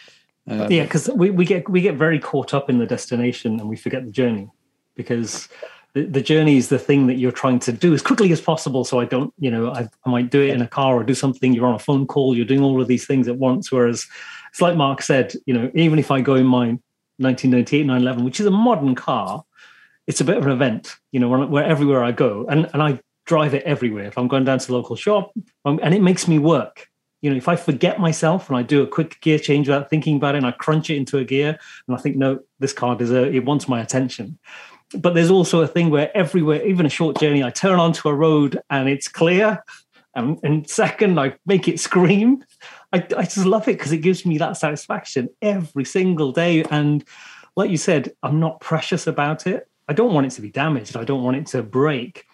Uh, 0.51 0.67
yeah, 0.69 0.83
because 0.83 1.09
we, 1.11 1.31
we 1.31 1.45
get 1.45 1.69
we 1.69 1.81
get 1.81 1.95
very 1.95 2.19
caught 2.19 2.53
up 2.53 2.69
in 2.69 2.79
the 2.79 2.87
destination 2.87 3.61
and 3.61 3.69
we 3.69 3.77
forget 3.77 4.05
the 4.05 4.11
journey 4.11 4.51
because 4.97 5.49
the, 5.95 6.05
the 6.05 6.21
journey 6.21 6.57
is 6.57 6.69
the 6.69 6.79
thing 6.79 7.07
that 7.07 7.15
you're 7.15 7.31
trying 7.31 7.61
to 7.61 7.73
do 7.73 7.95
as 7.95 8.03
quickly 8.03 8.33
as 8.33 8.41
possible. 8.41 8.85
So 8.85 8.99
I 8.99 9.05
don't, 9.05 9.33
you 9.39 9.51
know, 9.51 9.73
I, 9.73 9.89
I 10.05 10.11
might 10.11 10.31
do 10.31 10.43
it 10.43 10.51
in 10.51 10.61
a 10.61 10.67
car 10.67 10.97
or 10.97 11.05
do 11.05 11.15
something. 11.15 11.53
You're 11.53 11.67
on 11.67 11.75
a 11.77 11.81
phone 11.81 12.07
call. 12.07 12.37
You're 12.37 12.47
doing 12.47 12.63
all 12.63 12.81
of 12.81 12.89
these 12.89 13.07
things 13.07 13.29
at 13.29 13.37
once. 13.37 13.71
Whereas 13.71 14.07
it's 14.51 14.61
like 14.61 14.77
Mark 14.77 15.03
said, 15.03 15.35
you 15.47 15.55
know, 15.55 15.71
even 15.75 15.99
if 15.99 16.11
I 16.11 16.21
go 16.21 16.35
in 16.35 16.47
my 16.47 16.79
1998 17.19 17.87
911, 17.87 18.25
which 18.25 18.41
is 18.41 18.47
a 18.47 18.51
modern 18.51 18.97
car, 18.97 19.45
it's 20.07 20.21
a 20.21 20.25
bit 20.25 20.37
of 20.37 20.47
an 20.47 20.53
event. 20.53 20.97
You 21.13 21.21
know, 21.21 21.29
where, 21.29 21.47
where 21.47 21.65
everywhere 21.65 22.03
I 22.03 22.11
go, 22.11 22.47
and 22.49 22.69
and 22.73 22.83
I 22.83 23.01
drive 23.25 23.55
it 23.55 23.63
everywhere. 23.63 24.07
If 24.07 24.19
I'm 24.19 24.27
going 24.27 24.45
down 24.45 24.59
to 24.59 24.67
the 24.67 24.73
local 24.73 24.97
shop, 24.97 25.33
um, 25.65 25.79
and 25.83 25.95
it 25.95 26.03
makes 26.03 26.27
me 26.27 26.41
work 26.41 26.90
you 27.21 27.31
know, 27.31 27.37
if 27.37 27.49
I 27.49 27.57
forget 27.57 28.01
myself 28.01 28.49
and 28.49 28.57
I 28.57 28.63
do 28.63 28.83
a 28.83 28.87
quick 28.87 29.21
gear 29.21 29.39
change 29.39 29.69
without 29.69 29.91
thinking 29.91 30.17
about 30.17 30.35
it 30.35 30.39
and 30.39 30.47
I 30.47 30.53
crunch 30.53 30.89
it 30.91 30.97
into 30.97 31.19
a 31.19 31.25
gear 31.25 31.59
and 31.87 31.97
I 31.97 32.01
think, 32.01 32.17
no, 32.17 32.41
this 32.59 32.73
car 32.73 32.97
deserves, 32.97 33.35
it 33.35 33.45
wants 33.45 33.69
my 33.69 33.81
attention. 33.81 34.39
But 34.95 35.15
there's 35.15 35.31
also 35.31 35.61
a 35.61 35.67
thing 35.67 35.91
where 35.91 36.15
everywhere, 36.17 36.65
even 36.67 36.87
a 36.87 36.91
short 36.91 37.19
journey, 37.19 37.45
I 37.45 37.51
turn 37.51 37.79
onto 37.79 38.09
a 38.09 38.15
road 38.15 38.61
and 38.71 38.89
it's 38.89 39.07
clear. 39.07 39.63
And, 40.15 40.39
and 40.43 40.69
second, 40.69 41.21
I 41.21 41.35
make 41.47 41.69
it 41.69 41.79
scream. 41.79 42.43
I, 42.93 43.07
I 43.17 43.23
just 43.23 43.47
love 43.47 43.69
it 43.69 43.79
because 43.79 43.93
it 43.93 43.99
gives 43.99 44.27
me 44.27 44.39
that 44.39 44.57
satisfaction 44.57 45.29
every 45.43 45.85
single 45.85 46.33
day. 46.33 46.65
And 46.65 47.05
like 47.55 47.71
you 47.71 47.77
said, 47.77 48.13
I'm 48.23 48.41
not 48.41 48.61
precious 48.61 49.07
about 49.07 49.47
it. 49.47 49.69
I 49.89 49.93
don't 49.93 50.15
want 50.15 50.27
it 50.27 50.31
to 50.31 50.43
be 50.43 50.51
damaged. 50.51 50.97
I 50.97 51.05
don't 51.05 51.23
want 51.23 51.37
it 51.37 51.47
to 51.49 51.63
break. 51.63 52.25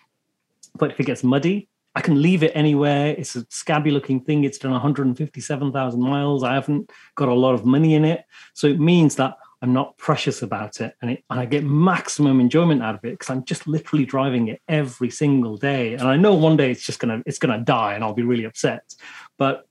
But 0.75 0.93
if 0.93 1.01
it 1.01 1.07
gets 1.07 1.25
muddy, 1.25 1.69
I 1.97 2.03
can 2.03 2.21
leave 2.21 2.43
it 2.43 2.53
anywhere. 2.55 3.15
It's 3.17 3.37
a 3.37 3.47
scabby 3.49 3.91
looking 3.91 4.21
thing. 4.21 4.45
It's 4.45 4.59
done 4.59 4.71
157,000 4.73 6.01
miles. 6.01 6.45
I 6.45 6.53
haven't 6.53 6.93
got 7.15 7.31
a 7.31 7.35
lot 7.35 7.55
of 7.55 7.65
money 7.65 7.95
in 7.95 8.05
it. 8.05 8.27
So 8.53 8.67
it 8.67 8.79
means 8.79 9.17
that 9.17 9.39
I'm 9.63 9.73
not 9.73 9.97
precious 9.97 10.43
about 10.43 10.83
it 10.83 10.95
and, 11.01 11.13
it, 11.13 11.25
and 11.31 11.41
I 11.41 11.47
get 11.47 11.65
maximum 11.65 12.39
enjoyment 12.39 12.83
out 12.83 12.95
of 12.95 13.05
it 13.05 13.13
because 13.13 13.31
I'm 13.31 13.45
just 13.45 13.67
literally 13.67 14.05
driving 14.05 14.49
it 14.49 14.61
every 14.69 15.09
single 15.09 15.57
day. 15.57 15.95
And 15.95 16.03
I 16.03 16.17
know 16.17 16.35
one 16.35 16.59
day 16.59 16.71
it's 16.71 16.85
just 16.85 17.01
gonna 17.01 17.23
it's 17.25 17.39
gonna 17.39 17.61
die 17.61 17.95
and 17.95 18.05
I'll 18.05 18.13
be 18.13 18.23
really 18.23 18.45
upset. 18.45 18.95
But 19.39 19.67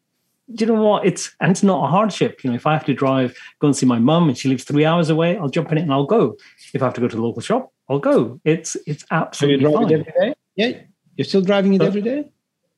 do 0.51 0.65
you 0.65 0.73
know 0.73 0.81
what? 0.81 1.05
It's 1.05 1.35
and 1.39 1.51
it's 1.51 1.61
not 1.61 1.85
a 1.85 1.87
hardship. 1.87 2.43
You 2.43 2.49
know, 2.49 2.55
if 2.55 2.65
I 2.65 2.73
have 2.73 2.85
to 2.85 2.95
drive, 2.95 3.37
go 3.59 3.67
and 3.67 3.77
see 3.77 3.85
my 3.85 3.99
mum 3.99 4.29
and 4.29 4.37
she 4.37 4.49
lives 4.49 4.63
three 4.63 4.85
hours 4.85 5.11
away, 5.11 5.37
I'll 5.37 5.49
jump 5.49 5.71
in 5.71 5.77
it 5.77 5.81
and 5.81 5.93
I'll 5.93 6.07
go. 6.07 6.37
If 6.73 6.81
I 6.81 6.85
have 6.85 6.95
to 6.95 7.01
go 7.01 7.07
to 7.07 7.15
the 7.15 7.21
local 7.21 7.43
shop, 7.43 7.71
I'll 7.87 7.99
go. 7.99 8.41
It's 8.43 8.75
it's 8.87 9.05
absolutely 9.11 9.65
so 9.65 9.73
fine. 9.73 9.93
every 9.93 10.13
day? 10.19 10.33
Yeah, 10.55 10.81
you're 11.15 11.25
still 11.25 11.41
driving 11.41 11.73
it 11.73 11.81
every 11.81 12.01
day. 12.01 12.29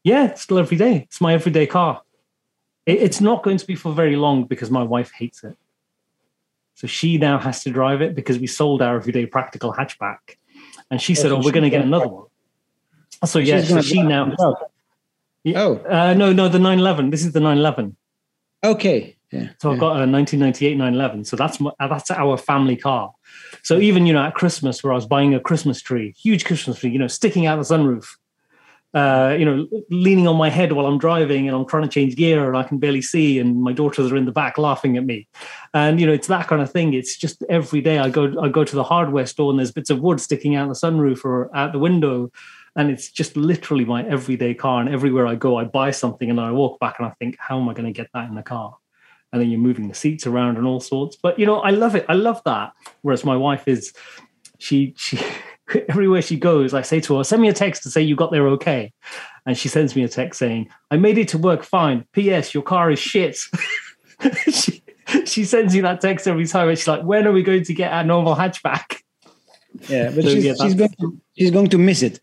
Yeah, 0.03 0.33
still 0.35 0.59
every 0.59 0.77
day. 0.77 1.03
It's 1.07 1.19
my 1.19 1.33
everyday 1.33 1.67
car. 1.67 2.01
It, 2.85 3.01
it's 3.01 3.19
not 3.19 3.43
going 3.43 3.57
to 3.57 3.65
be 3.65 3.75
for 3.75 3.93
very 3.93 4.15
long 4.15 4.45
because 4.45 4.71
my 4.71 4.83
wife 4.83 5.11
hates 5.11 5.43
it. 5.43 5.57
So 6.75 6.87
she 6.87 7.17
now 7.17 7.39
has 7.39 7.63
to 7.63 7.71
drive 7.71 8.01
it 8.01 8.15
because 8.15 8.37
we 8.37 8.47
sold 8.47 8.81
our 8.81 8.95
everyday 8.95 9.25
practical 9.25 9.73
hatchback. 9.73 10.37
And 10.91 11.01
she 11.01 11.15
said, 11.15 11.31
Oh, 11.31 11.41
we're 11.43 11.51
going 11.51 11.63
to 11.63 11.69
get 11.69 11.83
another 11.83 12.07
one. 12.07 12.25
So, 13.25 13.39
yeah, 13.39 13.63
so 13.63 13.81
she 13.81 14.03
now. 14.03 14.33
Oh. 14.39 14.55
Uh, 15.89 16.13
no, 16.13 16.33
no, 16.33 16.49
the 16.49 16.59
911. 16.59 17.09
This 17.09 17.25
is 17.25 17.31
the 17.31 17.39
911. 17.39 17.95
Okay. 18.63 19.17
Yeah. 19.31 19.49
So 19.59 19.71
I've 19.71 19.79
got 19.79 19.97
a 19.97 20.07
1998 20.09 20.77
911. 20.77 21.25
So 21.25 21.35
that's 21.35 21.59
my, 21.59 21.71
that's 21.79 22.11
our 22.11 22.37
family 22.37 22.77
car. 22.77 23.13
So 23.63 23.77
even 23.79 24.05
you 24.05 24.13
know 24.13 24.23
at 24.23 24.35
Christmas, 24.35 24.83
where 24.83 24.93
I 24.93 24.95
was 24.95 25.05
buying 25.05 25.33
a 25.33 25.39
Christmas 25.39 25.81
tree, 25.81 26.13
huge 26.17 26.45
Christmas 26.45 26.79
tree, 26.79 26.91
you 26.91 26.99
know, 26.99 27.07
sticking 27.07 27.45
out 27.45 27.57
the 27.57 27.63
sunroof, 27.63 28.15
uh, 28.93 29.35
you 29.37 29.45
know, 29.45 29.67
leaning 29.89 30.27
on 30.27 30.35
my 30.37 30.49
head 30.49 30.71
while 30.71 30.85
I'm 30.85 30.97
driving 30.97 31.47
and 31.47 31.55
I'm 31.55 31.65
trying 31.65 31.83
to 31.83 31.89
change 31.89 32.15
gear 32.15 32.47
and 32.47 32.57
I 32.57 32.63
can 32.63 32.77
barely 32.77 33.01
see, 33.01 33.39
and 33.39 33.61
my 33.61 33.73
daughters 33.73 34.11
are 34.11 34.17
in 34.17 34.25
the 34.25 34.31
back 34.31 34.57
laughing 34.57 34.97
at 34.97 35.05
me, 35.05 35.27
and 35.73 35.99
you 35.99 36.07
know, 36.07 36.13
it's 36.13 36.27
that 36.27 36.47
kind 36.47 36.61
of 36.61 36.71
thing. 36.71 36.93
It's 36.93 37.17
just 37.17 37.43
every 37.49 37.81
day 37.81 37.99
I 37.99 38.09
go 38.09 38.33
I 38.41 38.49
go 38.49 38.63
to 38.63 38.75
the 38.75 38.83
hardware 38.83 39.25
store 39.25 39.51
and 39.51 39.59
there's 39.59 39.71
bits 39.71 39.89
of 39.89 39.99
wood 39.99 40.21
sticking 40.21 40.55
out 40.55 40.67
the 40.67 40.73
sunroof 40.73 41.25
or 41.25 41.55
out 41.55 41.73
the 41.73 41.79
window, 41.79 42.31
and 42.75 42.89
it's 42.89 43.11
just 43.11 43.35
literally 43.35 43.85
my 43.85 44.05
everyday 44.07 44.53
car. 44.53 44.79
And 44.79 44.89
everywhere 44.89 45.27
I 45.27 45.35
go, 45.35 45.57
I 45.57 45.65
buy 45.65 45.91
something 45.91 46.29
and 46.29 46.39
I 46.39 46.51
walk 46.51 46.79
back 46.79 46.95
and 46.99 47.07
I 47.07 47.11
think, 47.19 47.35
how 47.39 47.59
am 47.59 47.69
I 47.69 47.73
going 47.73 47.91
to 47.91 47.97
get 47.97 48.09
that 48.13 48.29
in 48.29 48.35
the 48.35 48.43
car? 48.43 48.77
and 49.33 49.41
then 49.41 49.49
you're 49.49 49.59
moving 49.59 49.87
the 49.87 49.93
seats 49.93 50.25
around 50.25 50.57
and 50.57 50.65
all 50.65 50.79
sorts. 50.79 51.15
But 51.15 51.37
you 51.37 51.45
know, 51.45 51.59
I 51.59 51.71
love 51.71 51.95
it. 51.95 52.05
I 52.07 52.13
love 52.13 52.41
that. 52.45 52.71
Whereas 53.01 53.25
my 53.25 53.35
wife 53.35 53.67
is, 53.67 53.93
she 54.57 54.93
she 54.97 55.19
everywhere 55.89 56.21
she 56.21 56.37
goes, 56.37 56.73
I 56.73 56.81
say 56.81 56.99
to 57.01 57.17
her, 57.17 57.23
send 57.23 57.41
me 57.41 57.49
a 57.49 57.53
text 57.53 57.83
to 57.83 57.89
say 57.89 58.01
you 58.01 58.15
got 58.15 58.31
there 58.31 58.47
okay, 58.49 58.93
and 59.45 59.57
she 59.57 59.67
sends 59.67 59.95
me 59.95 60.03
a 60.03 60.07
text 60.07 60.39
saying, 60.39 60.69
I 60.91 60.97
made 60.97 61.17
it 61.17 61.27
to 61.29 61.37
work 61.37 61.63
fine. 61.63 62.05
P.S. 62.13 62.53
Your 62.53 62.63
car 62.63 62.91
is 62.91 62.99
shit. 62.99 63.37
she 64.51 64.83
she 65.25 65.45
sends 65.45 65.73
you 65.73 65.81
that 65.83 66.01
text 66.01 66.27
every 66.27 66.47
time, 66.47 66.69
and 66.69 66.77
she's 66.77 66.87
like, 66.87 67.03
when 67.03 67.27
are 67.27 67.31
we 67.31 67.43
going 67.43 67.63
to 67.63 67.73
get 67.73 67.91
our 67.91 68.03
normal 68.03 68.35
hatchback? 68.35 69.01
Yeah, 69.87 70.11
but 70.13 70.23
so, 70.23 70.29
she's, 70.29 70.45
yeah, 70.45 70.53
she's 70.61 70.75
going 70.75 70.93
to 70.99 71.21
she's 71.37 71.51
going 71.51 71.69
to 71.69 71.77
miss 71.77 72.01
it. 72.01 72.19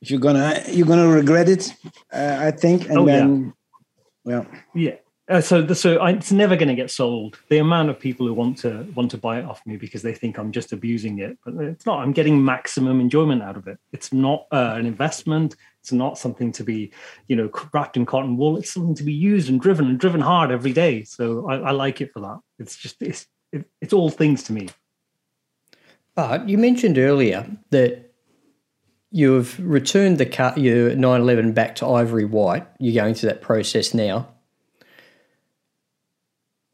If 0.00 0.10
you're 0.10 0.20
gonna 0.20 0.62
you're 0.68 0.86
gonna 0.86 1.08
regret 1.08 1.48
it, 1.48 1.72
uh, 2.12 2.36
I 2.40 2.50
think. 2.50 2.88
And 2.88 2.98
oh, 2.98 3.06
then, 3.06 3.54
yeah. 4.24 4.38
well, 4.38 4.46
yeah 4.74 4.94
uh, 5.28 5.42
so, 5.42 5.60
the, 5.60 5.74
so 5.74 5.98
I, 5.98 6.12
it's 6.12 6.32
never 6.32 6.56
going 6.56 6.68
to 6.68 6.74
get 6.74 6.90
sold. 6.90 7.38
The 7.50 7.58
amount 7.58 7.90
of 7.90 8.00
people 8.00 8.26
who 8.26 8.32
want 8.32 8.56
to 8.58 8.86
want 8.94 9.10
to 9.10 9.18
buy 9.18 9.38
it 9.38 9.44
off 9.44 9.60
me 9.66 9.76
because 9.76 10.00
they 10.00 10.14
think 10.14 10.38
I'm 10.38 10.52
just 10.52 10.72
abusing 10.72 11.18
it, 11.18 11.36
but 11.44 11.54
it's 11.56 11.84
not. 11.84 11.98
I'm 11.98 12.12
getting 12.12 12.42
maximum 12.42 12.98
enjoyment 12.98 13.42
out 13.42 13.58
of 13.58 13.68
it. 13.68 13.78
It's 13.92 14.10
not 14.10 14.46
uh, 14.52 14.74
an 14.76 14.86
investment. 14.86 15.56
It's 15.80 15.92
not 15.92 16.16
something 16.16 16.50
to 16.52 16.64
be, 16.64 16.92
you 17.26 17.36
know, 17.36 17.50
wrapped 17.74 17.98
in 17.98 18.06
cotton 18.06 18.38
wool. 18.38 18.56
It's 18.56 18.72
something 18.72 18.94
to 18.94 19.02
be 19.02 19.12
used 19.12 19.50
and 19.50 19.60
driven 19.60 19.86
and 19.86 19.98
driven 19.98 20.22
hard 20.22 20.50
every 20.50 20.72
day. 20.72 21.04
So 21.04 21.46
I, 21.48 21.56
I 21.56 21.70
like 21.72 22.00
it 22.00 22.12
for 22.12 22.20
that. 22.20 22.40
It's 22.58 22.76
just 22.76 23.02
it's 23.02 23.26
it, 23.52 23.66
it's 23.82 23.92
all 23.92 24.08
things 24.08 24.42
to 24.44 24.54
me. 24.54 24.70
But 26.14 26.48
you 26.48 26.56
mentioned 26.56 26.96
earlier 26.96 27.46
that 27.68 28.14
you've 29.10 29.60
returned 29.60 30.16
the 30.16 30.26
car, 30.26 30.54
your 30.56 30.88
911 30.94 31.52
back 31.52 31.74
to 31.76 31.86
ivory 31.86 32.24
white. 32.24 32.66
You're 32.78 33.02
going 33.02 33.14
through 33.14 33.28
that 33.28 33.42
process 33.42 33.92
now 33.92 34.28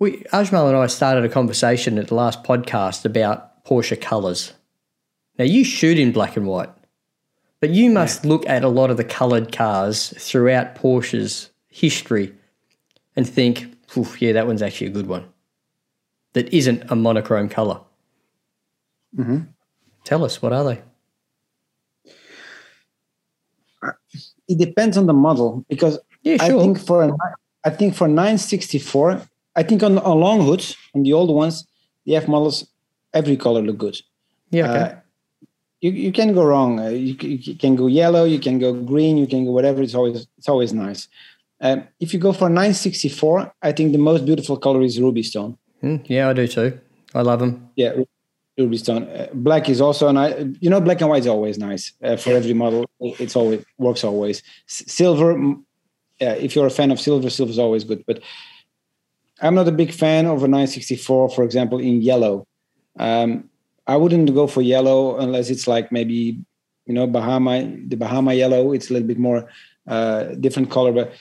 we 0.05 0.18
Ajmal 0.34 0.68
and 0.68 0.76
I 0.76 0.86
started 0.86 1.24
a 1.24 1.30
conversation 1.30 1.98
at 1.98 2.09
the 2.09 2.14
last 2.14 2.44
podcast 2.44 3.07
about 3.07 3.64
Porsche 3.64 3.98
colours. 3.98 4.52
Now 5.38 5.46
you 5.46 5.64
shoot 5.64 5.98
in 5.98 6.12
black 6.12 6.36
and 6.36 6.46
white, 6.46 6.68
but 7.59 7.70
you 7.70 7.90
must 7.90 8.22
yeah. 8.22 8.28
look 8.28 8.46
at 8.46 8.62
a 8.62 8.68
lot 8.68 8.90
of 8.90 8.98
the 8.98 9.05
coloured 9.05 9.50
cars 9.50 10.12
throughout 10.18 10.74
Porsche's 10.74 11.48
history 11.68 12.34
and 13.16 13.26
think, 13.26 13.74
yeah, 14.18 14.32
that 14.32 14.46
one's 14.46 14.61
actually 14.61 14.88
a 14.88 14.90
good 14.90 15.07
one. 15.07 15.24
That 16.34 16.52
isn't 16.52 16.90
a 16.90 16.96
monochrome 16.96 17.48
color. 17.48 17.80
Mm-hmm. 19.16 19.38
Tell 20.05 20.22
us, 20.22 20.42
what 20.42 20.52
are 20.52 20.64
they? 20.64 20.82
It 24.48 24.59
depends 24.59 24.98
on 24.98 25.07
the 25.07 25.14
model 25.14 25.64
because 25.66 25.98
yeah, 26.22 26.36
sure. 26.36 26.61
I 26.61 26.62
think 26.62 26.78
for 26.78 27.05
a, 27.05 27.12
I 27.64 27.70
think 27.70 27.94
for 27.94 28.07
964 28.07 29.22
I 29.57 29.62
think 29.62 29.82
on, 29.82 29.98
on 29.98 30.20
long 30.20 30.40
hoods, 30.40 30.76
on 30.94 31.02
the 31.02 31.12
old 31.12 31.30
ones, 31.30 31.66
the 32.05 32.16
F 32.16 32.28
models, 32.28 32.66
every 33.12 33.36
color 33.36 33.62
look 33.62 33.78
good. 33.78 33.96
Yeah. 34.50 34.70
Okay. 34.70 34.80
Uh, 34.80 34.94
you, 35.80 35.90
you 35.90 36.12
can 36.12 36.32
go 36.32 36.44
wrong. 36.44 36.80
Uh, 36.80 36.88
you, 36.88 37.14
you, 37.20 37.57
can 37.57 37.76
go 37.76 37.86
yellow, 37.86 38.24
you 38.24 38.38
can 38.38 38.59
go 38.59 38.72
green, 38.72 39.16
you 39.18 39.26
can 39.26 39.44
go 39.44 39.50
whatever. 39.50 39.82
It's 39.82 39.94
always 39.94 40.26
it's 40.38 40.48
always 40.48 40.72
nice. 40.72 41.09
Um, 41.61 41.86
if 42.00 42.12
you 42.12 42.18
go 42.18 42.32
for 42.32 42.48
964, 42.48 43.55
I 43.62 43.72
think 43.72 43.92
the 43.92 43.98
most 43.98 44.24
beautiful 44.24 44.57
color 44.57 44.82
is 44.82 45.00
ruby 45.00 45.22
stone. 45.22 45.57
Mm, 45.82 46.05
yeah, 46.09 46.28
I 46.28 46.32
do 46.32 46.46
too. 46.48 46.80
I 47.14 47.22
love 47.22 47.40
them. 47.40 47.68
Yeah, 47.76 47.92
ruby 48.59 48.78
stone. 48.78 49.05
Uh, 49.05 49.28
black 49.34 49.68
is 49.68 49.80
also 49.80 50.11
nice. 50.11 50.34
You 50.61 50.70
know, 50.70 50.80
black 50.80 51.00
and 51.00 51.11
white 51.11 51.20
is 51.20 51.26
always 51.26 51.59
nice 51.59 51.92
uh, 52.02 52.16
for 52.16 52.30
every 52.30 52.55
model. 52.55 52.86
It's 53.00 53.36
always 53.36 53.62
works 53.78 54.05
always. 54.05 54.42
S- 54.68 54.84
silver. 54.86 55.57
if 56.18 56.57
you're 56.57 56.66
a 56.66 56.70
fan 56.70 56.90
of 56.90 57.00
silver, 57.00 57.28
silver 57.28 57.50
is 57.50 57.59
always 57.59 57.84
good. 57.84 58.05
But 58.07 58.20
I'm 59.41 59.55
not 59.55 59.68
a 59.68 59.72
big 59.72 59.93
fan 59.93 60.26
of 60.26 60.43
a 60.43 60.49
964, 60.49 61.30
for 61.30 61.45
example, 61.45 61.78
in 61.78 62.03
yellow. 62.03 62.47
Um, 62.99 63.51
I 63.87 63.97
wouldn't 63.97 64.32
go 64.35 64.47
for 64.47 64.62
yellow 64.62 65.18
unless 65.18 65.51
it's 65.51 65.66
like 65.66 65.93
maybe 65.93 66.39
you 66.87 66.95
know 66.95 67.07
Bahama, 67.07 67.62
the 67.87 67.97
Bahama 67.97 68.35
yellow. 68.35 68.72
It's 68.72 68.91
a 68.91 68.95
little 68.95 69.09
bit 69.09 69.18
more 69.18 69.49
uh, 69.87 70.24
different 70.41 70.70
color, 70.70 70.93
but 70.93 71.12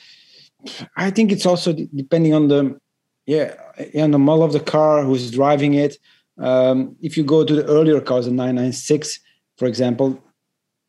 I 0.96 1.10
think 1.10 1.32
it's 1.32 1.46
also 1.46 1.72
depending 1.72 2.34
on 2.34 2.48
the 2.48 2.78
yeah 3.26 3.54
on 3.96 4.12
the 4.12 4.18
model 4.18 4.44
of 4.44 4.52
the 4.52 4.60
car, 4.60 5.02
who's 5.02 5.30
driving 5.30 5.74
it. 5.74 5.98
Um, 6.38 6.96
if 7.00 7.16
you 7.16 7.24
go 7.24 7.44
to 7.44 7.54
the 7.54 7.64
earlier 7.66 8.00
cars, 8.00 8.24
the 8.24 8.32
996, 8.32 9.20
for 9.56 9.66
example, 9.66 10.22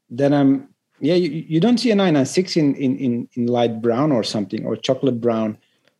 then 0.09 0.34
I'm 0.34 0.69
yeah 0.99 1.15
you, 1.15 1.30
you 1.30 1.59
don't 1.59 1.78
see 1.78 1.91
a 1.91 1.95
996 1.95 2.57
in, 2.57 2.76
in 2.76 2.97
in 2.97 3.30
in 3.34 3.47
light 3.47 3.82
brown 3.82 4.11
or 4.11 4.23
something 4.23 4.65
or 4.65 4.76
chocolate 4.76 5.19
brown. 5.19 5.57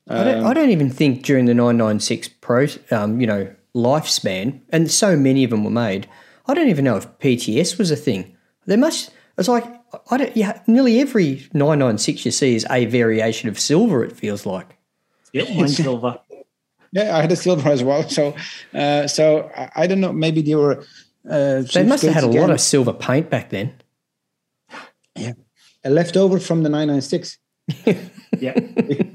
I 0.08 0.24
don't, 0.24 0.46
I 0.46 0.54
don't 0.54 0.70
even 0.70 0.90
think 0.90 1.24
during 1.24 1.46
the 1.46 1.54
996 1.54 2.28
Pro, 2.42 2.68
um, 2.92 3.20
you 3.20 3.28
know, 3.28 3.54
lifespan, 3.76 4.62
and 4.70 4.90
so 4.90 5.18
many 5.18 5.44
of 5.44 5.50
them 5.50 5.64
were 5.64 5.72
made, 5.72 6.08
I 6.48 6.54
don't 6.54 6.70
even 6.70 6.86
know 6.86 6.96
if 6.96 7.08
PTS 7.20 7.78
was 7.78 7.92
a 7.92 7.96
thing. 7.96 8.36
There 8.68 8.78
must, 8.78 9.12
it's 9.38 9.48
like, 9.48 9.66
I 10.12 10.18
don't, 10.18 10.38
yeah, 10.38 10.62
nearly 10.68 11.00
every 11.00 11.48
996 11.54 12.26
you 12.26 12.32
see 12.32 12.56
is 12.56 12.66
a 12.70 12.86
variation 12.86 13.50
of 13.50 13.60
silver, 13.60 14.04
it 14.04 14.14
feels 14.14 14.46
like. 14.46 14.78
Yep, 15.34 15.50
one 15.56 15.68
silver. 15.68 16.20
Yeah, 16.92 17.18
I 17.18 17.22
had 17.22 17.32
a 17.32 17.36
silver 17.36 17.68
as 17.70 17.84
well. 17.84 18.08
So, 18.08 18.36
uh, 18.74 19.08
so 19.08 19.52
I, 19.56 19.72
I, 19.76 19.88
don't 19.88 20.00
know. 20.00 20.14
Maybe 20.14 20.42
they 20.42 20.56
were. 20.56 20.86
Uh, 21.30 21.64
they 21.74 21.84
must 21.84 22.04
have 22.04 22.14
had 22.14 22.24
a 22.24 22.30
again. 22.30 22.42
lot 22.42 22.52
of 22.52 22.62
silver 22.62 22.94
paint 22.94 23.30
back 23.30 23.50
then. 23.50 23.74
Yeah, 25.14 25.34
a 25.84 25.90
leftover 25.90 26.40
from 26.40 26.64
the 26.64 26.70
996. 26.70 27.38
yeah. 28.40 28.54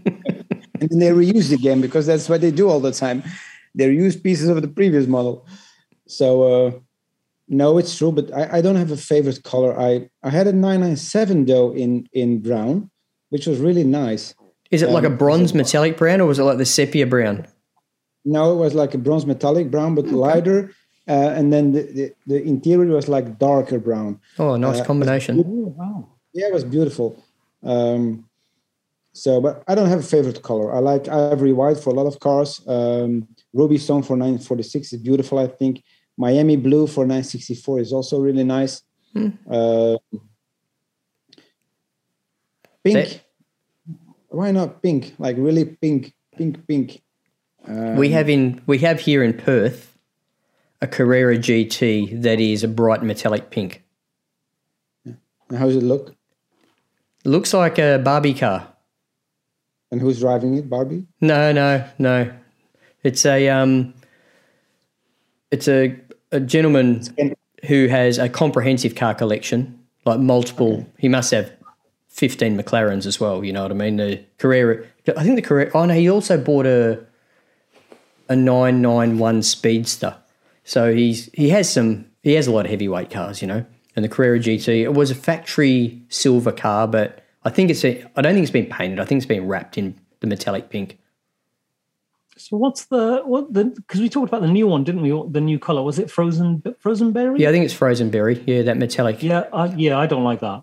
and 0.80 0.88
then 0.90 0.98
they 0.98 1.10
reuse 1.10 1.50
the 1.50 1.56
game 1.56 1.80
because 1.80 2.06
that's 2.06 2.28
what 2.28 2.40
they 2.40 2.50
do 2.50 2.68
all 2.68 2.80
the 2.80 2.92
time. 2.92 3.22
They 3.74 3.94
reuse 3.94 4.20
pieces 4.20 4.48
of 4.48 4.60
the 4.62 4.68
previous 4.68 5.06
model. 5.06 5.46
So 6.06 6.42
uh, 6.42 6.70
no, 7.48 7.78
it's 7.78 7.96
true, 7.96 8.12
but 8.12 8.32
I, 8.32 8.58
I, 8.58 8.60
don't 8.60 8.76
have 8.76 8.90
a 8.90 8.96
favorite 8.96 9.42
color. 9.44 9.78
I 9.78 10.08
I 10.22 10.30
had 10.30 10.46
a 10.46 10.52
997 10.52 11.44
though 11.46 11.72
in 11.72 12.08
in 12.12 12.40
brown, 12.40 12.90
which 13.28 13.46
was 13.46 13.58
really 13.58 13.84
nice. 13.84 14.34
Is 14.70 14.82
it 14.82 14.88
um, 14.88 14.94
like 14.94 15.04
a 15.04 15.08
um, 15.08 15.16
bronze 15.16 15.54
metallic 15.54 15.96
brown, 15.96 16.20
or 16.20 16.26
was 16.26 16.38
it 16.38 16.44
like 16.44 16.58
the 16.58 16.66
sepia 16.66 17.06
brown? 17.06 17.46
No, 18.24 18.52
it 18.52 18.56
was 18.56 18.74
like 18.74 18.94
a 18.94 18.98
bronze 18.98 19.26
metallic 19.26 19.70
brown, 19.70 19.94
but 19.94 20.06
lighter. 20.06 20.72
Uh, 21.08 21.32
and 21.34 21.52
then 21.52 21.72
the, 21.72 21.82
the, 21.82 22.14
the, 22.26 22.42
interior 22.42 22.94
was 22.94 23.08
like 23.08 23.38
darker 23.38 23.80
brown. 23.80 24.20
Oh, 24.38 24.54
nice 24.56 24.80
uh, 24.80 24.84
combination. 24.84 25.42
wow. 25.44 26.08
Yeah, 26.32 26.46
it 26.46 26.52
was 26.52 26.62
beautiful. 26.62 27.20
Um, 27.64 28.29
so, 29.12 29.40
but 29.40 29.62
I 29.66 29.74
don't 29.74 29.88
have 29.88 30.00
a 30.00 30.02
favorite 30.04 30.42
color. 30.42 30.72
I 30.74 30.78
like 30.78 31.08
ivory 31.08 31.52
white 31.52 31.78
for 31.78 31.90
a 31.90 31.94
lot 31.94 32.06
of 32.06 32.20
cars. 32.20 32.60
Um, 32.66 33.26
ruby 33.52 33.78
stone 33.78 34.02
for 34.02 34.16
946 34.16 34.92
is 34.92 35.00
beautiful. 35.00 35.38
I 35.38 35.48
think 35.48 35.82
Miami 36.16 36.56
blue 36.56 36.86
for 36.86 37.04
964 37.04 37.80
is 37.80 37.92
also 37.92 38.20
really 38.20 38.44
nice. 38.44 38.82
Hmm. 39.12 39.28
Uh, 39.50 39.96
pink. 42.84 42.94
That- 42.94 43.20
Why 44.28 44.52
not 44.52 44.82
pink? 44.82 45.14
Like 45.18 45.36
really 45.38 45.64
pink, 45.64 46.12
pink, 46.36 46.66
pink. 46.66 47.02
Um, 47.66 47.96
we 47.96 48.10
have 48.10 48.28
in 48.28 48.62
we 48.66 48.78
have 48.78 49.00
here 49.00 49.22
in 49.22 49.34
Perth 49.34 49.98
a 50.80 50.86
Carrera 50.86 51.36
GT 51.36 52.22
that 52.22 52.40
is 52.40 52.62
a 52.64 52.68
bright 52.68 53.02
metallic 53.02 53.50
pink. 53.50 53.82
Yeah. 55.04 55.14
How 55.58 55.66
does 55.66 55.76
it 55.76 55.82
look? 55.82 56.14
Looks 57.24 57.52
like 57.52 57.78
a 57.78 57.98
Barbie 57.98 58.32
car. 58.34 58.69
And 59.90 60.00
who's 60.00 60.20
driving 60.20 60.56
it? 60.56 60.68
Barbie. 60.70 61.06
No, 61.20 61.52
no, 61.52 61.84
no. 61.98 62.32
It's 63.02 63.26
a 63.26 63.48
um, 63.48 63.94
it's 65.50 65.68
a 65.68 65.98
a 66.32 66.40
gentleman 66.40 67.02
who 67.66 67.88
has 67.88 68.18
a 68.18 68.28
comprehensive 68.28 68.94
car 68.94 69.14
collection, 69.14 69.78
like 70.04 70.20
multiple. 70.20 70.86
He 70.98 71.08
must 71.08 71.30
have 71.32 71.52
fifteen 72.08 72.56
McLarens 72.56 73.06
as 73.06 73.18
well. 73.18 73.44
You 73.44 73.52
know 73.52 73.62
what 73.62 73.72
I 73.72 73.74
mean? 73.74 73.96
The 73.96 74.24
Carrera. 74.38 74.84
I 75.16 75.24
think 75.24 75.36
the 75.36 75.42
Carrera. 75.42 75.70
Oh 75.74 75.84
no, 75.86 75.94
he 75.94 76.08
also 76.08 76.38
bought 76.38 76.66
a 76.66 77.04
a 78.28 78.36
nine 78.36 78.80
nine 78.80 79.18
one 79.18 79.42
Speedster. 79.42 80.16
So 80.64 80.94
he's 80.94 81.30
he 81.32 81.48
has 81.50 81.70
some. 81.72 82.06
He 82.22 82.34
has 82.34 82.46
a 82.46 82.52
lot 82.52 82.66
of 82.66 82.70
heavyweight 82.70 83.10
cars, 83.10 83.40
you 83.40 83.48
know. 83.48 83.64
And 83.96 84.04
the 84.04 84.08
Carrera 84.08 84.38
GT. 84.38 84.82
It 84.82 84.94
was 84.94 85.10
a 85.10 85.14
factory 85.14 86.02
silver 86.10 86.52
car, 86.52 86.86
but 86.86 87.24
I 87.42 87.50
think 87.50 87.70
it's. 87.70 87.84
A, 87.84 88.04
I 88.16 88.22
don't 88.22 88.34
think 88.34 88.42
it's 88.42 88.52
been 88.52 88.66
painted. 88.66 89.00
I 89.00 89.04
think 89.04 89.18
it's 89.18 89.26
been 89.26 89.46
wrapped 89.46 89.78
in 89.78 89.98
the 90.20 90.26
metallic 90.26 90.70
pink. 90.70 90.98
So 92.36 92.56
what's 92.56 92.86
the 92.86 93.22
what 93.24 93.52
the 93.52 93.64
because 93.64 94.00
we 94.00 94.08
talked 94.08 94.28
about 94.28 94.40
the 94.40 94.48
new 94.48 94.66
one, 94.66 94.82
didn't 94.82 95.02
we? 95.02 95.10
The 95.30 95.40
new 95.40 95.58
color 95.58 95.82
was 95.82 95.98
it 95.98 96.10
frozen 96.10 96.62
frozen 96.78 97.12
berry? 97.12 97.40
Yeah, 97.40 97.50
I 97.50 97.52
think 97.52 97.64
it's 97.64 97.74
frozen 97.74 98.10
berry. 98.10 98.42
Yeah, 98.46 98.62
that 98.62 98.78
metallic. 98.78 99.22
Yeah, 99.22 99.44
I, 99.52 99.66
yeah, 99.74 99.98
I 99.98 100.06
don't 100.06 100.24
like 100.24 100.40
that. 100.40 100.62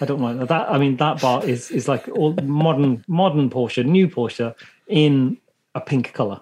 I 0.00 0.06
don't 0.06 0.20
like 0.20 0.38
that. 0.38 0.48
that. 0.48 0.70
I 0.70 0.78
mean, 0.78 0.96
that 0.96 1.20
bar 1.20 1.44
is 1.44 1.70
is 1.70 1.86
like 1.86 2.08
all 2.08 2.32
modern 2.42 3.04
modern 3.08 3.50
Porsche, 3.50 3.84
new 3.84 4.08
Porsche 4.08 4.54
in 4.86 5.38
a 5.74 5.80
pink 5.80 6.12
color. 6.14 6.40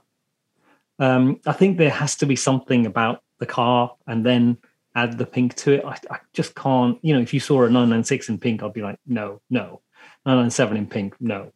Um, 1.00 1.40
I 1.46 1.52
think 1.52 1.78
there 1.78 1.90
has 1.90 2.14
to 2.16 2.26
be 2.26 2.36
something 2.36 2.86
about 2.86 3.22
the 3.38 3.46
car, 3.46 3.96
and 4.06 4.24
then 4.24 4.58
add 4.94 5.18
the 5.18 5.26
pink 5.26 5.54
to 5.56 5.72
it. 5.74 5.84
I, 5.84 5.96
I 6.10 6.18
just 6.32 6.54
can't. 6.54 6.98
You 7.02 7.14
know, 7.14 7.20
if 7.20 7.32
you 7.34 7.40
saw 7.40 7.62
a 7.62 7.66
996 7.66 8.28
in 8.28 8.38
pink, 8.38 8.62
I'd 8.62 8.72
be 8.72 8.82
like, 8.82 8.98
no, 9.06 9.40
no. 9.50 9.80
997 10.26 10.76
in 10.76 10.86
pink, 10.86 11.14
no. 11.20 11.52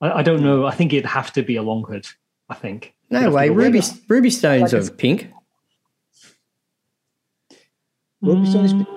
I, 0.00 0.10
I 0.18 0.22
don't 0.22 0.42
know. 0.42 0.66
I 0.66 0.72
think 0.74 0.92
it'd 0.92 1.06
have 1.06 1.32
to 1.34 1.42
be 1.42 1.56
a 1.56 1.62
long 1.62 1.84
hood. 1.84 2.06
I 2.48 2.54
think. 2.54 2.94
It'd 3.10 3.22
No 3.24 3.30
way, 3.30 3.48
ruby 3.48 3.80
red- 3.80 3.98
ruby 4.08 4.30
stones 4.30 4.72
Like 4.72 4.82
are 4.82 4.90
pink. 4.90 5.30
Ruby 8.20 8.46
Stone 8.46 8.64
is 8.66 8.74
Mm, 8.74 8.78
pink. 8.78 8.88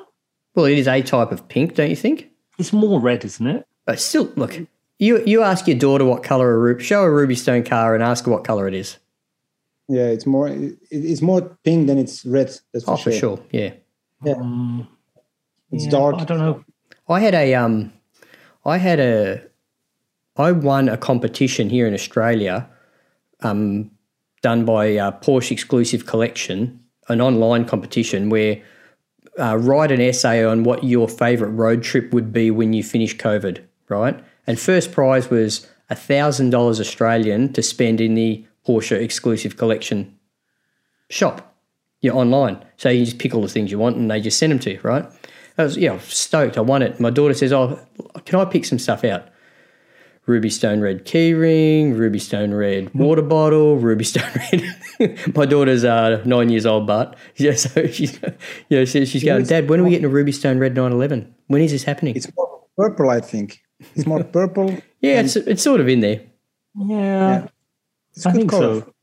Well, 0.53 0.65
it 0.65 0.77
is 0.77 0.87
a 0.87 1.01
type 1.01 1.31
of 1.31 1.47
pink, 1.47 1.75
don't 1.75 1.89
you 1.89 1.95
think? 1.95 2.29
It's 2.57 2.71
more 2.71 2.99
red, 2.99 3.25
isn't 3.25 3.45
it? 3.47 3.65
But 3.85 3.99
still, 3.99 4.31
look, 4.35 4.57
you 4.99 5.23
you 5.25 5.41
ask 5.41 5.67
your 5.67 5.77
daughter 5.77 6.05
what 6.05 6.23
color 6.23 6.53
a 6.53 6.57
ruby, 6.57 6.83
show 6.83 7.01
a 7.03 7.09
ruby 7.11 7.35
stone 7.35 7.63
car 7.63 7.93
and 7.95 8.03
ask 8.03 8.25
her 8.25 8.31
what 8.31 8.43
color 8.43 8.67
it 8.67 8.73
is. 8.73 8.97
Yeah, 9.87 10.07
it's 10.07 10.25
more. 10.25 10.47
It, 10.47 10.77
it's 10.89 11.21
more 11.21 11.41
pink 11.63 11.87
than 11.87 11.97
it's 11.97 12.25
red. 12.25 12.47
That's 12.73 12.85
for 12.85 12.91
Oh, 12.91 12.95
sure. 12.97 13.11
for 13.13 13.17
sure, 13.19 13.39
yeah. 13.51 13.73
Um, 14.35 14.87
It's 15.71 15.85
yeah, 15.85 15.91
dark. 15.91 16.15
I 16.15 16.23
don't 16.25 16.39
know. 16.39 16.63
I 17.07 17.19
had 17.19 17.35
a 17.35 17.53
um, 17.53 17.93
I 18.65 18.77
had 18.77 18.99
a, 18.99 19.41
I 20.37 20.51
won 20.51 20.89
a 20.89 20.97
competition 20.97 21.69
here 21.69 21.85
in 21.87 21.93
Australia, 21.93 22.67
um, 23.41 23.91
done 24.41 24.65
by 24.65 24.95
uh, 24.97 25.11
Porsche 25.19 25.51
Exclusive 25.51 26.05
Collection, 26.07 26.79
an 27.07 27.21
online 27.21 27.65
competition 27.65 28.29
where 28.29 28.61
uh, 29.39 29.57
write 29.57 29.91
an 29.91 30.01
essay 30.01 30.43
on 30.43 30.63
what 30.63 30.83
your 30.83 31.07
favourite 31.07 31.51
road 31.51 31.83
trip 31.83 32.11
would 32.13 32.33
be 32.33 32.49
when 32.49 32.73
you 32.73 32.81
finish 32.83 33.15
COVID, 33.17 33.61
right? 33.89 34.19
And 34.47 34.59
first 34.59 34.91
prize 34.91 35.29
was 35.29 35.67
a 35.89 35.95
thousand 35.95 36.49
dollars 36.49 36.79
Australian 36.79 37.53
to 37.53 37.61
spend 37.61 38.01
in 38.01 38.15
the 38.15 38.45
Porsche 38.67 38.99
Exclusive 39.01 39.57
Collection 39.57 40.17
shop, 41.09 41.55
You're 42.01 42.15
online. 42.15 42.63
So 42.77 42.89
you 42.89 43.05
just 43.05 43.19
pick 43.19 43.33
all 43.33 43.41
the 43.41 43.47
things 43.47 43.71
you 43.71 43.79
want 43.79 43.97
and 43.97 44.09
they 44.09 44.21
just 44.21 44.39
send 44.39 44.51
them 44.51 44.59
to 44.59 44.71
you, 44.73 44.79
right? 44.83 45.05
I 45.57 45.63
was 45.63 45.77
yeah, 45.77 45.91
I 45.91 45.95
was 45.95 46.03
stoked. 46.05 46.57
I 46.57 46.61
won 46.61 46.81
it. 46.81 46.99
My 46.99 47.09
daughter 47.09 47.33
says, 47.33 47.53
"Oh, 47.53 47.79
can 48.25 48.39
I 48.39 48.45
pick 48.45 48.65
some 48.65 48.79
stuff 48.79 49.03
out?" 49.03 49.29
Ruby 50.25 50.49
Stone 50.49 50.81
Red 50.81 51.05
keyring, 51.05 51.97
Ruby 51.97 52.17
Stone 52.19 52.53
Red 52.53 52.93
water 52.95 53.21
bottle, 53.21 53.77
Ruby 53.77 54.03
Stone 54.03 54.29
Red. 54.51 55.29
My 55.35 55.45
daughter's 55.45 55.83
uh, 55.83 56.21
nine 56.25 56.49
years 56.49 56.65
old, 56.65 56.87
but 56.87 57.15
yeah, 57.35 57.53
so 57.53 57.87
she's 57.87 58.19
you 58.69 58.77
know 58.77 58.85
she, 58.85 59.05
she's 59.05 59.23
going, 59.23 59.45
Dad, 59.45 59.69
when 59.69 59.79
are 59.79 59.83
we 59.83 59.91
getting 59.91 60.05
a 60.05 60.09
Ruby 60.09 60.31
Stone 60.31 60.59
Red 60.59 60.73
911? 60.73 61.33
When 61.47 61.61
is 61.61 61.71
this 61.71 61.83
happening? 61.83 62.15
It's 62.15 62.27
more 62.35 62.63
purple, 62.77 63.09
I 63.09 63.21
think. 63.21 63.61
It's 63.95 64.05
more 64.05 64.23
purple. 64.23 64.77
yeah, 65.01 65.21
it's 65.21 65.35
it's 65.35 65.61
sort 65.61 65.79
of 65.79 65.87
in 65.87 65.99
there. 65.99 66.21
Yeah, 66.75 67.47
It's 68.15 68.25
I 68.25 68.31
think 68.31 68.49
color. 68.49 68.81
so. 68.81 68.93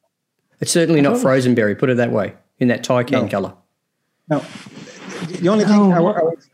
It's 0.61 0.71
certainly 0.71 1.01
not 1.01 1.19
frozen 1.19 1.55
berry. 1.55 1.75
Put 1.75 1.91
it 1.91 1.97
that 1.97 2.13
way. 2.13 2.35
In 2.59 2.69
that 2.69 2.85
Taycan 2.85 3.11
No. 3.11 3.29
color. 3.29 3.55
No, 4.29 4.39
the 5.41 5.49
only 5.49 5.65
thing 5.65 5.89
No. 5.89 5.93
I, 6.09 6.21
I 6.21 6.23
was, 6.23 6.49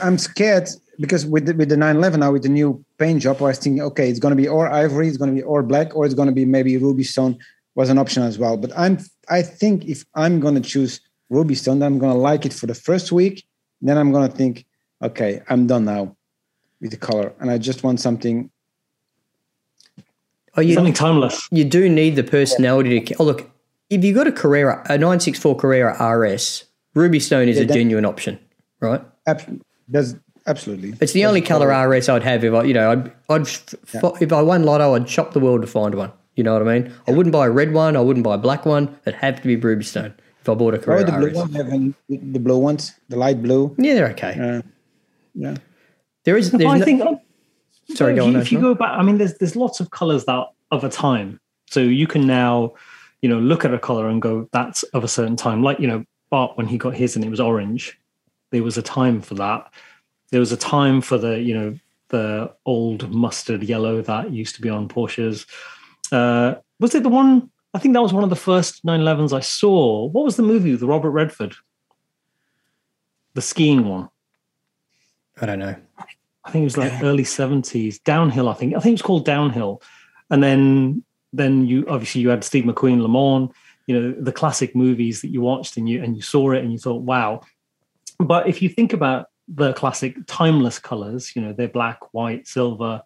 I'm 0.00 0.18
scared 0.18 0.68
because 1.00 1.26
with 1.26 1.46
the, 1.46 1.54
with 1.54 1.68
the 1.68 1.76
911 1.76 2.20
now 2.20 2.32
with 2.32 2.42
the 2.44 2.48
new 2.48 2.84
paint 2.98 3.22
job, 3.22 3.40
I 3.40 3.46
was 3.46 3.58
thinking, 3.58 3.82
okay, 3.82 4.08
it's 4.08 4.20
going 4.20 4.30
to 4.32 4.36
be 4.36 4.46
or 4.46 4.68
ivory, 4.70 5.08
it's 5.08 5.16
going 5.16 5.30
to 5.30 5.34
be 5.34 5.42
or 5.42 5.62
black, 5.62 5.96
or 5.96 6.04
it's 6.04 6.14
going 6.14 6.28
to 6.28 6.34
be 6.34 6.44
maybe 6.44 6.76
ruby 6.76 7.04
stone 7.04 7.38
was 7.74 7.90
an 7.90 7.98
option 7.98 8.22
as 8.22 8.38
well. 8.38 8.56
But 8.56 8.72
I'm 8.76 8.98
I 9.28 9.42
think 9.42 9.84
if 9.86 10.04
I'm 10.14 10.40
going 10.40 10.54
to 10.54 10.60
choose 10.60 11.00
ruby 11.30 11.54
stone, 11.54 11.80
then 11.80 11.92
I'm 11.92 11.98
going 11.98 12.12
to 12.12 12.18
like 12.18 12.46
it 12.46 12.52
for 12.52 12.66
the 12.66 12.74
first 12.74 13.12
week. 13.12 13.44
Then 13.82 13.98
I'm 13.98 14.12
going 14.12 14.28
to 14.30 14.36
think, 14.36 14.64
okay, 15.02 15.42
I'm 15.48 15.66
done 15.66 15.84
now 15.84 16.16
with 16.80 16.90
the 16.92 16.96
color, 16.96 17.32
and 17.40 17.50
I 17.50 17.58
just 17.58 17.82
want 17.82 18.00
something. 18.00 18.50
Oh, 20.56 20.60
you 20.60 20.74
Something 20.74 20.92
timeless. 20.94 21.48
you 21.50 21.64
do 21.64 21.88
need 21.88 22.16
the 22.16 22.24
personality 22.24 23.00
to. 23.00 23.14
Oh, 23.20 23.24
look, 23.24 23.50
if 23.90 24.02
you've 24.04 24.16
got 24.16 24.26
a 24.26 24.32
Carrera, 24.32 24.82
a 24.88 24.98
964 24.98 25.56
Carrera 25.56 26.16
RS, 26.16 26.64
Ruby 26.94 27.20
Stone 27.20 27.48
is 27.48 27.56
Yeah, 27.56 27.62
a 27.62 27.66
that- 27.66 27.74
genuine 27.74 28.04
option, 28.04 28.38
right? 28.80 29.00
Ab- 29.26 29.60
that's 29.88 30.14
absolutely. 30.46 30.94
It's 31.00 31.12
the 31.12 31.24
only 31.26 31.40
color 31.40 31.68
RS 31.88 32.08
I'd 32.08 32.22
have 32.22 32.42
if 32.44 32.52
I, 32.54 32.62
you 32.64 32.74
know, 32.74 32.90
I'd, 32.90 33.12
I'd 33.28 33.42
f- 33.42 33.74
f- 33.94 34.20
if 34.22 34.32
I 34.32 34.42
won 34.42 34.64
Lotto, 34.64 34.94
I'd 34.94 35.08
shop 35.08 35.32
the 35.32 35.40
world 35.40 35.60
to 35.62 35.66
find 35.66 35.94
one. 35.94 36.12
You 36.34 36.44
know 36.44 36.52
what 36.52 36.66
I 36.68 36.78
mean? 36.78 36.92
I 37.06 37.10
wouldn't 37.12 37.32
buy 37.32 37.46
a 37.46 37.50
red 37.50 37.72
one. 37.72 37.96
I 37.96 38.00
wouldn't 38.00 38.24
buy 38.24 38.34
a 38.34 38.38
black 38.38 38.64
one. 38.64 38.96
It'd 39.06 39.18
have 39.20 39.40
to 39.42 39.46
be 39.46 39.56
Ruby 39.56 39.84
Stone 39.84 40.14
if 40.40 40.48
I 40.48 40.54
bought 40.54 40.74
a 40.74 40.78
Oh, 40.78 40.80
Carrera 40.80 41.04
the 41.04 41.12
blue 41.12 41.26
RS. 41.28 41.34
one, 41.36 41.52
have 41.52 41.68
any- 41.68 41.94
the 42.08 42.38
blue 42.38 42.58
ones, 42.58 42.94
the 43.08 43.16
light 43.16 43.42
blue. 43.42 43.74
Yeah, 43.78 43.94
they're 43.94 44.08
okay. 44.10 44.38
Uh, 44.40 44.62
yeah. 45.34 45.56
There 46.24 46.36
is. 46.36 46.50
But 46.50 46.58
There's 46.58 46.70
I 46.72 46.78
no, 46.78 46.84
think 46.84 47.02
sorry, 47.94 48.12
if 48.12 48.18
go 48.18 48.26
you, 48.26 48.34
on. 48.34 48.40
if 48.40 48.52
you 48.52 48.60
go 48.60 48.74
back, 48.74 48.92
I 48.92 49.02
mean, 49.02 49.18
there's 49.18 49.36
there's 49.38 49.56
lots 49.56 49.80
of 49.80 49.90
colors 49.90 50.24
that 50.26 50.46
of 50.70 50.84
a 50.84 50.88
time. 50.88 51.40
So 51.70 51.80
you 51.80 52.06
can 52.06 52.26
now, 52.26 52.74
you 53.20 53.28
know, 53.28 53.38
look 53.38 53.64
at 53.64 53.74
a 53.74 53.78
color 53.78 54.08
and 54.08 54.22
go, 54.22 54.48
that's 54.52 54.82
of 54.84 55.04
a 55.04 55.08
certain 55.08 55.36
time. 55.36 55.62
Like 55.62 55.80
you 55.80 55.86
know, 55.86 56.04
Bart 56.30 56.56
when 56.56 56.66
he 56.66 56.78
got 56.78 56.94
his 56.94 57.16
and 57.16 57.24
it 57.24 57.30
was 57.30 57.40
orange, 57.40 57.98
there 58.50 58.62
was 58.62 58.78
a 58.78 58.82
time 58.82 59.20
for 59.20 59.34
that. 59.34 59.72
There 60.30 60.40
was 60.40 60.52
a 60.52 60.56
time 60.56 61.00
for 61.00 61.18
the 61.18 61.40
you 61.40 61.54
know 61.54 61.78
the 62.08 62.52
old 62.64 63.10
mustard 63.10 63.62
yellow 63.62 64.02
that 64.02 64.32
used 64.32 64.54
to 64.56 64.62
be 64.62 64.70
on 64.70 64.88
Porsches. 64.88 65.46
Uh, 66.10 66.54
was 66.80 66.94
it 66.94 67.02
the 67.02 67.08
one? 67.08 67.50
I 67.74 67.78
think 67.78 67.92
that 67.94 68.02
was 68.02 68.14
one 68.14 68.24
of 68.24 68.30
the 68.30 68.36
first 68.36 68.84
911s 68.84 69.36
I 69.36 69.40
saw. 69.40 70.06
What 70.06 70.24
was 70.24 70.36
the 70.36 70.42
movie 70.42 70.72
with 70.72 70.82
Robert 70.82 71.10
Redford? 71.10 71.54
The 73.34 73.42
skiing 73.42 73.86
one. 73.86 74.08
I 75.40 75.46
don't 75.46 75.58
know. 75.58 75.76
I 76.48 76.50
think 76.50 76.62
it 76.62 76.64
was 76.64 76.78
like 76.78 77.02
early 77.02 77.24
seventies, 77.24 77.98
downhill. 77.98 78.48
I 78.48 78.54
think 78.54 78.74
I 78.74 78.80
think 78.80 78.92
it 78.92 78.94
was 78.94 79.02
called 79.02 79.26
Downhill, 79.26 79.82
and 80.30 80.42
then 80.42 81.04
then 81.30 81.66
you 81.66 81.84
obviously 81.88 82.22
you 82.22 82.30
had 82.30 82.42
Steve 82.42 82.64
McQueen, 82.64 83.02
Le 83.02 83.08
Mans, 83.08 83.50
you 83.86 84.00
know 84.00 84.14
the 84.18 84.32
classic 84.32 84.74
movies 84.74 85.20
that 85.20 85.28
you 85.28 85.42
watched 85.42 85.76
and 85.76 85.86
you 85.86 86.02
and 86.02 86.16
you 86.16 86.22
saw 86.22 86.52
it 86.52 86.62
and 86.62 86.72
you 86.72 86.78
thought 86.78 87.02
wow. 87.02 87.42
But 88.18 88.48
if 88.48 88.62
you 88.62 88.70
think 88.70 88.94
about 88.94 89.26
the 89.46 89.74
classic 89.74 90.16
timeless 90.26 90.78
colors, 90.78 91.36
you 91.36 91.42
know 91.42 91.52
they're 91.52 91.68
black, 91.68 92.14
white, 92.14 92.46
silver, 92.46 93.02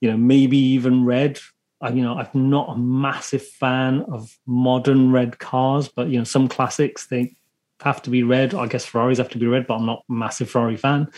you 0.00 0.10
know 0.10 0.16
maybe 0.16 0.58
even 0.58 1.04
red. 1.04 1.38
I, 1.80 1.90
you 1.90 2.02
know 2.02 2.14
I'm 2.18 2.50
not 2.50 2.70
a 2.70 2.76
massive 2.76 3.46
fan 3.46 4.02
of 4.02 4.36
modern 4.46 5.12
red 5.12 5.38
cars, 5.38 5.86
but 5.86 6.08
you 6.08 6.18
know 6.18 6.24
some 6.24 6.48
classics 6.48 7.06
they 7.06 7.36
have 7.82 8.02
to 8.02 8.10
be 8.10 8.22
red. 8.22 8.54
I 8.54 8.66
guess 8.66 8.84
Ferraris 8.84 9.18
have 9.18 9.30
to 9.30 9.38
be 9.38 9.46
red, 9.46 9.66
but 9.66 9.76
I'm 9.76 9.86
not 9.86 10.04
a 10.08 10.12
massive 10.12 10.50
Ferrari 10.50 10.76
fan. 10.76 11.08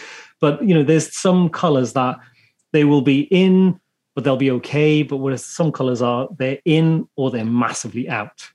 But 0.40 0.62
you 0.66 0.74
know 0.74 0.82
there's 0.82 1.16
some 1.16 1.48
colors 1.48 1.92
that 1.94 2.18
they 2.72 2.84
will 2.84 3.02
be 3.02 3.20
in 3.22 3.78
but 4.14 4.24
they'll 4.24 4.36
be 4.36 4.50
okay. 4.50 5.02
But 5.02 5.16
whereas 5.16 5.42
some 5.44 5.72
colors 5.72 6.02
are 6.02 6.28
they're 6.36 6.58
in 6.66 7.08
or 7.16 7.30
they're 7.30 7.44
massively 7.46 8.08
out. 8.10 8.50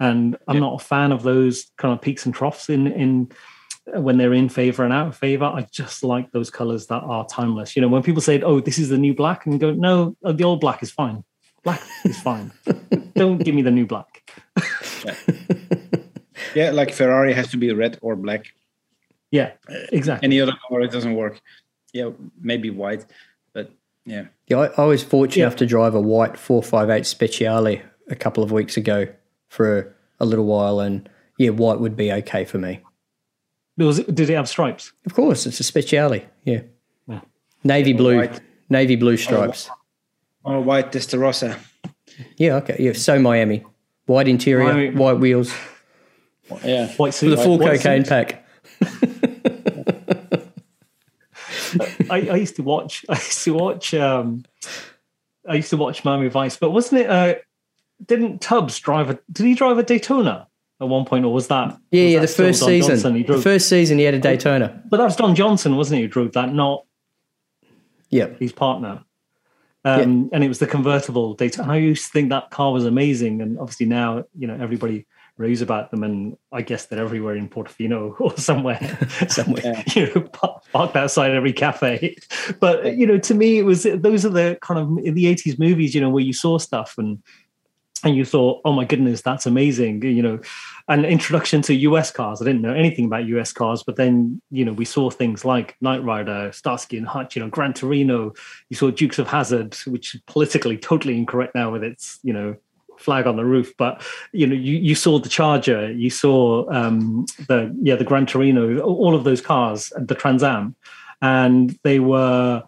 And 0.00 0.36
i'm 0.48 0.56
Yeah. 0.56 0.60
not 0.60 0.80
a 0.80 0.84
fan 0.84 1.12
of 1.12 1.22
those 1.22 1.70
kind 1.76 1.92
of 1.94 2.00
peaks 2.02 2.24
and 2.26 2.34
troughs 2.34 2.68
in 2.68 2.86
in 2.88 3.30
when 3.94 4.18
they're 4.18 4.34
in 4.34 4.48
favor 4.48 4.84
and 4.84 4.92
out 4.92 5.06
of 5.08 5.16
favor. 5.16 5.44
I 5.44 5.66
just 5.70 6.02
like 6.04 6.30
those 6.32 6.50
colors 6.50 6.86
that 6.88 7.02
are 7.02 7.26
timeless. 7.26 7.76
You 7.76 7.82
know 7.82 7.88
when 7.88 8.02
people 8.02 8.20
say 8.22 8.40
oh 8.42 8.60
this 8.60 8.78
is 8.78 8.88
the 8.88 8.98
new 8.98 9.14
black 9.14 9.44
and 9.46 9.54
you 9.54 9.58
go 9.60 9.72
no 9.72 10.16
uh, 10.24 10.32
the 10.32 10.44
old 10.44 10.60
black 10.60 10.82
is 10.82 10.90
fine. 10.90 11.22
Black 11.64 11.80
is 12.04 12.20
fine. 12.20 12.50
Don't 13.14 13.38
give 13.38 13.54
me 13.54 13.62
the 13.62 13.70
new 13.70 13.86
black. 13.86 14.30
Yeah, 15.04 15.14
like 16.54 16.92
Ferrari 16.92 17.32
has 17.32 17.48
to 17.48 17.56
be 17.56 17.72
red 17.72 17.98
or 18.02 18.16
black. 18.16 18.52
Yeah, 19.30 19.52
exactly. 19.92 20.26
Any 20.26 20.40
other 20.40 20.54
color, 20.66 20.80
it 20.82 20.90
doesn't 20.90 21.14
work. 21.14 21.40
Yeah, 21.92 22.10
maybe 22.40 22.70
white, 22.70 23.04
but 23.52 23.70
yeah. 24.04 24.26
Yeah, 24.46 24.58
I, 24.58 24.82
I 24.82 24.84
was 24.86 25.02
fortunate 25.02 25.36
yeah. 25.36 25.46
enough 25.46 25.56
to 25.56 25.66
drive 25.66 25.94
a 25.94 26.00
white 26.00 26.38
458 26.38 27.04
Speciale 27.04 27.82
a 28.10 28.16
couple 28.16 28.42
of 28.42 28.50
weeks 28.52 28.76
ago 28.76 29.08
for 29.48 29.78
a, 29.78 30.24
a 30.24 30.26
little 30.26 30.46
while, 30.46 30.80
and 30.80 31.08
yeah, 31.38 31.50
white 31.50 31.80
would 31.80 31.96
be 31.96 32.12
okay 32.12 32.44
for 32.44 32.58
me. 32.58 32.80
Was 33.76 34.00
it, 34.00 34.14
did 34.14 34.28
it 34.28 34.34
have 34.34 34.48
stripes? 34.48 34.92
Of 35.06 35.14
course, 35.14 35.46
it's 35.46 35.60
a 35.60 35.62
Speciale. 35.62 36.24
Yeah, 36.44 36.62
yeah. 37.06 37.20
navy 37.64 37.92
blue, 37.92 38.18
white. 38.18 38.40
navy 38.68 38.96
blue 38.96 39.12
oh, 39.12 39.16
stripes. 39.16 39.70
Or, 40.42 40.54
or 40.54 40.60
white 40.62 40.92
Testarossa. 40.92 41.58
Yeah, 42.36 42.56
okay. 42.56 42.76
Yeah, 42.78 42.94
so 42.94 43.18
Miami, 43.18 43.64
white 44.06 44.28
interior, 44.28 44.72
Miami. 44.72 44.90
white 44.90 45.18
wheels. 45.18 45.52
Yeah, 46.64 46.88
white 46.94 47.14
suit 47.14 47.30
with 47.30 47.40
a 47.40 47.42
full 47.42 47.58
cocaine 47.58 48.04
suit. 48.04 48.08
pack. 48.08 48.44
I, 52.10 52.28
I, 52.30 52.36
used 52.36 52.56
to 52.56 52.62
watch. 52.62 53.04
I 53.08 53.14
used 53.14 53.44
to 53.44 53.54
watch. 53.54 53.94
Um, 53.94 54.44
I 55.48 55.54
used 55.54 55.70
to 55.70 55.76
watch 55.76 56.04
Miami 56.04 56.28
Vice, 56.28 56.56
but 56.56 56.70
wasn't 56.70 57.02
it? 57.02 57.10
Uh, 57.10 57.34
didn't 58.04 58.40
Tubbs 58.40 58.78
drive 58.78 59.10
a? 59.10 59.18
Did 59.30 59.46
he 59.46 59.54
drive 59.54 59.78
a 59.78 59.82
Daytona 59.82 60.48
at 60.80 60.88
one 60.88 61.04
point, 61.04 61.24
or 61.24 61.32
was 61.32 61.48
that? 61.48 61.78
Yeah, 61.90 62.04
was 62.04 62.12
yeah. 62.12 62.20
That 62.20 62.28
the 62.28 62.34
first 62.34 62.64
season. 62.64 63.22
The 63.22 63.42
first 63.42 63.68
season, 63.68 63.98
he 63.98 64.04
had 64.04 64.14
a 64.14 64.20
Daytona. 64.20 64.82
But 64.88 64.98
that 64.98 65.04
was 65.04 65.16
Don 65.16 65.34
Johnson, 65.34 65.76
wasn't 65.76 65.98
he? 65.98 66.02
Who 66.02 66.08
drove 66.08 66.32
that, 66.32 66.52
not. 66.52 66.84
Yeah. 68.10 68.28
His 68.38 68.52
partner. 68.52 69.04
Um, 69.84 69.98
yeah. 69.98 70.28
And 70.32 70.44
it 70.44 70.48
was 70.48 70.58
the 70.58 70.66
convertible 70.66 71.34
Daytona. 71.34 71.72
I 71.72 71.76
used 71.76 72.06
to 72.06 72.12
think 72.12 72.30
that 72.30 72.50
car 72.50 72.72
was 72.72 72.84
amazing, 72.84 73.42
and 73.42 73.58
obviously 73.58 73.86
now 73.86 74.24
you 74.36 74.46
know 74.46 74.56
everybody 74.60 75.06
raves 75.38 75.62
about 75.62 75.90
them, 75.90 76.02
and 76.02 76.36
I 76.52 76.62
guess 76.62 76.86
they're 76.86 77.02
everywhere 77.02 77.36
in 77.36 77.48
Portofino 77.48 78.14
or 78.20 78.36
somewhere, 78.36 78.98
somewhere 79.28 79.84
you 79.94 80.12
know, 80.14 80.22
parked 80.22 80.96
outside 80.96 81.30
every 81.30 81.52
cafe. 81.52 82.16
But 82.60 82.96
you 82.96 83.06
know, 83.06 83.18
to 83.18 83.34
me, 83.34 83.58
it 83.58 83.64
was 83.64 83.84
those 83.84 84.26
are 84.26 84.30
the 84.30 84.58
kind 84.60 84.80
of 84.80 85.04
in 85.04 85.14
the 85.14 85.24
'80s 85.24 85.58
movies, 85.58 85.94
you 85.94 86.00
know, 86.00 86.10
where 86.10 86.24
you 86.24 86.32
saw 86.32 86.58
stuff 86.58 86.96
and 86.98 87.22
and 88.04 88.16
you 88.16 88.24
thought, 88.24 88.60
oh 88.64 88.72
my 88.72 88.84
goodness, 88.84 89.22
that's 89.22 89.46
amazing, 89.46 90.02
you 90.02 90.22
know, 90.22 90.38
an 90.88 91.04
introduction 91.04 91.62
to 91.62 91.74
US 91.74 92.10
cars. 92.10 92.40
I 92.40 92.44
didn't 92.44 92.62
know 92.62 92.74
anything 92.74 93.06
about 93.06 93.26
US 93.26 93.52
cars, 93.52 93.82
but 93.82 93.96
then, 93.96 94.40
you 94.50 94.64
know, 94.64 94.72
we 94.72 94.84
saw 94.84 95.10
things 95.10 95.44
like 95.44 95.76
Knight 95.80 96.02
Rider, 96.04 96.52
Starsky 96.52 96.96
and 96.96 97.06
Hutch, 97.06 97.34
you 97.34 97.42
know, 97.42 97.48
Gran 97.48 97.74
Torino, 97.74 98.34
you 98.68 98.76
saw 98.76 98.90
Dukes 98.90 99.18
of 99.18 99.26
Hazzard, 99.26 99.74
which 99.86 100.14
is 100.14 100.20
politically 100.26 100.78
totally 100.78 101.16
incorrect 101.18 101.54
now 101.54 101.72
with 101.72 101.82
its, 101.82 102.20
you 102.22 102.32
know, 102.32 102.56
flag 102.98 103.26
on 103.26 103.36
the 103.36 103.44
roof. 103.44 103.72
But, 103.76 104.02
you 104.32 104.46
know, 104.46 104.54
you, 104.54 104.76
you 104.76 104.94
saw 104.94 105.18
the 105.18 105.28
Charger, 105.28 105.90
you 105.92 106.10
saw 106.10 106.70
um, 106.72 107.26
the, 107.46 107.74
yeah, 107.82 107.96
the 107.96 108.04
Gran 108.04 108.26
Torino, 108.26 108.78
all 108.80 109.14
of 109.14 109.24
those 109.24 109.40
cars, 109.40 109.92
the 109.96 110.14
Trans 110.14 110.42
Am, 110.42 110.74
and 111.22 111.78
they 111.82 112.00
were, 112.00 112.62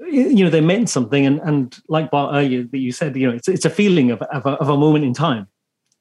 you 0.00 0.44
know 0.44 0.50
they 0.50 0.60
meant 0.60 0.90
something 0.90 1.24
and 1.24 1.40
and 1.40 1.78
like 1.88 2.10
Bart 2.10 2.34
earlier 2.34 2.64
that 2.64 2.78
you 2.78 2.92
said 2.92 3.16
you 3.16 3.28
know 3.28 3.34
it's 3.34 3.48
it's 3.48 3.64
a 3.64 3.70
feeling 3.70 4.10
of 4.10 4.20
of 4.22 4.44
a, 4.44 4.50
of 4.50 4.68
a, 4.68 4.76
moment 4.76 5.04
in 5.04 5.14
time 5.14 5.48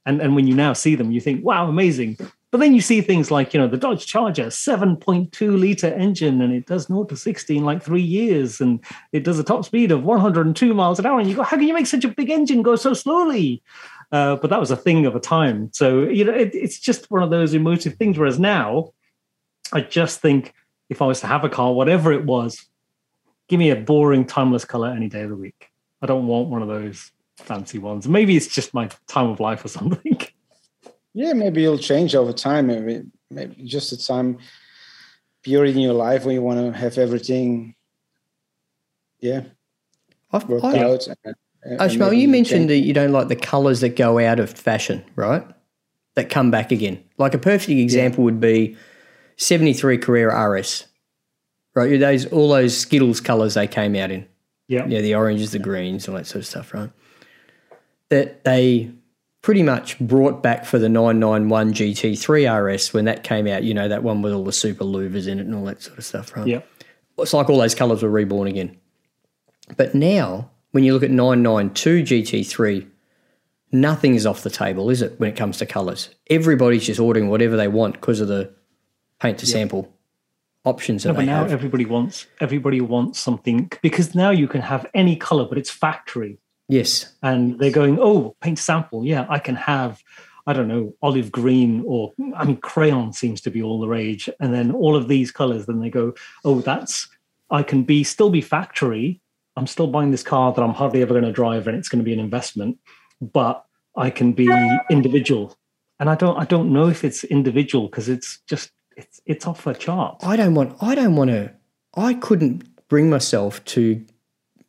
and 0.06 0.22
and 0.22 0.36
when 0.36 0.48
you 0.48 0.54
now 0.54 0.74
see 0.74 0.96
them 0.96 1.12
you 1.12 1.22
think 1.22 1.46
wow 1.46 1.68
amazing 1.68 2.18
but 2.52 2.60
then 2.60 2.74
you 2.74 2.82
see 2.82 3.02
things 3.02 3.32
like 3.32 3.54
you 3.54 3.60
know 3.60 3.68
the 3.68 3.78
Dodge 3.78 4.06
Charger 4.06 4.48
7.2 4.48 5.60
liter 5.60 5.94
engine 5.94 6.42
and 6.42 6.54
it 6.54 6.66
does 6.66 6.88
0 6.88 7.06
to 7.06 7.18
60 7.18 7.58
in 7.58 7.66
like 7.66 7.84
3 7.84 8.02
years 8.02 8.62
and 8.62 8.84
it 9.12 9.24
does 9.24 9.40
a 9.40 9.44
top 9.44 9.66
speed 9.66 9.92
of 9.92 10.04
102 10.04 10.74
miles 10.74 11.00
an 11.00 11.06
hour 11.06 11.20
and 11.20 11.30
you 11.30 11.36
go 11.36 11.44
how 11.44 11.58
can 11.58 11.68
you 11.68 11.74
make 11.74 11.88
such 11.88 12.06
a 12.06 12.10
big 12.10 12.30
engine 12.30 12.62
go 12.62 12.76
so 12.76 12.94
slowly 12.94 13.62
uh, 14.12 14.36
but 14.36 14.50
that 14.50 14.60
was 14.60 14.72
a 14.72 14.78
thing 14.78 15.06
of 15.06 15.16
a 15.16 15.20
time 15.20 15.70
so 15.74 16.04
you 16.04 16.24
know 16.24 16.34
it, 16.34 16.54
it's 16.54 16.80
just 16.80 17.10
one 17.12 17.24
of 17.24 17.30
those 17.30 17.54
emotive 17.54 17.96
things 17.96 18.18
whereas 18.18 18.40
now 18.40 18.92
I 19.74 19.82
just 19.82 20.22
think 20.22 20.54
if 20.90 21.02
I 21.02 21.06
was 21.06 21.22
to 21.22 21.28
have 21.28 21.44
a 21.44 21.50
car 21.50 21.74
whatever 21.74 22.14
it 22.14 22.26
was 22.26 22.68
give 23.48 23.60
me 23.60 23.70
a 23.70 23.76
boring, 23.76 24.26
timeless 24.26 24.66
color 24.66 24.90
any 24.90 25.08
day 25.08 25.22
of 25.22 25.30
the 25.30 25.36
week. 25.36 25.72
I 26.02 26.08
don't 26.08 26.28
want 26.28 26.50
one 26.50 26.62
of 26.62 26.68
those 26.68 27.12
fancy 27.38 27.78
ones. 27.78 28.08
Maybe 28.08 28.36
it's 28.36 28.48
just 28.48 28.74
my 28.74 28.90
time 29.08 29.30
of 29.30 29.40
life 29.40 29.64
or 29.66 29.68
something. 29.70 30.20
Yeah, 31.16 31.34
maybe 31.34 31.64
it'll 31.64 31.80
change 31.80 32.14
over 32.14 32.32
time. 32.32 32.68
Maybe, 32.68 33.04
maybe 33.32 33.64
just 33.64 33.92
a 33.92 33.98
time 33.98 34.38
period 35.42 35.76
in 35.76 35.82
your 35.82 35.94
life 35.94 36.26
when 36.26 36.36
you 36.36 36.42
want 36.42 36.60
to 36.60 36.78
have 36.78 36.98
everything, 36.98 37.74
yeah, 39.20 39.42
I've, 40.32 40.48
worked 40.48 40.66
I, 40.66 40.80
out. 40.80 41.08
And, 41.08 41.36
and 41.64 41.80
Ajmal, 41.80 42.16
you 42.16 42.28
mentioned 42.28 42.70
change. 42.70 42.70
that 42.70 42.88
you 42.88 42.94
don't 42.94 43.12
like 43.12 43.30
the 43.30 43.36
colors 43.36 43.80
that 43.80 43.96
go 43.96 44.20
out 44.20 44.40
of 44.40 44.52
fashion, 44.52 45.04
right? 45.16 45.44
That 46.14 46.30
come 46.30 46.52
back 46.52 46.72
again. 46.72 47.04
Like 47.18 47.34
a 47.34 47.40
perfect 47.40 47.70
example 47.70 48.20
yeah. 48.20 48.26
would 48.26 48.40
be 48.40 48.78
73 49.38 49.98
Carrera 49.98 50.50
RS 50.50 50.86
right? 51.76 52.00
Those 52.00 52.26
all 52.28 52.50
those 52.50 52.76
Skittles 52.76 53.22
colors 53.22 53.54
they 53.54 53.68
came 53.68 53.96
out 53.96 54.10
in. 54.10 54.26
Yeah, 54.68 54.88
yeah, 54.88 55.02
the 55.02 55.14
oranges, 55.14 55.52
the 55.52 55.60
greens, 55.60 56.08
all 56.08 56.16
that 56.16 56.26
sort 56.26 56.38
of 56.38 56.48
stuff, 56.48 56.74
right? 56.74 56.90
That 58.10 58.44
they 58.44 58.92
pretty 59.46 59.62
much 59.62 60.00
brought 60.00 60.42
back 60.42 60.66
for 60.66 60.80
the 60.80 60.90
991 60.90 61.72
GT3 61.72 62.74
RS 62.74 62.96
when 62.96 63.06
that 63.06 63.24
came 63.24 63.46
out. 63.46 63.62
You 63.62 63.76
know 63.76 63.88
that 63.88 64.02
one 64.02 64.24
with 64.24 64.34
all 64.34 64.44
the 64.44 64.52
super 64.52 64.84
louvers 64.84 65.28
in 65.28 65.38
it 65.38 65.46
and 65.46 65.54
all 65.54 65.66
that 65.66 65.84
sort 65.84 66.00
of 66.00 66.04
stuff, 66.04 66.36
right? 66.36 66.48
Yeah, 66.48 66.62
it's 67.20 67.32
like 67.32 67.48
all 67.48 67.60
those 67.60 67.76
colors 67.76 68.02
were 68.02 68.10
reborn 68.10 68.48
again. 68.48 68.76
But 69.78 69.94
now, 69.94 70.50
when 70.72 70.84
you 70.84 70.94
look 70.94 71.04
at 71.04 71.12
992 71.12 72.24
GT3, 72.24 72.88
nothing 73.72 74.16
is 74.16 74.26
off 74.26 74.42
the 74.42 74.50
table, 74.50 74.90
is 74.90 75.04
it? 75.04 75.20
When 75.20 75.30
it 75.30 75.36
comes 75.36 75.60
to 75.60 75.68
colors, 75.68 76.10
everybody's 76.28 76.88
just 76.88 77.00
ordering 77.00 77.30
whatever 77.30 77.56
they 77.56 77.68
want 77.68 77.94
because 77.94 78.22
of 78.22 78.28
the 78.28 78.52
paint 79.22 79.38
to 79.38 79.46
sample 79.46 79.94
options. 80.64 81.04
that 81.04 81.10
No, 81.10 81.16
but 81.18 81.26
now 81.26 81.44
have. 81.44 81.52
everybody 81.52 81.86
wants 81.86 82.26
everybody 82.40 82.82
wants 82.82 83.20
something 83.20 83.72
because 83.84 84.16
now 84.16 84.32
you 84.32 84.48
can 84.48 84.62
have 84.62 84.88
any 84.96 85.16
color, 85.16 85.46
but 85.46 85.60
it's 85.60 85.70
factory. 85.70 86.40
Yes, 86.68 87.14
and 87.22 87.60
they're 87.60 87.72
going, 87.72 88.00
oh, 88.00 88.36
paint 88.42 88.60
sample. 88.60 89.06
Yeah, 89.06 89.26
I 89.30 89.40
can 89.40 89.56
have. 89.56 90.02
I 90.48 90.54
don't 90.54 90.68
know, 90.68 90.94
olive 91.02 91.32
green 91.32 91.84
or 91.88 92.14
I 92.36 92.46
mean, 92.46 92.58
crayon 92.58 93.14
seems 93.14 93.42
to 93.42 93.50
be 93.50 93.64
all 93.64 93.80
the 93.80 93.88
rage. 93.88 94.30
And 94.40 94.54
then 94.54 94.72
all 94.72 94.96
of 94.96 95.08
these 95.08 95.32
colors, 95.32 95.66
then 95.66 95.80
they 95.80 95.90
go, 95.90 96.14
oh, 96.44 96.62
that's 96.62 97.08
I 97.50 97.64
can 97.64 97.84
be 97.84 98.04
still 98.04 98.30
be 98.30 98.42
factory. 98.42 99.22
I'm 99.56 99.68
still 99.68 99.88
buying 99.88 100.12
this 100.12 100.24
car 100.24 100.54
that 100.54 100.62
I'm 100.62 100.74
hardly 100.74 101.02
ever 101.02 101.14
going 101.14 101.26
to 101.26 101.32
drive, 101.32 101.68
and 101.68 101.78
it's 101.78 101.90
going 101.90 102.00
to 102.00 102.06
be 102.06 102.14
an 102.14 102.20
investment. 102.20 102.78
But 103.22 103.66
I 103.96 104.10
can 104.10 104.34
be 104.34 104.50
individual, 104.90 105.58
and 106.00 106.10
I 106.10 106.16
don't 106.16 106.38
I 106.38 106.46
don't 106.46 106.74
know 106.74 106.90
if 106.90 107.04
it's 107.04 107.24
individual 107.24 107.88
because 107.88 108.10
it's 108.10 108.40
just 108.48 108.72
it's 108.98 109.22
it's 109.26 109.48
off 109.48 109.64
the 109.64 109.74
chart. 109.74 110.18
I 110.24 110.36
don't 110.36 110.54
want. 110.54 110.76
I 110.82 110.96
don't 110.96 111.16
want 111.16 111.32
to. 111.32 111.54
I 111.96 112.14
couldn't 112.14 112.88
bring 112.90 113.10
myself 113.10 113.64
to 113.66 114.06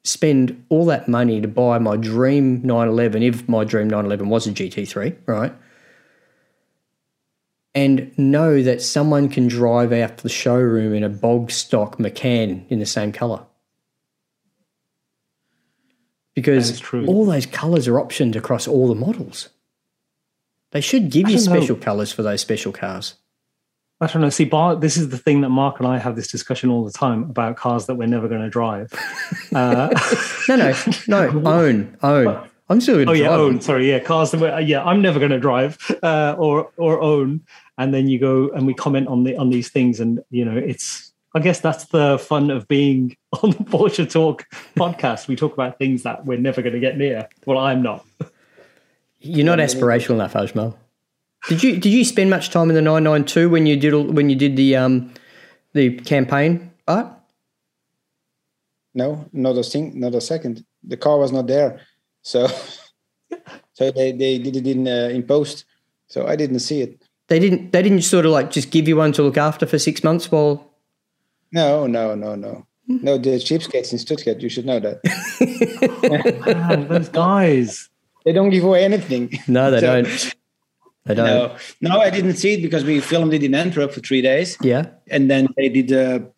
spend 0.06 0.64
all 0.68 0.86
that 0.86 1.08
money 1.08 1.40
to 1.40 1.48
buy 1.48 1.78
my 1.78 1.96
dream 1.96 2.62
911 2.62 3.22
if 3.22 3.48
my 3.48 3.64
dream 3.64 3.88
911 3.88 4.28
was 4.28 4.46
a 4.46 4.52
GT3, 4.52 5.16
right? 5.26 5.52
And 7.74 8.16
know 8.16 8.62
that 8.62 8.80
someone 8.80 9.28
can 9.28 9.48
drive 9.48 9.92
out 9.92 10.18
the 10.18 10.28
showroom 10.28 10.94
in 10.94 11.02
a 11.02 11.08
bog 11.08 11.50
stock 11.50 11.98
Macan 11.98 12.64
in 12.68 12.78
the 12.78 12.86
same 12.86 13.12
color. 13.12 13.44
Because 16.34 16.82
all 16.92 17.24
those 17.24 17.46
colors 17.46 17.88
are 17.88 17.94
optioned 17.94 18.36
across 18.36 18.68
all 18.68 18.88
the 18.88 18.94
models. 18.94 19.48
They 20.70 20.82
should 20.82 21.10
give 21.10 21.30
you 21.30 21.38
special 21.38 21.76
colors 21.76 22.12
for 22.12 22.22
those 22.22 22.42
special 22.42 22.72
cars. 22.72 23.14
I 24.00 24.06
don't 24.06 24.20
know. 24.20 24.28
See, 24.28 24.44
Bart, 24.44 24.82
this 24.82 24.98
is 24.98 25.08
the 25.08 25.16
thing 25.16 25.40
that 25.40 25.48
Mark 25.48 25.78
and 25.78 25.88
I 25.88 25.98
have 25.98 26.16
this 26.16 26.28
discussion 26.28 26.68
all 26.68 26.84
the 26.84 26.92
time 26.92 27.22
about 27.24 27.56
cars 27.56 27.86
that 27.86 27.94
we're 27.94 28.08
never 28.08 28.28
going 28.28 28.42
to 28.42 28.50
drive. 28.50 28.92
Uh, 29.54 29.88
no, 30.48 30.56
no, 30.56 30.74
no. 31.08 31.42
Own, 31.46 31.96
own. 32.02 32.48
I'm 32.68 32.80
still 32.80 32.96
going 32.96 33.06
to. 33.06 33.12
Oh 33.12 33.14
yeah, 33.14 33.30
own. 33.30 33.60
Sorry, 33.60 33.88
yeah, 33.88 34.00
cars 34.00 34.32
that 34.32 34.40
we're, 34.40 34.60
yeah, 34.60 34.84
I'm 34.84 35.00
never 35.00 35.18
going 35.18 35.30
to 35.30 35.38
drive 35.38 35.78
uh, 36.02 36.34
or 36.36 36.70
or 36.76 37.00
own. 37.00 37.42
And 37.78 37.94
then 37.94 38.08
you 38.08 38.18
go 38.18 38.50
and 38.50 38.66
we 38.66 38.74
comment 38.74 39.08
on 39.08 39.24
the 39.24 39.36
on 39.36 39.50
these 39.50 39.70
things, 39.70 40.00
and 40.00 40.20
you 40.30 40.44
know, 40.44 40.56
it's. 40.56 41.12
I 41.34 41.38
guess 41.38 41.60
that's 41.60 41.86
the 41.86 42.18
fun 42.18 42.50
of 42.50 42.66
being 42.66 43.16
on 43.42 43.50
the 43.50 43.64
Porsche 43.64 44.10
Talk 44.10 44.46
podcast. 44.76 45.28
We 45.28 45.36
talk 45.36 45.54
about 45.54 45.78
things 45.78 46.02
that 46.02 46.26
we're 46.26 46.38
never 46.38 46.60
going 46.60 46.74
to 46.74 46.80
get 46.80 46.98
near. 46.98 47.28
Well, 47.46 47.58
I'm 47.58 47.82
not. 47.82 48.04
You're 49.20 49.46
not 49.46 49.58
aspirational 49.58 50.14
enough, 50.14 50.34
Ajmal. 50.34 50.76
Did 51.48 51.62
you 51.62 51.76
did 51.76 51.90
you 51.90 52.04
spend 52.04 52.30
much 52.30 52.50
time 52.50 52.68
in 52.70 52.74
the 52.74 52.82
nine 52.82 53.04
nine 53.04 53.24
two 53.24 53.48
when 53.48 53.66
you 53.66 53.76
did 53.76 53.92
when 53.92 54.28
you 54.28 54.36
did 54.36 54.56
the 54.56 54.76
um 54.76 55.12
the 55.72 55.96
campaign 56.00 56.72
art? 56.88 57.12
No, 58.94 59.28
not 59.32 59.58
a 59.58 59.62
thing, 59.62 60.00
not 60.00 60.14
a 60.14 60.20
second. 60.20 60.64
The 60.82 60.96
car 60.96 61.18
was 61.18 61.30
not 61.30 61.46
there, 61.46 61.80
so 62.22 62.48
so 63.74 63.90
they 63.90 64.12
they 64.12 64.38
did 64.38 64.56
it 64.56 64.66
in 64.66 64.88
uh, 64.88 65.10
in 65.12 65.22
post. 65.22 65.64
So 66.08 66.26
I 66.26 66.36
didn't 66.36 66.60
see 66.60 66.82
it. 66.82 67.02
They 67.28 67.38
didn't. 67.38 67.72
They 67.72 67.82
didn't 67.82 68.02
sort 68.02 68.26
of 68.26 68.32
like 68.32 68.50
just 68.50 68.70
give 68.70 68.88
you 68.88 68.96
one 68.96 69.12
to 69.12 69.22
look 69.22 69.36
after 69.36 69.66
for 69.66 69.78
six 69.78 70.02
months 70.02 70.30
while. 70.30 70.72
No, 71.52 71.86
no, 71.86 72.14
no, 72.14 72.34
no. 72.34 72.66
No, 72.88 73.18
the 73.18 73.30
cheapskates 73.30 73.92
in 73.92 73.98
Stuttgart. 73.98 74.40
You 74.40 74.48
should 74.48 74.66
know 74.66 74.78
that. 74.78 75.00
Man, 76.68 76.88
those 76.88 77.08
guys. 77.08 77.88
They 78.24 78.32
don't 78.32 78.50
give 78.50 78.64
away 78.64 78.84
anything. 78.84 79.38
No, 79.48 79.70
they 79.70 79.80
so, 79.80 80.02
don't. 80.02 80.34
They 81.06 81.14
don't. 81.14 81.26
No, 81.26 81.56
no, 81.80 82.00
I 82.00 82.10
didn't 82.10 82.34
see 82.34 82.54
it 82.54 82.62
because 82.62 82.84
we 82.84 83.00
filmed 83.00 83.32
it 83.32 83.42
in 83.42 83.54
Antwerp 83.54 83.92
for 83.92 84.00
three 84.00 84.22
days. 84.22 84.56
Yeah. 84.60 84.86
And 85.08 85.30
then 85.30 85.48
they 85.56 85.68
did 85.68 85.88
the 85.88 86.30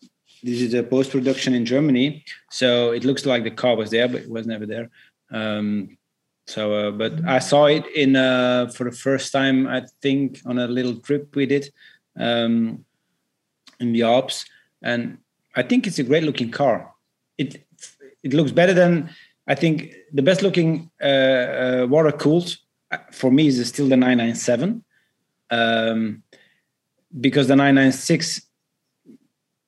this 0.42 0.60
is 0.60 0.74
a 0.74 0.82
post 0.82 1.10
production 1.10 1.54
in 1.54 1.64
Germany, 1.64 2.24
so 2.50 2.92
it 2.92 3.04
looks 3.04 3.26
like 3.26 3.42
the 3.42 3.50
car 3.50 3.74
was 3.74 3.90
there, 3.90 4.06
but 4.06 4.22
it 4.22 4.30
was 4.30 4.46
never 4.46 4.66
there. 4.66 4.88
Um, 5.32 5.98
so, 6.46 6.72
uh, 6.74 6.90
but 6.92 7.24
I 7.26 7.40
saw 7.40 7.66
it 7.66 7.84
in 7.94 8.14
uh, 8.14 8.68
for 8.68 8.84
the 8.84 8.96
first 8.96 9.32
time, 9.32 9.66
I 9.66 9.84
think, 10.00 10.40
on 10.46 10.58
a 10.58 10.68
little 10.68 10.96
trip 10.96 11.34
we 11.34 11.46
did 11.46 11.72
um, 12.16 12.84
in 13.80 13.92
the 13.92 14.02
Alps, 14.02 14.44
and 14.82 15.18
I 15.56 15.62
think 15.62 15.86
it's 15.86 15.98
a 15.98 16.04
great 16.04 16.22
looking 16.22 16.50
car. 16.50 16.94
It 17.36 17.66
it 18.22 18.32
looks 18.32 18.52
better 18.52 18.74
than 18.74 19.10
I 19.48 19.54
think 19.54 19.94
the 20.12 20.22
best 20.22 20.42
looking 20.42 20.90
uh, 21.02 21.04
uh, 21.04 21.86
water 21.88 22.12
cooled 22.12 22.48
uh, 22.48 22.56
for 23.12 23.30
me 23.30 23.46
is 23.46 23.68
still 23.68 23.88
the 23.88 23.96
997 23.96 24.84
um, 25.50 26.22
because 27.20 27.48
the 27.48 27.56
996 27.56 28.42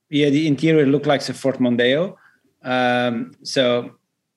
yeah 0.08 0.30
the 0.30 0.46
interior 0.46 0.86
looked 0.86 1.06
like 1.06 1.26
a 1.28 1.34
Ford 1.34 1.56
Mondeo 1.56 2.16
um, 2.62 3.32
so 3.42 3.92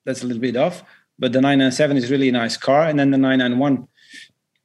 that's 0.05 0.23
a 0.23 0.27
little 0.27 0.41
bit 0.41 0.55
off 0.55 0.83
but 1.19 1.31
the 1.31 1.41
997 1.41 1.97
is 1.97 2.11
really 2.11 2.29
a 2.29 2.33
nice 2.33 2.57
car 2.57 2.83
and 2.87 2.99
then 2.99 3.11
the 3.11 3.17
991 3.17 3.87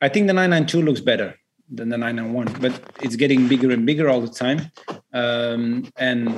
I 0.00 0.08
think 0.08 0.26
the 0.26 0.32
992 0.32 0.82
looks 0.82 1.00
better 1.00 1.34
than 1.70 1.88
the 1.88 1.98
991 1.98 2.60
but 2.60 2.80
it's 3.02 3.16
getting 3.16 3.48
bigger 3.48 3.70
and 3.70 3.86
bigger 3.86 4.08
all 4.08 4.20
the 4.20 4.28
time 4.28 4.70
um, 5.12 5.90
and 5.96 6.28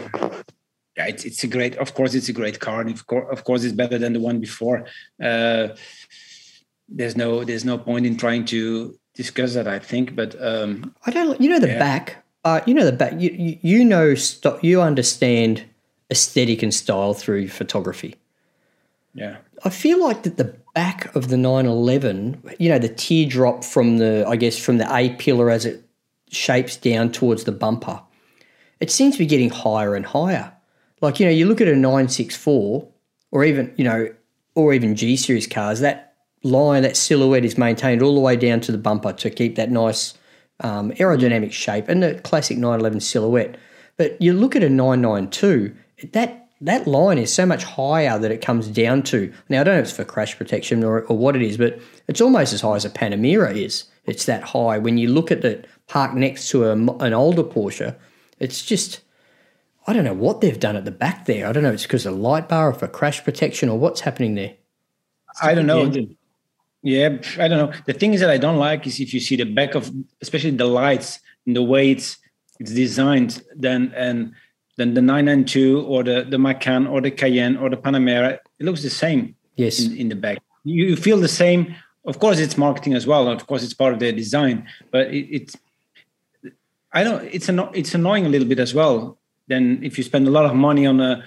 yeah, 0.97 1.07
it's, 1.07 1.25
it's 1.25 1.45
a 1.45 1.47
great, 1.47 1.77
of 1.77 1.95
course, 1.95 2.15
it's 2.15 2.29
a 2.29 2.33
great 2.33 2.61
car. 2.61 2.81
And 2.83 2.91
of 2.91 3.07
course, 3.07 3.27
of 3.31 3.45
course, 3.45 3.65
it's 3.65 3.73
better 3.75 3.99
than 3.99 4.13
the 4.13 4.21
one 4.21 4.41
before. 4.41 4.87
Uh, 5.23 5.69
there's 6.91 7.17
no, 7.17 7.45
there's 7.45 7.65
no 7.65 7.79
point 7.79 8.07
in 8.07 8.17
trying 8.17 8.45
to 8.47 8.99
discuss 9.15 9.55
that, 9.55 9.69
I 9.69 9.79
think. 9.79 10.15
But 10.15 10.35
um, 10.41 10.95
I 11.07 11.11
don't, 11.11 11.41
you 11.41 11.49
know, 11.49 11.59
the 11.59 11.69
yeah. 11.69 11.79
back, 11.79 12.25
uh, 12.45 12.61
you 12.67 12.75
know, 12.75 12.85
the 12.85 12.93
back, 12.93 13.13
you, 13.19 13.31
you, 13.31 13.59
you 13.63 13.85
know, 13.85 14.15
st- 14.15 14.63
you 14.63 14.81
understand 14.83 15.65
aesthetic 16.11 16.63
and 16.63 16.75
style 16.75 17.15
through 17.15 17.49
photography. 17.49 18.17
Yeah. 19.15 19.39
I 19.65 19.71
feel 19.71 20.03
like 20.03 20.23
that 20.23 20.37
the 20.37 20.57
back 20.75 21.15
of 21.15 21.29
the 21.29 21.37
911, 21.37 22.43
you 22.59 22.69
know, 22.69 22.79
the 22.79 22.89
teardrop 22.89 23.65
from 23.65 23.99
the, 23.99 24.25
I 24.27 24.37
guess, 24.37 24.59
from 24.59 24.79
the 24.79 24.95
A 24.95 25.11
pillar 25.17 25.51
as 25.51 25.65
it 25.65 25.85
shapes 26.31 26.77
down 26.77 27.13
towards 27.13 27.45
the 27.45 27.53
bumper, 27.53 28.01
it 28.79 28.91
seems 28.91 29.15
to 29.15 29.19
be 29.19 29.27
getting 29.27 29.51
higher 29.51 29.95
and 29.95 30.07
higher. 30.07 30.53
Like, 31.01 31.21
you 31.21 31.27
know, 31.27 31.33
you 31.33 31.47
look 31.47 31.61
at 31.61 31.69
a 31.69 31.75
964 31.75 32.89
or 33.31 33.45
even, 33.45 33.73
you 33.77 33.85
know, 33.85 34.13
or 34.55 34.73
even 34.73 34.97
G 34.97 35.17
series 35.17 35.47
cars, 35.47 35.81
that 35.81 36.10
line, 36.43 36.83
that 36.83 36.97
silhouette 36.97 37.45
is 37.45 37.59
maintained 37.59 38.03
all 38.03 38.15
the 38.15 38.21
way 38.21 38.37
down 38.37 38.61
to 38.61 38.73
the 38.73 38.79
bumper 38.79 39.13
to 39.13 39.31
keep 39.31 39.57
that 39.57 39.71
nice 39.71 40.15
um, 40.61 40.91
aerodynamic 40.93 41.53
shape 41.53 41.89
and 41.89 42.03
the 42.03 42.15
classic 42.21 42.57
911 42.57 43.01
silhouette. 43.01 43.57
But 43.97 44.21
you 44.21 44.33
look 44.33 44.57
at 44.57 44.63
a 44.63 44.71
992, 44.71 45.75
that 46.13 46.49
that 46.63 46.87
line 46.87 47.19
is 47.19 47.33
so 47.33 47.47
much 47.47 47.65
higher 47.65 48.19
that 48.19 48.31
it 48.31 48.43
comes 48.43 48.69
down 48.69 49.03
to. 49.05 49.33
Now, 49.49 49.61
I 49.61 49.65
don't 49.65 49.75
know 49.75 49.81
if 49.81 49.87
it's 49.87 49.97
for 49.97 50.05
crash 50.05 50.37
protection 50.37 50.85
or, 50.85 51.03
or 51.03 51.17
what 51.17 51.35
it 51.35 51.43
is, 51.43 51.57
but 51.57 51.81
it's 52.07 52.21
almost 52.21 52.53
as 52.53 52.61
high 52.61 52.77
as 52.77 52.85
a 52.85 52.91
Panamera 52.91 53.57
is. 53.57 53.85
It's 54.05 54.27
that 54.27 54.43
high. 54.43 54.77
When 54.79 54.99
you 54.99 55.09
look 55.09 55.31
at 55.31 55.45
it 55.45 55.67
parked 55.89 56.15
next 56.15 56.49
to 56.51 56.65
a, 56.65 56.73
an 56.73 57.15
older 57.15 57.43
Porsche, 57.43 57.97
it's 58.39 58.65
just 58.65 59.01
I 59.87 59.93
don't 59.93 60.05
know 60.05 60.15
what 60.15 60.41
they've 60.41 60.61
done 60.61 60.77
at 60.77 60.85
the 60.85 60.91
back 60.91 61.25
there. 61.25 61.47
I 61.47 61.53
don't 61.53 61.63
know. 61.63 61.71
If 61.71 61.77
it's 61.77 61.83
because 61.85 62.07
of 62.07 62.15
the 62.15 62.21
light 62.21 62.49
bar 62.49 62.69
or 62.69 62.75
for 62.75 62.87
crash 62.87 63.25
protection 63.25 63.69
or 63.69 63.79
what's 63.79 64.03
happening 64.03 64.35
there. 64.35 64.55
I 65.43 65.55
don't 65.55 65.67
know. 65.67 65.91
Yeah, 66.83 67.19
I 67.39 67.49
don't 67.49 67.59
know. 67.59 67.73
The 67.87 67.93
thing 67.93 68.15
is 68.15 68.21
that 68.21 68.31
I 68.31 68.39
don't 68.39 68.57
like 68.57 68.87
is 68.87 69.01
if 69.01 69.13
you 69.13 69.21
see 69.21 69.37
the 69.37 69.45
back 69.45 69.75
of, 69.75 69.91
especially 70.23 70.53
the 70.53 70.65
lights 70.65 71.21
and 71.47 71.55
the 71.55 71.63
way 71.63 71.91
it's 71.91 72.17
it's 72.59 72.73
designed, 72.73 73.43
then 73.55 73.93
and 73.95 74.33
then 74.77 74.95
the 74.95 75.03
992 75.03 75.83
or 75.83 76.03
the 76.03 76.27
the 76.29 76.39
Macan 76.39 76.87
or 76.87 77.01
the 77.01 77.11
Cayenne 77.11 77.57
or 77.57 77.69
the 77.69 77.77
Panamera, 77.77 78.39
it 78.59 78.65
looks 78.65 78.83
the 78.83 78.91
same. 78.91 79.35
Yes, 79.57 79.81
in, 79.81 79.97
in 79.97 80.09
the 80.09 80.17
back, 80.17 80.39
you 80.65 80.97
feel 80.97 81.19
the 81.19 81.29
same. 81.29 81.75
Of 82.07 82.19
course, 82.19 82.39
it's 82.39 82.57
marketing 82.57 82.95
as 82.95 83.07
well. 83.07 83.29
Of 83.29 83.47
course, 83.47 83.63
it's 83.63 83.75
part 83.75 83.93
of 83.93 83.99
their 83.99 84.13
design, 84.13 84.67
but 84.91 85.09
it, 85.09 85.29
it's 85.31 85.57
I 86.93 87.05
don't. 87.05 87.23
It's 87.25 87.49
an, 87.51 87.61
it's 87.75 87.95
annoying 87.95 88.25
a 88.25 88.31
little 88.31 88.49
bit 88.49 88.59
as 88.59 88.73
well 88.73 89.19
then 89.51 89.81
if 89.83 89.99
you 89.99 90.05
spend 90.05 90.27
a 90.27 90.31
lot 90.31 90.47
of 90.47 90.55
money 90.55 90.87
on 90.87 91.01
a 91.01 91.23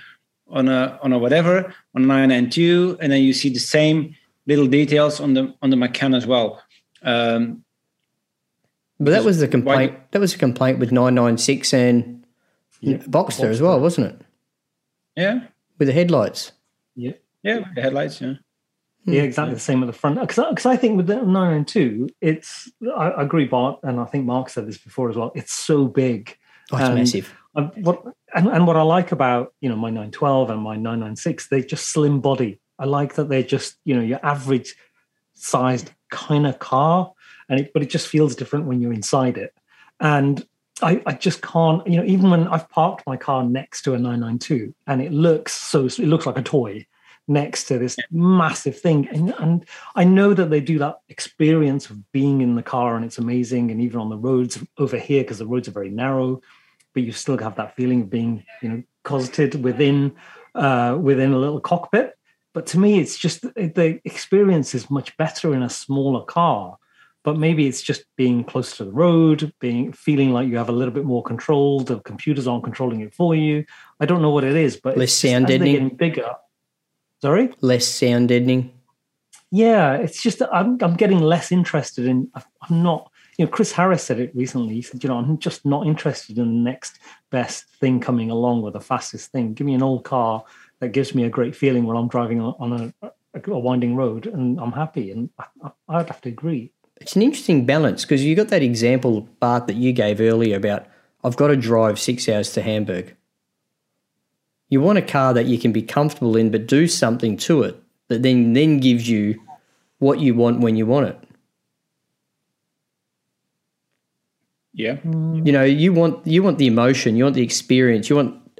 on 0.47 0.67
a 0.67 0.97
on 1.03 1.13
a 1.13 1.19
whatever 1.19 1.73
on 1.93 2.07
992 2.07 2.97
and 2.99 3.11
then 3.11 3.21
you 3.21 3.33
see 3.33 3.49
the 3.49 3.59
same 3.59 4.15
little 4.45 4.67
details 4.67 5.19
on 5.19 5.33
the 5.33 5.53
on 5.61 5.69
the 5.69 5.75
Macan 5.75 6.13
as 6.13 6.25
well 6.25 6.61
um, 7.03 7.63
but 8.99 9.11
that 9.11 9.23
was 9.23 9.39
the 9.39 9.47
complaint 9.47 9.93
why, 9.93 10.01
that 10.11 10.19
was 10.19 10.33
a 10.33 10.37
complaint 10.37 10.79
with 10.79 10.91
996 10.91 11.73
and 11.73 12.25
yeah, 12.79 12.97
Boxster, 12.97 13.49
as 13.49 13.61
well 13.61 13.79
wasn't 13.79 14.07
it 14.07 14.21
yeah 15.15 15.41
with 15.77 15.87
the 15.87 15.93
headlights 15.93 16.51
yeah 16.95 17.11
yeah 17.43 17.59
the 17.75 17.81
headlights 17.81 18.21
yeah 18.21 18.33
yeah, 19.05 19.23
exactly 19.23 19.53
the 19.53 19.59
same 19.59 19.83
at 19.83 19.87
the 19.87 19.91
front. 19.91 20.17
Because 20.17 20.65
I 20.65 20.77
think 20.77 20.95
with 20.95 21.07
the 21.07 21.15
992, 21.15 22.07
it's, 22.21 22.71
I, 22.95 23.09
I 23.09 23.23
agree, 23.23 23.43
Bart, 23.43 23.81
and 23.83 23.99
I 23.99 24.05
think 24.05 24.23
Mark 24.23 24.47
said 24.47 24.65
this 24.65 24.77
before 24.77 25.09
as 25.09 25.17
well. 25.17 25.33
It's 25.35 25.53
so 25.53 25.87
big. 25.87 26.37
Oh, 26.71 26.77
it's 26.77 26.95
massive 26.95 27.35
what 27.53 28.03
and, 28.33 28.47
and 28.47 28.67
what 28.67 28.75
I 28.75 28.81
like 28.81 29.11
about 29.11 29.53
you 29.61 29.69
know 29.69 29.75
my 29.75 29.89
912 29.89 30.49
and 30.49 30.61
my 30.61 30.75
996, 30.75 31.49
they 31.49 31.61
just 31.61 31.89
slim 31.89 32.19
body. 32.19 32.59
I 32.83 32.85
like 32.85 33.15
that 33.15 33.29
they're 33.29 33.43
just 33.43 33.77
you 33.85 33.95
know 33.95 34.01
your 34.01 34.19
average 34.23 34.75
sized 35.33 35.91
kind 36.11 36.45
of 36.45 36.59
car, 36.59 37.13
and 37.47 37.61
it, 37.61 37.71
but 37.73 37.81
it 37.81 37.89
just 37.89 38.07
feels 38.07 38.35
different 38.35 38.65
when 38.65 38.81
you're 38.81 38.93
inside 38.93 39.37
it. 39.37 39.53
And 40.01 40.45
I, 40.81 41.01
I 41.05 41.13
just 41.13 41.41
can't, 41.41 41.85
you 41.87 41.97
know, 41.97 42.03
even 42.03 42.29
when 42.29 42.47
I've 42.47 42.67
parked 42.69 43.07
my 43.07 43.15
car 43.15 43.43
next 43.43 43.83
to 43.83 43.93
a 43.93 43.97
992 43.97 44.73
and 44.87 45.01
it 45.01 45.13
looks 45.13 45.53
so, 45.53 45.85
it 45.85 45.99
looks 45.99 46.25
like 46.25 46.37
a 46.37 46.41
toy 46.41 46.85
next 47.27 47.65
to 47.65 47.77
this 47.77 47.95
massive 48.11 48.77
thing. 48.77 49.07
And, 49.09 49.33
and 49.39 49.65
I 49.95 50.03
know 50.03 50.33
that 50.33 50.49
they 50.49 50.59
do 50.59 50.79
that 50.79 50.99
experience 51.07 51.89
of 51.89 52.11
being 52.11 52.41
in 52.41 52.55
the 52.55 52.63
car 52.63 52.95
and 52.95 53.05
it's 53.05 53.17
amazing. 53.17 53.71
And 53.71 53.79
even 53.79 54.01
on 54.01 54.09
the 54.09 54.17
roads 54.17 54.61
over 54.77 54.97
here, 54.97 55.23
because 55.23 55.39
the 55.39 55.47
roads 55.47 55.67
are 55.67 55.71
very 55.71 55.89
narrow, 55.89 56.41
but 56.93 57.03
you 57.03 57.13
still 57.13 57.37
have 57.37 57.55
that 57.55 57.75
feeling 57.75 58.01
of 58.01 58.09
being, 58.09 58.43
you 58.61 58.69
know, 58.69 58.83
closeted 59.03 59.63
within 59.63 60.15
uh, 60.55 60.97
within 60.99 61.31
a 61.31 61.37
little 61.37 61.59
cockpit. 61.59 62.17
But 62.53 62.67
to 62.67 62.79
me, 62.79 62.99
it's 62.99 63.17
just 63.17 63.41
the 63.41 63.99
experience 64.05 64.75
is 64.75 64.89
much 64.89 65.17
better 65.17 65.53
in 65.53 65.63
a 65.63 65.69
smaller 65.69 66.23
car. 66.23 66.77
But 67.23 67.37
maybe 67.37 67.67
it's 67.67 67.81
just 67.81 68.03
being 68.17 68.43
close 68.43 68.77
to 68.77 68.85
the 68.85 68.91
road, 68.91 69.53
being 69.59 69.93
feeling 69.93 70.31
like 70.31 70.47
you 70.47 70.57
have 70.57 70.69
a 70.69 70.73
little 70.73 70.93
bit 70.93 71.05
more 71.05 71.23
control. 71.23 71.79
The 71.79 71.99
computers 72.01 72.47
aren't 72.47 72.65
controlling 72.65 72.99
it 73.01 73.13
for 73.13 73.33
you. 73.33 73.65
I 73.99 74.05
don't 74.05 74.21
know 74.21 74.29
what 74.29 74.43
it 74.43 74.55
is, 74.55 74.77
but 74.77 74.97
less 74.97 75.13
sound 75.13 75.47
deadening. 75.47 75.73
Getting 75.73 75.95
bigger. 75.95 76.33
Sorry, 77.21 77.49
less 77.61 77.87
sound 77.87 78.27
deadening. 78.27 78.71
Yeah, 79.51 79.93
it's 79.93 80.21
just 80.21 80.41
I'm 80.51 80.77
I'm 80.81 80.95
getting 80.95 81.19
less 81.19 81.51
interested 81.51 82.05
in. 82.05 82.29
I'm 82.35 82.83
not 82.83 83.09
you 83.37 83.45
know, 83.45 83.51
Chris 83.51 83.71
Harris 83.71 84.03
said 84.03 84.19
it 84.19 84.35
recently. 84.35 84.75
He 84.75 84.81
said, 84.81 85.03
you 85.03 85.09
know, 85.09 85.17
I'm 85.17 85.37
just 85.39 85.65
not 85.65 85.87
interested 85.87 86.37
in 86.37 86.45
the 86.45 86.69
next 86.69 86.99
best 87.31 87.65
thing 87.79 87.99
coming 87.99 88.29
along 88.29 88.63
or 88.63 88.71
the 88.71 88.81
fastest 88.81 89.31
thing. 89.31 89.53
Give 89.53 89.65
me 89.65 89.73
an 89.73 89.81
old 89.81 90.03
car 90.03 90.43
that 90.79 90.89
gives 90.89 91.15
me 91.15 91.23
a 91.23 91.29
great 91.29 91.55
feeling 91.55 91.85
when 91.85 91.97
I'm 91.97 92.07
driving 92.07 92.41
on 92.41 92.93
a, 93.03 93.11
a 93.33 93.59
winding 93.59 93.95
road 93.95 94.25
and 94.25 94.59
I'm 94.59 94.71
happy. 94.71 95.11
And 95.11 95.29
I, 95.39 95.71
I'd 95.89 96.07
have 96.07 96.21
to 96.21 96.29
agree. 96.29 96.71
It's 96.97 97.15
an 97.15 97.21
interesting 97.21 97.65
balance 97.65 98.03
because 98.03 98.23
you 98.23 98.35
got 98.35 98.49
that 98.49 98.63
example, 98.63 99.27
Bart, 99.39 99.67
that 99.67 99.75
you 99.75 99.91
gave 99.91 100.21
earlier 100.21 100.55
about 100.55 100.85
I've 101.23 101.37
got 101.37 101.47
to 101.47 101.55
drive 101.55 101.99
six 101.99 102.27
hours 102.27 102.51
to 102.53 102.61
Hamburg. 102.61 103.15
You 104.69 104.81
want 104.81 104.97
a 104.97 105.03
car 105.03 105.33
that 105.33 105.45
you 105.45 105.57
can 105.57 105.71
be 105.71 105.81
comfortable 105.81 106.35
in, 106.35 106.51
but 106.51 106.67
do 106.67 106.87
something 106.87 107.37
to 107.37 107.63
it 107.63 107.81
that 108.09 108.23
then 108.23 108.53
then 108.53 108.79
gives 108.79 109.09
you 109.09 109.39
what 109.99 110.19
you 110.19 110.35
want 110.35 110.59
when 110.59 110.75
you 110.75 110.85
want 110.85 111.07
it. 111.07 111.19
Yeah. 114.73 114.97
You 115.03 115.51
know, 115.51 115.63
you 115.63 115.93
want 115.93 116.25
you 116.25 116.41
want 116.43 116.57
the 116.57 116.67
emotion, 116.67 117.15
you 117.15 117.23
want 117.23 117.35
the 117.35 117.43
experience, 117.43 118.09
you 118.09 118.15
want 118.15 118.59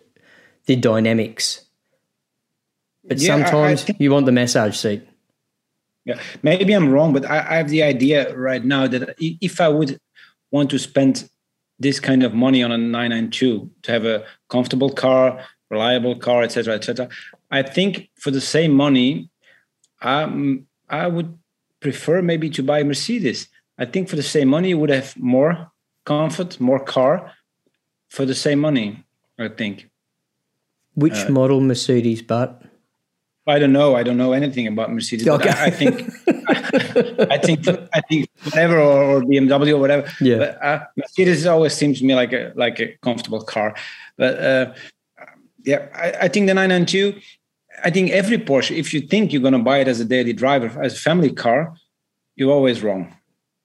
the 0.65 0.76
dynamics. 0.76 1.62
But 3.03 3.19
yeah, 3.19 3.27
sometimes 3.27 3.84
think, 3.84 3.99
you 3.99 4.11
want 4.11 4.25
the 4.25 4.31
massage 4.31 4.77
seat. 4.77 5.07
Yeah, 6.05 6.19
maybe 6.41 6.73
I'm 6.73 6.89
wrong, 6.89 7.13
but 7.13 7.25
I, 7.30 7.39
I 7.39 7.55
have 7.57 7.69
the 7.69 7.84
idea 7.84 8.35
right 8.35 8.63
now 8.63 8.88
that 8.88 9.15
if 9.19 9.61
I 9.61 9.69
would 9.69 9.99
want 10.51 10.69
to 10.71 10.80
spend 10.80 11.30
this 11.80 11.99
kind 11.99 12.23
of 12.23 12.34
money 12.34 12.63
on 12.63 12.71
a 12.71 12.77
992 12.77 13.69
to 13.84 13.91
have 13.91 14.05
a 14.05 14.25
comfortable 14.49 14.89
car, 14.89 15.43
reliable 15.69 16.15
car, 16.15 16.43
etc., 16.43 16.75
etc., 16.75 17.09
I 17.51 17.61
think 17.61 18.09
for 18.15 18.31
the 18.31 18.41
same 18.41 18.73
money, 18.73 19.30
um, 20.01 20.67
I 20.89 21.07
would 21.07 21.38
prefer 21.80 22.21
maybe 22.21 22.49
to 22.51 22.63
buy 22.63 22.80
a 22.80 22.84
Mercedes. 22.84 23.47
I 23.77 23.85
think 23.85 24.09
for 24.09 24.15
the 24.15 24.23
same 24.23 24.47
money, 24.47 24.69
you 24.69 24.77
would 24.77 24.89
have 24.89 25.15
more 25.17 25.71
comfort, 26.05 26.59
more 26.59 26.80
car 26.80 27.31
for 28.09 28.25
the 28.25 28.35
same 28.35 28.59
money, 28.59 29.03
I 29.39 29.49
think. 29.49 29.89
Which 30.95 31.25
uh, 31.25 31.30
model 31.30 31.61
Mercedes, 31.61 32.21
but 32.21 32.62
I 33.45 33.59
don't 33.59 33.73
know. 33.73 33.95
I 33.95 34.03
don't 34.03 34.17
know 34.17 34.31
anything 34.31 34.67
about 34.67 34.91
Mercedes. 34.91 35.27
Okay. 35.27 35.49
I, 35.49 35.65
I, 35.65 35.69
think, 35.69 36.09
I 36.27 37.37
think, 37.37 37.67
I 37.93 38.01
think 38.01 38.29
whatever 38.43 38.79
or, 38.79 39.21
BMW 39.21 39.73
or 39.73 39.79
whatever. 39.79 40.09
Yeah. 40.21 40.37
But, 40.37 40.63
uh, 40.63 40.85
Mercedes 40.95 41.45
always 41.45 41.73
seems 41.73 41.99
to 41.99 42.05
me 42.05 42.15
like 42.15 42.31
a 42.31 42.53
like 42.55 42.79
a 42.79 42.95
comfortable 43.01 43.41
car. 43.41 43.75
But 44.17 44.39
uh, 44.39 44.73
yeah, 45.65 45.87
I, 45.93 46.25
I, 46.25 46.27
think 46.29 46.47
the 46.47 46.53
992. 46.53 47.19
I 47.83 47.89
think 47.89 48.11
every 48.11 48.37
Porsche, 48.37 48.77
if 48.77 48.93
you 48.93 49.01
think 49.01 49.33
you're 49.33 49.41
going 49.41 49.53
to 49.53 49.59
buy 49.59 49.79
it 49.79 49.87
as 49.87 49.99
a 49.99 50.05
daily 50.05 50.31
driver, 50.31 50.67
as 50.81 50.93
a 50.93 50.99
family 50.99 51.31
car, 51.31 51.75
you're 52.35 52.51
always 52.51 52.81
wrong. 52.81 53.13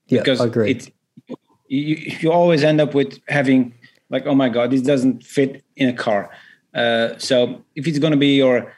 Yeah, 0.07 0.21
because 0.21 0.41
I 0.41 0.47
agree. 0.47 0.71
It, 0.73 0.93
you, 1.69 1.97
you 2.21 2.33
always 2.33 2.65
end 2.65 2.81
up 2.81 2.95
with 2.95 3.21
having 3.29 3.75
like, 4.11 4.27
oh 4.27 4.35
my 4.35 4.49
god, 4.49 4.71
this 4.71 4.83
doesn't 4.83 5.25
fit 5.25 5.63
in 5.77 5.89
a 5.89 5.93
car. 5.93 6.31
Uh, 6.75 7.17
so 7.19 7.63
if 7.75 7.87
it's 7.87 7.99
going 7.99 8.13
to 8.13 8.19
be 8.19 8.37
your 8.37 8.73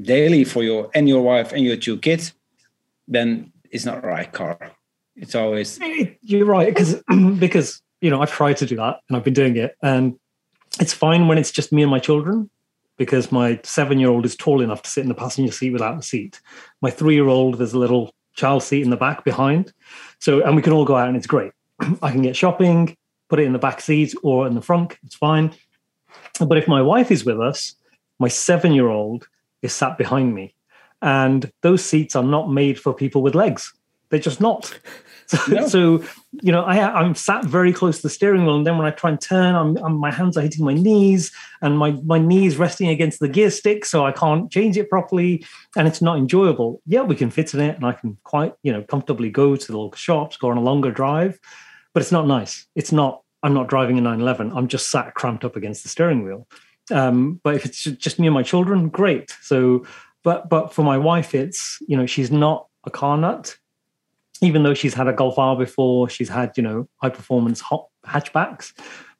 daily 0.00 0.44
for 0.44 0.62
your 0.62 0.90
and 0.94 1.08
your 1.08 1.22
wife 1.22 1.52
and 1.52 1.64
your 1.64 1.76
two 1.76 1.98
kids, 1.98 2.32
then 3.08 3.52
it's 3.70 3.84
not 3.84 4.04
right 4.04 4.32
car. 4.32 4.58
It's 5.16 5.34
always 5.34 5.78
you're 6.22 6.46
right 6.46 6.68
because 6.68 7.02
because 7.38 7.82
you 8.00 8.10
know 8.10 8.22
I've 8.22 8.32
tried 8.32 8.56
to 8.58 8.66
do 8.66 8.76
that 8.76 9.00
and 9.08 9.16
I've 9.16 9.24
been 9.24 9.34
doing 9.34 9.56
it 9.56 9.76
and 9.82 10.18
it's 10.80 10.92
fine 10.92 11.28
when 11.28 11.38
it's 11.38 11.50
just 11.50 11.72
me 11.72 11.82
and 11.82 11.90
my 11.90 11.98
children 11.98 12.48
because 12.96 13.30
my 13.30 13.60
seven 13.62 13.98
year 13.98 14.08
old 14.08 14.24
is 14.24 14.36
tall 14.36 14.60
enough 14.60 14.82
to 14.82 14.90
sit 14.90 15.02
in 15.02 15.08
the 15.08 15.14
passenger 15.14 15.52
seat 15.52 15.72
without 15.72 15.98
a 15.98 16.02
seat. 16.02 16.40
My 16.80 16.90
three 16.90 17.14
year 17.14 17.28
old 17.28 17.58
there's 17.58 17.74
a 17.74 17.78
little 17.78 18.14
child 18.34 18.62
seat 18.62 18.82
in 18.82 18.90
the 18.90 18.96
back 18.96 19.24
behind, 19.24 19.72
so 20.18 20.42
and 20.42 20.56
we 20.56 20.62
can 20.62 20.72
all 20.72 20.84
go 20.84 20.96
out 20.96 21.08
and 21.08 21.16
it's 21.16 21.26
great. 21.26 21.52
I 22.02 22.10
can 22.10 22.22
get 22.22 22.36
shopping, 22.36 22.96
put 23.28 23.38
it 23.38 23.44
in 23.44 23.52
the 23.52 23.58
back 23.58 23.80
seat 23.80 24.14
or 24.22 24.46
in 24.46 24.54
the 24.54 24.62
front. 24.62 24.96
It's 25.04 25.16
fine. 25.16 25.52
But 26.40 26.58
if 26.58 26.66
my 26.66 26.80
wife 26.80 27.10
is 27.10 27.24
with 27.24 27.40
us, 27.40 27.74
my 28.18 28.28
seven 28.28 28.72
year 28.72 28.88
old 28.88 29.26
is 29.62 29.72
sat 29.72 29.96
behind 29.98 30.34
me. 30.34 30.54
And 31.00 31.50
those 31.62 31.84
seats 31.84 32.14
are 32.14 32.22
not 32.22 32.50
made 32.50 32.78
for 32.78 32.94
people 32.94 33.22
with 33.22 33.34
legs. 33.34 33.72
They're 34.10 34.20
just 34.20 34.40
not. 34.40 34.78
So, 35.26 35.38
no. 35.48 35.68
so 35.68 36.04
you 36.42 36.52
know, 36.52 36.62
I, 36.62 37.00
I'm 37.00 37.14
sat 37.14 37.44
very 37.44 37.72
close 37.72 37.96
to 37.96 38.02
the 38.02 38.10
steering 38.10 38.44
wheel, 38.44 38.56
and 38.56 38.66
then 38.66 38.76
when 38.76 38.86
I 38.86 38.90
try 38.90 39.10
and 39.10 39.20
turn, 39.20 39.54
I'm, 39.54 39.76
I'm, 39.78 39.96
my 39.96 40.10
hands 40.10 40.36
are 40.36 40.42
hitting 40.42 40.64
my 40.64 40.74
knees, 40.74 41.32
and 41.62 41.78
my 41.78 41.92
my 42.04 42.18
knees 42.18 42.58
resting 42.58 42.88
against 42.88 43.20
the 43.20 43.28
gear 43.28 43.50
stick, 43.50 43.84
so 43.84 44.04
I 44.04 44.12
can't 44.12 44.50
change 44.50 44.76
it 44.76 44.90
properly, 44.90 45.44
and 45.76 45.88
it's 45.88 46.02
not 46.02 46.18
enjoyable. 46.18 46.82
Yeah, 46.86 47.02
we 47.02 47.16
can 47.16 47.30
fit 47.30 47.54
in 47.54 47.60
it, 47.60 47.76
and 47.76 47.86
I 47.86 47.92
can 47.92 48.18
quite 48.24 48.54
you 48.62 48.72
know 48.72 48.82
comfortably 48.82 49.30
go 49.30 49.56
to 49.56 49.72
the 49.72 49.78
local 49.78 49.96
shops, 49.96 50.36
go 50.36 50.50
on 50.50 50.58
a 50.58 50.62
longer 50.62 50.90
drive, 50.90 51.40
but 51.94 52.02
it's 52.02 52.12
not 52.12 52.26
nice. 52.26 52.66
It's 52.74 52.92
not. 52.92 53.22
I'm 53.42 53.54
not 53.54 53.68
driving 53.68 53.98
a 53.98 54.00
911. 54.00 54.56
I'm 54.56 54.68
just 54.68 54.90
sat 54.90 55.14
cramped 55.14 55.44
up 55.44 55.56
against 55.56 55.82
the 55.82 55.88
steering 55.88 56.22
wheel. 56.22 56.46
Um, 56.92 57.40
but 57.42 57.54
if 57.54 57.64
it's 57.64 57.82
just 57.82 58.18
me 58.18 58.26
and 58.26 58.34
my 58.34 58.42
children, 58.42 58.88
great. 58.88 59.34
So, 59.42 59.86
but 60.22 60.48
but 60.48 60.72
for 60.72 60.82
my 60.82 60.98
wife, 60.98 61.34
it's 61.34 61.78
you 61.88 61.96
know 61.96 62.06
she's 62.06 62.30
not 62.30 62.68
a 62.84 62.90
car 62.90 63.16
nut, 63.16 63.56
even 64.40 64.62
though 64.62 64.74
she's 64.74 64.94
had 64.94 65.08
a 65.08 65.12
Golf 65.12 65.38
R 65.38 65.56
before, 65.56 66.08
she's 66.08 66.28
had 66.28 66.52
you 66.56 66.62
know 66.62 66.88
high 66.96 67.10
performance 67.10 67.60
hot 67.60 67.86
hatchbacks. 68.06 68.72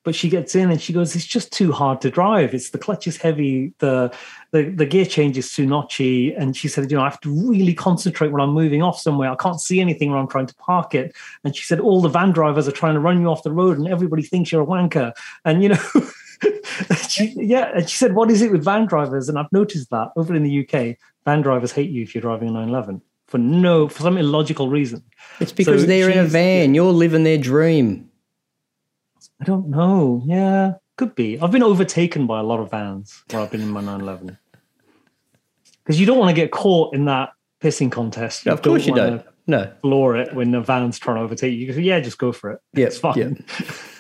But 0.05 0.17
she 0.17 0.29
gets 0.29 0.57
in 0.57 0.69
and 0.69 0.83
she 0.83 0.93
goes, 0.93 1.15
"It's 1.15 1.25
just 1.25 1.53
too 1.53 1.71
hard 1.71 2.01
to 2.01 2.11
drive. 2.11 2.55
It's 2.55 2.71
the 2.71 2.79
clutch 2.79 3.07
is 3.07 3.17
heavy, 3.17 3.73
the 3.79 4.13
the, 4.51 4.65
the 4.65 4.85
gear 4.85 5.07
change 5.07 5.39
is 5.39 5.53
too 5.53 5.65
notchy." 5.65 6.35
And 6.37 6.57
she 6.57 6.67
said, 6.67 6.91
"You 6.91 6.97
know, 6.97 7.05
I 7.05 7.09
have 7.09 7.21
to 7.21 7.31
really 7.31 7.73
concentrate 7.73 8.33
when 8.33 8.41
I'm 8.41 8.51
moving 8.51 8.83
off 8.83 8.99
somewhere. 8.99 9.31
I 9.31 9.37
can't 9.37 9.61
see 9.61 9.81
anything 9.81 10.11
when 10.11 10.19
I'm 10.19 10.27
trying 10.27 10.47
to 10.47 10.55
park 10.57 10.97
it." 10.97 11.15
And 11.45 11.55
she 11.55 11.63
said, 11.65 11.79
"All 11.79 12.01
the 12.01 12.09
van 12.09 12.33
drivers 12.33 12.67
are 12.67 12.73
trying 12.73 12.95
to 12.95 13.01
run 13.01 13.21
you 13.21 13.29
off 13.29 13.45
the 13.45 13.53
road, 13.53 13.79
and 13.79 13.87
everybody 13.87 14.25
thinks 14.25 14.51
you're 14.51 14.63
a 14.63 14.67
wanker." 14.67 15.13
And 15.45 15.63
you 15.63 15.69
know. 15.71 15.79
she, 17.09 17.35
yeah, 17.37 17.73
and 17.75 17.89
she 17.89 17.97
said, 17.97 18.15
"What 18.15 18.31
is 18.31 18.43
it 18.43 18.53
with 18.53 18.65
van 18.65 18.87
drivers?" 18.87 19.29
And 19.29 19.39
I've 19.39 19.53
noticed 19.53 19.91
that 19.91 20.11
over 20.17 20.35
in 20.35 20.43
the 20.43 20.67
UK, 20.67 20.97
van 21.25 21.43
drivers 21.43 21.73
hate 21.73 21.91
you 21.91 22.03
if 22.03 22.15
you're 22.15 22.23
driving 22.23 22.49
a 22.49 22.53
911 22.53 23.03
for 23.27 23.39
no 23.39 23.89
for 23.89 24.03
some 24.03 24.19
illogical 24.19 24.69
reason. 24.69 25.03
It's 25.41 25.53
because 25.53 25.83
so 25.83 25.87
they're 25.87 26.11
in 26.11 26.19
a 26.19 26.25
van. 26.25 26.75
You're 26.75 26.93
living 26.93 27.25
their 27.25 27.39
dream. 27.39 28.11
I 29.41 29.45
don't 29.45 29.69
know. 29.69 30.23
Yeah, 30.25 30.75
could 30.97 31.15
be. 31.15 31.41
I've 31.41 31.51
been 31.51 31.63
overtaken 31.63 32.27
by 32.27 32.41
a 32.41 32.43
lot 32.43 32.61
of 32.61 32.71
vans 32.71 33.25
where 33.31 33.43
I've 33.43 33.51
been 33.51 33.63
in 33.63 33.71
my 33.71 33.81
911 33.81 34.39
because 35.83 35.99
you 35.99 36.07
don't 36.07 36.19
want 36.19 36.35
to 36.35 36.41
get 36.41 36.51
caught 36.51 36.95
in 36.95 37.07
that 37.07 37.33
pissing 37.61 37.91
contest. 37.91 38.47
No, 38.47 38.53
of 38.53 38.63
course 38.63 38.87
you 38.87 38.95
don't. 38.95 39.25
No, 39.47 39.73
floor 39.81 40.17
it 40.17 40.35
when 40.35 40.53
the 40.53 40.61
van's 40.61 41.01
trying 41.01 41.17
to 41.17 41.23
overtake 41.23 41.53
you. 41.53 41.67
you 41.67 41.73
go, 41.73 41.81
yeah, 41.81 41.99
just 41.99 42.19
go 42.19 42.31
for 42.31 42.53
it. 42.53 42.61
Yeah, 42.75 42.87
it's 42.87 42.99
fine. 42.99 43.19
Yeah. 43.19 43.67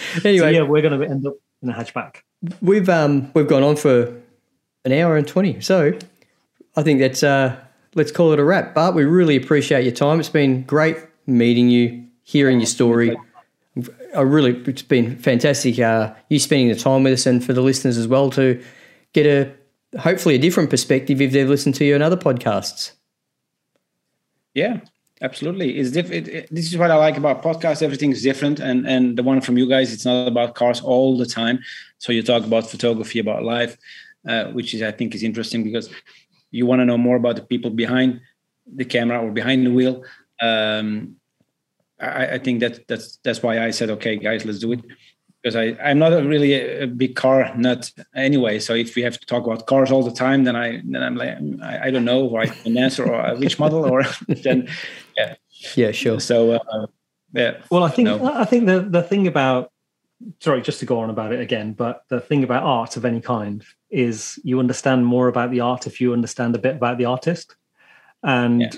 anyway, 0.24 0.38
so 0.38 0.48
yeah, 0.48 0.62
we're 0.62 0.82
going 0.82 0.98
to 1.00 1.06
end 1.06 1.26
up 1.26 1.34
in 1.62 1.70
a 1.70 1.72
hatchback. 1.72 2.18
We've 2.62 2.88
um 2.88 3.30
we've 3.34 3.48
gone 3.48 3.62
on 3.62 3.76
for 3.76 4.14
an 4.84 4.92
hour 4.92 5.16
and 5.16 5.26
twenty, 5.26 5.60
so 5.60 5.98
I 6.76 6.82
think 6.82 7.00
that's 7.00 7.22
uh 7.22 7.56
let's 7.94 8.12
call 8.12 8.32
it 8.32 8.38
a 8.38 8.44
wrap. 8.44 8.74
Bart, 8.74 8.94
we 8.94 9.04
really 9.04 9.36
appreciate 9.36 9.84
your 9.84 9.94
time. 9.94 10.20
It's 10.20 10.28
been 10.28 10.62
great 10.62 10.96
meeting 11.26 11.68
you, 11.68 12.06
hearing 12.22 12.60
your 12.60 12.66
story. 12.66 13.16
I 14.16 14.22
really, 14.22 14.56
it's 14.66 14.82
been 14.82 15.16
fantastic. 15.18 15.78
Uh, 15.78 16.14
you 16.28 16.38
spending 16.38 16.68
the 16.68 16.74
time 16.74 17.02
with 17.02 17.12
us, 17.12 17.26
and 17.26 17.44
for 17.44 17.52
the 17.52 17.60
listeners 17.60 17.98
as 17.98 18.08
well 18.08 18.30
to 18.30 18.62
get 19.12 19.26
a 19.26 19.52
hopefully 19.98 20.34
a 20.34 20.38
different 20.38 20.70
perspective 20.70 21.20
if 21.20 21.32
they've 21.32 21.48
listened 21.48 21.74
to 21.76 21.84
you 21.84 21.94
in 21.94 22.02
other 22.02 22.16
podcasts. 22.16 22.92
Yeah, 24.54 24.80
absolutely. 25.22 25.78
It's 25.78 25.90
different 25.90 26.28
it, 26.28 26.48
this 26.50 26.66
is 26.70 26.76
what 26.76 26.90
i 26.90 26.96
like 26.96 27.16
about 27.16 27.42
podcasts. 27.42 27.82
Everything's 27.82 28.22
different 28.22 28.60
and 28.60 28.86
and 28.86 29.16
the 29.16 29.22
one 29.22 29.40
from 29.40 29.58
you 29.58 29.68
guys 29.68 29.92
it's 29.92 30.04
not 30.04 30.28
about 30.28 30.54
cars 30.54 30.80
all 30.80 31.16
the 31.16 31.26
time. 31.26 31.60
So 31.98 32.12
you 32.12 32.22
talk 32.22 32.44
about 32.44 32.70
photography 32.70 33.18
about 33.18 33.42
life 33.42 33.76
uh, 34.26 34.44
which 34.46 34.74
is 34.74 34.82
i 34.82 34.90
think 34.90 35.14
is 35.14 35.22
interesting 35.22 35.64
because 35.64 35.88
you 36.50 36.66
want 36.66 36.80
to 36.80 36.86
know 36.86 36.98
more 36.98 37.16
about 37.16 37.36
the 37.36 37.42
people 37.42 37.70
behind 37.70 38.20
the 38.66 38.84
camera 38.84 39.20
or 39.22 39.30
behind 39.30 39.66
the 39.66 39.70
wheel. 39.70 40.02
Um, 40.40 41.16
I, 42.00 42.34
I, 42.34 42.38
think 42.38 42.60
that 42.60 42.86
that's 42.86 43.18
that's 43.24 43.42
why 43.42 43.58
i 43.58 43.70
said 43.70 43.90
okay 43.90 44.16
guys 44.16 44.44
let's 44.44 44.60
do 44.60 44.72
it. 44.72 44.82
Because 45.42 45.56
I, 45.56 45.76
I'm 45.82 46.00
not 46.00 46.12
a 46.12 46.22
really 46.22 46.52
a, 46.54 46.86
big 46.86 47.14
car 47.14 47.54
nut 47.56 47.92
anyway. 48.14 48.58
So 48.58 48.74
if 48.74 48.96
we 48.96 49.02
have 49.02 49.18
to 49.20 49.26
talk 49.26 49.46
about 49.46 49.66
cars 49.66 49.92
all 49.92 50.02
the 50.02 50.12
time, 50.12 50.42
then 50.42 50.56
I 50.56 50.82
then 50.84 51.02
I'm 51.02 51.14
like 51.14 51.38
I, 51.62 51.86
I 51.86 51.90
don't 51.90 52.04
know 52.04 52.36
I 52.36 52.46
can 52.46 52.76
answer 52.76 53.04
or 53.06 53.36
which 53.36 53.58
model 53.58 53.84
or 53.84 54.02
then 54.28 54.68
yeah 55.58 55.86
yeah 55.86 55.92
sure. 55.92 56.20
So 56.20 56.52
uh, 56.52 56.86
yeah. 57.32 57.58
Well, 57.70 57.84
I 57.84 57.90
think 57.90 58.06
no. 58.06 58.32
I 58.32 58.44
think 58.44 58.66
the 58.66 58.80
the 58.80 59.02
thing 59.02 59.26
about 59.26 59.72
sorry 60.40 60.62
just 60.62 60.80
to 60.80 60.86
go 60.86 60.98
on 61.00 61.10
about 61.10 61.32
it 61.32 61.40
again, 61.40 61.72
but 61.72 62.04
the 62.08 62.20
thing 62.20 62.44
about 62.44 62.62
art 62.62 62.96
of 62.96 63.04
any 63.04 63.20
kind 63.20 63.64
is 63.90 64.38
you 64.44 64.58
understand 64.58 65.06
more 65.06 65.28
about 65.28 65.50
the 65.50 65.60
art 65.60 65.86
if 65.86 66.00
you 66.00 66.12
understand 66.12 66.54
a 66.54 66.58
bit 66.58 66.76
about 66.76 66.98
the 66.98 67.04
artist, 67.04 67.56
and. 68.22 68.62
Yeah 68.62 68.70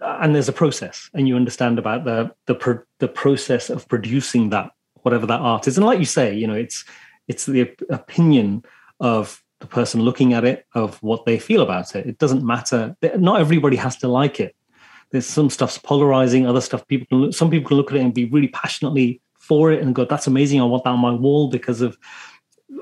and 0.00 0.34
there's 0.34 0.48
a 0.48 0.52
process 0.52 1.10
and 1.14 1.26
you 1.26 1.34
understand 1.34 1.78
about 1.78 2.04
the 2.04 2.32
the 2.46 2.54
pro, 2.54 2.78
the 2.98 3.08
process 3.08 3.68
of 3.68 3.88
producing 3.88 4.50
that 4.50 4.70
whatever 5.02 5.26
that 5.26 5.40
art 5.40 5.66
is. 5.66 5.76
And 5.76 5.86
like 5.86 5.98
you 5.98 6.04
say, 6.04 6.34
you 6.34 6.46
know, 6.46 6.54
it's 6.54 6.84
it's 7.26 7.46
the 7.46 7.70
opinion 7.90 8.64
of 9.00 9.42
the 9.60 9.66
person 9.66 10.00
looking 10.02 10.32
at 10.32 10.44
it, 10.44 10.66
of 10.74 11.02
what 11.02 11.26
they 11.26 11.38
feel 11.38 11.62
about 11.62 11.96
it. 11.96 12.06
It 12.06 12.18
doesn't 12.18 12.44
matter. 12.44 12.96
Not 13.16 13.40
everybody 13.40 13.76
has 13.76 13.96
to 13.98 14.08
like 14.08 14.38
it. 14.38 14.54
There's 15.10 15.26
some 15.26 15.50
stuff's 15.50 15.78
polarizing, 15.78 16.46
other 16.46 16.60
stuff 16.60 16.86
people 16.86 17.06
can 17.06 17.18
look, 17.18 17.34
some 17.34 17.50
people 17.50 17.68
can 17.68 17.76
look 17.76 17.90
at 17.90 17.96
it 17.96 18.00
and 18.00 18.12
be 18.12 18.26
really 18.26 18.48
passionately 18.48 19.20
for 19.38 19.72
it 19.72 19.82
and 19.82 19.94
go, 19.94 20.04
"That's 20.04 20.26
amazing! 20.26 20.60
I 20.60 20.64
want 20.64 20.84
that 20.84 20.90
on 20.90 21.00
my 21.00 21.12
wall 21.12 21.48
because 21.48 21.80
of." 21.80 21.96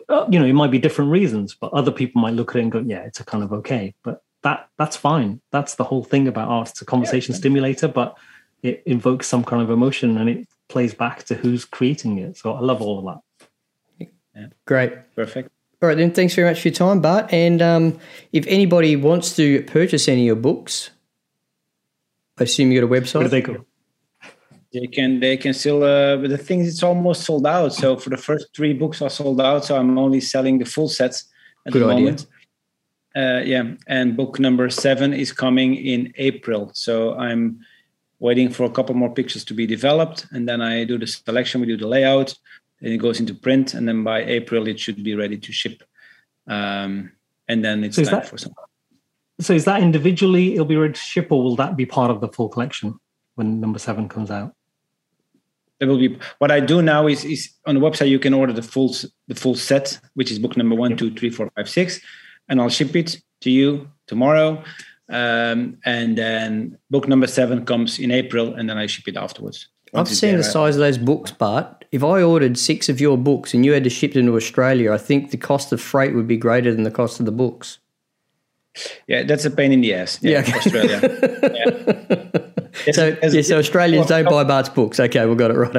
Uh, 0.08 0.26
you 0.30 0.38
know, 0.38 0.44
it 0.44 0.52
might 0.52 0.70
be 0.70 0.78
different 0.78 1.10
reasons, 1.10 1.54
but 1.54 1.72
other 1.72 1.92
people 1.92 2.20
might 2.20 2.34
look 2.34 2.50
at 2.50 2.56
it 2.56 2.62
and 2.62 2.72
go, 2.72 2.80
"Yeah, 2.80 3.00
it's 3.00 3.20
a 3.20 3.24
kind 3.24 3.44
of 3.44 3.52
okay." 3.52 3.94
But 4.02 4.22
that 4.42 4.68
that's 4.78 4.96
fine. 4.96 5.40
That's 5.50 5.74
the 5.76 5.84
whole 5.84 6.04
thing 6.04 6.28
about 6.28 6.48
art. 6.48 6.70
It's 6.70 6.82
a 6.82 6.84
conversation 6.84 7.32
yeah. 7.32 7.38
stimulator, 7.38 7.88
but 7.88 8.16
it 8.62 8.82
invokes 8.86 9.26
some 9.26 9.44
kind 9.44 9.62
of 9.62 9.70
emotion 9.70 10.18
and 10.18 10.28
it 10.28 10.48
plays 10.68 10.94
back 10.94 11.24
to 11.24 11.34
who's 11.34 11.64
creating 11.64 12.18
it. 12.18 12.36
So 12.36 12.52
I 12.52 12.60
love 12.60 12.82
all 12.82 12.98
of 12.98 13.04
that. 13.98 14.08
Yeah. 14.34 14.46
Great. 14.66 14.92
Perfect. 15.14 15.50
All 15.82 15.88
right, 15.88 15.96
then. 15.96 16.12
Thanks 16.12 16.34
very 16.34 16.48
much 16.48 16.60
for 16.60 16.68
your 16.68 16.74
time, 16.74 17.00
Bart. 17.00 17.32
And 17.32 17.60
um, 17.60 17.98
if 18.32 18.46
anybody 18.46 18.96
wants 18.96 19.36
to 19.36 19.62
purchase 19.64 20.08
any 20.08 20.22
of 20.22 20.26
your 20.26 20.36
books, 20.36 20.90
I 22.38 22.44
assume 22.44 22.70
you 22.72 22.80
got 22.80 22.86
a 22.86 23.00
website. 23.00 23.14
Where 23.14 23.24
do 23.24 23.28
they 23.30 23.40
go? 23.42 23.64
They 24.72 24.86
can 24.86 25.20
they 25.20 25.36
can 25.36 25.54
still 25.54 25.82
uh, 25.82 26.16
but 26.16 26.28
the 26.28 26.38
thing 26.38 26.60
is 26.60 26.68
it's 26.68 26.82
almost 26.82 27.24
sold 27.24 27.46
out. 27.46 27.72
So 27.74 27.96
for 27.96 28.10
the 28.10 28.16
first 28.16 28.48
three 28.54 28.74
books 28.74 29.00
are 29.00 29.10
sold 29.10 29.40
out. 29.40 29.64
So 29.64 29.76
I'm 29.76 29.96
only 29.98 30.20
selling 30.20 30.58
the 30.58 30.66
full 30.66 30.88
sets 30.88 31.24
at 31.66 31.72
Good 31.72 31.82
the 31.82 31.86
idea. 31.86 31.96
moment. 31.96 32.26
Uh, 33.16 33.40
yeah, 33.46 33.64
and 33.86 34.14
book 34.14 34.38
number 34.38 34.68
seven 34.68 35.14
is 35.14 35.32
coming 35.32 35.74
in 35.74 36.12
April. 36.16 36.70
So 36.74 37.14
I'm 37.14 37.60
waiting 38.18 38.50
for 38.50 38.64
a 38.64 38.70
couple 38.70 38.94
more 38.94 39.12
pictures 39.12 39.44
to 39.44 39.54
be 39.54 39.66
developed, 39.66 40.26
and 40.32 40.46
then 40.46 40.60
I 40.60 40.84
do 40.84 40.98
the 40.98 41.06
selection, 41.06 41.62
we 41.62 41.66
do 41.66 41.78
the 41.78 41.86
layout, 41.86 42.34
and 42.80 42.92
it 42.92 42.98
goes 42.98 43.18
into 43.18 43.34
print, 43.34 43.72
and 43.72 43.88
then 43.88 44.04
by 44.04 44.22
April 44.22 44.68
it 44.68 44.78
should 44.78 45.02
be 45.02 45.14
ready 45.14 45.38
to 45.38 45.52
ship, 45.52 45.82
um, 46.46 47.12
and 47.48 47.64
then 47.64 47.84
it's 47.84 47.96
so 47.96 48.04
time 48.04 48.20
that, 48.20 48.28
for 48.28 48.36
some. 48.38 48.52
So 49.38 49.52
is 49.52 49.64
that 49.66 49.82
individually 49.82 50.54
it'll 50.54 50.64
be 50.64 50.76
ready 50.76 50.94
to 50.94 51.00
ship, 51.00 51.30
or 51.30 51.42
will 51.42 51.56
that 51.56 51.76
be 51.76 51.86
part 51.86 52.10
of 52.10 52.20
the 52.20 52.28
full 52.28 52.48
collection 52.48 52.98
when 53.34 53.60
number 53.60 53.78
seven 53.78 54.08
comes 54.08 54.30
out? 54.30 54.54
It 55.78 55.86
will 55.86 55.98
be 55.98 56.18
what 56.38 56.50
I 56.50 56.60
do 56.60 56.80
now 56.80 57.06
is 57.06 57.24
is 57.24 57.50
on 57.66 57.74
the 57.74 57.80
website 57.80 58.08
you 58.08 58.18
can 58.18 58.32
order 58.32 58.52
the 58.52 58.62
full 58.62 58.94
the 59.28 59.34
full 59.34 59.54
set, 59.54 59.98
which 60.14 60.30
is 60.30 60.38
book 60.38 60.56
number 60.56 60.74
one, 60.74 60.92
yep. 60.92 60.98
two, 60.98 61.14
three, 61.14 61.28
four, 61.28 61.50
five, 61.54 61.68
six, 61.68 62.00
and 62.48 62.60
I'll 62.60 62.70
ship 62.70 62.96
it 62.96 63.20
to 63.42 63.50
you 63.50 63.90
tomorrow. 64.06 64.62
Um, 65.08 65.78
and 65.84 66.18
then 66.18 66.78
book 66.90 67.06
number 67.06 67.26
seven 67.26 67.64
comes 67.64 67.98
in 67.98 68.10
April, 68.10 68.54
and 68.54 68.70
then 68.70 68.78
I 68.78 68.86
ship 68.86 69.06
it 69.06 69.16
afterwards. 69.16 69.68
I've 69.94 70.08
seen 70.08 70.36
the 70.36 70.44
size 70.44 70.76
of 70.76 70.80
those 70.80 70.98
books, 70.98 71.30
but 71.30 71.84
if 71.92 72.02
I 72.02 72.22
ordered 72.22 72.58
six 72.58 72.88
of 72.88 73.00
your 73.00 73.16
books 73.16 73.54
and 73.54 73.64
you 73.64 73.72
had 73.72 73.84
to 73.84 73.90
ship 73.90 74.14
them 74.14 74.26
to 74.26 74.36
Australia, 74.36 74.92
I 74.92 74.98
think 74.98 75.30
the 75.30 75.36
cost 75.36 75.72
of 75.72 75.80
freight 75.80 76.14
would 76.14 76.26
be 76.26 76.36
greater 76.36 76.74
than 76.74 76.82
the 76.82 76.90
cost 76.90 77.20
of 77.20 77.26
the 77.26 77.32
books. 77.32 77.78
Yeah, 79.06 79.22
that's 79.24 79.44
a 79.44 79.50
pain 79.50 79.72
in 79.72 79.80
the 79.80 79.94
ass. 79.94 80.18
Yeah, 80.22 80.44
Yeah. 80.46 80.56
Australia. 80.56 81.00
yeah. 81.54 82.92
So, 82.92 83.10
There's- 83.12 83.34
yeah, 83.34 83.42
so 83.42 83.58
Australians 83.58 84.06
don't 84.06 84.28
buy 84.28 84.44
Bart's 84.44 84.68
books. 84.68 85.00
Okay, 85.00 85.24
we 85.26 85.34
got 85.34 85.50
it 85.50 85.54
right. 85.54 85.76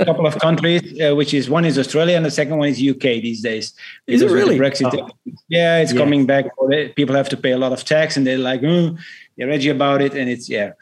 a 0.00 0.04
couple 0.04 0.24
of 0.26 0.38
countries, 0.38 0.82
uh, 1.00 1.14
which 1.16 1.34
is 1.34 1.50
one 1.50 1.64
is 1.64 1.76
Australia 1.78 2.16
and 2.16 2.24
the 2.24 2.30
second 2.30 2.58
one 2.58 2.68
is 2.68 2.80
UK 2.80 3.20
these 3.22 3.42
days. 3.42 3.74
Is 4.06 4.22
it 4.22 4.30
really? 4.30 4.56
the 4.56 4.62
Brexit, 4.64 5.10
yeah, 5.48 5.78
it's 5.78 5.92
Yeah. 5.92 5.98
coming 5.98 6.26
back. 6.26 6.46
People 6.94 7.16
have 7.16 7.28
to 7.30 7.36
pay 7.36 7.50
a 7.52 7.58
lot 7.58 7.72
of 7.72 7.84
tax, 7.84 8.16
and 8.16 8.24
they're 8.26 8.38
like, 8.38 8.62
oh, 8.64 8.96
they're 9.36 9.50
edgy 9.50 9.68
about 9.70 10.00
it, 10.00 10.14
and 10.14 10.30
it's 10.30 10.48
yeah. 10.48 10.72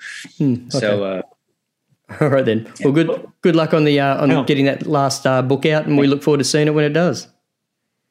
So 0.68 1.04
uh, 1.04 1.22
All 2.20 2.28
right 2.28 2.44
then. 2.44 2.70
Well, 2.84 2.92
good 2.92 3.26
good 3.40 3.56
luck 3.56 3.72
on 3.72 3.84
the 3.84 3.98
uh, 3.98 4.22
on 4.22 4.28
Hang 4.28 4.38
on. 4.38 4.46
getting 4.46 4.66
that 4.66 4.86
last 4.86 5.26
uh, 5.26 5.40
book 5.42 5.64
out, 5.66 5.86
and 5.86 5.96
we 5.96 6.06
look 6.06 6.22
forward 6.22 6.38
to 6.38 6.44
seeing 6.44 6.68
it 6.68 6.74
when 6.74 6.84
it 6.84 6.92
does. 6.92 7.28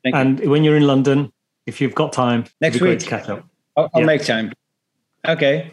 thank 0.04 0.16
you. 0.16 0.22
And 0.22 0.40
when 0.50 0.64
you're 0.64 0.76
in 0.78 0.88
London, 0.88 1.32
if 1.66 1.82
you've 1.82 1.96
got 1.96 2.14
time, 2.14 2.46
Next 2.62 2.62
it'd 2.62 2.74
be 2.74 2.80
great 2.80 2.90
week. 2.92 3.00
to 3.00 3.06
catch 3.08 3.30
up. 3.30 3.46
I'll, 3.76 3.90
I'll 3.94 4.02
Yeah. 4.02 4.06
make 4.08 4.24
time. 4.24 4.54
Okay. 5.28 5.72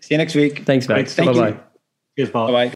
See 0.00 0.14
you 0.14 0.18
next 0.18 0.34
week. 0.34 0.64
Thanks, 0.64 0.88
mate. 0.88 1.08
Thank 1.08 1.28
Bye 1.34 1.48
you. 1.48 1.52
bye. 1.54 1.60
Cheers, 2.16 2.30
Bart. 2.30 2.48
Bye 2.48 2.66
bye. 2.68 2.72